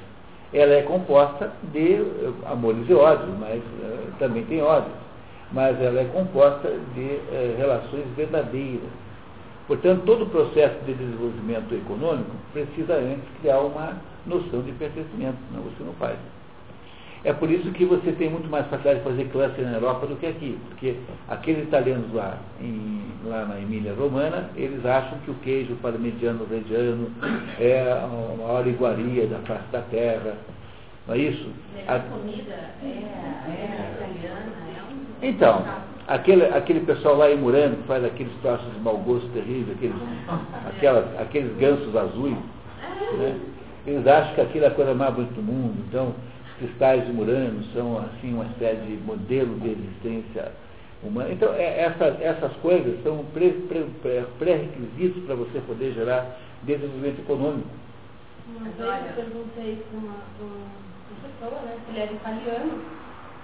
Ela 0.54 0.74
é 0.74 0.82
composta 0.82 1.52
de 1.72 1.94
eh, 1.94 2.32
amores 2.46 2.88
e 2.88 2.94
ódios, 2.94 3.36
mas 3.40 3.58
uh, 3.58 4.12
também 4.18 4.44
tem 4.44 4.62
ódios 4.62 5.06
mas 5.52 5.80
ela 5.80 6.00
é 6.00 6.04
composta 6.06 6.68
de 6.94 7.04
eh, 7.04 7.54
relações 7.56 8.04
verdadeiras. 8.16 8.90
Portanto, 9.66 10.02
todo 10.04 10.24
o 10.24 10.30
processo 10.30 10.76
de 10.84 10.94
desenvolvimento 10.94 11.74
econômico 11.74 12.30
precisa 12.52 12.94
antes 12.94 13.24
criar 13.40 13.60
uma 13.60 13.96
noção 14.26 14.62
de 14.62 14.72
pertencimento, 14.72 15.36
senão 15.48 15.62
você 15.62 15.82
não 15.84 15.92
faz. 15.94 16.16
É 17.24 17.32
por 17.32 17.50
isso 17.50 17.70
que 17.72 17.84
você 17.84 18.12
tem 18.12 18.30
muito 18.30 18.48
mais 18.48 18.66
facilidade 18.66 19.00
de 19.00 19.04
fazer 19.04 19.24
cluster 19.30 19.64
na 19.64 19.74
Europa 19.74 20.06
do 20.06 20.16
que 20.16 20.26
aqui, 20.26 20.58
porque 20.68 20.96
aqueles 21.28 21.64
italianos 21.64 22.12
lá, 22.12 22.38
em, 22.60 23.02
lá 23.24 23.44
na 23.46 23.58
Emília 23.58 23.94
Romana, 23.94 24.50
eles 24.56 24.84
acham 24.86 25.18
que 25.24 25.30
o 25.30 25.34
queijo 25.34 25.74
parmigiano 25.76 26.46
reggiano 26.48 27.10
é 27.58 27.92
a 27.92 28.06
maior 28.06 28.66
iguaria 28.66 29.26
da 29.26 29.38
face 29.40 29.66
da 29.72 29.80
terra, 29.82 30.34
não 31.08 31.14
é 31.14 31.18
isso? 31.18 31.48
A 31.88 31.98
comida 31.98 32.54
é, 32.82 32.86
é 32.86 33.92
italiana, 33.96 34.56
então, 35.22 35.64
aquele, 36.06 36.44
aquele 36.44 36.80
pessoal 36.80 37.16
lá 37.16 37.30
em 37.30 37.36
Murano 37.36 37.76
que 37.76 37.82
faz 37.84 38.04
aqueles 38.04 38.32
troços 38.42 38.72
de 38.74 38.80
mau 38.80 38.98
gosto 38.98 39.28
terrível, 39.30 39.74
aqueles, 39.74 39.96
aquelas, 40.68 41.20
aqueles 41.20 41.56
gansos 41.56 41.96
azuis, 41.96 42.36
né? 43.18 43.40
eles 43.86 44.06
acham 44.06 44.34
que 44.34 44.40
aquilo 44.40 44.64
é 44.64 44.68
a 44.68 44.72
coisa 44.72 44.94
mais 44.94 45.14
bonita 45.14 45.34
do 45.34 45.42
mundo. 45.42 45.74
Então, 45.88 46.14
cristais 46.58 47.06
de 47.06 47.12
Murano 47.12 47.62
são 47.72 47.98
assim 47.98 48.34
uma 48.34 48.44
espécie 48.46 48.82
de 48.82 48.96
modelo 49.04 49.58
de 49.60 49.70
existência 49.70 50.52
humana. 51.02 51.32
Então, 51.32 51.52
é, 51.54 51.82
essa, 51.82 52.04
essas 52.20 52.52
coisas 52.56 53.02
são 53.02 53.24
pré-requisitos 54.38 55.24
para 55.24 55.34
você 55.34 55.60
poder 55.60 55.92
gerar 55.92 56.36
desenvolvimento 56.62 57.20
econômico. 57.20 57.68
Uma 58.48 58.68
vez 58.70 58.78
eu 58.78 59.24
perguntei 59.24 59.84
para 59.90 59.98
uma, 59.98 60.16
uma 60.40 60.66
pessoa, 61.22 61.60
né, 61.62 61.76
ele 61.88 62.00
era 62.00 62.12
italiano, 62.12 62.80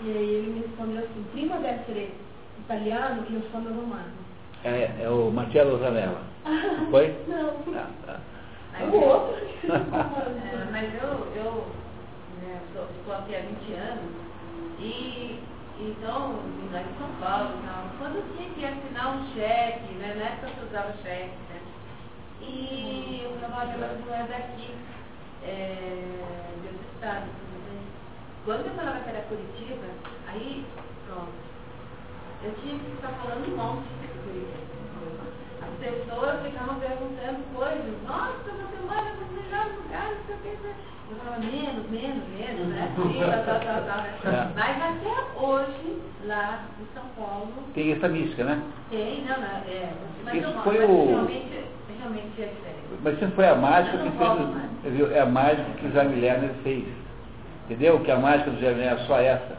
e 0.01 0.11
aí 0.11 0.35
ele 0.35 0.53
me 0.53 0.61
respondeu 0.61 0.99
assim, 0.99 1.25
prima 1.33 1.57
deve 1.57 1.85
ser 1.85 2.15
italiano 2.59 3.25
e 3.29 3.35
eu 3.35 3.43
sou 3.51 3.61
meu 3.61 3.75
romano. 3.75 4.13
É, 4.65 4.91
é 5.03 5.09
o 5.09 5.31
Marcello 5.31 5.79
Zanella. 5.79 6.23
Foi? 6.91 7.15
Não. 7.27 7.51
Ah, 7.75 7.87
tá. 8.07 8.21
Mas, 8.73 8.93
o 8.93 8.97
outro. 8.97 9.37
é, 9.69 10.71
mas 10.71 10.95
eu, 10.95 11.27
eu 11.37 11.65
né, 12.53 12.61
estou 12.69 13.15
aqui 13.15 13.37
há 13.37 13.41
20 13.41 13.73
anos. 13.75 14.13
E 14.79 15.43
então, 15.81 16.39
lá 16.71 16.81
em 16.81 16.99
São 16.99 17.09
Paulo, 17.19 17.57
não, 17.65 17.89
quando 17.99 18.37
tinha 18.37 18.51
que 18.51 18.65
assinar 18.65 19.17
um 19.17 19.35
cheque, 19.35 19.95
né, 19.95 20.15
na 20.15 20.25
época 20.25 20.61
eu 20.61 20.69
usava 20.69 20.93
cheque, 21.03 21.35
né? 21.49 21.61
E 22.41 23.27
o 23.27 23.51
marido 23.51 24.07
não 24.07 24.15
é 24.15 24.23
daqui, 24.25 24.75
é, 25.43 26.05
de 26.61 26.69
outro 26.69 26.87
estado, 26.95 27.27
quando 28.45 28.67
eu 28.67 28.75
falava 28.75 29.01
que 29.01 29.11
era 29.11 29.23
Curitiba, 29.23 29.87
aí, 30.29 30.67
pronto, 31.07 31.33
eu 32.43 32.55
tinha 32.61 32.79
que 32.79 32.91
ficar 32.97 33.13
falando 33.23 33.47
um 33.47 33.57
monte 33.57 33.89
de 34.03 34.09
Curitiba. 34.09 34.73
As 35.63 35.79
pessoas 35.79 36.43
ficavam 36.43 36.81
perguntando 36.81 37.55
coisas, 37.55 38.03
nossa, 38.03 38.51
você 38.51 38.79
mora 38.87 39.15
nos 39.15 39.31
melhores 39.31 39.77
lugares, 39.77 40.19
o 40.29 40.43
que. 40.43 40.92
Eu 41.13 41.19
falava 41.19 41.41
menos, 41.41 41.91
menos, 41.91 42.25
menos, 42.39 42.69
né? 42.69 42.93
tal, 43.45 43.61
tal, 43.61 43.83
tal, 43.83 43.97
né? 43.99 44.15
É. 44.25 44.49
Mas 44.57 44.83
até 44.83 45.39
hoje, 45.39 46.01
lá 46.25 46.65
em 46.81 46.95
São 46.95 47.05
Paulo. 47.17 47.53
Tem 47.75 47.93
essa 47.93 48.09
mística, 48.09 48.45
né? 48.45 48.63
Tem, 48.91 49.23
não, 49.27 49.37
não 49.37 49.47
é. 49.47 49.93
Mas 50.25 50.35
Isso 50.37 50.51
não, 50.51 50.63
foi 50.63 50.79
mas 50.79 50.91
o... 50.91 51.07
realmente, 51.09 51.65
realmente 51.99 52.43
é 52.43 52.47
diferente. 52.47 53.03
Mas 53.03 53.19
sempre 53.19 53.35
foi 53.35 53.47
a 53.47 53.55
mágica 53.55 53.99
que 53.99 54.11
fez. 54.11 55.13
É 55.13 55.21
a 55.21 55.27
mágica 55.27 55.71
que 55.79 55.87
o 55.87 55.93
Jaime 55.93 56.21
Lerner 56.21 56.51
fez 56.63 56.85
Entendeu? 57.67 58.01
Que 58.01 58.11
a 58.11 58.17
mágica 58.17 58.51
do 58.51 58.59
Jeremias 58.59 59.01
é 59.01 59.05
só 59.05 59.19
essa. 59.19 59.57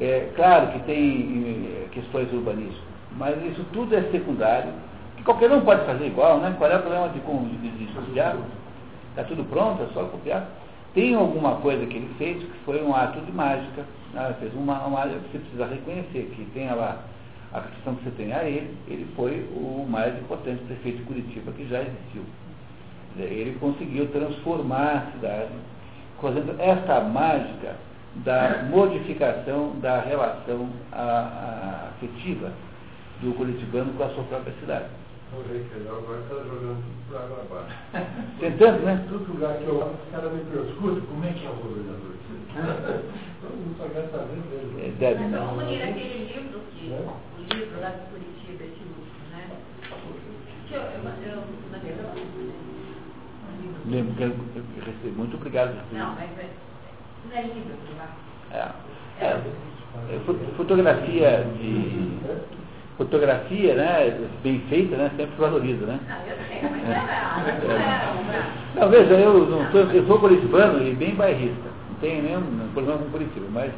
É, 0.00 0.30
claro 0.36 0.68
que 0.72 0.78
tem 0.80 1.66
eh, 1.66 1.88
questões 1.92 2.32
urbanísticas, 2.32 2.82
mas 3.12 3.36
isso 3.44 3.64
tudo 3.72 3.94
é 3.94 4.02
secundário, 4.10 4.72
que 5.16 5.22
qualquer 5.22 5.50
um 5.50 5.60
pode 5.60 5.84
fazer 5.84 6.06
igual, 6.06 6.38
né? 6.38 6.54
Qual 6.56 6.70
é 6.70 6.76
o 6.76 6.80
problema 6.80 7.08
de, 7.10 7.20
de, 7.20 7.56
de, 7.58 7.86
de 7.86 7.92
copiar? 7.92 8.36
Está 9.10 9.24
tudo 9.24 9.44
pronto, 9.44 9.82
é 9.82 9.86
só 9.92 10.04
copiar. 10.04 10.46
Tem 10.94 11.14
alguma 11.14 11.56
coisa 11.56 11.86
que 11.86 11.96
ele 11.96 12.14
fez 12.18 12.42
que 12.42 12.58
foi 12.64 12.82
um 12.82 12.94
ato 12.94 13.20
de 13.20 13.32
mágica. 13.32 13.84
Né? 14.12 14.36
Fez 14.40 14.54
uma, 14.54 14.78
uma 14.86 15.06
você 15.06 15.38
precisa 15.38 15.66
reconhecer 15.66 16.30
que 16.36 16.44
tem 16.52 16.68
lá 16.74 17.02
a 17.52 17.60
questão 17.60 17.94
que 17.96 18.04
você 18.04 18.10
tem 18.12 18.32
a 18.32 18.44
ele, 18.44 18.74
ele 18.88 19.06
foi 19.14 19.46
o 19.54 19.86
mais 19.88 20.18
importante 20.18 20.62
prefeito 20.64 20.98
de 20.98 21.04
Curitiba 21.04 21.52
que 21.52 21.68
já 21.68 21.82
existiu. 21.82 22.22
Ele 23.18 23.58
conseguiu 23.60 24.08
transformar 24.08 25.08
a 25.08 25.12
cidade 25.12 25.50
fazendo 26.20 26.56
essa 26.58 27.00
mágica 27.00 27.76
da 28.16 28.64
modificação 28.70 29.72
da 29.80 30.00
relação 30.00 30.68
a, 30.92 31.02
a 31.02 31.88
afetiva 31.90 32.52
do 33.20 33.34
curitibano 33.34 33.92
com 33.94 34.04
a 34.04 34.08
sua 34.10 34.24
própria 34.24 34.54
cidade. 34.60 34.86
Agora 35.32 36.20
está 36.20 36.34
jogando 36.44 36.84
tudo 36.84 37.08
para 37.08 37.20
água 37.24 37.40
abaixo. 37.40 37.74
Tentando, 38.38 38.84
né? 38.84 39.06
Todo 39.08 39.32
lugar 39.32 39.56
que 39.56 39.64
eu 39.64 39.76
os 39.80 40.10
caras 40.10 40.30
me 40.30 40.44
perguntam, 40.44 41.06
como 41.06 41.24
é 41.24 41.32
que 41.32 41.46
é 41.46 41.48
o 41.48 41.54
governador? 41.54 42.12
Todo 43.40 43.56
mundo 43.56 43.76
só 43.78 43.88
quer 43.88 44.10
saber 44.12 44.36
dele. 44.52 44.76
É, 44.78 44.90
deve, 44.98 45.24
Mas 45.24 45.40
vamos 45.40 45.64
ler 45.64 45.82
aquele 45.84 46.32
livro 46.34 46.60
que, 46.76 46.92
é? 46.92 46.96
o 46.98 47.54
livro 47.54 47.80
lá 47.80 47.90
de 47.90 48.00
Curitiba, 48.12 48.64
esse 48.64 48.84
último, 48.84 49.24
né? 49.32 49.48
Que 50.68 50.74
eu, 50.74 50.82
eu, 50.82 51.00
eu, 51.24 51.40
eu, 51.88 52.12
Lembro 53.86 54.14
que 54.14 54.22
eu 54.22 54.36
recebi. 54.84 55.16
Muito 55.16 55.36
obrigado. 55.36 55.74
Não, 55.92 56.14
mas 56.14 56.30
é, 56.38 56.50
não 57.24 57.36
é 57.36 57.42
livro, 57.42 57.74
é, 58.52 58.68
é, 59.18 59.28
é, 59.28 60.20
fotografia 60.56 61.46
de 61.56 62.18
fotografia, 63.04 63.74
né, 63.74 64.18
bem 64.42 64.60
feita, 64.68 64.96
né, 64.96 65.10
sempre 65.16 65.34
valoriza, 65.38 65.86
né? 65.86 66.00
É, 68.76 68.80
não, 68.80 68.88
veja, 68.88 69.14
eu 69.14 69.46
não 69.46 69.70
sou, 69.70 69.80
eu 69.80 70.06
sou 70.06 70.18
curitibano 70.18 70.86
e 70.86 70.94
bem 70.94 71.14
bairrista, 71.14 71.68
não 71.90 71.96
tenho 72.00 72.22
nenhum 72.22 72.68
problema 72.72 72.98
com 72.98 73.10
Curitiba, 73.10 73.46
mas 73.50 73.72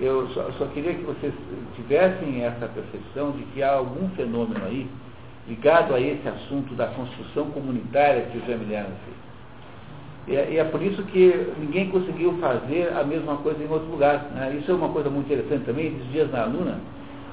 eu 0.00 0.28
só, 0.28 0.50
só, 0.58 0.66
queria 0.66 0.94
que 0.94 1.04
vocês 1.04 1.32
tivessem 1.74 2.44
essa 2.44 2.68
percepção 2.68 3.32
de 3.32 3.42
que 3.44 3.62
há 3.62 3.72
algum 3.72 4.08
fenômeno 4.10 4.64
aí 4.66 4.86
ligado 5.48 5.94
a 5.94 6.00
esse 6.00 6.28
assunto 6.28 6.74
da 6.74 6.86
construção 6.88 7.46
comunitária 7.50 8.26
que 8.32 8.38
o 8.38 8.46
Jamiliano 8.46 8.90
fez. 9.04 9.16
E 10.28 10.36
é, 10.36 10.50
e 10.52 10.58
é, 10.58 10.64
por 10.64 10.82
isso 10.82 11.02
que 11.04 11.52
ninguém 11.58 11.88
conseguiu 11.88 12.36
fazer 12.38 12.92
a 12.92 13.04
mesma 13.04 13.36
coisa 13.36 13.62
em 13.62 13.68
outro 13.70 13.88
lugar. 13.88 14.26
Né? 14.34 14.58
Isso 14.60 14.70
é 14.70 14.74
uma 14.74 14.88
coisa 14.88 15.08
muito 15.08 15.26
interessante 15.26 15.64
também. 15.64 15.86
Esses 15.86 16.10
dias 16.10 16.30
na 16.32 16.42
Aluna, 16.42 16.78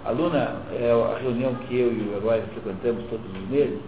Aluna 0.05 0.61
é 0.71 0.91
a 0.91 1.17
reunião 1.19 1.55
que 1.55 1.79
eu 1.79 1.91
e 1.91 2.01
o 2.01 2.17
Eloy 2.17 2.41
frequentamos 2.53 3.03
todos 3.09 3.25
os 3.25 3.49
meses, 3.49 3.79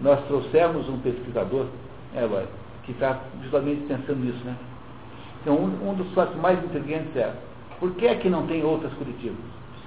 nós 0.00 0.24
trouxemos 0.26 0.88
um 0.88 0.98
pesquisador, 1.00 1.66
é, 2.14 2.22
Eloy, 2.22 2.44
que 2.84 2.92
está 2.92 3.20
justamente 3.42 3.82
pensando 3.86 4.24
nisso. 4.24 4.44
Né? 4.44 4.56
Então, 5.42 5.56
um, 5.56 5.90
um 5.90 5.94
dos 5.94 6.12
fatos 6.14 6.36
mais 6.40 6.62
intrigantes 6.62 7.14
é 7.16 7.32
por 7.78 7.92
que 7.92 8.06
é 8.06 8.14
que 8.16 8.28
não 8.28 8.46
tem 8.46 8.64
outras 8.64 8.92
Curitiba? 8.94 9.36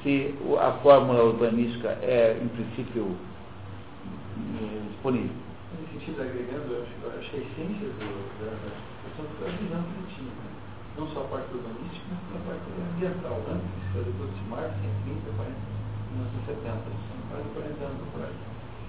Se 0.04 0.34
a 0.60 0.72
fórmula 0.84 1.24
urbanística 1.24 1.90
é, 2.02 2.38
em 2.42 2.48
princípio, 2.48 3.16
eh, 4.62 4.82
disponível 4.92 5.30
sentido 6.02 6.22
agregando, 6.22 6.74
eu 6.74 6.82
acho, 6.82 6.92
eu 7.04 7.20
acho 7.20 7.30
que 7.30 7.38
a 7.38 7.40
essência 7.40 7.88
do, 7.94 8.10
da, 8.42 8.52
da 8.52 8.74
foi 9.38 9.48
a 9.48 9.52
visão 9.54 9.84
que 9.84 10.16
tinha. 10.16 10.34
Né? 10.34 10.50
Não 10.98 11.08
só 11.10 11.22
a 11.22 11.24
parte 11.26 11.54
urbanística, 11.54 12.06
mas 12.10 12.42
a 12.42 12.46
parte 12.50 12.66
ambiental. 12.74 13.38
Né? 13.48 13.62
Se 13.62 13.98
fazer 13.98 14.12
todo 14.18 14.30
esse 14.34 14.44
mar, 16.42 16.56
130, 16.56 16.58
40 16.58 16.72
1970, 16.72 16.82
quase 17.30 17.48
40 17.54 17.86
anos 17.86 18.02
atrás. 18.10 18.34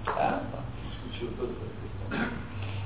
Ah, 0.07 0.43
tá. 0.51 0.59
Discutiu 0.89 1.29
todas 1.37 1.57
essas 1.57 1.75
questões. 1.83 2.33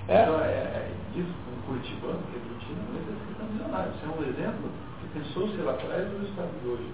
É. 0.09 0.23
Então, 0.23 0.41
é, 0.41 0.51
é, 0.51 0.91
disso 1.15 1.35
com 1.45 1.51
o 1.51 1.63
Curitibano, 1.67 2.21
que 2.31 2.37
é 2.37 2.41
Curitiba, 2.41 2.81
mas 2.93 3.03
é 3.03 3.15
questão 3.27 3.47
visionária. 3.47 3.91
Isso 3.95 4.05
é 4.05 4.11
um 4.11 4.23
exemplo 4.27 4.67
que 5.01 5.07
pensou-se 5.19 5.57
lá 5.63 5.73
atrás 5.73 6.09
do 6.11 6.27
estado 6.27 6.53
de 6.63 6.69
hoje. 6.69 6.91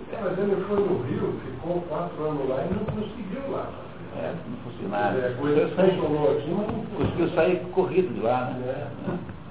Mas 0.00 0.38
ele 0.38 0.64
foi 0.64 0.80
no 0.80 1.02
Rio, 1.02 1.40
ficou 1.44 1.82
quatro 1.82 2.24
anos 2.24 2.48
lá 2.48 2.64
e 2.64 2.74
não 2.74 2.84
conseguiu 2.86 3.50
lá. 3.50 3.68
É, 4.16 4.34
não 4.48 4.56
conseguiu 4.64 4.88
nada. 4.88 5.18
É, 5.18 5.36
coisa 5.38 5.68
funcionou 5.68 6.30
aqui, 6.32 6.50
mas 6.50 6.66
não 6.66 6.84
conseguiu 6.96 7.28
sair 7.30 7.60
corrido 7.72 8.14
de 8.14 8.20
lá, 8.20 8.46
né? 8.46 8.90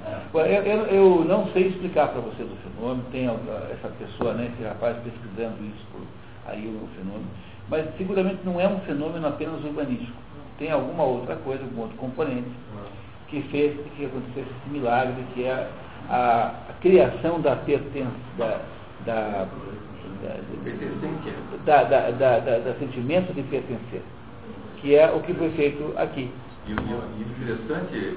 É. 0.06 0.22
Eu, 0.34 0.64
eu, 0.64 0.86
eu, 0.88 1.26
não 1.26 1.48
sei 1.52 1.68
explicar 1.68 2.08
para 2.10 2.22
você 2.22 2.44
do 2.44 2.56
fenômeno, 2.64 3.04
tem 3.12 3.28
essa 3.28 3.90
pessoa, 4.00 4.34
né, 4.34 4.52
esse 4.54 4.68
rapaz 4.68 4.98
pesquisando 5.04 5.64
isso 5.64 5.86
por 5.92 6.02
aí 6.48 6.66
o 6.66 6.88
fenômeno, 6.96 7.30
mas 7.70 7.86
seguramente 7.98 8.40
não 8.44 8.60
é 8.60 8.68
um 8.68 8.80
fenômeno 8.82 9.28
apenas 9.28 9.64
urbanístico. 9.64 10.18
Tem 10.58 10.72
alguma 10.72 11.04
outra 11.04 11.36
coisa, 11.38 11.64
algum 11.64 11.82
outro 11.82 11.98
componente 11.98 12.50
que 13.28 13.42
fez 13.44 13.78
que 13.96 14.06
acontecesse 14.06 14.50
esse 14.50 14.70
milagre, 14.70 15.24
que 15.34 15.46
é 15.46 15.70
a, 16.10 16.54
a 16.70 16.74
criação 16.82 17.40
da 17.40 17.56
pertença, 17.56 18.12
da, 18.38 18.62
da 19.06 19.48
da, 21.66 21.84
da, 21.84 22.12
da, 22.12 22.40
da, 22.40 22.60
da 22.60 22.74
sentimento 22.80 23.34
de 23.34 23.42
pertencer, 23.44 24.02
que 24.82 24.96
é 24.96 25.10
o 25.10 25.22
que 25.22 25.34
foi 25.34 25.50
feito 25.52 25.94
aqui. 25.98 26.30
E, 26.68 26.74
o 26.74 26.76
interessante, 26.76 27.96
é, 27.96 28.16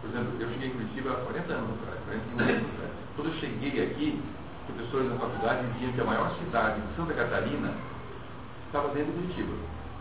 por 0.00 0.10
exemplo, 0.10 0.32
eu 0.40 0.48
cheguei 0.48 0.68
em 0.68 0.72
Curitiba 0.72 1.12
há 1.12 1.16
40 1.24 1.52
anos 1.52 1.70
atrás, 1.82 2.00
41 2.06 2.40
anos 2.40 2.70
atrás. 2.74 2.90
Quando 3.14 3.28
eu 3.28 3.34
cheguei 3.34 3.84
aqui, 3.84 4.20
professores 4.66 5.10
da 5.10 5.16
faculdade 5.16 5.66
diziam 5.74 5.92
que 5.92 6.00
a 6.00 6.04
maior 6.04 6.34
cidade 6.38 6.80
de 6.80 6.96
Santa 6.96 7.14
Catarina 7.14 7.72
estava 8.72 8.88
dentro 8.88 9.12
de 9.12 9.20
Curitiba. 9.20 9.52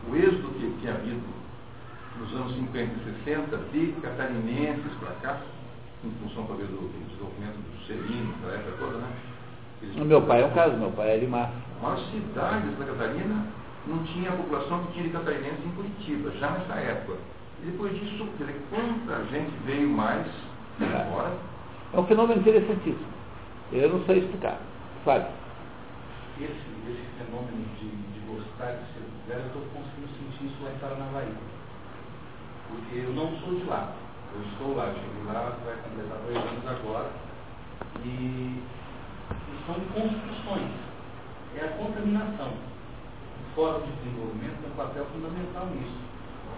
O 0.10 0.15
êxodo 0.15 0.48
que 0.53 0.80
tinha 0.80 0.93
havido 0.93 1.22
nos 2.18 2.34
anos 2.34 2.56
50 2.56 2.80
e 2.80 3.23
60 3.26 3.57
de 3.73 3.91
catarinenses 4.02 4.93
para 4.99 5.11
cá, 5.22 5.41
em 6.03 6.11
função 6.23 6.45
talvez 6.45 6.69
do, 6.69 6.77
desenvolvimento 6.77 7.57
do 7.60 7.85
Serino, 7.85 8.34
da 8.41 8.53
época 8.53 8.77
toda, 8.80 8.98
né? 8.98 9.11
O 9.99 10.06
meu 10.06 10.22
pai 10.22 10.41
é 10.41 10.45
um 10.45 10.52
caso, 10.52 10.77
meu 10.77 10.91
pai 10.91 11.15
é 11.15 11.18
de 11.18 11.27
Mar. 11.27 11.52
A 11.80 11.84
maior 11.84 11.99
cidade 12.11 12.69
de 12.69 12.77
Santa 12.77 12.93
Catarina 12.93 13.45
não 13.88 14.03
tinha 14.03 14.30
a 14.30 14.35
população 14.35 14.85
que 14.85 14.93
tinha 14.93 15.03
de 15.06 15.10
catarinense 15.10 15.65
em 15.65 15.72
Curitiba, 15.72 16.31
já 16.39 16.52
nessa 16.52 16.76
época. 16.76 17.18
E 17.61 17.65
depois 17.65 17.93
disso, 17.99 18.27
quer 18.38 18.45
dizer, 18.45 18.61
quanta 18.69 19.26
gente 19.26 19.52
veio 19.65 19.89
mais 19.89 20.27
agora? 20.80 21.34
É 21.93 21.99
um 21.99 22.06
fenômeno 22.06 22.39
interessantíssimo. 22.39 23.11
Eu 23.72 23.89
não 23.89 24.06
sei 24.06 24.19
explicar. 24.19 24.60
Fábio. 25.03 25.27
Esse, 26.39 26.52
esse 26.52 27.06
fenômeno 27.18 27.65
de, 27.80 28.00
ser 28.67 29.03
velho, 29.27 29.41
eu 29.41 29.47
estou 29.47 29.61
conseguindo 29.73 30.07
sentir 30.17 30.45
isso 30.45 30.63
lá 30.63 30.71
em 30.71 30.79
Paranavaí. 30.79 31.33
Porque 32.69 32.95
eu 32.97 33.13
não 33.13 33.35
sou 33.39 33.55
de 33.55 33.63
lá. 33.65 33.93
Eu 34.33 34.41
estou 34.43 34.75
lá, 34.75 34.85
eu 34.85 34.95
cheguei 34.95 35.23
lá, 35.27 35.57
vai 35.65 35.75
completar 35.83 36.17
dois 36.19 36.38
anos 36.38 36.67
agora. 36.67 37.11
E 38.05 38.63
são 39.65 39.75
construções, 39.75 40.71
é 41.57 41.65
a 41.65 41.77
contaminação. 41.77 42.49
O 42.49 43.55
Fórum 43.55 43.81
de 43.81 43.91
Desenvolvimento 43.91 44.61
tem 44.61 44.71
um 44.71 44.75
papel 44.75 45.05
fundamental 45.11 45.65
nisso, 45.67 45.99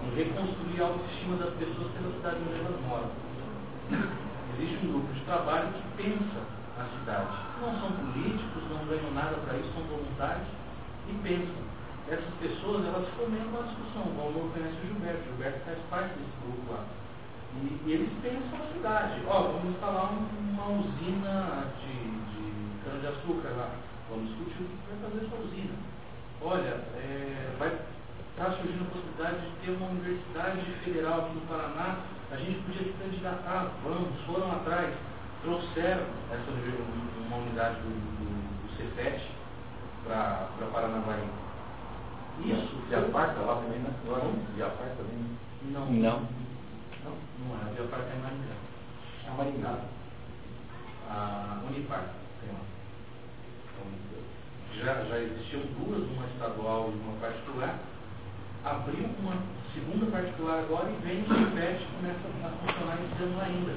em 0.03 0.15
reconstruir 0.15 0.81
a 0.81 0.88
autoestima 0.88 1.38
das 1.38 1.53
pessoas 1.55 1.91
pela 1.93 2.13
cidade 2.13 2.38
onde 2.47 2.59
elas 2.59 2.81
moram. 2.88 3.09
Existe 4.53 4.85
um 4.85 4.91
grupo 4.91 5.13
de 5.13 5.21
trabalho 5.21 5.73
que 5.73 6.03
pensa 6.03 6.45
a 6.77 6.85
cidade. 6.99 7.34
Não 7.59 7.73
são 7.80 7.91
políticos, 7.91 8.63
não 8.69 8.85
ganham 8.85 9.11
nada 9.11 9.35
para 9.45 9.57
isso, 9.57 9.73
são 9.73 9.84
voluntários 9.84 10.47
e 11.09 11.13
pensam. 11.23 11.72
Essas 12.14 12.34
pessoas, 12.40 12.85
elas 12.85 13.10
fomentam 13.18 13.57
a 13.57 13.65
discussão. 13.65 14.06
O 14.06 14.14
Valmor 14.14 14.53
conhece 14.53 14.77
o 14.77 14.85
Gilberto, 14.85 15.18
o 15.18 15.34
Gilberto 15.34 15.65
faz 15.65 15.80
parte 15.90 16.14
desse 16.14 16.38
grupo 16.45 16.72
lá. 16.72 16.85
E, 17.57 17.90
e 17.90 17.91
eles 17.91 18.14
pensam 18.22 18.53
a 18.53 18.72
cidade. 18.72 19.22
Ó, 19.26 19.41
vamos 19.41 19.73
instalar 19.73 20.14
um, 20.14 20.22
uma 20.53 20.68
usina 20.77 21.73
de 21.81 22.85
cana-de-açúcar 22.85 23.49
lá. 23.57 23.69
Vamos 24.11 24.30
discutir 24.30 24.61
o 24.61 24.65
que 24.69 24.94
vai 24.94 25.10
fazer 25.10 25.26
essa 25.26 25.41
usina. 25.41 25.73
Olha, 26.40 26.73
é, 27.02 27.56
vai 27.57 27.69
estar 27.69 28.45
tá 28.45 28.52
surgindo 28.61 28.85
a 28.85 28.94
possibilidade 28.94 29.41
de 29.41 29.65
ter 29.65 29.72
uma 29.72 29.90
universidade 29.90 30.61
federal 30.85 31.26
aqui 31.26 31.34
no 31.34 31.48
Paraná. 31.49 31.98
A 32.30 32.35
gente 32.35 32.61
podia 32.61 32.84
se 32.84 32.94
candidatar, 32.94 33.72
vamos, 33.84 34.14
foram 34.27 34.52
atrás, 34.52 34.94
trouxeram 35.41 36.06
essa 36.30 36.52
uma 37.26 37.38
unidade 37.38 37.81
do, 37.81 37.90
do, 37.90 38.26
do 38.61 38.77
CEPET 38.77 39.31
para 40.06 40.48
Paranavaí. 40.72 41.52
Isso. 42.39 42.76
E 42.89 42.95
a 42.95 43.01
Parca 43.11 43.39
lá 43.41 43.55
também, 43.61 43.80
né? 43.80 43.89
E 44.57 44.61
a 44.61 44.69
Parca 44.69 44.95
também? 44.95 45.38
Não. 45.72 45.85
Não. 45.85 46.19
Não, 47.03 47.15
não 47.39 47.55
é. 47.55 47.84
A 47.84 47.88
Parca 47.89 48.10
é 48.10 48.19
Maringá. 48.22 48.55
A 49.27 49.31
Maringá. 49.31 49.80
A 51.10 51.61
Unipar 51.68 52.23
já, 54.84 55.03
já 55.05 55.19
existiam 55.19 55.61
duas, 55.80 56.03
uma 56.11 56.26
estadual 56.27 56.91
e 56.91 56.99
uma 56.99 57.14
particular, 57.19 57.80
abriu 58.65 59.05
uma 59.19 59.38
segunda 59.73 60.05
particular 60.11 60.60
agora 60.60 60.89
e 60.89 60.97
vem 61.05 61.23
o 61.23 61.27
repete 61.27 61.85
começa 61.95 62.19
a 62.43 62.49
funcionar 62.49 62.97
esse 62.99 63.23
ano 63.23 63.41
ainda. 63.41 63.72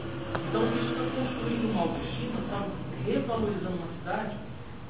Então 0.48 0.62
isso 0.74 0.92
está 0.92 1.04
construindo 1.14 1.70
uma 1.70 1.82
autoestima, 1.82 2.40
está 2.40 2.66
revalorizando 3.04 3.76
uma 3.76 3.92
cidade 3.98 4.36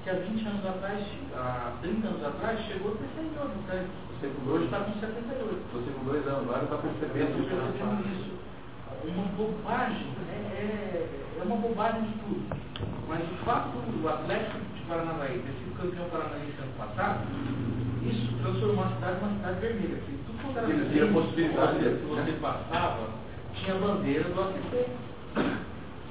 que 0.06 0.10
há 0.10 0.14
20 0.14 0.46
anos 0.46 0.64
atrás, 0.64 1.02
há 1.34 1.72
30 1.82 2.06
anos 2.06 2.24
atrás, 2.24 2.60
chegou 2.68 2.92
a 2.92 2.96
ter 2.96 3.10
100 3.18 3.42
anos 3.42 3.58
atrás. 3.66 3.86
Você 4.14 4.28
com 4.28 4.50
hoje 4.52 4.64
está 4.66 4.78
com 4.78 4.92
78. 5.00 5.66
Você 5.74 5.90
com 5.90 6.04
dois 6.04 6.26
anos 6.28 6.42
agora 6.46 6.62
está 6.62 6.76
percebendo, 6.78 7.42
isso. 7.42 7.50
percebendo 7.50 8.06
isso. 8.14 8.30
Uma 9.02 9.26
bobagem, 9.34 10.06
é, 10.30 10.38
é, 10.54 11.40
é 11.40 11.42
uma 11.42 11.56
bobagem 11.56 12.02
de 12.02 12.12
tudo. 12.22 12.46
Mas 13.08 13.20
o 13.20 13.34
fato 13.44 13.70
do 13.82 14.08
Atlético 14.08 14.60
de 14.76 14.82
Paranavaí 14.86 15.42
ter 15.42 15.52
sido 15.58 15.76
campeão 15.76 16.08
paranaense 16.08 16.54
ano 16.62 16.72
passado, 16.78 17.26
isso 18.06 18.30
transformou 18.42 18.84
a 18.84 18.88
cidade 18.94 19.18
numa 19.20 19.34
cidade 19.34 19.58
vermelha. 19.58 19.98
Porque 20.06 20.22
tudo 20.22 20.38
quanto 20.40 20.58
era 20.58 20.70
Existia 20.70 21.06
possibilidade 21.10 21.78
que 21.82 22.06
você 22.06 22.32
passava, 22.40 23.08
tinha 23.54 23.74
a 23.74 23.78
bandeira 23.80 24.28
do 24.30 24.40
ACP. 24.40 24.86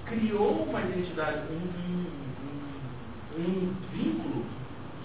Criou 0.06 0.68
uma 0.68 0.82
identidade, 0.82 1.48
um, 1.50 2.25
um, 3.38 3.74
vínculo 3.94 4.44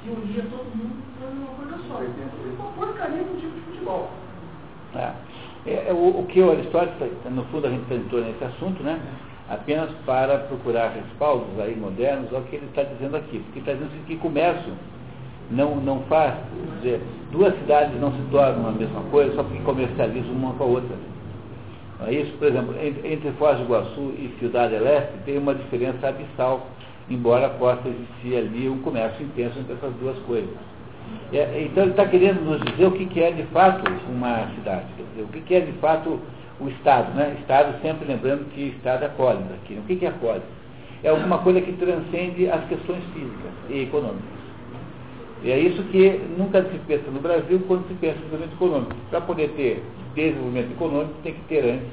que 0.02 0.10
unia 0.10 0.44
todo 0.50 0.76
mundo 0.76 1.02
para 1.18 1.28
uma 1.28 1.46
coisa 1.56 1.78
só. 1.88 2.00
Uma 2.58 2.72
porcaria 2.72 3.22
do 3.22 3.40
tipo 3.40 3.54
de 3.54 3.60
futebol. 3.62 4.10
É. 4.94 5.12
É, 5.66 5.88
é 5.88 5.92
o, 5.92 6.20
o, 6.20 6.26
que 6.26 6.40
o 6.40 6.50
Aristóteles, 6.50 7.12
no 7.30 7.44
fundo 7.44 7.66
a 7.66 7.70
gente 7.70 7.92
entrou 7.92 8.22
nesse 8.22 8.42
assunto, 8.42 8.82
né? 8.82 9.00
apenas 9.50 9.90
para 10.06 10.38
procurar 10.38 10.90
respaldos 10.90 11.58
aí 11.58 11.74
modernos 11.74 12.32
ao 12.32 12.42
que 12.42 12.54
ele 12.56 12.66
está 12.66 12.84
dizendo 12.84 13.16
aqui. 13.16 13.40
Porque 13.40 13.58
está 13.58 13.72
dizendo 13.72 14.06
que 14.06 14.16
comércio 14.16 14.72
não, 15.50 15.74
não 15.76 16.00
faz, 16.02 16.34
dizer, 16.76 17.02
duas 17.32 17.52
cidades 17.58 18.00
não 18.00 18.12
se 18.12 18.22
tornam 18.30 18.68
a 18.68 18.72
mesma 18.72 19.00
coisa 19.10 19.34
só 19.34 19.42
porque 19.42 19.58
comercializam 19.64 20.30
uma 20.30 20.54
com 20.54 20.62
a 20.62 20.66
outra. 20.68 20.96
É 22.06 22.12
isso, 22.12 22.32
por 22.38 22.46
exemplo, 22.46 22.74
entre, 22.80 23.12
entre 23.12 23.32
Foz 23.32 23.58
do 23.58 23.64
Iguaçu 23.64 24.14
e 24.16 24.34
Cidade 24.38 24.78
Leste 24.78 25.12
tem 25.26 25.36
uma 25.36 25.54
diferença 25.54 26.08
abissal, 26.08 26.66
embora 27.10 27.48
possa 27.50 27.88
existir 27.88 28.36
ali 28.36 28.68
um 28.68 28.78
comércio 28.78 29.24
intenso 29.24 29.58
entre 29.58 29.74
essas 29.74 29.92
duas 29.94 30.16
coisas. 30.20 30.50
É, 31.32 31.62
então 31.64 31.82
ele 31.82 31.92
está 31.92 32.06
querendo 32.06 32.40
nos 32.42 32.60
dizer 32.60 32.86
o 32.86 32.92
que, 32.92 33.06
que 33.06 33.20
é 33.20 33.32
de 33.32 33.42
fato 33.44 33.82
uma 34.08 34.46
cidade, 34.54 34.86
dizer, 35.12 35.22
o 35.22 35.28
que, 35.28 35.40
que 35.40 35.54
é 35.54 35.60
de 35.60 35.72
fato 35.72 36.20
o 36.60 36.68
Estado, 36.68 37.12
né? 37.14 37.36
Estado 37.40 37.74
sempre 37.82 38.06
lembrando 38.06 38.48
que 38.50 38.68
Estado 38.76 39.04
é 39.04 39.08
cólera 39.08 39.54
aqui. 39.62 39.74
O 39.74 39.82
que 39.82 40.04
é 40.04 40.10
cólera? 40.10 40.44
É 41.02 41.08
alguma 41.08 41.38
coisa 41.38 41.60
que 41.60 41.72
transcende 41.72 42.48
as 42.50 42.62
questões 42.68 43.02
físicas 43.14 43.52
e 43.70 43.84
econômicas. 43.84 44.40
E 45.42 45.50
é 45.50 45.58
isso 45.58 45.82
que 45.84 46.20
nunca 46.36 46.62
se 46.62 46.78
pensa 46.86 47.10
no 47.10 47.20
Brasil 47.20 47.62
quando 47.66 47.88
se 47.88 47.94
pensa 47.94 48.18
em 48.18 48.22
desenvolvimento 48.24 48.54
econômico. 48.54 48.94
Para 49.08 49.20
poder 49.22 49.48
ter 49.56 49.82
desenvolvimento 50.14 50.72
econômico, 50.72 51.14
tem 51.22 51.32
que 51.32 51.40
ter 51.44 51.64
antes 51.64 51.88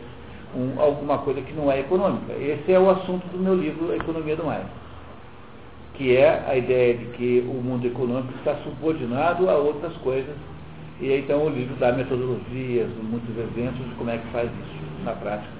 um, 0.53 0.81
alguma 0.81 1.19
coisa 1.19 1.39
que 1.41 1.53
não 1.53 1.71
é 1.71 1.79
econômica. 1.79 2.33
Esse 2.33 2.73
é 2.73 2.79
o 2.79 2.89
assunto 2.89 3.25
do 3.27 3.37
meu 3.37 3.55
livro, 3.55 3.91
A 3.91 3.95
Economia 3.95 4.35
do 4.35 4.43
Mais. 4.43 4.65
Que 5.97 6.15
é 6.15 6.45
a 6.47 6.55
ideia 6.55 6.95
de 6.95 7.05
que 7.17 7.43
o 7.47 7.53
mundo 7.53 7.85
econômico 7.85 8.33
está 8.37 8.55
subordinado 8.63 9.49
a 9.49 9.55
outras 9.55 9.93
coisas 9.97 10.35
e 10.99 11.13
então 11.13 11.45
o 11.45 11.49
livro 11.49 11.75
dá 11.75 11.91
metodologias, 11.91 12.89
muitos 13.03 13.29
exemplos 13.37 13.87
de 13.87 13.95
como 13.95 14.09
é 14.09 14.17
que 14.17 14.27
faz 14.27 14.49
isso 14.49 15.03
na 15.03 15.13
prática. 15.13 15.57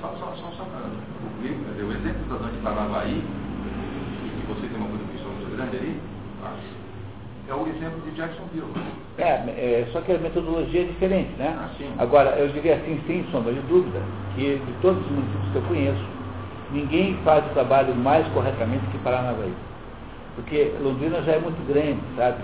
Só, 0.00 0.08
só, 0.18 0.32
só, 0.36 0.50
só 0.56 0.64
para 0.64 1.84
o 1.84 1.92
exemplo 1.92 2.24
da 2.30 2.36
Dante 2.36 2.56
Paranavaí, 2.62 3.22
que 4.40 4.46
você 4.46 4.66
tem 4.66 4.76
uma 4.78 4.88
contribuição 4.88 5.30
muito 5.32 5.56
grande 5.56 5.76
ali, 5.76 6.00
é 7.46 7.54
o 7.54 7.66
exemplo 7.66 8.00
de 8.06 8.16
Jacksonville. 8.16 8.72
É, 9.18 9.28
é, 9.28 9.88
só 9.92 10.00
que 10.00 10.12
a 10.12 10.18
metodologia 10.18 10.80
é 10.80 10.84
diferente, 10.84 11.30
né? 11.36 11.54
Ah, 11.58 12.02
Agora, 12.02 12.30
eu 12.38 12.48
diria 12.48 12.76
assim, 12.76 12.98
sem 13.06 13.22
sombra 13.30 13.52
de 13.52 13.60
dúvida, 13.68 14.00
que 14.34 14.56
de 14.56 14.72
todos 14.80 15.04
os 15.04 15.10
municípios 15.10 15.52
que 15.52 15.56
eu 15.56 15.62
conheço, 15.62 16.04
ninguém 16.74 17.16
faz 17.24 17.44
o 17.46 17.50
trabalho 17.50 17.94
mais 17.94 18.26
corretamente 18.28 18.84
que 18.88 18.98
Paranavaí. 18.98 19.54
Porque 20.34 20.74
Londrina 20.80 21.22
já 21.22 21.32
é 21.32 21.38
muito 21.38 21.64
grande, 21.66 22.00
sabe? 22.16 22.38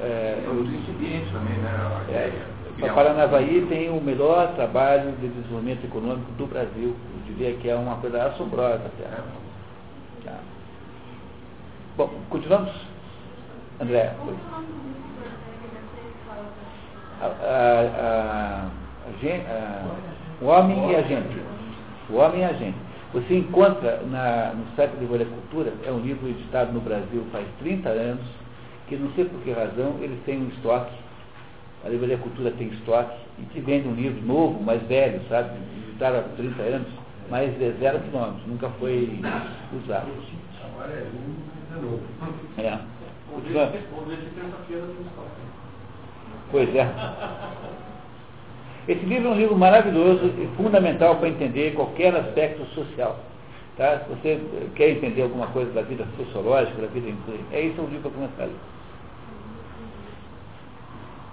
é, 0.00 0.44
incipientes 0.46 1.32
também, 1.32 1.56
né? 1.58 1.70
É. 2.10 2.32
Criar 2.76 2.92
um- 2.92 2.94
Paranavaí 2.94 3.66
tem 3.68 3.90
o 3.90 4.00
melhor 4.00 4.52
trabalho 4.54 5.10
de 5.20 5.26
desenvolvimento 5.28 5.84
econômico 5.84 6.30
do 6.32 6.46
Brasil. 6.46 6.94
Eu 6.94 7.22
diria 7.34 7.54
que 7.56 7.68
é 7.68 7.74
uma 7.74 7.96
coisa 7.96 8.24
assombrosa 8.26 8.82
até. 8.86 9.08
Tá. 10.24 10.38
Bom, 11.96 12.10
continuamos? 12.30 12.70
André. 13.80 13.98
É? 13.98 14.14
A, 17.20 17.26
a, 17.26 17.30
a, 18.00 18.66
a 19.08 19.18
gen- 19.20 19.42
a- 19.48 19.84
o 20.40 20.46
homem 20.46 20.92
e 20.92 20.96
a 20.96 21.02
gente. 21.02 21.42
O 22.08 22.16
homem 22.18 22.40
e 22.42 22.44
a 22.44 22.52
gente. 22.52 22.76
Você 23.12 23.38
encontra 23.38 24.02
na, 24.02 24.52
no 24.52 24.66
site 24.76 24.92
de 24.96 25.06
Cultura, 25.06 25.72
é 25.86 25.90
um 25.90 26.00
livro 26.00 26.28
editado 26.28 26.72
no 26.72 26.80
Brasil 26.80 27.24
faz 27.32 27.46
30 27.58 27.88
anos, 27.88 28.24
que 28.86 28.96
não 28.96 29.10
sei 29.12 29.24
por 29.24 29.40
que 29.40 29.50
razão, 29.50 29.96
eles 30.02 30.18
têm 30.26 30.42
um 30.42 30.48
estoque, 30.48 30.92
a 31.86 31.88
Livraria 31.88 32.18
Cultura 32.18 32.50
tem 32.50 32.68
estoque, 32.68 33.16
e 33.38 33.42
te 33.46 33.60
vende 33.60 33.88
um 33.88 33.94
livro 33.94 34.20
novo, 34.26 34.62
mais 34.62 34.82
velho, 34.82 35.22
sabe, 35.30 35.58
editado 35.88 36.18
há 36.18 36.22
30 36.36 36.62
anos, 36.62 36.88
mas 37.30 37.50
é 37.62 37.72
zero 37.80 37.98
quilômetros, 38.00 38.46
nunca 38.46 38.68
foi 38.78 39.20
usado. 39.82 40.08
Novo. 41.80 42.00
É. 42.58 42.78
Terça-feira 44.34 44.86
tem 44.86 45.06
estoque. 45.06 45.48
Pois 46.50 46.74
é. 46.74 46.84
Esse 48.88 49.04
livro 49.04 49.28
é 49.28 49.32
um 49.32 49.36
livro 49.36 49.54
maravilhoso 49.54 50.24
e 50.24 50.48
fundamental 50.56 51.16
para 51.16 51.28
entender 51.28 51.74
qualquer 51.74 52.16
aspecto 52.16 52.64
social. 52.74 53.20
Tá? 53.76 53.98
Se 53.98 54.08
você 54.08 54.42
quer 54.74 54.92
entender 54.92 55.22
alguma 55.22 55.46
coisa 55.48 55.70
da 55.72 55.82
vida 55.82 56.06
sociológica, 56.16 56.80
da 56.80 56.88
vida 56.88 57.14
é 57.52 57.66
esse 57.66 57.78
é 57.78 57.82
o 57.82 57.86
livro 57.86 58.10
para 58.10 58.12
começar 58.12 58.44
a. 58.44 58.78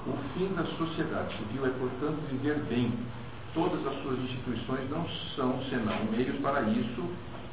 O 0.06 0.14
fim 0.34 0.54
da 0.54 0.66
sociedade 0.66 1.34
civil 1.38 1.66
é, 1.66 1.70
portanto, 1.80 2.20
viver 2.30 2.58
bem. 2.70 2.92
Todas 3.54 3.88
as 3.88 4.04
suas 4.04 4.20
instituições 4.20 4.90
não 4.90 5.08
são 5.38 5.58
senão 5.70 5.96
meios 6.12 6.36
para 6.42 6.62
isso, 6.64 7.06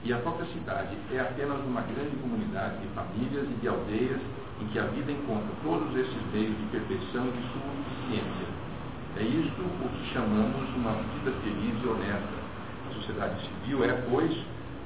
e 0.02 0.12
a 0.12 0.18
própria 0.18 0.46
cidade 0.46 0.96
é 1.12 1.20
apenas 1.20 1.60
uma 1.64 1.80
grande 1.80 2.16
comunidade 2.16 2.78
de 2.78 2.88
famílias 2.88 3.46
e 3.48 3.54
de 3.60 3.68
aldeias 3.68 4.20
em 4.60 4.66
que 4.66 4.80
a 4.80 4.82
vida 4.82 5.12
encontra 5.12 5.46
todos 5.62 5.96
esses 5.96 6.32
meios 6.34 6.58
de 6.58 6.64
perfeição 6.72 7.28
e 7.28 7.30
de 7.30 7.42
suficiência. 7.52 8.61
É 9.16 9.22
isto 9.22 9.60
o 9.60 9.89
que 9.89 10.14
chamamos 10.14 10.74
uma 10.74 10.93
vida 10.93 11.32
feliz 11.44 11.74
e 11.84 11.86
honesta. 11.86 12.43
A 12.90 12.94
sociedade 12.94 13.34
civil 13.43 13.84
é, 13.84 13.93
pois, 14.10 14.34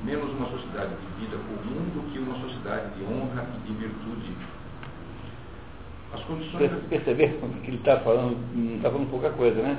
menos 0.04 0.30
uma 0.32 0.48
sociedade 0.48 0.90
de 0.90 1.20
vida 1.20 1.36
comum 1.36 1.84
do 1.94 2.10
que 2.10 2.18
uma 2.18 2.34
sociedade 2.40 2.94
de 2.96 3.04
honra 3.04 3.46
e 3.56 3.68
de 3.68 3.78
virtude. 3.78 4.32
As 6.12 6.20
condições 6.24 6.70
Perceber 6.88 7.38
que 7.62 7.70
ele 7.70 7.76
está 7.76 7.98
falando, 8.00 8.36
não 8.54 8.76
está 8.76 8.90
falando 8.90 9.10
pouca 9.10 9.30
coisa, 9.30 9.62
né? 9.62 9.78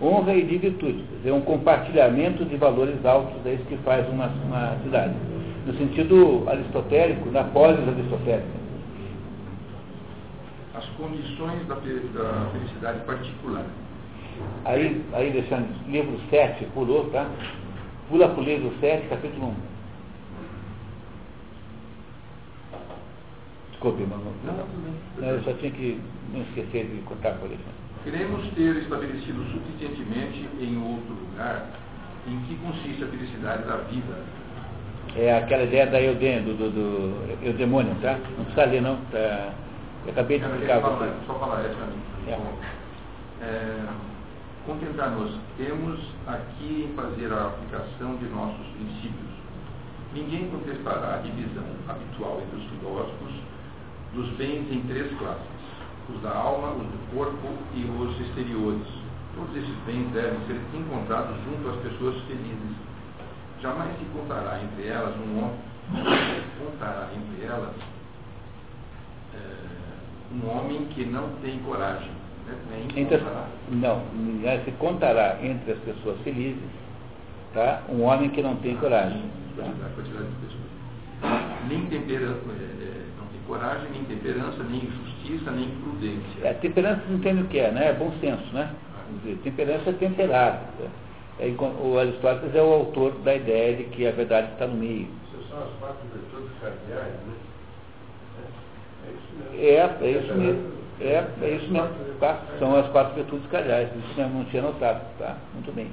Honra 0.00 0.34
e 0.34 0.44
de 0.44 0.58
virtude. 0.58 1.02
Dizer, 1.18 1.32
um 1.32 1.40
compartilhamento 1.40 2.44
de 2.44 2.56
valores 2.56 3.04
altos, 3.04 3.34
é 3.46 3.54
isso 3.54 3.64
que 3.64 3.78
faz 3.78 4.06
uma, 4.10 4.26
uma 4.26 4.76
cidade. 4.82 5.14
No 5.66 5.74
sentido 5.74 6.44
aristotélico, 6.48 7.30
na 7.30 7.44
pós-aristotélica. 7.44 8.66
as 10.74 10.84
condições 10.98 11.66
da, 11.66 11.74
da 11.76 12.50
felicidade 12.52 13.00
particular. 13.06 13.64
Aí, 14.64 15.04
aí 15.12 15.30
deixando, 15.30 15.68
livro 15.88 16.18
7, 16.30 16.64
pulou, 16.74 17.08
tá? 17.10 17.28
Pula 18.08 18.28
para 18.28 18.40
o 18.40 18.44
livro 18.44 18.72
7, 18.80 19.08
capítulo 19.08 19.48
1. 19.48 19.54
Desculpe, 23.70 24.06
mas 24.08 24.18
não, 24.18 24.54
não, 24.54 24.66
não, 25.18 25.28
eu 25.28 25.42
só 25.42 25.52
tinha 25.54 25.70
que 25.70 26.00
não 26.32 26.42
esquecer 26.42 26.86
de 26.86 27.02
contar 27.02 27.32
por 27.32 27.50
isso. 27.50 27.60
Queremos 28.04 28.46
ter 28.54 28.76
estabelecido 28.76 29.44
suficientemente 29.52 30.48
em 30.60 30.76
outro 30.78 31.14
lugar 31.14 31.66
em 32.26 32.40
que 32.42 32.56
consiste 32.56 33.04
a 33.04 33.06
felicidade 33.08 33.64
da 33.64 33.76
vida. 33.76 34.16
É 35.16 35.36
aquela 35.36 35.64
ideia 35.64 35.86
da 35.86 36.00
Eudem, 36.00 36.42
do, 36.42 36.54
do, 36.54 36.70
do 36.70 37.46
eudemônio, 37.46 37.94
tá? 38.02 38.18
Não 38.36 38.44
precisa 38.44 38.66
ler 38.66 38.82
não, 38.82 38.96
tá? 39.10 39.52
Eu 40.04 40.12
acabei 40.12 40.38
de 40.38 40.44
explicar 40.44 40.80
só 41.26 41.34
falar, 41.34 41.62
mim. 41.62 42.00
É. 42.28 42.36
Bom, 42.36 42.58
é, 43.42 43.80
Contentar-nos 44.66 45.30
temos 45.56 46.00
aqui 46.26 46.90
em 46.90 46.96
fazer 46.96 47.32
a 47.32 47.46
aplicação 47.46 48.16
de 48.16 48.24
nossos 48.24 48.66
princípios. 48.74 49.30
Ninguém 50.12 50.50
contestará 50.50 51.14
a 51.14 51.18
divisão 51.18 51.62
habitual 51.86 52.42
entre 52.42 52.56
os 52.56 52.64
filósofos 52.70 53.32
dos 54.12 54.28
bens 54.30 54.66
em 54.72 54.80
três 54.88 55.16
classes: 55.18 55.46
os 56.12 56.20
da 56.20 56.34
alma, 56.34 56.72
os 56.72 56.82
do 56.82 57.14
corpo 57.14 57.48
e 57.74 57.84
os 57.84 58.20
exteriores. 58.26 58.88
Todos 59.36 59.54
esses 59.54 59.76
bens 59.86 60.10
devem 60.12 60.40
ser 60.48 60.60
encontrados 60.74 61.36
junto 61.44 61.68
às 61.68 61.76
pessoas 61.82 62.16
felizes. 62.24 62.76
Jamais 63.62 63.96
se 64.00 64.04
contará 64.06 64.60
entre 64.64 64.88
elas 64.88 65.14
um 65.16 65.44
homem, 65.44 65.60
contará 66.58 67.08
entre 67.14 67.46
elas 67.46 67.74
é, 69.32 70.34
um 70.34 70.50
homem 70.50 70.86
que 70.86 71.04
não 71.04 71.28
tem 71.40 71.60
coragem. 71.60 72.15
Entre 72.96 73.16
as- 73.16 73.22
não, 73.70 74.02
se 74.64 74.70
contará 74.72 75.38
entre 75.42 75.72
as 75.72 75.78
pessoas 75.80 76.18
felizes, 76.22 76.62
tá? 77.52 77.82
Um 77.88 78.02
homem 78.02 78.30
que 78.30 78.42
não 78.42 78.56
tem 78.56 78.76
coragem. 78.76 79.22
Tá? 79.56 79.64
Nem 81.68 81.86
temperança, 81.86 82.40
não 82.46 83.26
tem 83.26 83.40
coragem, 83.46 83.90
nem 83.90 84.04
temperança, 84.04 84.62
nem 84.62 84.80
justiça, 84.80 85.50
nem 85.50 85.68
prudência. 85.70 86.46
É, 86.46 86.52
temperança 86.54 87.02
não 87.08 87.18
tem 87.18 87.40
o 87.40 87.46
que 87.46 87.58
é, 87.58 87.70
né? 87.72 87.88
É 87.88 87.92
bom 87.92 88.12
senso, 88.20 88.52
né? 88.52 88.70
Quer 89.22 89.28
dizer, 89.30 89.42
temperança 89.42 89.90
é 89.90 89.92
temperado. 89.94 90.60
né? 90.78 90.88
É, 91.38 91.48
o 91.48 91.98
Aristóteles 91.98 92.54
é 92.54 92.62
o 92.62 92.72
autor 92.72 93.12
da 93.24 93.34
ideia 93.34 93.76
de 93.76 93.84
que 93.84 94.06
a 94.06 94.12
verdade 94.12 94.52
está 94.52 94.66
no 94.66 94.74
meio. 94.74 95.08
Essas 95.34 95.48
são 95.50 95.58
as 95.58 95.70
quatro 95.80 96.06
virtudes 96.12 96.50
cardeais, 96.60 97.12
né? 97.12 97.34
É 99.06 99.10
isso 99.10 99.34
mesmo. 99.38 99.64
É, 99.66 100.06
é 100.06 100.10
isso 100.10 100.34
mesmo. 100.34 100.75
É, 101.00 101.24
é 101.42 101.50
isso 101.60 101.70
mesmo. 101.72 101.88
Tá? 102.20 102.40
São 102.58 102.74
as 102.76 102.86
quatro 102.88 103.14
virtudes 103.14 103.46
cardeais. 103.50 103.88
Isso 103.96 104.18
mesmo 104.18 104.38
não 104.38 104.44
tinha 104.46 104.62
notado. 104.62 105.02
Tá? 105.18 105.36
Muito 105.54 105.72
bem. 105.74 105.88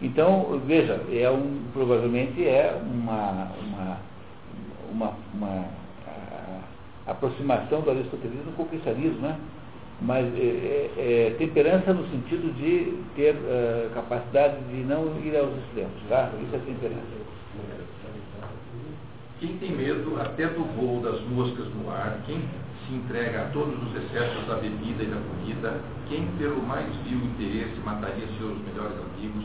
Então, 0.00 0.60
veja, 0.64 1.00
é 1.12 1.28
um, 1.30 1.60
provavelmente 1.72 2.46
é 2.46 2.72
uma, 2.82 3.48
uma, 3.60 3.96
uma, 4.92 5.12
uma 5.34 5.64
a- 6.06 7.10
aproximação 7.10 7.80
do 7.80 7.90
aristotelismo 7.90 8.52
com 8.52 8.62
o 8.62 8.66
cristianismo, 8.66 9.20
né? 9.20 9.36
Mas 10.00 10.24
é, 10.36 10.38
é- 10.96 11.26
é 11.26 11.34
temperança 11.38 11.92
no 11.92 12.06
sentido 12.10 12.54
de 12.54 12.96
ter 13.16 13.34
eh, 13.34 13.88
capacidade 13.92 14.54
de 14.70 14.76
não 14.84 15.06
ir 15.24 15.36
aos 15.36 15.50
extremos, 15.58 16.00
tá? 16.08 16.30
Isso 16.40 16.54
é 16.54 16.58
temperança. 16.60 17.02
Quem 19.40 19.56
tem 19.58 19.72
medo 19.72 20.20
até 20.20 20.46
do 20.46 20.62
voo 20.76 21.00
das 21.00 21.20
moscas 21.22 21.66
no 21.74 21.90
ar, 21.90 22.18
quem 22.26 22.40
se 22.88 22.94
entrega 22.94 23.42
a 23.42 23.44
todos 23.50 23.74
os 23.82 23.94
excessos 24.02 24.46
da 24.46 24.54
bebida 24.54 25.04
e 25.04 25.06
da 25.06 25.20
comida, 25.20 25.80
quem 26.08 26.26
pelo 26.38 26.62
mais 26.62 26.86
vil 27.04 27.18
interesse 27.18 27.78
mataria 27.84 28.26
seus 28.38 28.58
melhores 28.64 28.96
amigos, 29.12 29.44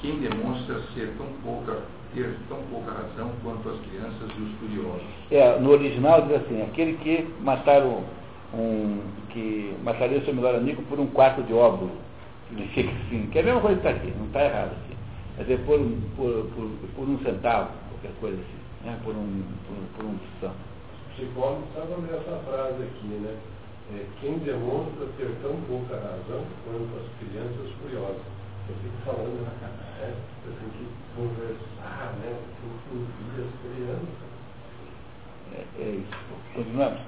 quem 0.00 0.20
demonstra 0.20 0.80
ser 0.94 1.12
tão 1.18 1.26
pouca, 1.42 1.82
ter 2.14 2.36
tão 2.48 2.58
pouca 2.70 2.92
razão 2.92 3.32
quanto 3.42 3.68
as 3.68 3.80
crianças 3.80 4.30
e 4.38 4.42
os 4.42 4.58
curiosos. 4.60 5.06
É, 5.30 5.58
no 5.58 5.70
original 5.70 6.22
diz 6.22 6.36
assim, 6.36 6.62
aquele 6.62 6.94
que 6.98 7.26
um, 8.54 9.00
que 9.30 9.74
mataria 9.82 10.24
seu 10.24 10.32
melhor 10.32 10.54
amigo 10.54 10.82
por 10.82 11.00
um 11.00 11.08
quarto 11.08 11.42
de 11.42 11.52
óvulo. 11.52 11.90
Ele 12.52 12.68
fica 12.68 12.90
assim, 13.06 13.26
que 13.32 13.38
é 13.38 13.42
a 13.42 13.44
mesma 13.44 13.60
coisa 13.60 13.80
que 13.80 13.88
está 13.88 13.98
aqui, 13.98 14.12
não 14.16 14.26
está 14.26 14.44
errado 14.44 14.70
assim. 14.72 14.94
Quer 15.36 15.42
dizer, 15.42 15.58
por, 15.66 15.80
por, 16.14 16.46
por, 16.54 16.70
por 16.94 17.08
um 17.08 17.18
centavo, 17.18 17.70
qualquer 17.90 18.12
coisa 18.20 18.36
assim, 18.36 18.86
né? 18.86 18.96
por 19.02 19.12
um 19.16 19.42
por, 19.66 19.96
por 19.96 20.04
um 20.04 20.16
tostão. 21.16 21.54
Os 21.54 21.62
psicólogos 21.64 21.68
estavam 21.68 21.98
nessa 22.02 22.36
frase 22.44 22.82
aqui, 22.82 23.06
né? 23.06 23.36
É, 23.92 24.06
quem 24.20 24.38
demonstra 24.38 25.06
ter 25.18 25.30
tão 25.42 25.54
pouca 25.68 25.94
razão 25.94 26.42
quanto 26.64 26.88
as 26.96 27.06
crianças 27.18 27.70
curiosas. 27.80 28.22
Eu 28.66 28.74
fico 28.76 28.96
falando, 29.04 29.44
né? 29.44 30.14
Eu 30.46 30.52
tenho 30.52 30.70
que 30.72 30.88
conversar, 31.14 32.14
né? 32.20 32.40
Que 32.60 32.96
ouvir 32.96 33.44
as 33.44 33.52
crianças. 33.60 34.34
É, 35.52 35.64
é 35.80 35.88
isso. 35.90 36.18
Continuamos? 36.54 37.00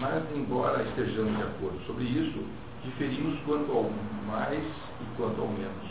Mas, 0.00 0.24
embora 0.34 0.82
estejamos 0.82 1.36
de 1.36 1.42
acordo 1.42 1.80
sobre 1.86 2.04
isso, 2.04 2.44
diferimos 2.84 3.38
quanto 3.46 3.70
ao 3.72 3.90
mais 4.26 4.62
e 4.62 5.16
quanto 5.16 5.40
ao 5.40 5.48
menos. 5.48 5.85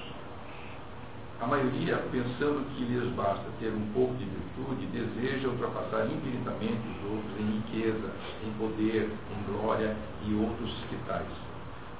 A 1.41 1.47
maioria, 1.47 1.97
pensando 2.11 2.65
que 2.75 2.85
lhes 2.85 3.13
basta 3.13 3.43
ter 3.59 3.67
um 3.67 3.91
pouco 3.93 4.15
de 4.15 4.23
virtude, 4.23 4.85
deseja 4.87 5.49
ultrapassar 5.49 6.07
infinitamente 6.07 6.79
os 6.87 7.11
outros 7.11 7.39
em 7.39 7.57
riqueza, 7.57 8.09
em 8.41 8.51
poder, 8.53 9.11
em 9.31 9.51
glória 9.51 9.97
e 10.25 10.33
outros 10.33 10.71
que 10.89 10.95
tais. 11.05 11.27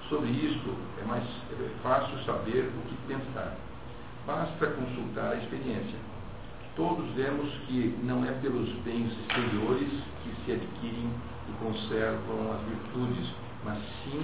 Sobre 0.07 0.29
isto 0.29 0.73
é 1.01 1.05
mais 1.05 1.23
é 1.51 1.69
fácil 1.83 2.17
saber 2.23 2.71
o 2.77 2.87
que 2.87 2.95
pensar. 3.07 3.57
Basta 4.25 4.67
consultar 4.67 5.33
a 5.33 5.35
experiência. 5.35 5.99
Todos 6.77 7.05
vemos 7.11 7.51
que 7.67 7.97
não 8.03 8.23
é 8.23 8.31
pelos 8.41 8.69
bens 8.83 9.11
exteriores 9.19 9.89
que 10.23 10.45
se 10.45 10.51
adquirem 10.53 11.09
e 11.49 11.51
conservam 11.63 12.53
as 12.53 12.61
virtudes, 12.61 13.33
mas 13.65 13.79
sim 14.03 14.21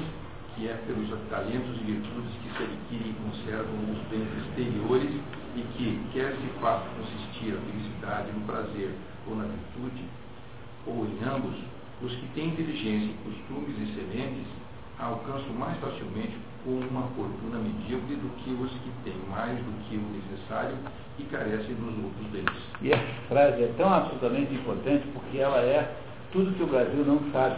que 0.61 0.69
é 0.69 0.77
pelos 0.85 1.09
talentos 1.27 1.75
e 1.81 1.83
virtudes 1.85 2.31
que 2.43 2.55
se 2.55 2.61
adquirem 2.61 3.09
e 3.09 3.15
conservam 3.25 3.81
os 3.89 3.97
bens 4.13 4.29
exteriores 4.45 5.09
e 5.55 5.61
que, 5.73 5.99
quer 6.13 6.35
se 6.37 6.47
faça 6.61 6.85
consistir 6.95 7.57
a 7.57 7.61
felicidade 7.65 8.31
no 8.31 8.45
prazer 8.45 8.93
ou 9.27 9.35
na 9.35 9.45
virtude, 9.45 10.05
ou 10.85 11.07
em 11.07 11.17
ambos, 11.27 11.57
os 12.03 12.13
que 12.13 12.27
têm 12.35 12.49
inteligência, 12.49 13.11
costumes 13.25 13.75
e 13.75 13.95
sementes 13.95 14.45
alcançam 14.99 15.51
mais 15.53 15.79
facilmente 15.79 16.37
com 16.63 16.77
uma 16.77 17.07
fortuna 17.17 17.57
medíocre 17.57 18.15
do 18.17 18.29
que 18.43 18.51
os 18.51 18.69
que 18.69 18.91
têm 19.03 19.17
mais 19.31 19.57
do 19.57 19.89
que 19.89 19.97
o 19.97 20.05
necessário 20.13 20.77
e 21.17 21.23
carecem 21.23 21.73
dos 21.73 22.05
outros 22.05 22.27
deles. 22.31 22.61
E 22.83 22.91
essa 22.91 23.21
frase 23.27 23.63
é 23.63 23.73
tão 23.77 23.91
absolutamente 23.91 24.53
importante 24.53 25.07
porque 25.11 25.39
ela 25.39 25.57
é 25.57 25.91
tudo 26.31 26.55
que 26.55 26.61
o 26.61 26.67
Brasil 26.67 27.03
não 27.03 27.19
sabe. 27.31 27.57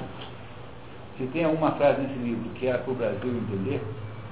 Se 1.23 1.29
tem 1.29 1.45
uma 1.45 1.71
frase 1.71 2.01
nesse 2.01 2.19
livro 2.19 2.49
que 2.55 2.67
é 2.67 2.73
para 2.73 2.91
o 2.91 2.95
Brasil 2.95 3.31
entender, 3.31 3.81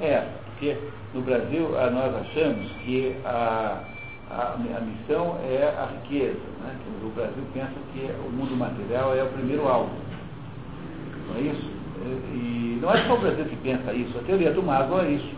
é 0.02 0.10
essa. 0.10 0.32
Porque 0.46 0.78
no 1.14 1.22
Brasil 1.22 1.70
nós 1.70 2.14
achamos 2.16 2.70
que 2.84 3.16
a, 3.24 3.80
a, 4.30 4.56
a 4.56 4.82
missão 4.82 5.38
é 5.42 5.74
a 5.78 5.86
riqueza. 5.86 6.42
Né? 6.60 6.76
O 7.02 7.10
Brasil 7.16 7.44
pensa 7.54 7.72
que 7.94 8.12
o 8.28 8.30
mundo 8.30 8.58
material 8.58 9.16
é 9.16 9.24
o 9.24 9.28
primeiro 9.28 9.70
alvo. 9.70 9.90
Não 11.30 11.38
é 11.38 11.40
isso? 11.40 11.72
E 12.34 12.78
não 12.82 12.92
é 12.92 13.08
só 13.08 13.16
o 13.16 13.20
Brasil 13.20 13.46
que 13.46 13.56
pensa 13.58 13.94
isso, 13.94 14.18
a 14.18 14.24
teoria 14.24 14.52
do 14.52 14.62
mago 14.62 15.00
é 15.00 15.12
isso. 15.12 15.34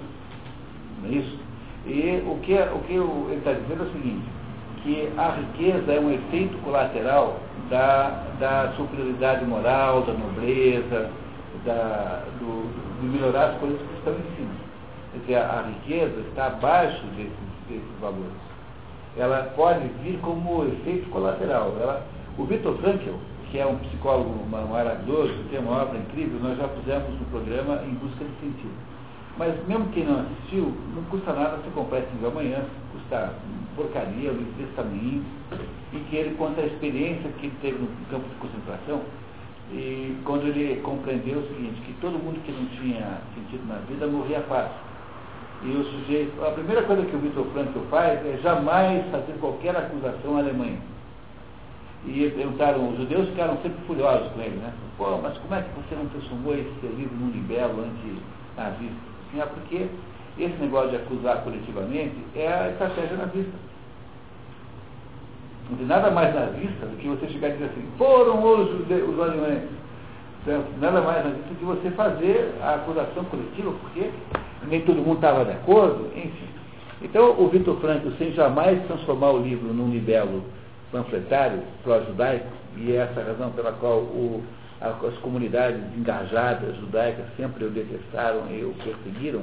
Não 1.03 1.09
é 1.09 1.13
isso? 1.13 1.37
E 1.85 2.23
o 2.25 2.39
que, 2.39 2.53
o 2.55 2.79
que 2.87 2.93
ele 2.93 3.37
está 3.37 3.53
dizendo 3.53 3.83
é 3.83 3.85
o 3.85 3.91
seguinte, 3.91 4.25
que 4.81 5.09
a 5.17 5.35
riqueza 5.35 5.91
é 5.91 5.99
um 5.99 6.11
efeito 6.11 6.57
colateral 6.63 7.39
da, 7.69 8.23
da 8.39 8.73
superioridade 8.75 9.45
moral, 9.45 10.01
da 10.01 10.13
nobreza, 10.13 11.11
da, 11.65 12.23
do, 12.39 13.01
de 13.01 13.07
melhorar 13.07 13.51
as 13.51 13.57
coisas 13.59 13.79
que 13.79 13.93
estão 13.97 14.13
em 14.13 14.35
cima. 14.35 14.53
Quer 15.11 15.19
dizer, 15.19 15.35
a, 15.35 15.59
a 15.59 15.61
riqueza 15.61 16.19
está 16.29 16.47
abaixo 16.47 17.05
desses, 17.15 17.33
desses 17.69 17.99
valores. 17.99 18.53
Ela 19.17 19.53
pode 19.55 19.87
vir 20.03 20.19
como 20.21 20.65
efeito 20.65 21.09
colateral. 21.09 21.75
Ela, 21.79 22.05
o 22.37 22.45
Victor 22.45 22.77
Frankl, 22.79 23.15
que 23.51 23.59
é 23.59 23.65
um 23.65 23.77
psicólogo 23.77 24.43
maravilhoso, 24.49 25.33
tem 25.51 25.59
uma 25.59 25.83
obra 25.83 25.99
incrível, 25.99 26.39
nós 26.39 26.57
já 26.57 26.67
fizemos 26.69 27.21
um 27.21 27.25
programa 27.25 27.83
em 27.83 27.93
busca 27.93 28.25
de 28.25 28.31
sentido. 28.41 28.73
Mas 29.37 29.53
mesmo 29.67 29.87
quem 29.89 30.05
não 30.05 30.21
assistiu, 30.21 30.73
não 30.95 31.03
custa 31.03 31.33
nada 31.33 31.57
você 31.57 31.69
comprar 31.75 31.99
esse 31.99 32.11
livro 32.13 32.27
amanhã, 32.29 32.65
custa 32.91 33.33
porcaria, 33.75 34.31
o 34.31 34.35
livro 34.35 34.53
e 35.93 35.99
que 36.09 36.15
ele 36.15 36.35
conta 36.35 36.61
a 36.61 36.65
experiência 36.65 37.29
que 37.39 37.47
ele 37.47 37.55
teve 37.61 37.77
no 37.77 37.87
campo 38.09 38.27
de 38.27 38.35
concentração, 38.35 39.01
e 39.73 40.15
quando 40.23 40.47
ele 40.47 40.79
compreendeu 40.81 41.39
o 41.39 41.47
seguinte, 41.47 41.81
que 41.81 41.93
todo 41.99 42.13
mundo 42.13 42.39
que 42.45 42.51
não 42.51 42.65
tinha 42.79 43.17
sentido 43.35 43.67
na 43.67 43.79
vida 43.89 44.07
morria 44.07 44.41
fácil. 44.41 44.77
E 45.63 45.71
o 45.71 45.83
sujeito, 45.83 46.43
a 46.45 46.51
primeira 46.51 46.83
coisa 46.83 47.03
que 47.05 47.15
o 47.15 47.19
Vitor 47.19 47.45
Frankl 47.53 47.79
faz 47.89 48.25
é 48.25 48.37
jamais 48.43 49.05
fazer 49.09 49.33
qualquer 49.39 49.75
acusação 49.75 50.37
à 50.37 50.39
Alemanha 50.39 50.77
e 52.05 52.29
perguntaram, 52.35 52.89
os 52.89 52.97
judeus 52.97 53.29
ficaram 53.29 53.57
sempre 53.61 53.81
furiosos 53.87 54.27
com 54.33 54.41
ele, 54.41 54.57
né? 54.57 54.73
Pô, 54.97 55.17
mas 55.19 55.37
como 55.37 55.55
é 55.55 55.61
que 55.61 55.69
você 55.71 55.95
não 55.95 56.05
transformou 56.07 56.53
esse 56.53 56.85
livro 56.85 57.15
num 57.15 57.31
libelo 57.31 57.81
anti-nazista? 57.81 58.95
Assim, 59.29 59.39
é 59.39 59.45
porque 59.45 59.87
esse 60.37 60.55
negócio 60.57 60.89
de 60.89 60.97
acusar 60.97 61.43
coletivamente 61.43 62.15
é 62.35 62.47
a 62.47 62.69
estratégia 62.71 63.15
nazista. 63.15 63.53
Não 65.69 65.77
tem 65.77 65.87
nada 65.87 66.11
mais 66.11 66.33
nazista 66.33 66.85
do 66.85 66.97
que 66.97 67.07
você 67.07 67.27
chegar 67.27 67.49
e 67.49 67.53
dizer 67.53 67.65
assim, 67.65 67.87
foram 67.97 68.43
os, 68.43 68.69
os 68.89 69.19
alemães. 69.19 69.63
Certo? 70.45 70.65
Nada 70.79 71.01
mais 71.01 71.23
nazista 71.23 71.49
do 71.49 71.55
que 71.55 71.65
você 71.65 71.89
fazer 71.91 72.53
a 72.61 72.75
acusação 72.75 73.23
coletiva, 73.25 73.71
porque 73.81 74.09
nem 74.67 74.81
todo 74.81 74.97
mundo 74.97 75.15
estava 75.15 75.45
de 75.45 75.51
acordo, 75.51 76.09
enfim. 76.15 76.47
Então, 77.01 77.35
o 77.37 77.47
Vitor 77.49 77.77
Franco, 77.79 78.11
sem 78.17 78.31
jamais 78.33 78.85
transformar 78.87 79.31
o 79.31 79.41
livro 79.41 79.73
num 79.73 79.89
libelo 79.89 80.43
panfletário 80.91 81.61
pró-judaico, 81.83 82.47
e 82.77 82.91
é 82.91 82.95
essa 82.95 83.19
a 83.19 83.23
razão 83.23 83.51
pela 83.51 83.71
qual 83.73 83.99
o, 83.99 84.43
as 84.79 85.17
comunidades 85.19 85.81
engajadas 85.97 86.75
judaicas 86.77 87.25
sempre 87.37 87.65
o 87.65 87.69
detestaram 87.69 88.43
e 88.51 88.63
o 88.63 88.73
perseguiram. 88.83 89.41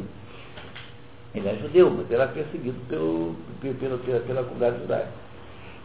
Ele 1.35 1.49
é 1.49 1.57
judeu, 1.57 1.91
mas 1.91 2.11
era 2.11 2.27
perseguido 2.29 2.79
pelo, 2.89 3.35
pelo, 3.61 3.99
pela, 3.99 4.21
pela 4.21 4.43
comunidade 4.43 4.81
judaica. 4.81 5.09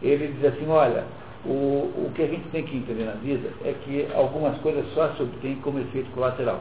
Ele 0.02 0.28
diz 0.28 0.44
assim, 0.44 0.68
olha, 0.68 1.04
o, 1.44 1.92
o 2.06 2.12
que 2.14 2.22
a 2.22 2.26
gente 2.26 2.48
tem 2.50 2.64
que 2.64 2.76
entender 2.76 3.04
na 3.04 3.12
vida 3.12 3.48
é 3.64 3.74
que 3.84 4.08
algumas 4.14 4.58
coisas 4.58 4.84
só 4.94 5.08
se 5.14 5.22
obtêm 5.22 5.56
como 5.56 5.78
efeito 5.78 6.10
colateral. 6.12 6.60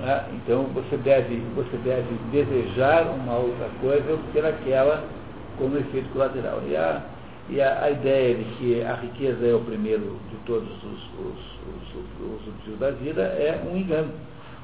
Né? 0.00 0.24
Então 0.34 0.64
você 0.74 0.96
deve, 0.98 1.36
você 1.54 1.76
deve 1.78 2.14
desejar 2.32 3.06
uma 3.06 3.36
outra 3.36 3.68
coisa 3.80 4.04
e 4.10 4.12
obter 4.12 4.44
aquela 4.44 5.04
como 5.56 5.78
efeito 5.78 6.08
colateral. 6.12 6.60
E 6.68 6.76
a, 6.76 7.02
e 7.48 7.60
a, 7.60 7.84
a, 7.84 7.90
ideia 7.90 8.34
de 8.34 8.44
que 8.56 8.82
a 8.82 8.94
riqueza 8.94 9.46
é 9.46 9.54
o 9.54 9.60
primeiro 9.60 10.18
de 10.30 10.36
todos 10.44 10.68
os, 10.68 10.84
os, 10.84 11.38
os, 11.64 12.42
os 12.42 12.48
objetivos 12.48 12.78
da 12.80 12.90
vida 12.90 13.22
é 13.22 13.62
um 13.64 13.76
engano. 13.76 14.10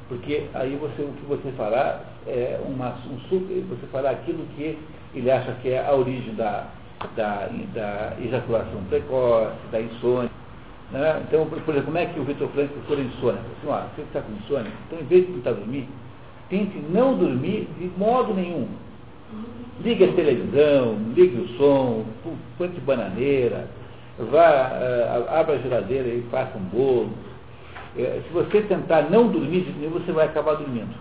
Porque 0.09 0.47
aí 0.52 0.77
você, 0.77 1.02
o 1.02 1.12
que 1.12 1.24
você 1.27 1.51
fará 1.52 2.01
é 2.27 2.60
uma, 2.66 2.90
um 3.06 3.19
você 3.69 3.86
fará 3.90 4.10
aquilo 4.10 4.44
que 4.56 4.78
ele 5.14 5.31
acha 5.31 5.52
que 5.62 5.70
é 5.70 5.86
a 5.86 5.94
origem 5.94 6.35
da, 6.35 6.66
da, 7.16 7.48
da 7.74 8.16
ejaculação 8.20 8.82
precoce, 8.88 9.56
da 9.70 9.80
insônia. 9.80 10.30
Né? 10.90 11.22
Então, 11.26 11.46
por 11.46 11.58
exemplo, 11.58 11.84
como 11.84 11.98
é 11.98 12.06
que 12.06 12.20
o 12.20 12.24
Vitor 12.24 12.48
Franco 12.48 12.74
for 12.86 12.98
insônia? 12.98 13.40
Assim, 13.40 13.68
ó, 13.68 13.80
você 13.94 14.02
está 14.02 14.20
com 14.20 14.32
insônia, 14.32 14.70
então 14.86 15.00
em 15.00 15.04
vez 15.04 15.26
de 15.26 15.32
tentar 15.32 15.52
dormir, 15.52 15.88
tente 16.50 16.78
não 16.90 17.16
dormir 17.16 17.68
de 17.78 17.90
modo 17.98 18.34
nenhum. 18.34 18.68
Ligue 19.82 20.04
a 20.04 20.12
televisão, 20.12 20.96
ligue 21.14 21.40
o 21.40 21.48
som, 21.56 22.04
põe 22.58 22.68
bananeira, 22.84 23.66
vá, 24.18 24.70
uh, 24.70 25.34
abra 25.34 25.54
a 25.54 25.58
geladeira 25.58 26.08
e 26.08 26.22
faça 26.30 26.56
um 26.58 26.64
bolo. 26.64 27.10
Uh, 27.96 28.22
se 28.22 28.32
você 28.32 28.60
tentar 28.62 29.10
não 29.10 29.28
dormir, 29.28 29.74
você 29.90 30.12
vai 30.12 30.26
acabar 30.26 30.54
dormindo. 30.56 30.94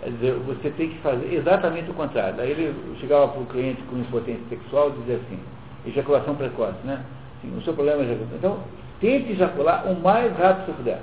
Quer 0.00 0.10
dizer, 0.10 0.34
você 0.46 0.70
tem 0.70 0.90
que 0.90 0.98
fazer 0.98 1.32
exatamente 1.32 1.90
o 1.90 1.94
contrário. 1.94 2.40
Aí 2.40 2.50
ele 2.50 2.96
chegava 3.00 3.28
para 3.28 3.40
o 3.40 3.46
cliente 3.46 3.82
com 3.82 3.98
impotência 3.98 4.42
sexual 4.48 4.90
e 4.90 5.00
dizia 5.00 5.16
assim, 5.16 5.38
ejaculação 5.86 6.34
precoce, 6.34 6.78
né? 6.84 7.00
Assim, 7.38 7.56
o 7.56 7.62
seu 7.62 7.74
problema 7.74 8.02
é 8.02 8.04
ejaculação. 8.04 8.36
Então, 8.38 8.58
tente 9.00 9.32
ejacular 9.32 9.86
o 9.86 10.00
mais 10.00 10.36
rápido 10.36 10.66
que 10.66 10.70
você 10.70 10.76
puder. 10.76 11.02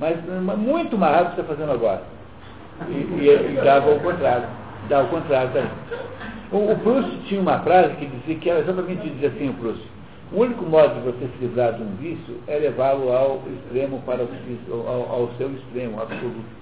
Mas 0.00 0.16
muito 0.58 0.98
mais 0.98 1.14
rápido 1.14 1.30
que 1.30 1.36
você 1.36 1.40
está 1.42 1.54
fazendo 1.54 1.72
agora. 1.72 2.02
E, 2.88 2.92
e, 2.92 3.52
e 3.52 3.60
dava 3.62 3.90
o 3.90 4.00
contrário 4.00 4.48
dá 4.88 5.02
o 5.02 5.08
contrário 5.08 5.50
daí. 5.52 5.68
O, 6.50 6.72
o 6.72 6.78
Proust 6.80 7.10
tinha 7.26 7.40
uma 7.40 7.58
frase 7.60 7.94
que 7.96 8.06
dizia 8.06 8.36
que 8.36 8.50
era 8.50 8.60
exatamente 8.60 9.08
dizia 9.08 9.28
assim 9.28 9.50
o 9.50 9.54
Proust. 9.54 9.82
O 10.32 10.40
único 10.40 10.64
modo 10.64 10.94
de 10.94 11.00
você 11.00 11.28
se 11.28 11.44
livrar 11.44 11.74
de 11.74 11.82
um 11.82 11.94
vício 11.96 12.36
é 12.46 12.56
levá-lo 12.58 13.12
ao 13.12 13.42
extremo 13.54 14.00
para 14.06 14.22
o, 14.22 14.88
ao, 14.88 15.12
ao 15.12 15.30
seu 15.36 15.50
extremo 15.52 16.00
absoluto. 16.00 16.61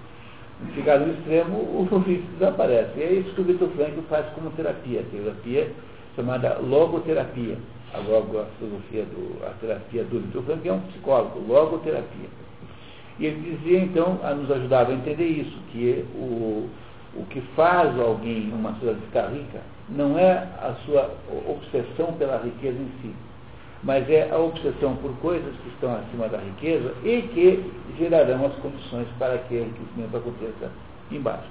Chegar 0.74 1.00
no 1.00 1.12
extremo, 1.12 1.56
o 1.58 1.98
vício 2.00 2.24
desaparece. 2.38 2.98
E 2.98 3.02
é 3.02 3.12
isso 3.14 3.34
que 3.34 3.40
o 3.40 3.44
Vitor 3.44 3.68
Frank 3.70 3.92
faz 4.08 4.26
como 4.34 4.50
terapia, 4.50 5.04
terapia 5.10 5.70
chamada 6.14 6.58
logoterapia. 6.58 7.56
A, 7.92 7.98
logo, 7.98 8.38
a 8.38 8.44
filosofia 8.58 9.04
do, 9.04 9.44
a 9.44 9.50
terapia 9.60 10.04
do 10.04 10.20
Vitor 10.20 10.42
Frank 10.44 10.68
é 10.68 10.72
um 10.72 10.80
psicólogo, 10.80 11.40
logoterapia. 11.48 12.28
E 13.18 13.26
ele 13.26 13.56
dizia, 13.56 13.80
então, 13.80 14.18
a 14.22 14.32
nos 14.32 14.50
ajudava 14.50 14.92
a 14.92 14.94
entender 14.94 15.26
isso, 15.26 15.58
que 15.72 16.04
o, 16.14 16.68
o 17.16 17.24
que 17.30 17.40
faz 17.56 17.98
alguém, 17.98 18.50
uma 18.52 18.72
sociedade 18.74 19.00
ficar 19.06 19.28
rica, 19.28 19.60
não 19.88 20.18
é 20.18 20.30
a 20.32 20.74
sua 20.86 21.10
obsessão 21.48 22.12
pela 22.14 22.38
riqueza 22.38 22.78
em 22.78 22.90
si, 23.02 23.14
mas 23.82 24.08
é 24.10 24.30
a 24.30 24.38
obsessão 24.38 24.96
por 24.96 25.12
coisas 25.20 25.54
que 25.62 25.68
estão 25.70 25.94
acima 25.94 26.28
da 26.28 26.38
riqueza 26.38 26.94
e 27.02 27.22
que 27.22 27.72
gerarão 27.98 28.46
as 28.46 28.54
condições 28.56 29.06
para 29.18 29.38
que 29.38 29.54
o 29.54 29.58
enriquecimento 29.58 30.16
aconteça 30.16 30.70
embaixo. 31.10 31.48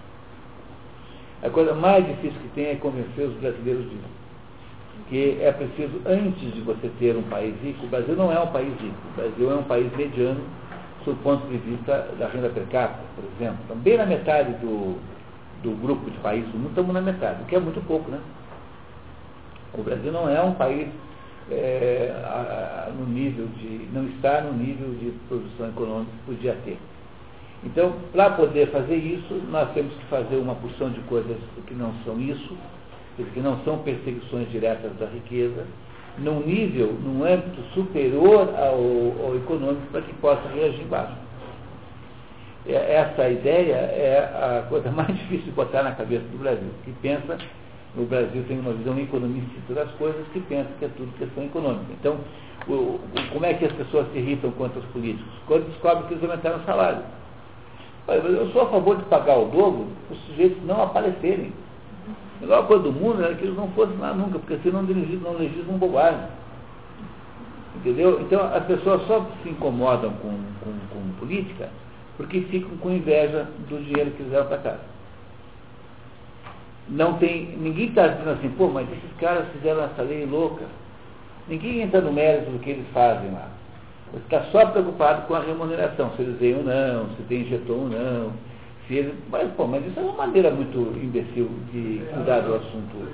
A 1.41 1.49
coisa 1.49 1.73
mais 1.73 2.05
difícil 2.05 2.39
que 2.41 2.49
tem 2.49 2.65
é 2.67 2.75
convencer 2.75 3.25
os 3.25 3.33
brasileiros 3.35 3.83
disso. 3.89 4.19
Que 5.07 5.39
é 5.41 5.51
preciso, 5.51 6.01
antes 6.05 6.53
de 6.53 6.61
você 6.61 6.91
ter 6.99 7.15
um 7.15 7.23
país 7.23 7.55
rico, 7.63 7.85
o 7.85 7.89
Brasil 7.89 8.15
não 8.15 8.31
é 8.31 8.39
um 8.39 8.47
país 8.47 8.73
rico, 8.79 8.97
o 9.13 9.15
Brasil 9.15 9.51
é 9.51 9.55
um 9.55 9.63
país 9.63 9.95
mediano, 9.95 10.41
sob 11.03 11.17
o 11.17 11.23
ponto 11.23 11.47
de 11.47 11.57
vista 11.57 12.09
da 12.19 12.27
renda 12.27 12.49
per 12.49 12.65
capita, 12.65 13.01
por 13.15 13.23
exemplo. 13.23 13.57
Então, 13.65 13.77
bem 13.77 13.97
na 13.97 14.05
metade 14.05 14.51
do, 14.55 14.99
do 15.63 15.71
grupo 15.81 16.11
de 16.11 16.17
países 16.17 16.51
do 16.51 16.59
mundo, 16.59 16.69
estamos 16.69 16.93
na 16.93 17.01
metade, 17.01 17.41
o 17.41 17.45
que 17.45 17.55
é 17.55 17.59
muito 17.59 17.81
pouco, 17.87 18.11
né? 18.11 18.19
O 19.73 19.81
Brasil 19.81 20.11
não 20.11 20.29
é 20.29 20.41
um 20.41 20.53
país 20.53 20.89
é, 21.51 22.13
a, 22.25 22.87
a, 22.87 22.91
no 22.91 23.05
nível 23.05 23.47
de, 23.57 23.87
não 23.93 24.05
está 24.07 24.41
no 24.41 24.53
nível 24.53 24.89
de 24.95 25.11
produção 25.27 25.69
econômica 25.69 26.11
que 26.11 26.35
podia 26.35 26.55
ter. 26.65 26.77
Então, 27.63 27.93
para 28.13 28.29
poder 28.31 28.67
fazer 28.71 28.95
isso, 28.95 29.33
nós 29.49 29.69
temos 29.73 29.93
que 29.93 30.05
fazer 30.05 30.37
uma 30.37 30.55
porção 30.55 30.89
de 30.91 30.99
coisas 31.01 31.37
que 31.67 31.73
não 31.73 31.93
são 32.05 32.19
isso, 32.19 32.55
que 33.33 33.39
não 33.41 33.59
são 33.63 33.79
perseguições 33.79 34.49
diretas 34.49 34.91
da 34.97 35.05
riqueza, 35.07 35.65
num 36.17 36.39
nível, 36.41 36.93
num 36.93 37.23
âmbito 37.23 37.61
superior 37.73 38.49
ao, 38.55 39.25
ao 39.25 39.35
econômico, 39.35 39.87
para 39.91 40.01
que 40.01 40.13
possa 40.15 40.47
reagir 40.49 40.81
embaixo. 40.81 41.13
é, 42.65 42.93
essa 42.95 43.29
ideia 43.29 43.75
é 43.75 44.19
a 44.19 44.65
coisa 44.69 44.89
mais 44.91 45.09
difícil 45.09 45.45
de 45.45 45.51
botar 45.51 45.83
na 45.83 45.91
cabeça 45.91 46.23
do 46.31 46.37
Brasil, 46.37 46.69
que 46.83 46.91
pensa, 47.01 47.37
o 47.97 48.05
Brasil 48.05 48.43
tem 48.47 48.59
uma 48.59 48.73
visão 48.73 48.97
economicista 48.99 49.73
das 49.73 49.89
coisas, 49.91 50.25
que 50.31 50.39
pensa 50.41 50.69
que 50.77 50.85
é 50.85 50.89
tudo 50.89 51.11
questão 51.17 51.43
econômica. 51.43 51.91
Então, 51.99 52.17
o, 52.67 52.73
o, 52.73 53.01
como 53.31 53.45
é 53.45 53.53
que 53.53 53.65
as 53.65 53.71
pessoas 53.73 54.11
se 54.11 54.19
irritam 54.19 54.51
contra 54.51 54.79
os 54.79 54.85
políticos? 54.87 55.31
Quando 55.47 55.67
descobrem 55.67 56.07
que 56.07 56.13
eles 56.13 56.23
aumentaram 56.23 56.57
o 56.59 56.65
salário. 56.65 57.03
Eu 58.07 58.49
sou 58.51 58.63
a 58.63 58.67
favor 58.67 58.97
de 58.97 59.03
pagar 59.03 59.37
o 59.37 59.45
dobro 59.45 59.87
os 60.09 60.17
sujeitos 60.25 60.57
não 60.65 60.81
aparecerem. 60.81 61.53
A 62.37 62.41
melhor 62.41 62.65
coisa 62.67 62.83
do 62.83 62.91
mundo 62.91 63.23
era 63.23 63.35
que 63.35 63.43
eles 63.43 63.55
não 63.55 63.67
fossem 63.69 63.97
lá 63.97 64.13
nunca, 64.13 64.39
porque 64.39 64.57
senão 64.63 64.81
não 64.81 64.89
legislam, 64.89 65.33
não 65.33 65.39
legislam 65.39 65.77
bobagem. 65.77 66.27
Entendeu? 67.75 68.19
Então 68.21 68.41
as 68.41 68.65
pessoas 68.65 69.05
só 69.05 69.25
se 69.43 69.49
incomodam 69.49 70.11
com, 70.13 70.29
com, 70.63 70.71
com 70.91 71.09
política 71.19 71.69
porque 72.19 72.41
ficam 72.41 72.75
com 72.79 72.91
inveja 72.91 73.47
do 73.69 73.81
dinheiro 73.81 74.11
que 74.11 74.23
eles 74.23 74.33
levam 74.33 74.49
para 74.49 74.57
casa. 74.57 74.98
Não 76.89 77.13
tem, 77.19 77.55
ninguém 77.57 77.89
está 77.89 78.07
dizendo 78.07 78.31
assim, 78.31 78.49
pô, 78.49 78.67
mas 78.67 78.87
esses 78.91 79.17
caras 79.19 79.47
fizeram 79.53 79.83
essa 79.83 80.01
lei 80.01 80.25
louca. 80.25 80.65
Ninguém 81.47 81.81
entra 81.81 82.01
no 82.01 82.11
mérito 82.11 82.49
do 82.49 82.59
que 82.59 82.71
eles 82.71 82.87
fazem 82.93 83.31
lá. 83.31 83.47
Está 84.15 84.41
só 84.51 84.65
preocupado 84.67 85.27
com 85.27 85.35
a 85.35 85.39
remuneração, 85.39 86.11
se 86.15 86.23
eles 86.23 86.39
vêm 86.39 86.55
ou 86.55 86.63
não, 86.63 87.09
se 87.15 87.23
tem 87.23 87.41
injetor 87.41 87.77
ou 87.77 87.89
não. 87.89 88.31
Se 88.87 88.95
eles, 88.95 89.13
mas, 89.29 89.51
pô, 89.53 89.67
mas 89.67 89.85
isso 89.85 89.99
é 89.99 90.03
uma 90.03 90.13
maneira 90.13 90.49
muito 90.49 90.79
imbecil 90.97 91.47
de 91.71 92.01
cuidar 92.11 92.39
do 92.39 92.55
assunto. 92.55 93.07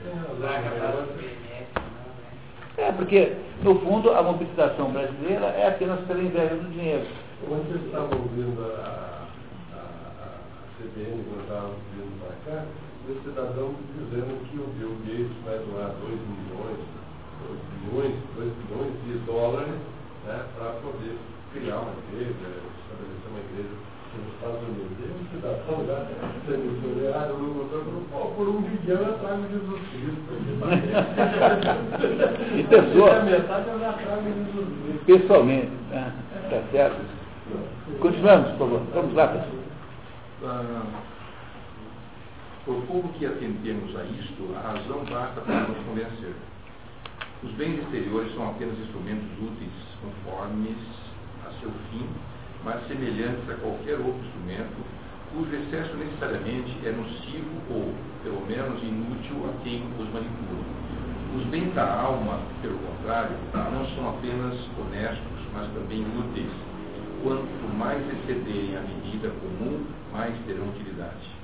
É, 2.77 2.91
porque, 2.93 3.33
no 3.61 3.79
fundo, 3.79 4.13
a 4.13 4.23
mobilização 4.23 4.91
brasileira 4.91 5.45
é 5.47 5.67
apenas 5.67 5.99
pela 6.01 6.21
inveja 6.21 6.55
do 6.55 6.71
dinheiro. 6.71 7.05
Quando 7.45 7.67
vocês 7.67 7.85
estavam 7.85 8.19
ouvindo 8.19 8.61
a, 8.63 9.27
a, 9.73 9.79
a 9.79 10.37
CBN, 10.77 11.23
quando 11.23 11.41
estavam 11.41 11.71
vindo 11.93 12.19
para 12.21 12.53
cá, 12.53 12.63
o 13.11 13.21
cidadão 13.23 13.75
dizendo 13.93 14.33
que 14.49 14.57
o 14.57 14.65
Bill 14.77 14.97
Gates 15.05 15.37
vai 15.45 15.59
doar 15.59 15.93
2 16.01 16.17
milhões, 16.25 16.81
2 17.45 17.59
bilhões, 17.69 18.15
2 18.35 18.53
bilhões 18.53 18.93
de 19.05 19.13
dólares 19.25 19.77
né, 20.25 20.45
para 20.57 20.71
poder 20.81 21.17
criar 21.53 21.77
uma 21.77 21.93
igreja, 22.09 22.33
estabelecer 22.33 23.29
uma 23.29 23.39
igreja 23.45 23.75
nos 24.15 24.33
Estados 24.33 24.61
Unidos. 24.65 24.97
E 24.97 25.05
um 25.05 25.23
cidadão 25.31 25.85
já 25.85 25.97
sendo 26.47 26.65
exonerado 26.65 27.33
no 27.37 27.53
governo 27.53 28.01
falou, 28.11 28.31
por 28.31 28.47
um 28.49 28.61
bilhão 28.61 29.01
eu 29.01 29.19
trago 29.19 29.43
Jesus 29.51 29.81
Cristo. 29.93 30.31
e 32.57 32.63
pessoa. 32.63 33.17
A 33.17 33.23
metade 33.23 33.69
eu 33.69 33.79
já 33.79 33.93
trago 33.93 34.23
Jesus 34.23 34.67
Cristo. 34.81 35.05
Pessoalmente, 35.05 35.71
né? 35.91 36.11
tá 36.49 36.61
certo? 36.71 36.97
Continuamos, 37.99 38.49
por 38.51 38.57
favor. 38.57 38.81
Vamos 38.93 39.13
lá, 39.13 39.27
pessoal. 39.27 39.65
Por 42.65 42.81
pouco 42.87 43.09
que 43.09 43.27
atendemos 43.27 43.95
a 43.95 44.03
isto, 44.05 44.49
a 44.57 44.73
razão 44.73 45.05
basta 45.05 45.39
para 45.41 45.67
nos 45.67 45.77
convencer. 45.85 46.33
Os 47.43 47.51
bens 47.51 47.77
exteriores 47.77 48.33
são 48.33 48.49
apenas 48.49 48.79
instrumentos 48.79 49.29
úteis, 49.37 49.71
conformes 50.01 50.75
a 51.45 51.51
seu 51.59 51.69
fim, 51.91 52.09
mas 52.63 52.81
semelhantes 52.87 53.47
a 53.51 53.53
qualquer 53.61 53.99
outro 53.99 54.17
instrumento, 54.25 54.81
cujo 55.31 55.55
excesso 55.55 55.95
necessariamente 55.95 56.75
é 56.83 56.91
nocivo 56.91 57.53
ou, 57.69 57.93
pelo 58.23 58.41
menos, 58.47 58.81
inútil 58.81 59.45
a 59.45 59.63
quem 59.63 59.83
os 59.99 60.09
manipula. 60.09 60.65
Os 61.37 61.45
bens 61.45 61.71
da 61.75 62.01
alma, 62.01 62.39
pelo 62.63 62.79
contrário, 62.79 63.37
não 63.53 63.85
são 63.93 64.09
apenas 64.09 64.57
honestos, 64.81 65.39
mas 65.53 65.71
também 65.71 66.01
úteis. 66.01 66.51
Quanto 67.21 67.77
mais 67.77 68.01
excederem 68.11 68.75
a 68.75 68.81
medida 68.81 69.29
comum, 69.29 69.85
mais 70.11 70.33
terão 70.47 70.69
utilidade. 70.69 71.34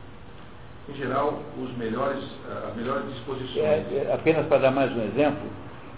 Em 0.92 0.98
geral, 0.98 1.40
os 1.58 1.78
melhores, 1.78 2.22
as 2.68 2.76
melhores 2.76 3.06
disposições. 3.14 3.58
É, 3.58 4.08
é, 4.10 4.14
apenas 4.14 4.46
para 4.48 4.58
dar 4.58 4.72
mais 4.72 4.92
um 4.92 5.02
exemplo, 5.04 5.42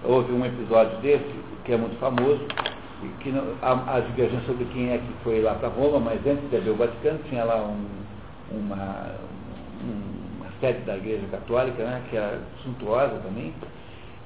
houve 0.03 0.32
um 0.32 0.45
episódio 0.45 0.95
desse, 0.99 1.34
que 1.65 1.74
é 1.74 1.78
muito 1.78 1.98
famoso, 1.98 2.41
que 3.20 3.32
não, 3.32 3.44
há, 3.64 3.95
há 3.95 3.99
divergência 4.02 4.45
sobre 4.45 4.65
quem 4.65 4.91
é 4.91 4.99
que 4.99 5.14
foi 5.24 5.41
lá 5.41 5.56
para 5.56 5.70
Roma, 5.70 5.99
mas 5.99 6.20
antes 6.28 6.48
de 6.48 6.57
haver 6.57 6.70
o 6.70 6.76
Vaticano 6.76 7.20
tinha 7.28 7.44
lá 7.44 7.56
um, 7.64 7.88
uma, 8.52 9.15
um, 9.84 10.38
uma 10.38 10.52
sede 10.61 10.80
da 10.82 10.95
Igreja 10.95 11.26
Católica, 11.32 11.84
né, 11.84 12.02
que 12.11 12.15
era 12.15 12.40
suntuosa 12.64 13.20
também, 13.24 13.52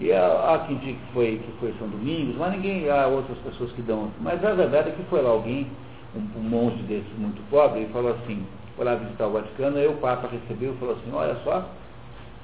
e 0.02 0.12
há, 0.12 0.54
há 0.54 0.60
quem 0.68 0.78
diga 0.80 1.00
que 1.00 1.14
foi, 1.14 1.38
que 1.38 1.52
foi 1.62 1.74
São 1.80 1.88
Domingos, 1.88 2.36
mas 2.38 2.52
ninguém, 2.52 2.90
há 2.90 3.08
outras 3.08 3.38
pessoas 3.38 3.72
que 3.72 3.82
dão. 3.84 4.12
Mas 4.20 4.44
a 4.44 4.54
verdade 4.54 4.90
é 4.90 4.92
que 4.92 5.04
foi 5.04 5.22
lá 5.22 5.30
alguém, 5.30 5.66
um, 6.14 6.40
um 6.40 6.44
monge 6.44 6.84
desse 6.84 7.10
muito 7.18 7.42
pobre, 7.50 7.84
e 7.84 7.86
falou 7.88 8.12
assim, 8.12 8.46
foi 8.78 8.86
lá 8.86 8.96
visitar 8.96 9.28
o 9.28 9.32
Vaticano, 9.32 9.78
aí 9.78 9.88
o 9.88 9.98
Papa 9.98 10.30
recebeu 10.32 10.74
e 10.74 10.78
falou 10.78 10.96
assim, 10.96 11.12
olha 11.12 11.36
só, 11.44 11.68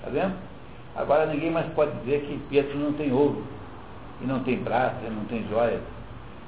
tá 0.03 0.09
vendo? 0.11 0.33
Agora 0.95 1.27
ninguém 1.27 1.51
mais 1.51 1.67
pode 1.73 1.91
dizer 1.99 2.21
que 2.21 2.37
Pietro 2.49 2.77
não 2.77 2.93
tem 2.93 3.13
ouro, 3.13 3.43
e 4.21 4.25
não 4.25 4.39
tem 4.39 4.63
prata, 4.63 5.09
não 5.09 5.25
tem 5.25 5.45
joia. 5.49 5.79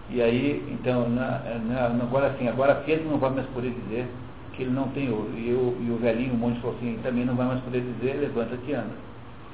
E 0.10 0.22
aí, 0.22 0.64
então, 0.72 1.10
na, 1.10 1.41
na, 1.66 1.88
agora 2.03 2.34
sim, 2.38 2.48
agora 2.48 2.76
Pedro 2.86 3.10
não 3.10 3.18
vai 3.18 3.32
mais 3.32 3.48
poder 3.48 3.72
dizer 3.72 4.07
que 4.53 4.62
ele 4.64 4.72
não 4.72 4.88
tem 4.90 5.12
ouro. 5.12 5.32
E, 5.36 5.49
eu, 5.49 5.76
e 5.82 5.91
o 5.91 5.98
velhinho, 5.98 6.34
o 6.34 6.38
monte 6.38 6.62
falou 6.62 6.76
assim, 6.78 6.99
também 7.03 7.26
não 7.26 7.36
vai 7.36 7.48
mais 7.48 7.60
poder 7.62 7.82
dizer, 7.82 8.20
levanta-te 8.20 8.70
e 8.70 8.74
anda. 8.74 9.06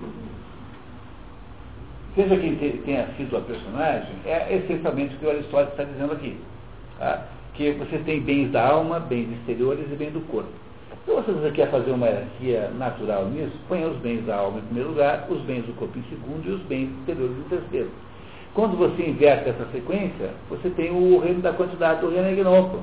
Seja 2.16 2.36
quem 2.36 2.56
tenha 2.58 3.08
sido 3.16 3.38
a 3.38 3.42
personagem, 3.42 4.14
é 4.26 4.58
essencialmente 4.58 5.16
o 5.16 5.20
que 5.20 5.26
o 5.26 5.30
Aristóteles 5.30 5.72
está 5.72 5.86
dizendo 5.86 6.12
aqui. 6.12 6.38
Tá? 7.00 7.26
Que 7.54 7.72
você 7.72 7.98
tem 8.00 8.22
bens 8.22 8.52
da 8.52 8.68
alma, 8.68 9.00
bens 9.00 9.30
exteriores 9.40 9.86
e 9.92 9.96
bens 9.96 10.12
do 10.12 10.22
corpo. 10.28 10.50
Se 11.06 11.32
você 11.32 11.52
quer 11.52 11.70
fazer 11.72 11.92
uma 11.92 12.08
hierarquia 12.08 12.70
natural 12.78 13.26
nisso, 13.26 13.58
ponha 13.68 13.88
os 13.88 13.98
bens 13.98 14.26
da 14.26 14.38
alma 14.38 14.60
em 14.60 14.64
primeiro 14.64 14.90
lugar, 14.90 15.26
os 15.30 15.42
bens 15.42 15.66
do 15.66 15.74
corpo 15.74 15.98
em 15.98 16.04
segundo 16.04 16.48
e 16.48 16.52
os 16.52 16.62
bens 16.64 16.90
exteriores 17.00 17.38
em 17.38 17.50
terceiro. 17.50 17.90
Quando 18.54 18.78
você 18.78 19.10
inverte 19.10 19.50
essa 19.50 19.66
sequência, 19.72 20.30
você 20.50 20.70
tem 20.70 20.92
o 20.92 21.20
reino 21.20 21.42
da 21.42 21.54
quantidade, 21.54 22.06
o 22.06 22.10
reino 22.10 22.30
egnômico, 22.30 22.80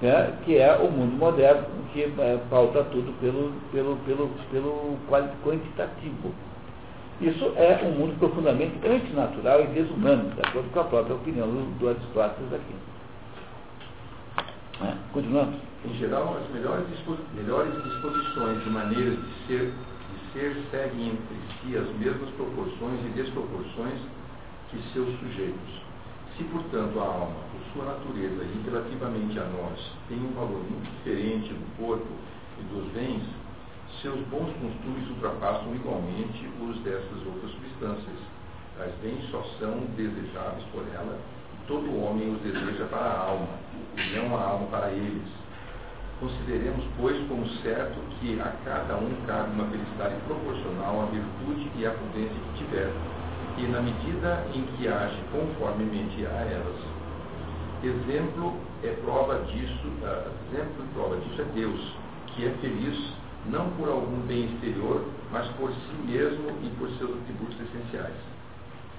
né, 0.00 0.32
que 0.44 0.58
é 0.58 0.76
o 0.76 0.90
mundo 0.90 1.16
moderno, 1.16 1.64
que 1.92 2.02
é, 2.02 2.38
pauta 2.48 2.84
tudo 2.84 3.12
pelo, 3.20 3.52
pelo, 3.72 3.96
pelo, 4.06 4.30
pelo 4.52 4.96
quantitativo. 5.42 6.32
Isso 7.20 7.52
é 7.56 7.80
um 7.84 7.98
mundo 7.98 8.18
profundamente 8.18 8.74
antinatural 8.86 9.62
e 9.62 9.66
desumano, 9.68 10.30
de 10.30 10.40
acordo 10.40 10.70
com 10.70 10.80
a 10.80 10.84
própria 10.84 11.16
opinião 11.16 11.48
do, 11.48 11.78
do 11.78 11.88
Aristóteles 11.88 12.52
aqui. 12.52 12.74
Né? 14.80 14.98
Em 15.84 15.94
geral, 15.94 16.36
as 16.42 16.50
melhores, 16.54 16.86
melhores 17.34 17.84
disposições 17.84 18.66
e 18.66 18.70
maneiras 18.70 19.16
de 19.16 19.46
ser, 19.46 19.72
de 19.72 20.32
ser 20.32 20.56
seguem 20.70 21.08
entre 21.08 21.36
si 21.60 21.76
as 21.76 21.88
mesmas 21.98 22.30
proporções 22.30 23.00
e 23.06 23.08
desproporções 23.10 24.00
que 24.70 24.82
seus 24.92 25.18
sujeitos. 25.18 25.80
Se, 26.36 26.44
portanto, 26.44 26.98
a 26.98 27.04
alma, 27.04 27.36
por 27.52 27.60
sua 27.72 27.92
natureza 27.92 28.44
e 28.44 28.62
relativamente 28.64 29.38
a 29.38 29.44
nós, 29.44 29.92
tem 30.08 30.18
um 30.18 30.32
valor 30.32 30.62
muito 30.64 30.90
diferente 30.96 31.52
do 31.52 31.76
corpo 31.76 32.08
e 32.58 32.62
dos 32.74 32.90
bens, 32.92 33.22
seus 34.00 34.20
bons 34.28 34.48
costumes 34.60 35.10
ultrapassam 35.10 35.74
igualmente 35.74 36.48
os 36.62 36.78
dessas 36.80 37.26
outras 37.26 37.50
substâncias. 37.52 38.16
Tais 38.78 38.94
bens 39.02 39.28
só 39.30 39.42
são 39.58 39.80
desejáveis 39.96 40.64
por 40.72 40.84
ela, 40.94 41.18
e 41.52 41.66
todo 41.66 42.02
homem 42.02 42.32
os 42.32 42.40
deseja 42.40 42.86
para 42.86 43.04
a 43.04 43.28
alma, 43.28 43.48
não 44.14 44.36
a 44.36 44.42
alma 44.42 44.66
para 44.66 44.90
eles 44.90 45.40
Consideremos, 46.20 46.84
pois, 46.98 47.16
como 47.28 47.48
certo 47.62 47.98
que 48.20 48.38
a 48.38 48.52
cada 48.62 48.94
um 48.98 49.10
cabe 49.26 49.52
uma 49.54 49.64
felicidade 49.70 50.16
proporcional 50.26 51.00
à 51.00 51.06
virtude 51.06 51.70
e 51.76 51.86
à 51.86 51.92
prudência 51.92 52.36
que 52.36 52.58
tiver, 52.58 52.92
e 53.56 53.62
na 53.62 53.80
medida 53.80 54.44
em 54.54 54.62
que 54.76 54.86
age 54.86 55.16
conformemente 55.32 56.26
a 56.26 56.44
elas. 56.44 56.76
Exemplo 57.82 58.54
é 58.84 58.88
prova 59.02 59.38
disso, 59.46 59.88
uh, 60.02 60.30
exemplo 60.52 60.84
e 60.84 60.92
prova 60.92 61.16
disso 61.16 61.40
é 61.40 61.44
Deus, 61.54 61.96
que 62.26 62.46
é 62.46 62.50
feliz 62.60 63.14
não 63.46 63.70
por 63.70 63.88
algum 63.88 64.20
bem 64.26 64.44
exterior, 64.44 65.02
mas 65.32 65.48
por 65.52 65.70
si 65.72 65.94
mesmo 66.04 66.50
e 66.62 66.68
por 66.78 66.90
seus 66.98 67.16
atributos 67.16 67.56
essenciais. 67.62 68.20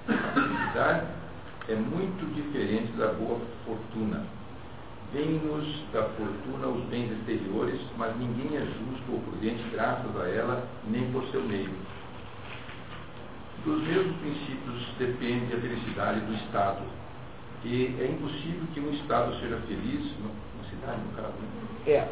A 0.08 0.32
felicidade 0.32 1.06
é 1.68 1.76
muito 1.76 2.34
diferente 2.34 2.90
da 2.94 3.12
boa 3.12 3.38
fortuna 3.64 4.41
Vem-nos 5.12 5.66
da 5.92 6.04
fortuna 6.04 6.68
os 6.68 6.84
bens 6.84 7.12
exteriores, 7.12 7.78
mas 7.98 8.16
ninguém 8.16 8.56
é 8.56 8.60
justo 8.60 9.12
ou 9.12 9.20
prudente 9.20 9.62
graças 9.70 10.16
a 10.16 10.26
ela, 10.26 10.66
nem 10.88 11.12
por 11.12 11.22
seu 11.28 11.42
meio. 11.42 11.70
Dos 13.62 13.82
mesmos 13.82 14.16
princípios 14.16 14.88
depende 14.98 15.52
a 15.52 15.60
felicidade 15.60 16.20
do 16.20 16.34
Estado. 16.34 16.80
E 17.62 17.94
é 18.00 18.06
impossível 18.06 18.62
que 18.72 18.80
um 18.80 18.90
Estado 18.94 19.38
seja 19.38 19.58
feliz, 19.68 20.10
uma 20.18 20.70
cidade 20.70 21.00
no 21.02 21.12
caso, 21.14 21.34
né? 21.34 21.92
é. 21.92 22.08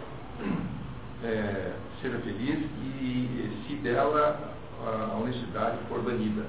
é. 1.24 1.72
seja 2.02 2.18
feliz 2.18 2.58
e 2.82 3.64
se 3.66 3.76
dela 3.76 4.54
a 4.84 5.16
honestidade 5.16 5.78
for 5.88 6.02
banida. 6.02 6.44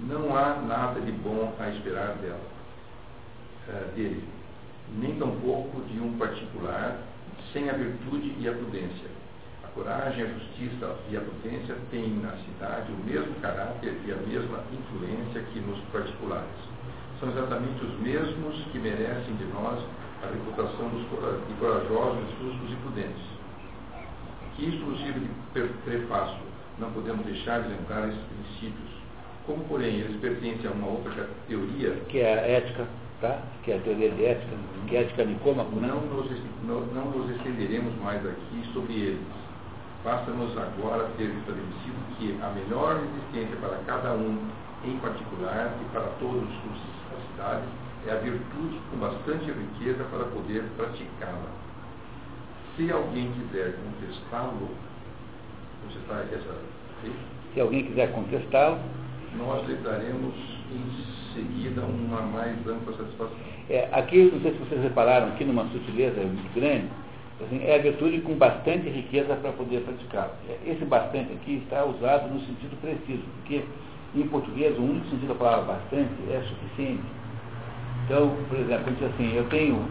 Não 0.00 0.34
há 0.34 0.54
nada 0.54 1.02
de 1.02 1.12
bom 1.12 1.54
a 1.60 1.68
esperar 1.68 2.14
dela, 2.14 2.40
é, 3.68 3.92
dele 3.94 4.39
nem 4.98 5.14
tampouco 5.16 5.80
de 5.82 6.00
um 6.00 6.16
particular, 6.18 6.98
sem 7.52 7.68
a 7.68 7.72
virtude 7.72 8.34
e 8.38 8.48
a 8.48 8.52
prudência. 8.52 9.10
A 9.64 9.68
coragem, 9.68 10.24
a 10.24 10.26
justiça 10.26 10.96
e 11.10 11.16
a 11.16 11.20
prudência 11.20 11.76
têm 11.90 12.10
na 12.22 12.32
cidade 12.32 12.90
o 12.92 13.04
mesmo 13.04 13.34
caráter 13.40 13.94
e 14.04 14.12
a 14.12 14.16
mesma 14.16 14.64
influência 14.72 15.42
que 15.52 15.60
nos 15.60 15.78
particulares. 15.92 16.48
São 17.20 17.30
exatamente 17.30 17.84
os 17.84 18.00
mesmos 18.00 18.56
que 18.72 18.78
merecem 18.78 19.36
de 19.36 19.44
nós 19.52 19.78
a 20.22 20.26
reputação 20.26 20.88
dos 20.88 21.02
de 21.02 21.54
corajosos, 21.58 22.24
justos 22.40 22.72
e 22.72 22.76
prudentes. 22.76 23.22
Que 24.56 24.68
isso 24.68 24.84
nos 24.84 24.98
sirva 25.00 25.20
de 25.20 25.28
prefácio, 25.84 26.40
não 26.78 26.90
podemos 26.92 27.24
deixar 27.24 27.62
de 27.62 27.68
lembrar 27.68 28.08
esses 28.08 28.22
princípios. 28.22 28.90
Como, 29.46 29.64
porém, 29.64 30.00
eles 30.00 30.20
pertencem 30.20 30.66
a 30.66 30.72
uma 30.72 30.88
outra 30.88 31.28
teoria. 31.48 31.92
Que 32.08 32.20
é 32.20 32.34
a 32.34 32.46
ética, 32.46 32.86
tá? 33.20 33.38
Que 33.62 33.72
é 33.72 33.76
a 33.76 33.80
teoria 33.80 34.10
de 34.10 34.24
ética, 34.24 34.56
que 34.86 34.96
é 34.96 35.02
ética 35.02 35.24
nicômaco? 35.24 35.74
Não 35.76 36.00
nos, 36.00 36.30
não, 36.64 36.80
não 36.86 37.10
nos 37.10 37.30
estenderemos 37.36 37.94
mais 38.02 38.24
aqui 38.26 38.64
sobre 38.72 38.94
eles. 38.94 39.40
Basta-nos 40.04 40.56
agora 40.56 41.08
ter 41.18 41.24
estabelecido 41.24 42.16
que 42.16 42.38
a 42.42 42.48
melhor 42.50 43.00
existência 43.02 43.56
para 43.56 43.76
cada 43.86 44.14
um 44.14 44.38
em 44.84 44.96
particular 44.98 45.76
e 45.80 45.84
para 45.92 46.06
todos 46.18 46.48
os 46.48 47.30
cidades 47.32 47.68
é 48.06 48.12
a 48.12 48.16
virtude 48.16 48.80
com 48.90 48.96
bastante 48.96 49.44
riqueza 49.44 50.04
para 50.04 50.24
poder 50.24 50.64
praticá-la. 50.76 51.50
Se 52.76 52.90
alguém 52.90 53.30
quiser 53.32 53.76
contestá-lo, 53.76 54.70
contestar 55.82 56.24
essa 56.32 56.54
se 57.54 57.60
alguém 57.60 57.84
quiser 57.84 58.12
contestá-lo, 58.12 58.78
nós 59.36 59.66
lhe 59.66 59.74
daremos 59.76 60.34
em 60.72 61.34
seguida 61.34 61.82
uma 61.82 62.22
mais 62.22 62.56
ampla 62.66 62.96
satisfação. 62.96 63.36
É, 63.68 63.88
aqui, 63.92 64.30
não 64.32 64.40
sei 64.40 64.52
se 64.52 64.58
vocês 64.58 64.82
repararam, 64.82 65.28
aqui 65.28 65.44
numa 65.44 65.64
sutileza 65.68 66.20
muito 66.20 66.54
grande, 66.54 66.86
assim, 67.40 67.62
é 67.64 67.76
a 67.76 67.78
virtude 67.78 68.20
com 68.20 68.34
bastante 68.34 68.88
riqueza 68.88 69.34
para 69.36 69.52
poder 69.52 69.80
praticá-la. 69.82 70.34
Esse 70.66 70.84
bastante 70.84 71.32
aqui 71.32 71.62
está 71.64 71.84
usado 71.84 72.28
no 72.32 72.40
sentido 72.40 72.80
preciso, 72.80 73.22
porque 73.36 73.62
em 74.14 74.26
português 74.26 74.76
o 74.76 74.82
único 74.82 75.06
sentido 75.06 75.28
da 75.28 75.34
palavra 75.34 75.74
bastante 75.74 76.12
é 76.30 76.42
suficiente. 76.42 77.04
Então, 78.04 78.34
por 78.48 78.58
exemplo, 78.58 78.84
quando 78.84 78.98
diz 78.98 79.14
assim, 79.14 79.36
eu 79.36 79.44
tenho 79.44 79.84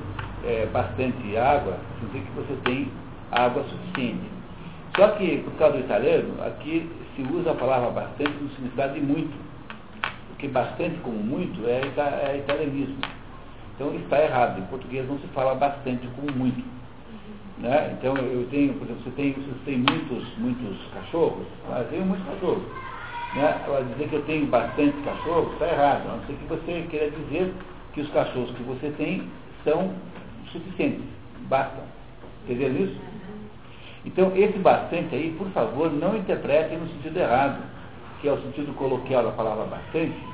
é, 0.46 0.66
bastante 0.66 1.38
água, 1.38 1.78
significa 2.00 2.32
que 2.32 2.38
você 2.38 2.54
tem 2.66 2.92
água 3.32 3.64
suficiente. 3.64 4.30
Só 4.96 5.08
que, 5.10 5.38
por 5.38 5.54
causa 5.54 5.78
do 5.78 5.84
italiano, 5.84 6.34
aqui 6.44 6.90
se 7.16 7.22
usa 7.22 7.52
a 7.52 7.56
palavra 7.56 7.92
bastante 7.92 8.32
no 8.42 8.50
significado 8.50 8.94
de 8.96 9.02
muito. 9.02 9.49
Porque 10.40 10.53
bastante 10.53 10.98
como 11.02 11.18
muito 11.18 11.68
é, 11.68 11.82
é 12.32 12.38
italianismo. 12.38 12.95
Então 13.76 13.94
está 13.94 14.24
errado. 14.24 14.61
Em 14.61 14.66
português 14.68 15.06
não 15.06 15.20
se 15.20 15.28
fala 15.28 15.53
bastante 15.53 16.07
como 16.16 16.32
muito. 16.32 16.64
Né? 17.57 17.94
Então 17.99 18.16
eu 18.16 18.48
tenho, 18.49 18.74
por 18.76 18.86
exemplo, 18.86 19.03
você 19.03 19.10
tem, 19.18 19.34
você 19.34 19.66
tem 19.66 19.78
muitos, 19.80 20.38
muitos 20.38 20.78
cachorros, 20.94 21.45
mas 21.68 21.80
eu 21.80 21.88
tenho 21.90 22.06
muitos 22.06 22.26
cachorros. 22.26 22.64
Né? 23.36 23.61
Agora 23.66 23.84
dizer 23.84 24.07
que 24.07 24.16
eu 24.16 24.22
tenho 24.22 24.45
bastante 24.48 24.95
cachorros 25.03 25.52
está 25.52 25.68
errado, 25.68 26.07
a 26.07 26.16
não 26.16 26.26
ser 26.26 26.34
que 26.36 26.45
você 26.45 26.88
queira 26.90 27.11
dizer 27.11 27.53
que 27.91 27.99
os 27.99 28.10
cachorros 28.11 28.52
que 28.52 28.64
você 28.64 28.91
tem 28.91 29.24
são 29.66 29.91
suficientes, 30.53 31.03
bastam. 31.49 31.84
Entendeu 32.45 32.86
isso? 32.86 32.95
Então, 34.06 34.32
esse 34.38 34.57
bastante 34.60 35.14
aí, 35.14 35.36
por 35.38 35.49
favor, 35.49 35.91
não 35.91 36.16
interpretem 36.16 36.78
no 36.78 36.88
sentido 36.88 37.18
errado, 37.18 37.61
que 38.22 38.30
é 38.30 38.32
o 38.32 38.41
sentido 38.41 38.74
coloquial 38.76 39.24
da 39.24 39.32
palavra 39.32 39.66
bastante, 39.66 40.29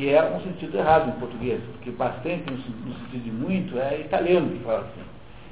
que 0.00 0.08
é 0.08 0.22
um 0.22 0.40
sentido 0.40 0.78
errado 0.78 1.10
em 1.10 1.20
português, 1.20 1.60
porque 1.72 1.90
bastante, 1.90 2.50
no 2.50 2.94
sentido 2.94 3.22
de 3.22 3.30
muito, 3.30 3.78
é 3.78 4.00
italiano 4.00 4.48
que 4.48 4.64
fala 4.64 4.80
assim. 4.80 5.02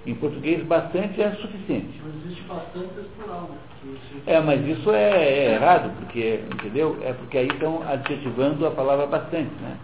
Em 0.06 0.14
português, 0.14 0.64
bastante 0.64 1.20
é 1.20 1.32
suficiente. 1.32 2.00
Mas 2.02 2.24
existe 2.24 2.42
bastante 2.44 2.88
plural, 3.18 3.50
né? 3.50 3.58
É, 4.26 4.40
mas 4.40 4.66
isso 4.66 4.90
é, 4.90 5.10
é, 5.10 5.54
errado, 5.54 5.90
porque, 5.98 6.40
entendeu? 6.50 6.96
É 7.02 7.12
porque 7.12 7.36
aí 7.36 7.48
estão 7.48 7.82
adjetivando 7.86 8.66
a 8.66 8.70
palavra 8.70 9.06
bastante, 9.06 9.52
né? 9.60 9.76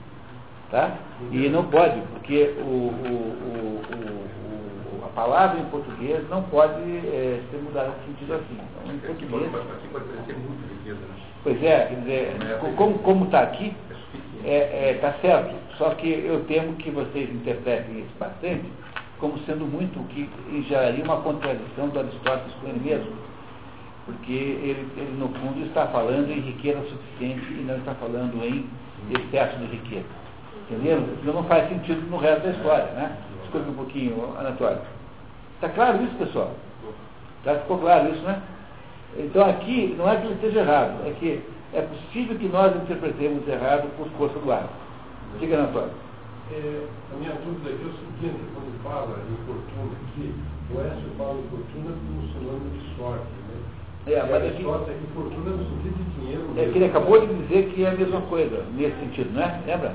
Tá? 0.70 0.96
E 1.30 1.46
não 1.50 1.64
pode, 1.64 2.00
porque 2.14 2.54
o, 2.58 2.62
o, 2.62 3.44
o 3.50 3.64
palavra 5.14 5.60
em 5.60 5.64
português 5.66 6.28
não 6.28 6.42
pode 6.42 6.82
é, 6.82 7.40
ser 7.50 7.58
mudada 7.58 7.88
no 7.88 8.06
sentido 8.06 8.34
assim. 8.34 8.58
Então, 8.82 8.94
em 8.94 8.98
português. 8.98 9.54
Aqui 9.54 9.88
pode 9.88 10.04
parecer 10.06 10.36
muito 10.36 10.74
riqueza, 10.74 11.00
né? 11.00 11.14
Pois 11.42 11.62
é, 11.62 11.86
quer 11.86 11.94
dizer, 12.00 12.36
é 12.40 12.74
como 12.76 13.24
está 13.26 13.42
aqui, 13.42 13.74
é, 14.44 14.90
é, 14.90 14.98
tá 15.00 15.14
certo. 15.20 15.54
Só 15.76 15.90
que 15.90 16.08
eu 16.08 16.44
temo 16.44 16.74
que 16.74 16.90
vocês 16.90 17.30
interpretem 17.30 18.00
esse 18.00 18.18
bastante 18.18 18.64
como 19.18 19.38
sendo 19.46 19.64
muito 19.64 19.98
o 19.98 20.04
que 20.04 20.28
geraria 20.68 21.02
uma 21.02 21.20
contradição 21.22 21.88
do 21.88 21.98
Aristóteles 21.98 22.52
com 22.60 22.68
ele 22.68 22.80
mesmo. 22.80 23.12
Porque 24.04 24.32
ele, 24.32 24.86
ele, 24.96 25.16
no 25.18 25.28
fundo, 25.28 25.64
está 25.64 25.86
falando 25.86 26.30
em 26.30 26.40
riqueza 26.40 26.80
suficiente 26.82 27.46
e 27.52 27.64
não 27.66 27.78
está 27.78 27.94
falando 27.94 28.44
em 28.44 28.68
excesso 29.10 29.56
de 29.58 29.66
riqueza. 29.66 30.04
Entendeu? 30.68 31.08
Isso 31.22 31.32
não 31.32 31.44
faz 31.44 31.68
sentido 31.68 32.02
no 32.10 32.18
resto 32.18 32.42
da 32.42 32.50
história, 32.50 32.92
né? 32.92 33.16
Escuta 33.44 33.70
um 33.70 33.74
pouquinho, 33.74 34.34
Anatório. 34.38 34.82
Está 35.54 35.70
claro 35.70 36.02
isso, 36.02 36.14
pessoal? 36.16 36.52
Já 37.44 37.58
ficou 37.60 37.78
claro 37.78 38.12
isso, 38.12 38.22
né? 38.22 38.42
Então 39.16 39.48
aqui 39.48 39.94
não 39.96 40.10
é 40.10 40.16
que 40.16 40.26
ele 40.26 40.34
esteja 40.34 40.60
errado, 40.60 41.06
é 41.06 41.10
que 41.12 41.40
é 41.74 41.82
possível 41.82 42.38
que 42.38 42.48
nós 42.48 42.74
interpretemos 42.76 43.46
errado 43.48 43.90
por 43.96 44.08
força 44.16 44.38
do 44.38 44.50
ar. 44.50 44.68
Diga, 45.40 45.60
Antônio. 45.60 45.90
É, 46.52 46.86
a 47.12 47.16
minha 47.16 47.32
dúvida 47.44 47.70
aqui 47.70 47.82
é 47.82 47.86
o 47.86 47.92
seguinte, 47.92 48.40
quando 48.54 48.82
fala 48.82 49.18
em 49.18 49.36
fortuna 49.46 49.92
aqui, 50.06 50.34
o 50.70 50.80
Écio 50.80 51.10
fala 51.18 51.40
em 51.40 51.48
fortuna 51.48 51.96
como 51.96 52.22
sinônimo 52.32 52.70
de 52.70 52.96
sorte, 52.96 53.24
né? 53.48 54.14
É, 54.14 54.22
mas 54.22 54.46
aqui, 54.46 54.62
sorte 54.62 54.90
é 54.90 54.94
que 54.94 55.06
fortuna 55.14 55.50
no 55.50 55.64
sentido 55.64 56.04
de 56.04 56.20
dinheiro. 56.20 56.44
É 56.56 56.70
que 56.70 56.78
ele 56.78 56.84
acabou 56.84 57.26
de 57.26 57.34
dizer 57.34 57.72
que 57.72 57.84
é 57.84 57.88
a 57.88 57.92
mesma 57.92 58.20
coisa, 58.22 58.64
nesse 58.74 58.96
sentido, 59.00 59.32
né? 59.32 59.62
Lembra? 59.66 59.94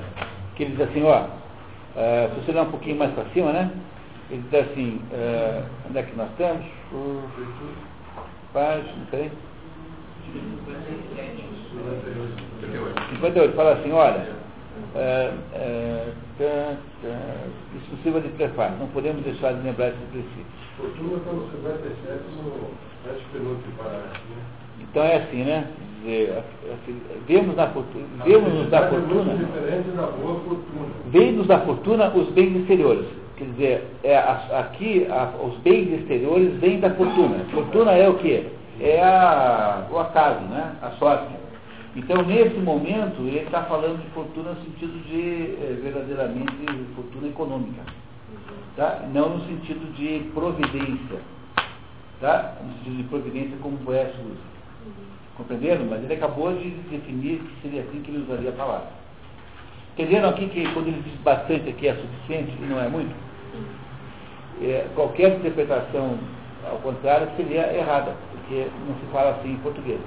Que 0.56 0.64
ele 0.64 0.76
diz 0.76 0.88
assim, 0.88 1.02
ó, 1.04 1.22
uh, 1.22 2.34
se 2.34 2.44
você 2.44 2.52
dar 2.52 2.62
um 2.62 2.70
pouquinho 2.70 2.98
mais 2.98 3.12
para 3.12 3.24
cima, 3.26 3.52
né? 3.52 3.70
Ele 4.30 4.42
diz 4.50 4.60
assim, 4.60 5.00
uh, 5.12 5.64
onde 5.88 5.98
é 5.98 6.02
que 6.02 6.16
nós 6.16 6.28
estamos? 6.30 6.66
Página, 8.52 9.06
peraí. 9.10 9.30
58. 13.10 13.54
Fala 13.54 13.72
assim, 13.72 13.92
olha, 13.92 14.26
tá, 14.92 15.32
tá, 16.38 16.76
isso 17.76 18.02
sirva 18.02 18.20
de 18.20 18.28
prefácio, 18.30 18.78
não 18.78 18.88
podemos 18.88 19.22
deixar 19.24 19.52
de 19.54 19.62
lembrar 19.62 19.88
esse 19.88 19.98
princípio. 20.10 20.46
Fortuna 20.76 21.16
está 21.18 21.32
no 21.32 21.50
57 21.50 22.20
no 22.36 23.32
penúltimo 23.32 23.72
parágrafo, 23.76 24.20
né? 24.30 24.42
Então 24.80 25.02
é 25.02 25.16
assim, 25.16 25.44
né? 25.44 25.68
Assim, 26.02 27.00
vemos 27.26 27.54
na 27.56 27.66
fortuna, 27.68 28.06
vemos 28.24 28.70
da 28.70 28.88
fortuna, 28.88 29.34
vem-nos 31.08 31.46
da 31.46 31.58
fortuna 31.60 32.08
os 32.08 32.30
bens 32.30 32.56
exteriores. 32.56 33.06
Quer 33.36 33.44
dizer, 33.44 33.86
é, 34.04 34.18
aqui 34.18 35.06
a, 35.10 35.30
os 35.42 35.56
bens 35.58 35.92
exteriores 35.92 36.54
vêm 36.60 36.80
da 36.80 36.90
fortuna. 36.90 37.44
Fortuna 37.52 37.92
é 37.92 38.08
o 38.08 38.14
que? 38.14 38.46
É 38.80 39.02
a, 39.02 39.86
o 39.90 39.98
acaso, 39.98 40.40
né? 40.46 40.72
a 40.82 40.90
sorte. 40.92 41.26
Então, 41.96 42.22
nesse 42.22 42.56
momento, 42.58 43.20
ele 43.22 43.40
está 43.40 43.64
falando 43.64 44.02
de 44.02 44.08
fortuna 44.10 44.52
no 44.52 44.62
sentido 44.62 44.92
de 45.08 45.64
é, 45.64 45.80
verdadeiramente 45.82 46.54
fortuna 46.94 47.28
econômica. 47.28 47.82
Tá? 48.76 49.08
Não 49.12 49.30
no 49.30 49.46
sentido 49.46 49.92
de 49.94 50.30
providência. 50.32 51.18
Tá? 52.20 52.56
No 52.64 52.72
sentido 52.74 52.96
de 52.96 53.02
providência 53.04 53.56
como 53.60 53.76
o 53.76 53.80
Boés 53.80 54.14
usa. 54.14 54.50
Compreenderam? 55.36 55.86
Mas 55.86 56.04
ele 56.04 56.14
acabou 56.14 56.52
de 56.52 56.70
definir 56.90 57.40
que 57.40 57.62
seria 57.62 57.82
assim 57.82 58.02
que 58.02 58.10
ele 58.10 58.22
usaria 58.22 58.50
a 58.50 58.52
palavra. 58.52 58.90
Entenderam 59.94 60.28
aqui 60.28 60.46
que 60.48 60.72
quando 60.72 60.88
ele 60.88 61.02
diz 61.02 61.20
bastante 61.22 61.68
aqui 61.68 61.88
é 61.88 61.94
suficiente 61.94 62.52
e 62.62 62.66
não 62.66 62.80
é 62.80 62.88
muito? 62.88 63.14
é, 64.62 64.86
qualquer 64.94 65.36
interpretação 65.36 66.18
ao 66.70 66.76
contrário 66.78 67.28
seria 67.36 67.74
errada, 67.74 68.14
porque 68.30 68.66
não 68.86 68.94
se 68.94 69.06
fala 69.12 69.30
assim 69.30 69.52
em 69.52 69.56
português. 69.56 70.00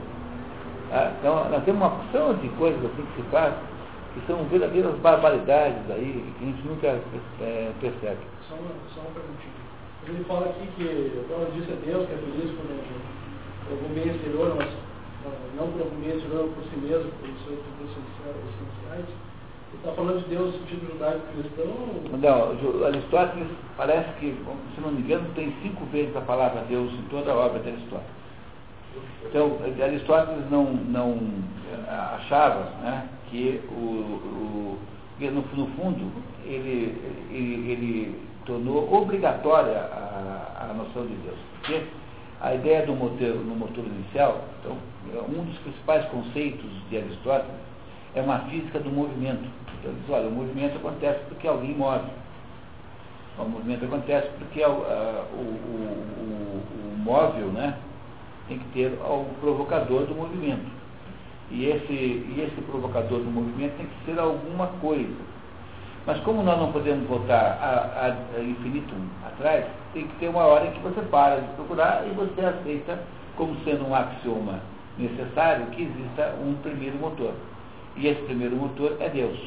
Ah, 0.93 1.11
então, 1.17 1.49
nós 1.49 1.63
temos 1.63 1.81
uma 1.81 1.89
porção 1.89 2.35
de 2.35 2.47
coisas 2.49 2.77
assim 2.85 3.01
que 3.01 3.21
se 3.21 3.27
faz, 3.29 3.53
que 4.13 4.21
são 4.27 4.45
verdadeiras 4.45 4.93
barbaridades 4.99 5.89
aí, 5.89 6.21
que 6.37 6.43
a 6.43 6.47
gente 6.47 6.67
nunca 6.67 6.87
é, 7.41 7.71
percebe. 7.81 8.21
Só 8.47 8.53
uma, 8.53 8.69
só 8.93 9.01
uma 9.01 9.09
perguntinha. 9.17 9.57
Ele 10.05 10.23
fala 10.25 10.45
aqui 10.45 10.69
que, 10.77 11.25
como 11.27 11.49
disse 11.57 11.71
a 11.71 11.81
Deus, 11.83 12.05
que 12.05 12.13
é 12.13 12.17
feliz 12.17 12.51
por, 12.53 12.69
algum 13.73 13.93
bem 13.95 14.05
exterior, 14.05 14.53
mas 14.55 14.69
não 15.57 15.71
por 15.71 15.81
algum 15.81 15.97
bem 15.97 16.15
exterior 16.15 16.47
por 16.53 16.63
si 16.69 16.77
mesmo, 16.77 17.09
por 17.09 17.27
seus 17.41 17.57
essenciais 17.57 19.09
está 19.77 19.91
falando 19.93 20.23
de 20.23 20.29
Deus 20.29 20.53
no 20.53 20.59
sentido 20.59 20.91
judaico-cristão? 20.93 21.65
Não, 22.21 22.85
Aristóteles 22.85 23.47
parece 23.75 24.09
que, 24.19 24.35
se 24.75 24.81
não 24.81 24.91
me 24.91 25.01
engano, 25.01 25.27
tem 25.35 25.53
cinco 25.61 25.85
vezes 25.85 26.15
a 26.15 26.21
palavra 26.21 26.63
Deus 26.69 26.91
em 26.93 27.01
toda 27.09 27.31
a 27.31 27.35
obra 27.35 27.59
de 27.59 27.69
Aristóteles. 27.69 28.22
Então, 29.25 29.57
Aristóteles 29.81 30.49
não, 30.51 30.65
não 30.65 31.17
achava 31.87 32.65
né, 32.81 33.07
que 33.29 33.61
o, 33.69 33.73
o 33.73 34.79
no, 35.19 35.41
no, 35.41 35.67
fundo 35.75 36.11
ele, 36.45 37.01
ele, 37.31 37.71
ele 37.71 38.21
tornou 38.45 38.93
obrigatória 38.93 39.77
a, 39.77 40.67
a 40.69 40.73
noção 40.73 41.05
de 41.05 41.15
Deus. 41.15 41.37
Porque 41.59 41.83
a 42.41 42.53
ideia 42.53 42.85
do 42.85 42.93
motor, 42.93 43.35
no 43.35 43.55
motor 43.55 43.85
inicial, 43.85 44.43
então, 44.59 44.77
um 45.29 45.43
dos 45.45 45.57
principais 45.59 46.05
conceitos 46.09 46.69
de 46.89 46.97
Aristóteles 46.97 47.55
é 48.15 48.21
uma 48.21 48.39
física 48.39 48.79
do 48.79 48.89
movimento. 48.89 49.43
Então 49.79 49.91
ele 49.91 49.99
diz, 50.01 50.09
olha, 50.09 50.27
o 50.27 50.31
movimento 50.31 50.77
acontece 50.77 51.19
porque 51.29 51.47
alguém 51.47 51.73
move. 51.73 52.09
O 53.37 53.45
movimento 53.45 53.85
acontece 53.85 54.29
porque 54.37 54.63
o, 54.63 54.69
o, 54.69 55.39
o, 55.39 56.63
o 56.93 56.97
móvel 56.97 57.47
né, 57.47 57.77
tem 58.47 58.59
que 58.59 58.65
ter 58.73 58.93
o 59.01 59.25
provocador 59.39 60.05
do 60.05 60.15
movimento. 60.15 60.71
E 61.51 61.65
esse, 61.65 61.93
e 61.93 62.41
esse 62.41 62.61
provocador 62.61 63.19
do 63.19 63.29
movimento 63.29 63.77
tem 63.77 63.85
que 63.85 64.05
ser 64.05 64.19
alguma 64.19 64.67
coisa. 64.81 65.33
Mas 66.05 66.19
como 66.21 66.43
nós 66.43 66.59
não 66.59 66.71
podemos 66.71 67.07
voltar 67.07 67.57
a, 67.61 68.07
a, 68.07 68.37
a 68.37 68.43
infinito 68.43 68.93
atrás, 69.25 69.65
tem 69.93 70.07
que 70.07 70.15
ter 70.15 70.27
uma 70.27 70.43
hora 70.43 70.67
em 70.67 70.71
que 70.71 70.79
você 70.79 71.01
para 71.03 71.39
de 71.39 71.47
procurar 71.55 72.05
e 72.07 72.11
você 72.11 72.41
aceita 72.41 72.99
como 73.37 73.55
sendo 73.63 73.87
um 73.87 73.95
axioma 73.95 74.59
necessário 74.97 75.67
que 75.67 75.83
exista 75.83 76.35
um 76.43 76.55
primeiro 76.61 76.97
motor. 76.97 77.33
E 77.95 78.07
esse 78.07 78.21
primeiro 78.23 78.55
motor 78.55 78.97
é 78.99 79.09
Deus. 79.09 79.39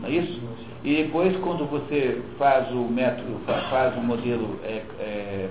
Não 0.00 0.08
é 0.08 0.12
isso? 0.12 0.40
E 0.84 1.02
depois, 1.02 1.36
quando 1.38 1.68
você 1.68 2.22
faz 2.38 2.70
o 2.70 2.84
método, 2.84 3.40
faz 3.46 3.96
o 3.96 4.00
modelo 4.00 4.58
é, 4.62 4.82
é, 5.00 5.50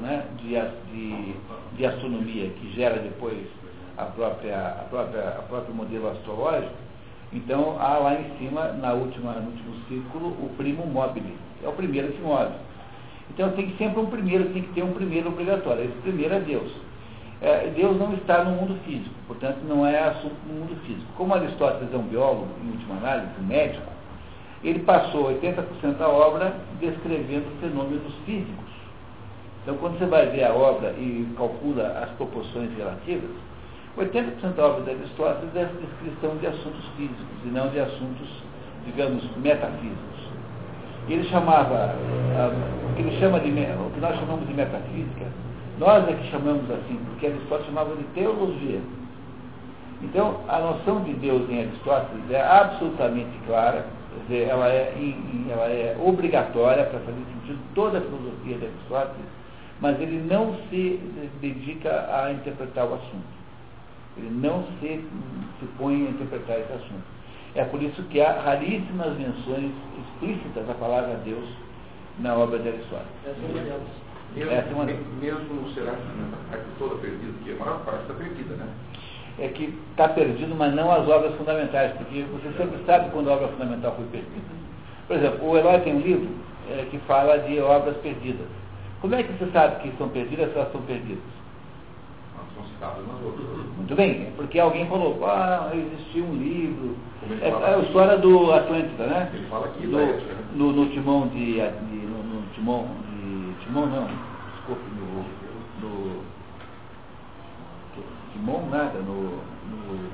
né, 0.00 0.24
de, 0.38 0.54
de, 0.92 1.34
de, 1.76 1.86
astronomia, 1.86 2.48
que 2.48 2.72
gera 2.74 2.98
depois 2.98 3.36
a 3.96 4.04
própria, 4.04 4.56
a 4.56 4.84
própria, 4.88 5.28
a 5.28 5.42
próprio 5.42 5.74
modelo 5.74 6.08
astrológico, 6.08 6.72
então 7.32 7.76
há 7.78 7.98
lá 7.98 8.14
em 8.14 8.38
cima, 8.38 8.72
na 8.72 8.94
última, 8.94 9.32
no 9.32 9.50
último 9.50 9.74
círculo, 9.88 10.28
o 10.28 10.50
primo 10.56 10.86
mobile. 10.86 11.36
É 11.62 11.68
o 11.68 11.72
primeiro 11.72 12.12
que 12.12 12.22
move. 12.22 12.54
Então 13.30 13.50
tem 13.52 13.74
sempre 13.76 14.00
um 14.00 14.06
primeiro, 14.06 14.48
tem 14.50 14.62
que 14.62 14.72
ter 14.72 14.82
um 14.82 14.92
primeiro 14.92 15.28
obrigatório. 15.28 15.84
Esse 15.84 15.98
primeiro 16.02 16.34
é 16.34 16.40
Deus. 16.40 16.72
É, 17.40 17.70
Deus 17.74 17.96
não 17.96 18.14
está 18.14 18.42
no 18.42 18.50
mundo 18.50 18.76
físico, 18.84 19.14
portanto 19.28 19.58
não 19.62 19.86
é 19.86 19.96
assunto 19.98 20.36
no 20.46 20.54
mundo 20.60 20.76
físico. 20.84 21.06
Como 21.16 21.34
Aristóteles 21.34 21.92
é 21.94 21.96
um 21.96 22.02
biólogo, 22.02 22.48
em 22.64 22.70
última 22.70 22.96
análise, 22.96 23.28
um 23.40 23.46
médico, 23.46 23.86
ele 24.64 24.80
passou 24.80 25.30
80% 25.40 25.98
da 25.98 26.08
obra 26.08 26.52
descrevendo 26.80 27.46
fenômenos 27.60 28.12
físicos. 28.26 28.68
Então 29.62 29.76
quando 29.76 29.98
você 29.98 30.06
vai 30.06 30.26
ver 30.26 30.44
a 30.44 30.52
obra 30.52 30.90
e 30.92 31.32
calcula 31.36 32.00
as 32.02 32.10
proporções 32.16 32.76
relativas, 32.76 33.30
80% 33.96 34.54
da 34.54 34.66
obra 34.66 34.82
de 34.82 34.90
Aristóteles 34.90 35.54
é 35.54 35.64
descrição 35.64 36.36
de 36.38 36.46
assuntos 36.46 36.84
físicos 36.96 37.44
e 37.44 37.48
não 37.48 37.68
de 37.68 37.78
assuntos, 37.78 38.28
digamos, 38.84 39.24
metafísicos. 39.36 40.18
Ele 41.08 41.24
chamava, 41.28 41.94
o 42.90 42.94
que 42.94 43.02
ele 43.02 43.18
chama 43.18 43.40
de, 43.40 43.48
o 43.48 43.90
que 43.94 44.00
nós 44.00 44.14
chamamos 44.18 44.46
de 44.46 44.54
metafísica, 44.54 45.26
nós 45.78 46.08
é 46.08 46.12
que 46.12 46.30
chamamos 46.30 46.68
assim, 46.70 46.98
porque 47.06 47.26
Aristóteles 47.26 47.66
chamava 47.66 47.94
de 47.94 48.04
teologia. 48.14 48.80
Então, 50.02 50.40
a 50.48 50.58
noção 50.60 51.02
de 51.02 51.12
Deus 51.14 51.48
em 51.50 51.60
Aristóteles 51.60 52.30
é 52.30 52.40
absolutamente 52.40 53.36
clara, 53.46 53.84
quer 54.10 54.22
dizer, 54.22 54.48
ela 54.48 54.68
é, 54.68 54.94
ela 55.50 55.66
é 55.66 55.96
obrigatória 56.00 56.84
para 56.84 57.00
fazer 57.00 57.18
sentido 57.32 57.58
toda 57.74 57.98
a 57.98 58.00
filosofia 58.00 58.58
de 58.58 58.66
Aristóteles, 58.66 59.26
mas 59.80 60.00
ele 60.00 60.20
não 60.28 60.54
se 60.68 61.00
dedica 61.40 62.08
a 62.12 62.32
interpretar 62.32 62.84
o 62.86 62.94
assunto. 62.94 63.38
Ele 64.16 64.30
não 64.30 64.64
se, 64.80 65.04
se 65.60 65.66
põe 65.78 66.06
a 66.06 66.10
interpretar 66.10 66.58
esse 66.58 66.72
assunto. 66.72 67.18
É 67.54 67.64
por 67.64 67.82
isso 67.82 68.02
que 68.04 68.20
há 68.20 68.40
raríssimas 68.40 69.16
menções 69.16 69.72
explícitas 69.98 70.66
da 70.66 70.74
palavra 70.74 71.14
Deus 71.24 71.48
na 72.18 72.34
obra 72.34 72.58
de 72.58 72.68
Aristóteles. 72.68 73.08
Mesmo, 74.34 74.52
Essa 74.52 74.68
é 74.68 74.74
uma... 74.74 74.84
mesmo 74.84 75.70
será 75.74 75.92
a 75.92 76.50
parte 76.50 76.64
toda 76.78 76.96
perdida, 76.96 77.32
porque 77.38 77.50
a 77.50 77.64
maior 77.64 77.80
parte 77.84 78.02
está 78.02 78.14
perdida, 78.14 78.54
né? 78.56 78.68
É 79.38 79.48
que 79.48 79.74
está 79.90 80.08
perdido, 80.08 80.54
mas 80.54 80.74
não 80.74 80.90
as 80.90 81.08
obras 81.08 81.34
fundamentais, 81.36 81.92
porque 81.92 82.24
você 82.32 82.52
sempre 82.56 82.78
sabe 82.84 83.10
quando 83.10 83.30
a 83.30 83.34
obra 83.34 83.48
fundamental 83.48 83.94
foi 83.94 84.04
perdida. 84.06 84.58
Por 85.06 85.16
exemplo, 85.16 85.48
o 85.48 85.56
Eloy 85.56 85.80
tem 85.80 85.94
um 85.94 86.00
livro 86.00 86.28
é, 86.70 86.86
que 86.90 86.98
fala 86.98 87.38
de 87.38 87.58
obras 87.60 87.96
perdidas. 87.98 88.46
Como 89.00 89.14
é 89.14 89.22
que 89.22 89.32
você 89.32 89.50
sabe 89.52 89.82
que 89.82 89.96
são 89.96 90.08
perdidas 90.08 90.50
se 90.50 90.58
elas 90.58 90.72
são 90.72 90.82
perdidas? 90.82 91.22
São 92.54 92.66
citadas 92.66 93.06
nas 93.06 93.22
outras. 93.22 93.46
Muito 93.76 93.94
bem, 93.94 94.26
é 94.26 94.32
porque 94.36 94.58
alguém 94.58 94.86
falou, 94.88 95.24
ah, 95.24 95.70
existiu 95.72 96.24
um 96.24 96.34
livro. 96.34 96.96
É, 97.40 97.48
é, 97.48 97.74
a 97.74 97.78
história 97.78 98.18
do 98.18 98.52
Atlântida, 98.52 99.06
né? 99.06 99.30
Ele 99.32 99.46
fala 99.46 99.66
aqui, 99.66 99.86
no, 99.86 99.98
né? 99.98 100.20
no, 100.54 100.72
no 100.72 100.86
timão 100.90 101.28
de, 101.28 101.54
de 101.54 101.60
no, 101.60 102.22
no 102.22 102.42
timão 102.54 102.86
Timão 103.68 103.84
não, 103.84 104.06
desculpe, 104.06 104.82
no, 104.96 105.24
no, 105.82 106.22
Timão 108.32 108.66
nada, 108.70 108.98
no, 109.00 109.42
no 109.68 110.10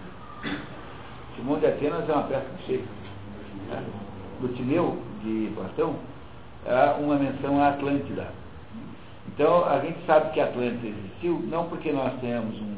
Timão 1.36 1.60
de 1.60 1.66
Atenas 1.66 2.08
é 2.08 2.12
uma 2.12 2.24
peça 2.24 2.48
de 2.56 2.62
Shakespeare. 2.62 2.88
Né? 3.70 3.84
No 4.40 4.48
Timeu 4.48 4.98
de 5.22 5.52
Platão, 5.54 5.94
há 6.66 6.96
uma 6.98 7.14
menção 7.14 7.62
à 7.62 7.68
Atlântida. 7.68 8.26
Então, 9.28 9.64
a 9.66 9.78
gente 9.78 10.04
sabe 10.04 10.32
que 10.32 10.40
Atlântida 10.40 10.88
existiu, 10.88 11.38
não 11.48 11.68
porque 11.68 11.92
nós 11.92 12.12
tenhamos 12.20 12.60
um, 12.60 12.74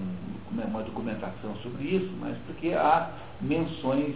uma 0.52 0.82
documentação 0.82 1.56
sobre 1.62 1.84
isso, 1.84 2.12
mas 2.20 2.36
porque 2.46 2.74
há 2.74 3.12
menções 3.40 4.14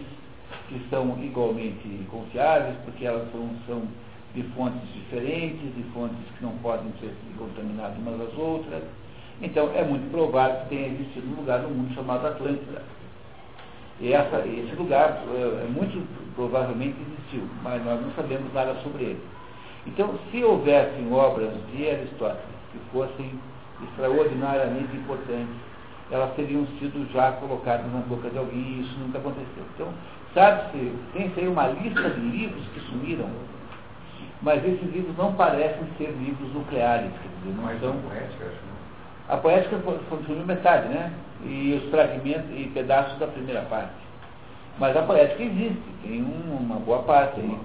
que 0.69 0.79
são 0.91 1.17
igualmente 1.23 2.05
confiáveis, 2.11 2.75
porque 2.85 3.03
elas 3.03 3.31
são, 3.31 3.49
são 3.65 3.81
de 4.33 4.43
fontes 4.55 4.81
diferentes, 4.93 5.75
de 5.75 5.83
fontes 5.93 6.17
que 6.37 6.43
não 6.43 6.51
podem 6.57 6.91
ser 6.99 7.13
contaminadas 7.37 7.97
umas 7.97 8.21
às 8.21 8.37
outras. 8.37 8.83
Então, 9.41 9.71
é 9.75 9.83
muito 9.83 10.09
provável 10.11 10.61
que 10.61 10.69
tenha 10.69 10.87
existido 10.87 11.27
um 11.27 11.35
lugar 11.35 11.59
no 11.59 11.69
mundo 11.69 11.93
chamado 11.95 12.27
Atlântida. 12.27 12.83
E 13.99 14.13
essa, 14.13 14.39
esse 14.39 14.75
lugar 14.75 15.23
é, 15.27 15.67
muito 15.67 16.07
provavelmente 16.35 16.95
existiu, 17.01 17.47
mas 17.63 17.83
nós 17.83 18.01
não 18.01 18.11
sabemos 18.13 18.53
nada 18.53 18.75
sobre 18.81 19.03
ele. 19.03 19.23
Então, 19.85 20.17
se 20.31 20.43
houvessem 20.43 21.11
obras 21.11 21.53
de 21.71 21.89
Aristóteles 21.89 22.45
que 22.71 22.79
fossem 22.91 23.31
extraordinariamente 23.83 24.95
importantes, 24.95 25.55
elas 26.11 26.33
teriam 26.35 26.65
sido 26.79 27.11
já 27.11 27.31
colocadas 27.33 27.91
na 27.91 27.99
boca 27.99 28.29
de 28.29 28.37
alguém 28.37 28.59
e 28.59 28.81
isso 28.81 28.99
nunca 28.99 29.17
aconteceu. 29.17 29.63
Então, 29.75 29.87
sabe-se, 30.33 30.93
tem 31.13 31.31
aí 31.35 31.47
uma 31.47 31.67
lista 31.67 32.09
de 32.09 32.19
livros 32.19 32.63
que 32.73 32.79
sumiram 32.81 33.29
mas 34.41 34.63
esses 34.65 34.91
livros 34.93 35.15
não 35.17 35.33
parecem 35.33 35.83
ser 35.97 36.09
livros 36.19 36.53
nucleares, 36.53 37.11
quer 37.11 37.29
dizer, 37.39 37.55
não 37.55 37.63
Mas 37.63 37.79
são. 37.79 37.93
Poética, 37.93 38.45
acho, 38.45 38.65
né? 38.65 38.71
A 39.29 39.37
poética 39.37 39.77
foi 39.79 40.35
metade, 40.45 40.87
né? 40.89 41.13
E 41.45 41.81
os 41.81 41.89
fragmentos 41.89 42.49
e 42.51 42.69
pedaços 42.73 43.17
da 43.19 43.27
primeira 43.27 43.61
parte. 43.63 43.93
Mas 44.79 44.95
a 44.97 45.03
poética 45.03 45.43
existe, 45.43 45.81
tem 46.03 46.23
um, 46.23 46.57
uma 46.57 46.75
boa 46.77 47.03
parte 47.03 47.39
aí. 47.39 47.57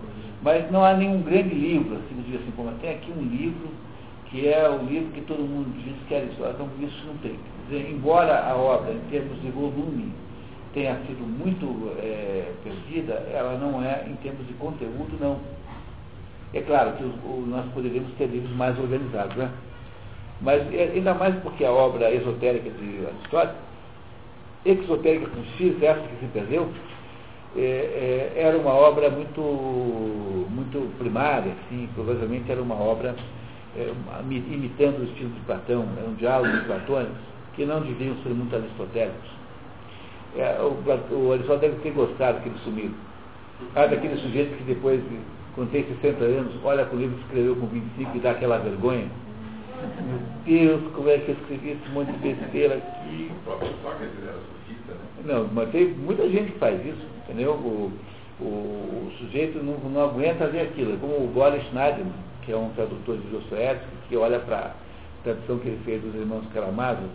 Mas 0.43 0.71
não 0.71 0.85
há 0.85 0.95
nenhum 0.95 1.23
grande 1.23 1.55
livro, 1.55 1.97
assim, 1.97 2.23
digo 2.23 2.37
assim, 2.37 2.53
como 2.55 2.71
tem 2.81 2.91
aqui 2.91 3.11
um 3.11 3.23
livro 3.23 3.69
que 4.27 4.49
é 4.49 4.69
o 4.69 4.85
livro 4.85 5.13
que 5.13 5.21
todo 5.23 5.41
mundo 5.41 5.73
diz 5.83 5.95
que 6.09 6.15
era 6.15 6.25
história, 6.27 6.53
então 6.53 6.69
isso 6.81 7.07
não 7.07 7.17
tem. 7.19 7.39
Quer 7.69 7.77
dizer, 7.77 7.91
embora 7.91 8.45
a 8.45 8.57
obra, 8.57 8.93
em 8.93 9.01
termos 9.11 9.41
de 9.41 9.51
volume, 9.51 10.13
tenha 10.75 10.95
sido 11.07 11.27
muito 11.27 11.93
é, 11.99 12.53
perdida, 12.63 13.15
ela 13.33 13.57
não 13.57 13.83
é, 13.83 14.05
em 14.07 14.15
termos 14.17 14.47
de 14.47 14.53
conteúdo, 14.55 15.17
não. 15.21 15.39
É 16.57 16.63
claro 16.63 16.93
que 16.93 17.05
nós 17.51 17.67
poderíamos 17.75 18.11
ter 18.15 18.29
livros 18.29 18.57
mais 18.57 18.79
organizados, 18.79 19.37
né? 19.37 19.51
Mas 20.41 20.63
é, 20.73 20.93
ainda 20.95 21.13
mais 21.13 21.35
porque 21.43 21.63
a 21.67 21.71
obra 21.71 22.11
esotérica 22.11 22.71
de 22.71 23.07
Aristóteles, 23.07 23.57
exotérica 24.65 25.27
com 25.27 25.45
X, 25.59 25.83
essa 25.83 26.01
que 26.01 26.17
se 26.19 26.27
perdeu, 26.33 26.67
é, 27.55 27.61
é, 27.61 28.33
era 28.37 28.57
uma 28.57 28.73
obra 28.73 29.11
muito, 29.11 29.43
muito 30.49 30.99
primária, 30.99 31.53
assim, 31.53 31.91
provavelmente 31.95 32.51
era 32.51 32.63
uma 32.63 32.75
obra 32.75 33.15
é, 33.77 33.93
imitando 34.31 35.01
o 35.01 35.05
estilo 35.05 35.29
de 35.31 35.41
Platão, 35.41 35.87
eram 35.99 36.15
diálogos 36.15 36.65
platônicos 36.65 37.19
que 37.55 37.67
não 37.67 37.83
deviam 37.83 38.17
ser 38.23 38.31
muito 38.31 38.57
aristotélicos. 38.57 39.31
É, 40.39 40.59
o, 40.59 40.73
o 41.15 41.33
Aristóteles 41.33 41.77
deve 41.77 41.83
ter 41.83 41.91
gostado 41.91 42.41
que 42.41 42.51
sumiu. 42.65 42.93
Ah, 43.75 43.87
daquele 43.87 44.17
sujeito 44.17 44.57
que 44.57 44.65
depois 44.65 45.03
quando 45.57 45.73
tem 45.73 45.85
60 45.85 46.23
anos, 46.23 46.53
olha 46.63 46.85
para 46.85 46.95
o 46.95 47.01
livro 47.01 47.17
que 47.17 47.23
escreveu 47.23 47.57
com 47.57 47.67
25 47.67 48.17
e 48.17 48.21
dá 48.21 48.33
aquela 48.33 48.59
vergonha. 48.59 49.09
Meu 50.07 50.19
Deus, 50.45 50.93
como 50.95 51.09
é 51.09 51.17
que 51.19 51.31
eu 51.31 51.35
escrevi 51.35 51.71
esse 51.71 51.89
monte 51.93 52.13
de 52.13 52.19
besteira 52.19 52.77
aqui? 52.77 53.31
O 53.33 53.45
próprio 53.45 53.71
Sócrates 53.83 54.23
era 54.23 54.35
sofista, 54.35 54.93
né? 54.93 55.25
Não, 55.25 55.49
mas 55.53 55.71
tem 55.71 55.89
muita 55.89 56.29
gente 56.29 56.53
que 56.53 56.59
faz 56.59 56.79
isso, 56.85 57.01
entendeu? 57.25 57.53
O, 57.53 57.91
o, 58.39 58.45
o 58.45 59.13
sujeito 59.19 59.63
não, 59.63 59.79
não 59.91 60.05
aguenta 60.05 60.47
ver 60.47 60.61
aquilo. 60.61 60.93
É 60.93 60.97
como 60.99 61.15
o 61.25 61.31
Boris 61.33 61.63
Schneiderman, 61.69 62.13
que 62.43 62.53
é 62.53 62.57
um 62.57 62.71
tradutor 62.71 63.17
de 63.17 63.27
Dostoiévski, 63.29 63.87
que 64.11 64.17
olha 64.17 64.39
para 64.41 64.59
a 64.59 64.71
tradução 65.25 65.59
que 65.59 65.69
ele 65.69 65.81
fez 65.87 66.03
dos 66.03 66.15
Irmãos 66.15 66.45
Karamazov, 66.53 67.09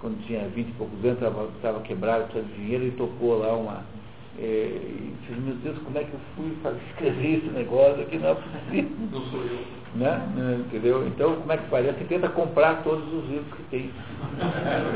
quando 0.00 0.24
tinha 0.26 0.46
20 0.46 0.68
e 0.68 0.72
poucos 0.72 1.04
anos, 1.04 1.18
estava 1.56 1.80
quebrado, 1.80 2.24
precisava 2.24 2.52
de 2.52 2.62
dinheiro, 2.62 2.86
e 2.86 2.90
topou 2.92 3.38
lá 3.38 3.52
uma, 3.54 3.82
É, 4.38 4.42
e 4.42 5.14
disse, 5.20 5.40
meu 5.40 5.54
Deus, 5.56 5.78
como 5.84 5.96
é 5.96 6.04
que 6.04 6.12
eu 6.12 6.20
fui 6.34 6.56
fazer, 6.62 6.80
escrever 6.90 7.38
esse 7.38 7.46
negócio 7.48 8.02
aqui? 8.02 8.18
Não 8.18 8.30
é 8.30 8.34
possível. 8.34 8.90
Não 9.12 9.20
sou 9.26 9.40
eu. 9.42 9.58
Né? 9.94 10.28
Né? 10.34 10.64
Entendeu? 10.66 11.06
Então, 11.06 11.36
como 11.36 11.52
é 11.52 11.56
que 11.56 11.68
faz? 11.68 11.86
Você 11.86 12.04
tenta 12.04 12.28
comprar 12.28 12.82
todos 12.82 13.06
os 13.12 13.30
livros 13.30 13.54
que 13.54 13.62
tem. 13.64 13.90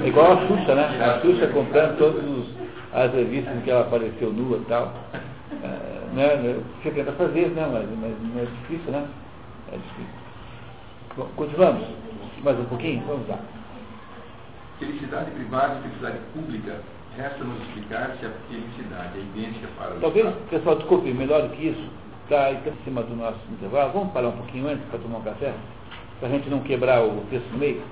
É 0.05 0.09
igual 0.09 0.32
a 0.32 0.47
Xuxa, 0.47 0.74
né? 0.74 1.05
A 1.05 1.20
Xuxa 1.20 1.47
comprando 1.48 1.97
todas 1.98 2.24
as 2.93 3.12
revistas 3.12 3.56
em 3.56 3.60
que 3.60 3.70
ela 3.70 3.82
apareceu 3.82 4.32
nua 4.32 4.59
e 4.59 4.65
tal. 4.65 4.93
É, 5.62 6.15
né? 6.15 6.60
Você 6.82 6.90
tenta 6.90 7.12
fazer, 7.12 7.48
né? 7.51 7.69
mas, 7.73 7.89
mas 8.01 8.35
não 8.35 8.43
é 8.43 8.47
difícil, 8.47 8.90
né? 8.90 9.06
É 9.73 9.77
difícil. 9.77 10.19
Bom, 11.16 11.28
continuamos? 11.36 11.86
Mais 12.43 12.59
um 12.59 12.65
pouquinho? 12.65 13.02
Vamos 13.06 13.28
lá. 13.28 13.39
Felicidade 14.81 15.31
privada 15.31 15.78
e 15.78 15.82
felicidade 15.82 16.19
pública, 16.32 16.81
resta-nos 17.19 17.61
explicar 17.62 18.16
se 18.20 18.27
a 18.27 18.31
felicidade 18.49 19.19
é 19.19 19.20
idêntica 19.20 19.66
para 19.77 19.95
os 19.95 20.01
Talvez, 20.01 20.27
Estados. 20.27 20.49
pessoal, 20.51 20.77
desculpe, 20.77 21.12
melhor 21.12 21.43
do 21.43 21.49
que 21.51 21.69
isso, 21.69 21.90
está 22.24 22.53
em 22.53 22.85
cima 22.85 23.03
do 23.03 23.16
nosso 23.16 23.39
intervalo. 23.51 23.93
Vamos 23.93 24.12
parar 24.12 24.28
um 24.28 24.36
pouquinho 24.36 24.69
antes 24.69 24.85
para 24.89 25.01
tomar 25.01 25.19
um 25.19 25.23
café? 25.23 25.53
Para 26.20 26.28
a 26.28 26.32
gente 26.32 26.49
não 26.49 26.61
quebrar 26.61 27.03
o 27.03 27.20
texto 27.31 27.51
no 27.51 27.59
meio? 27.59 27.82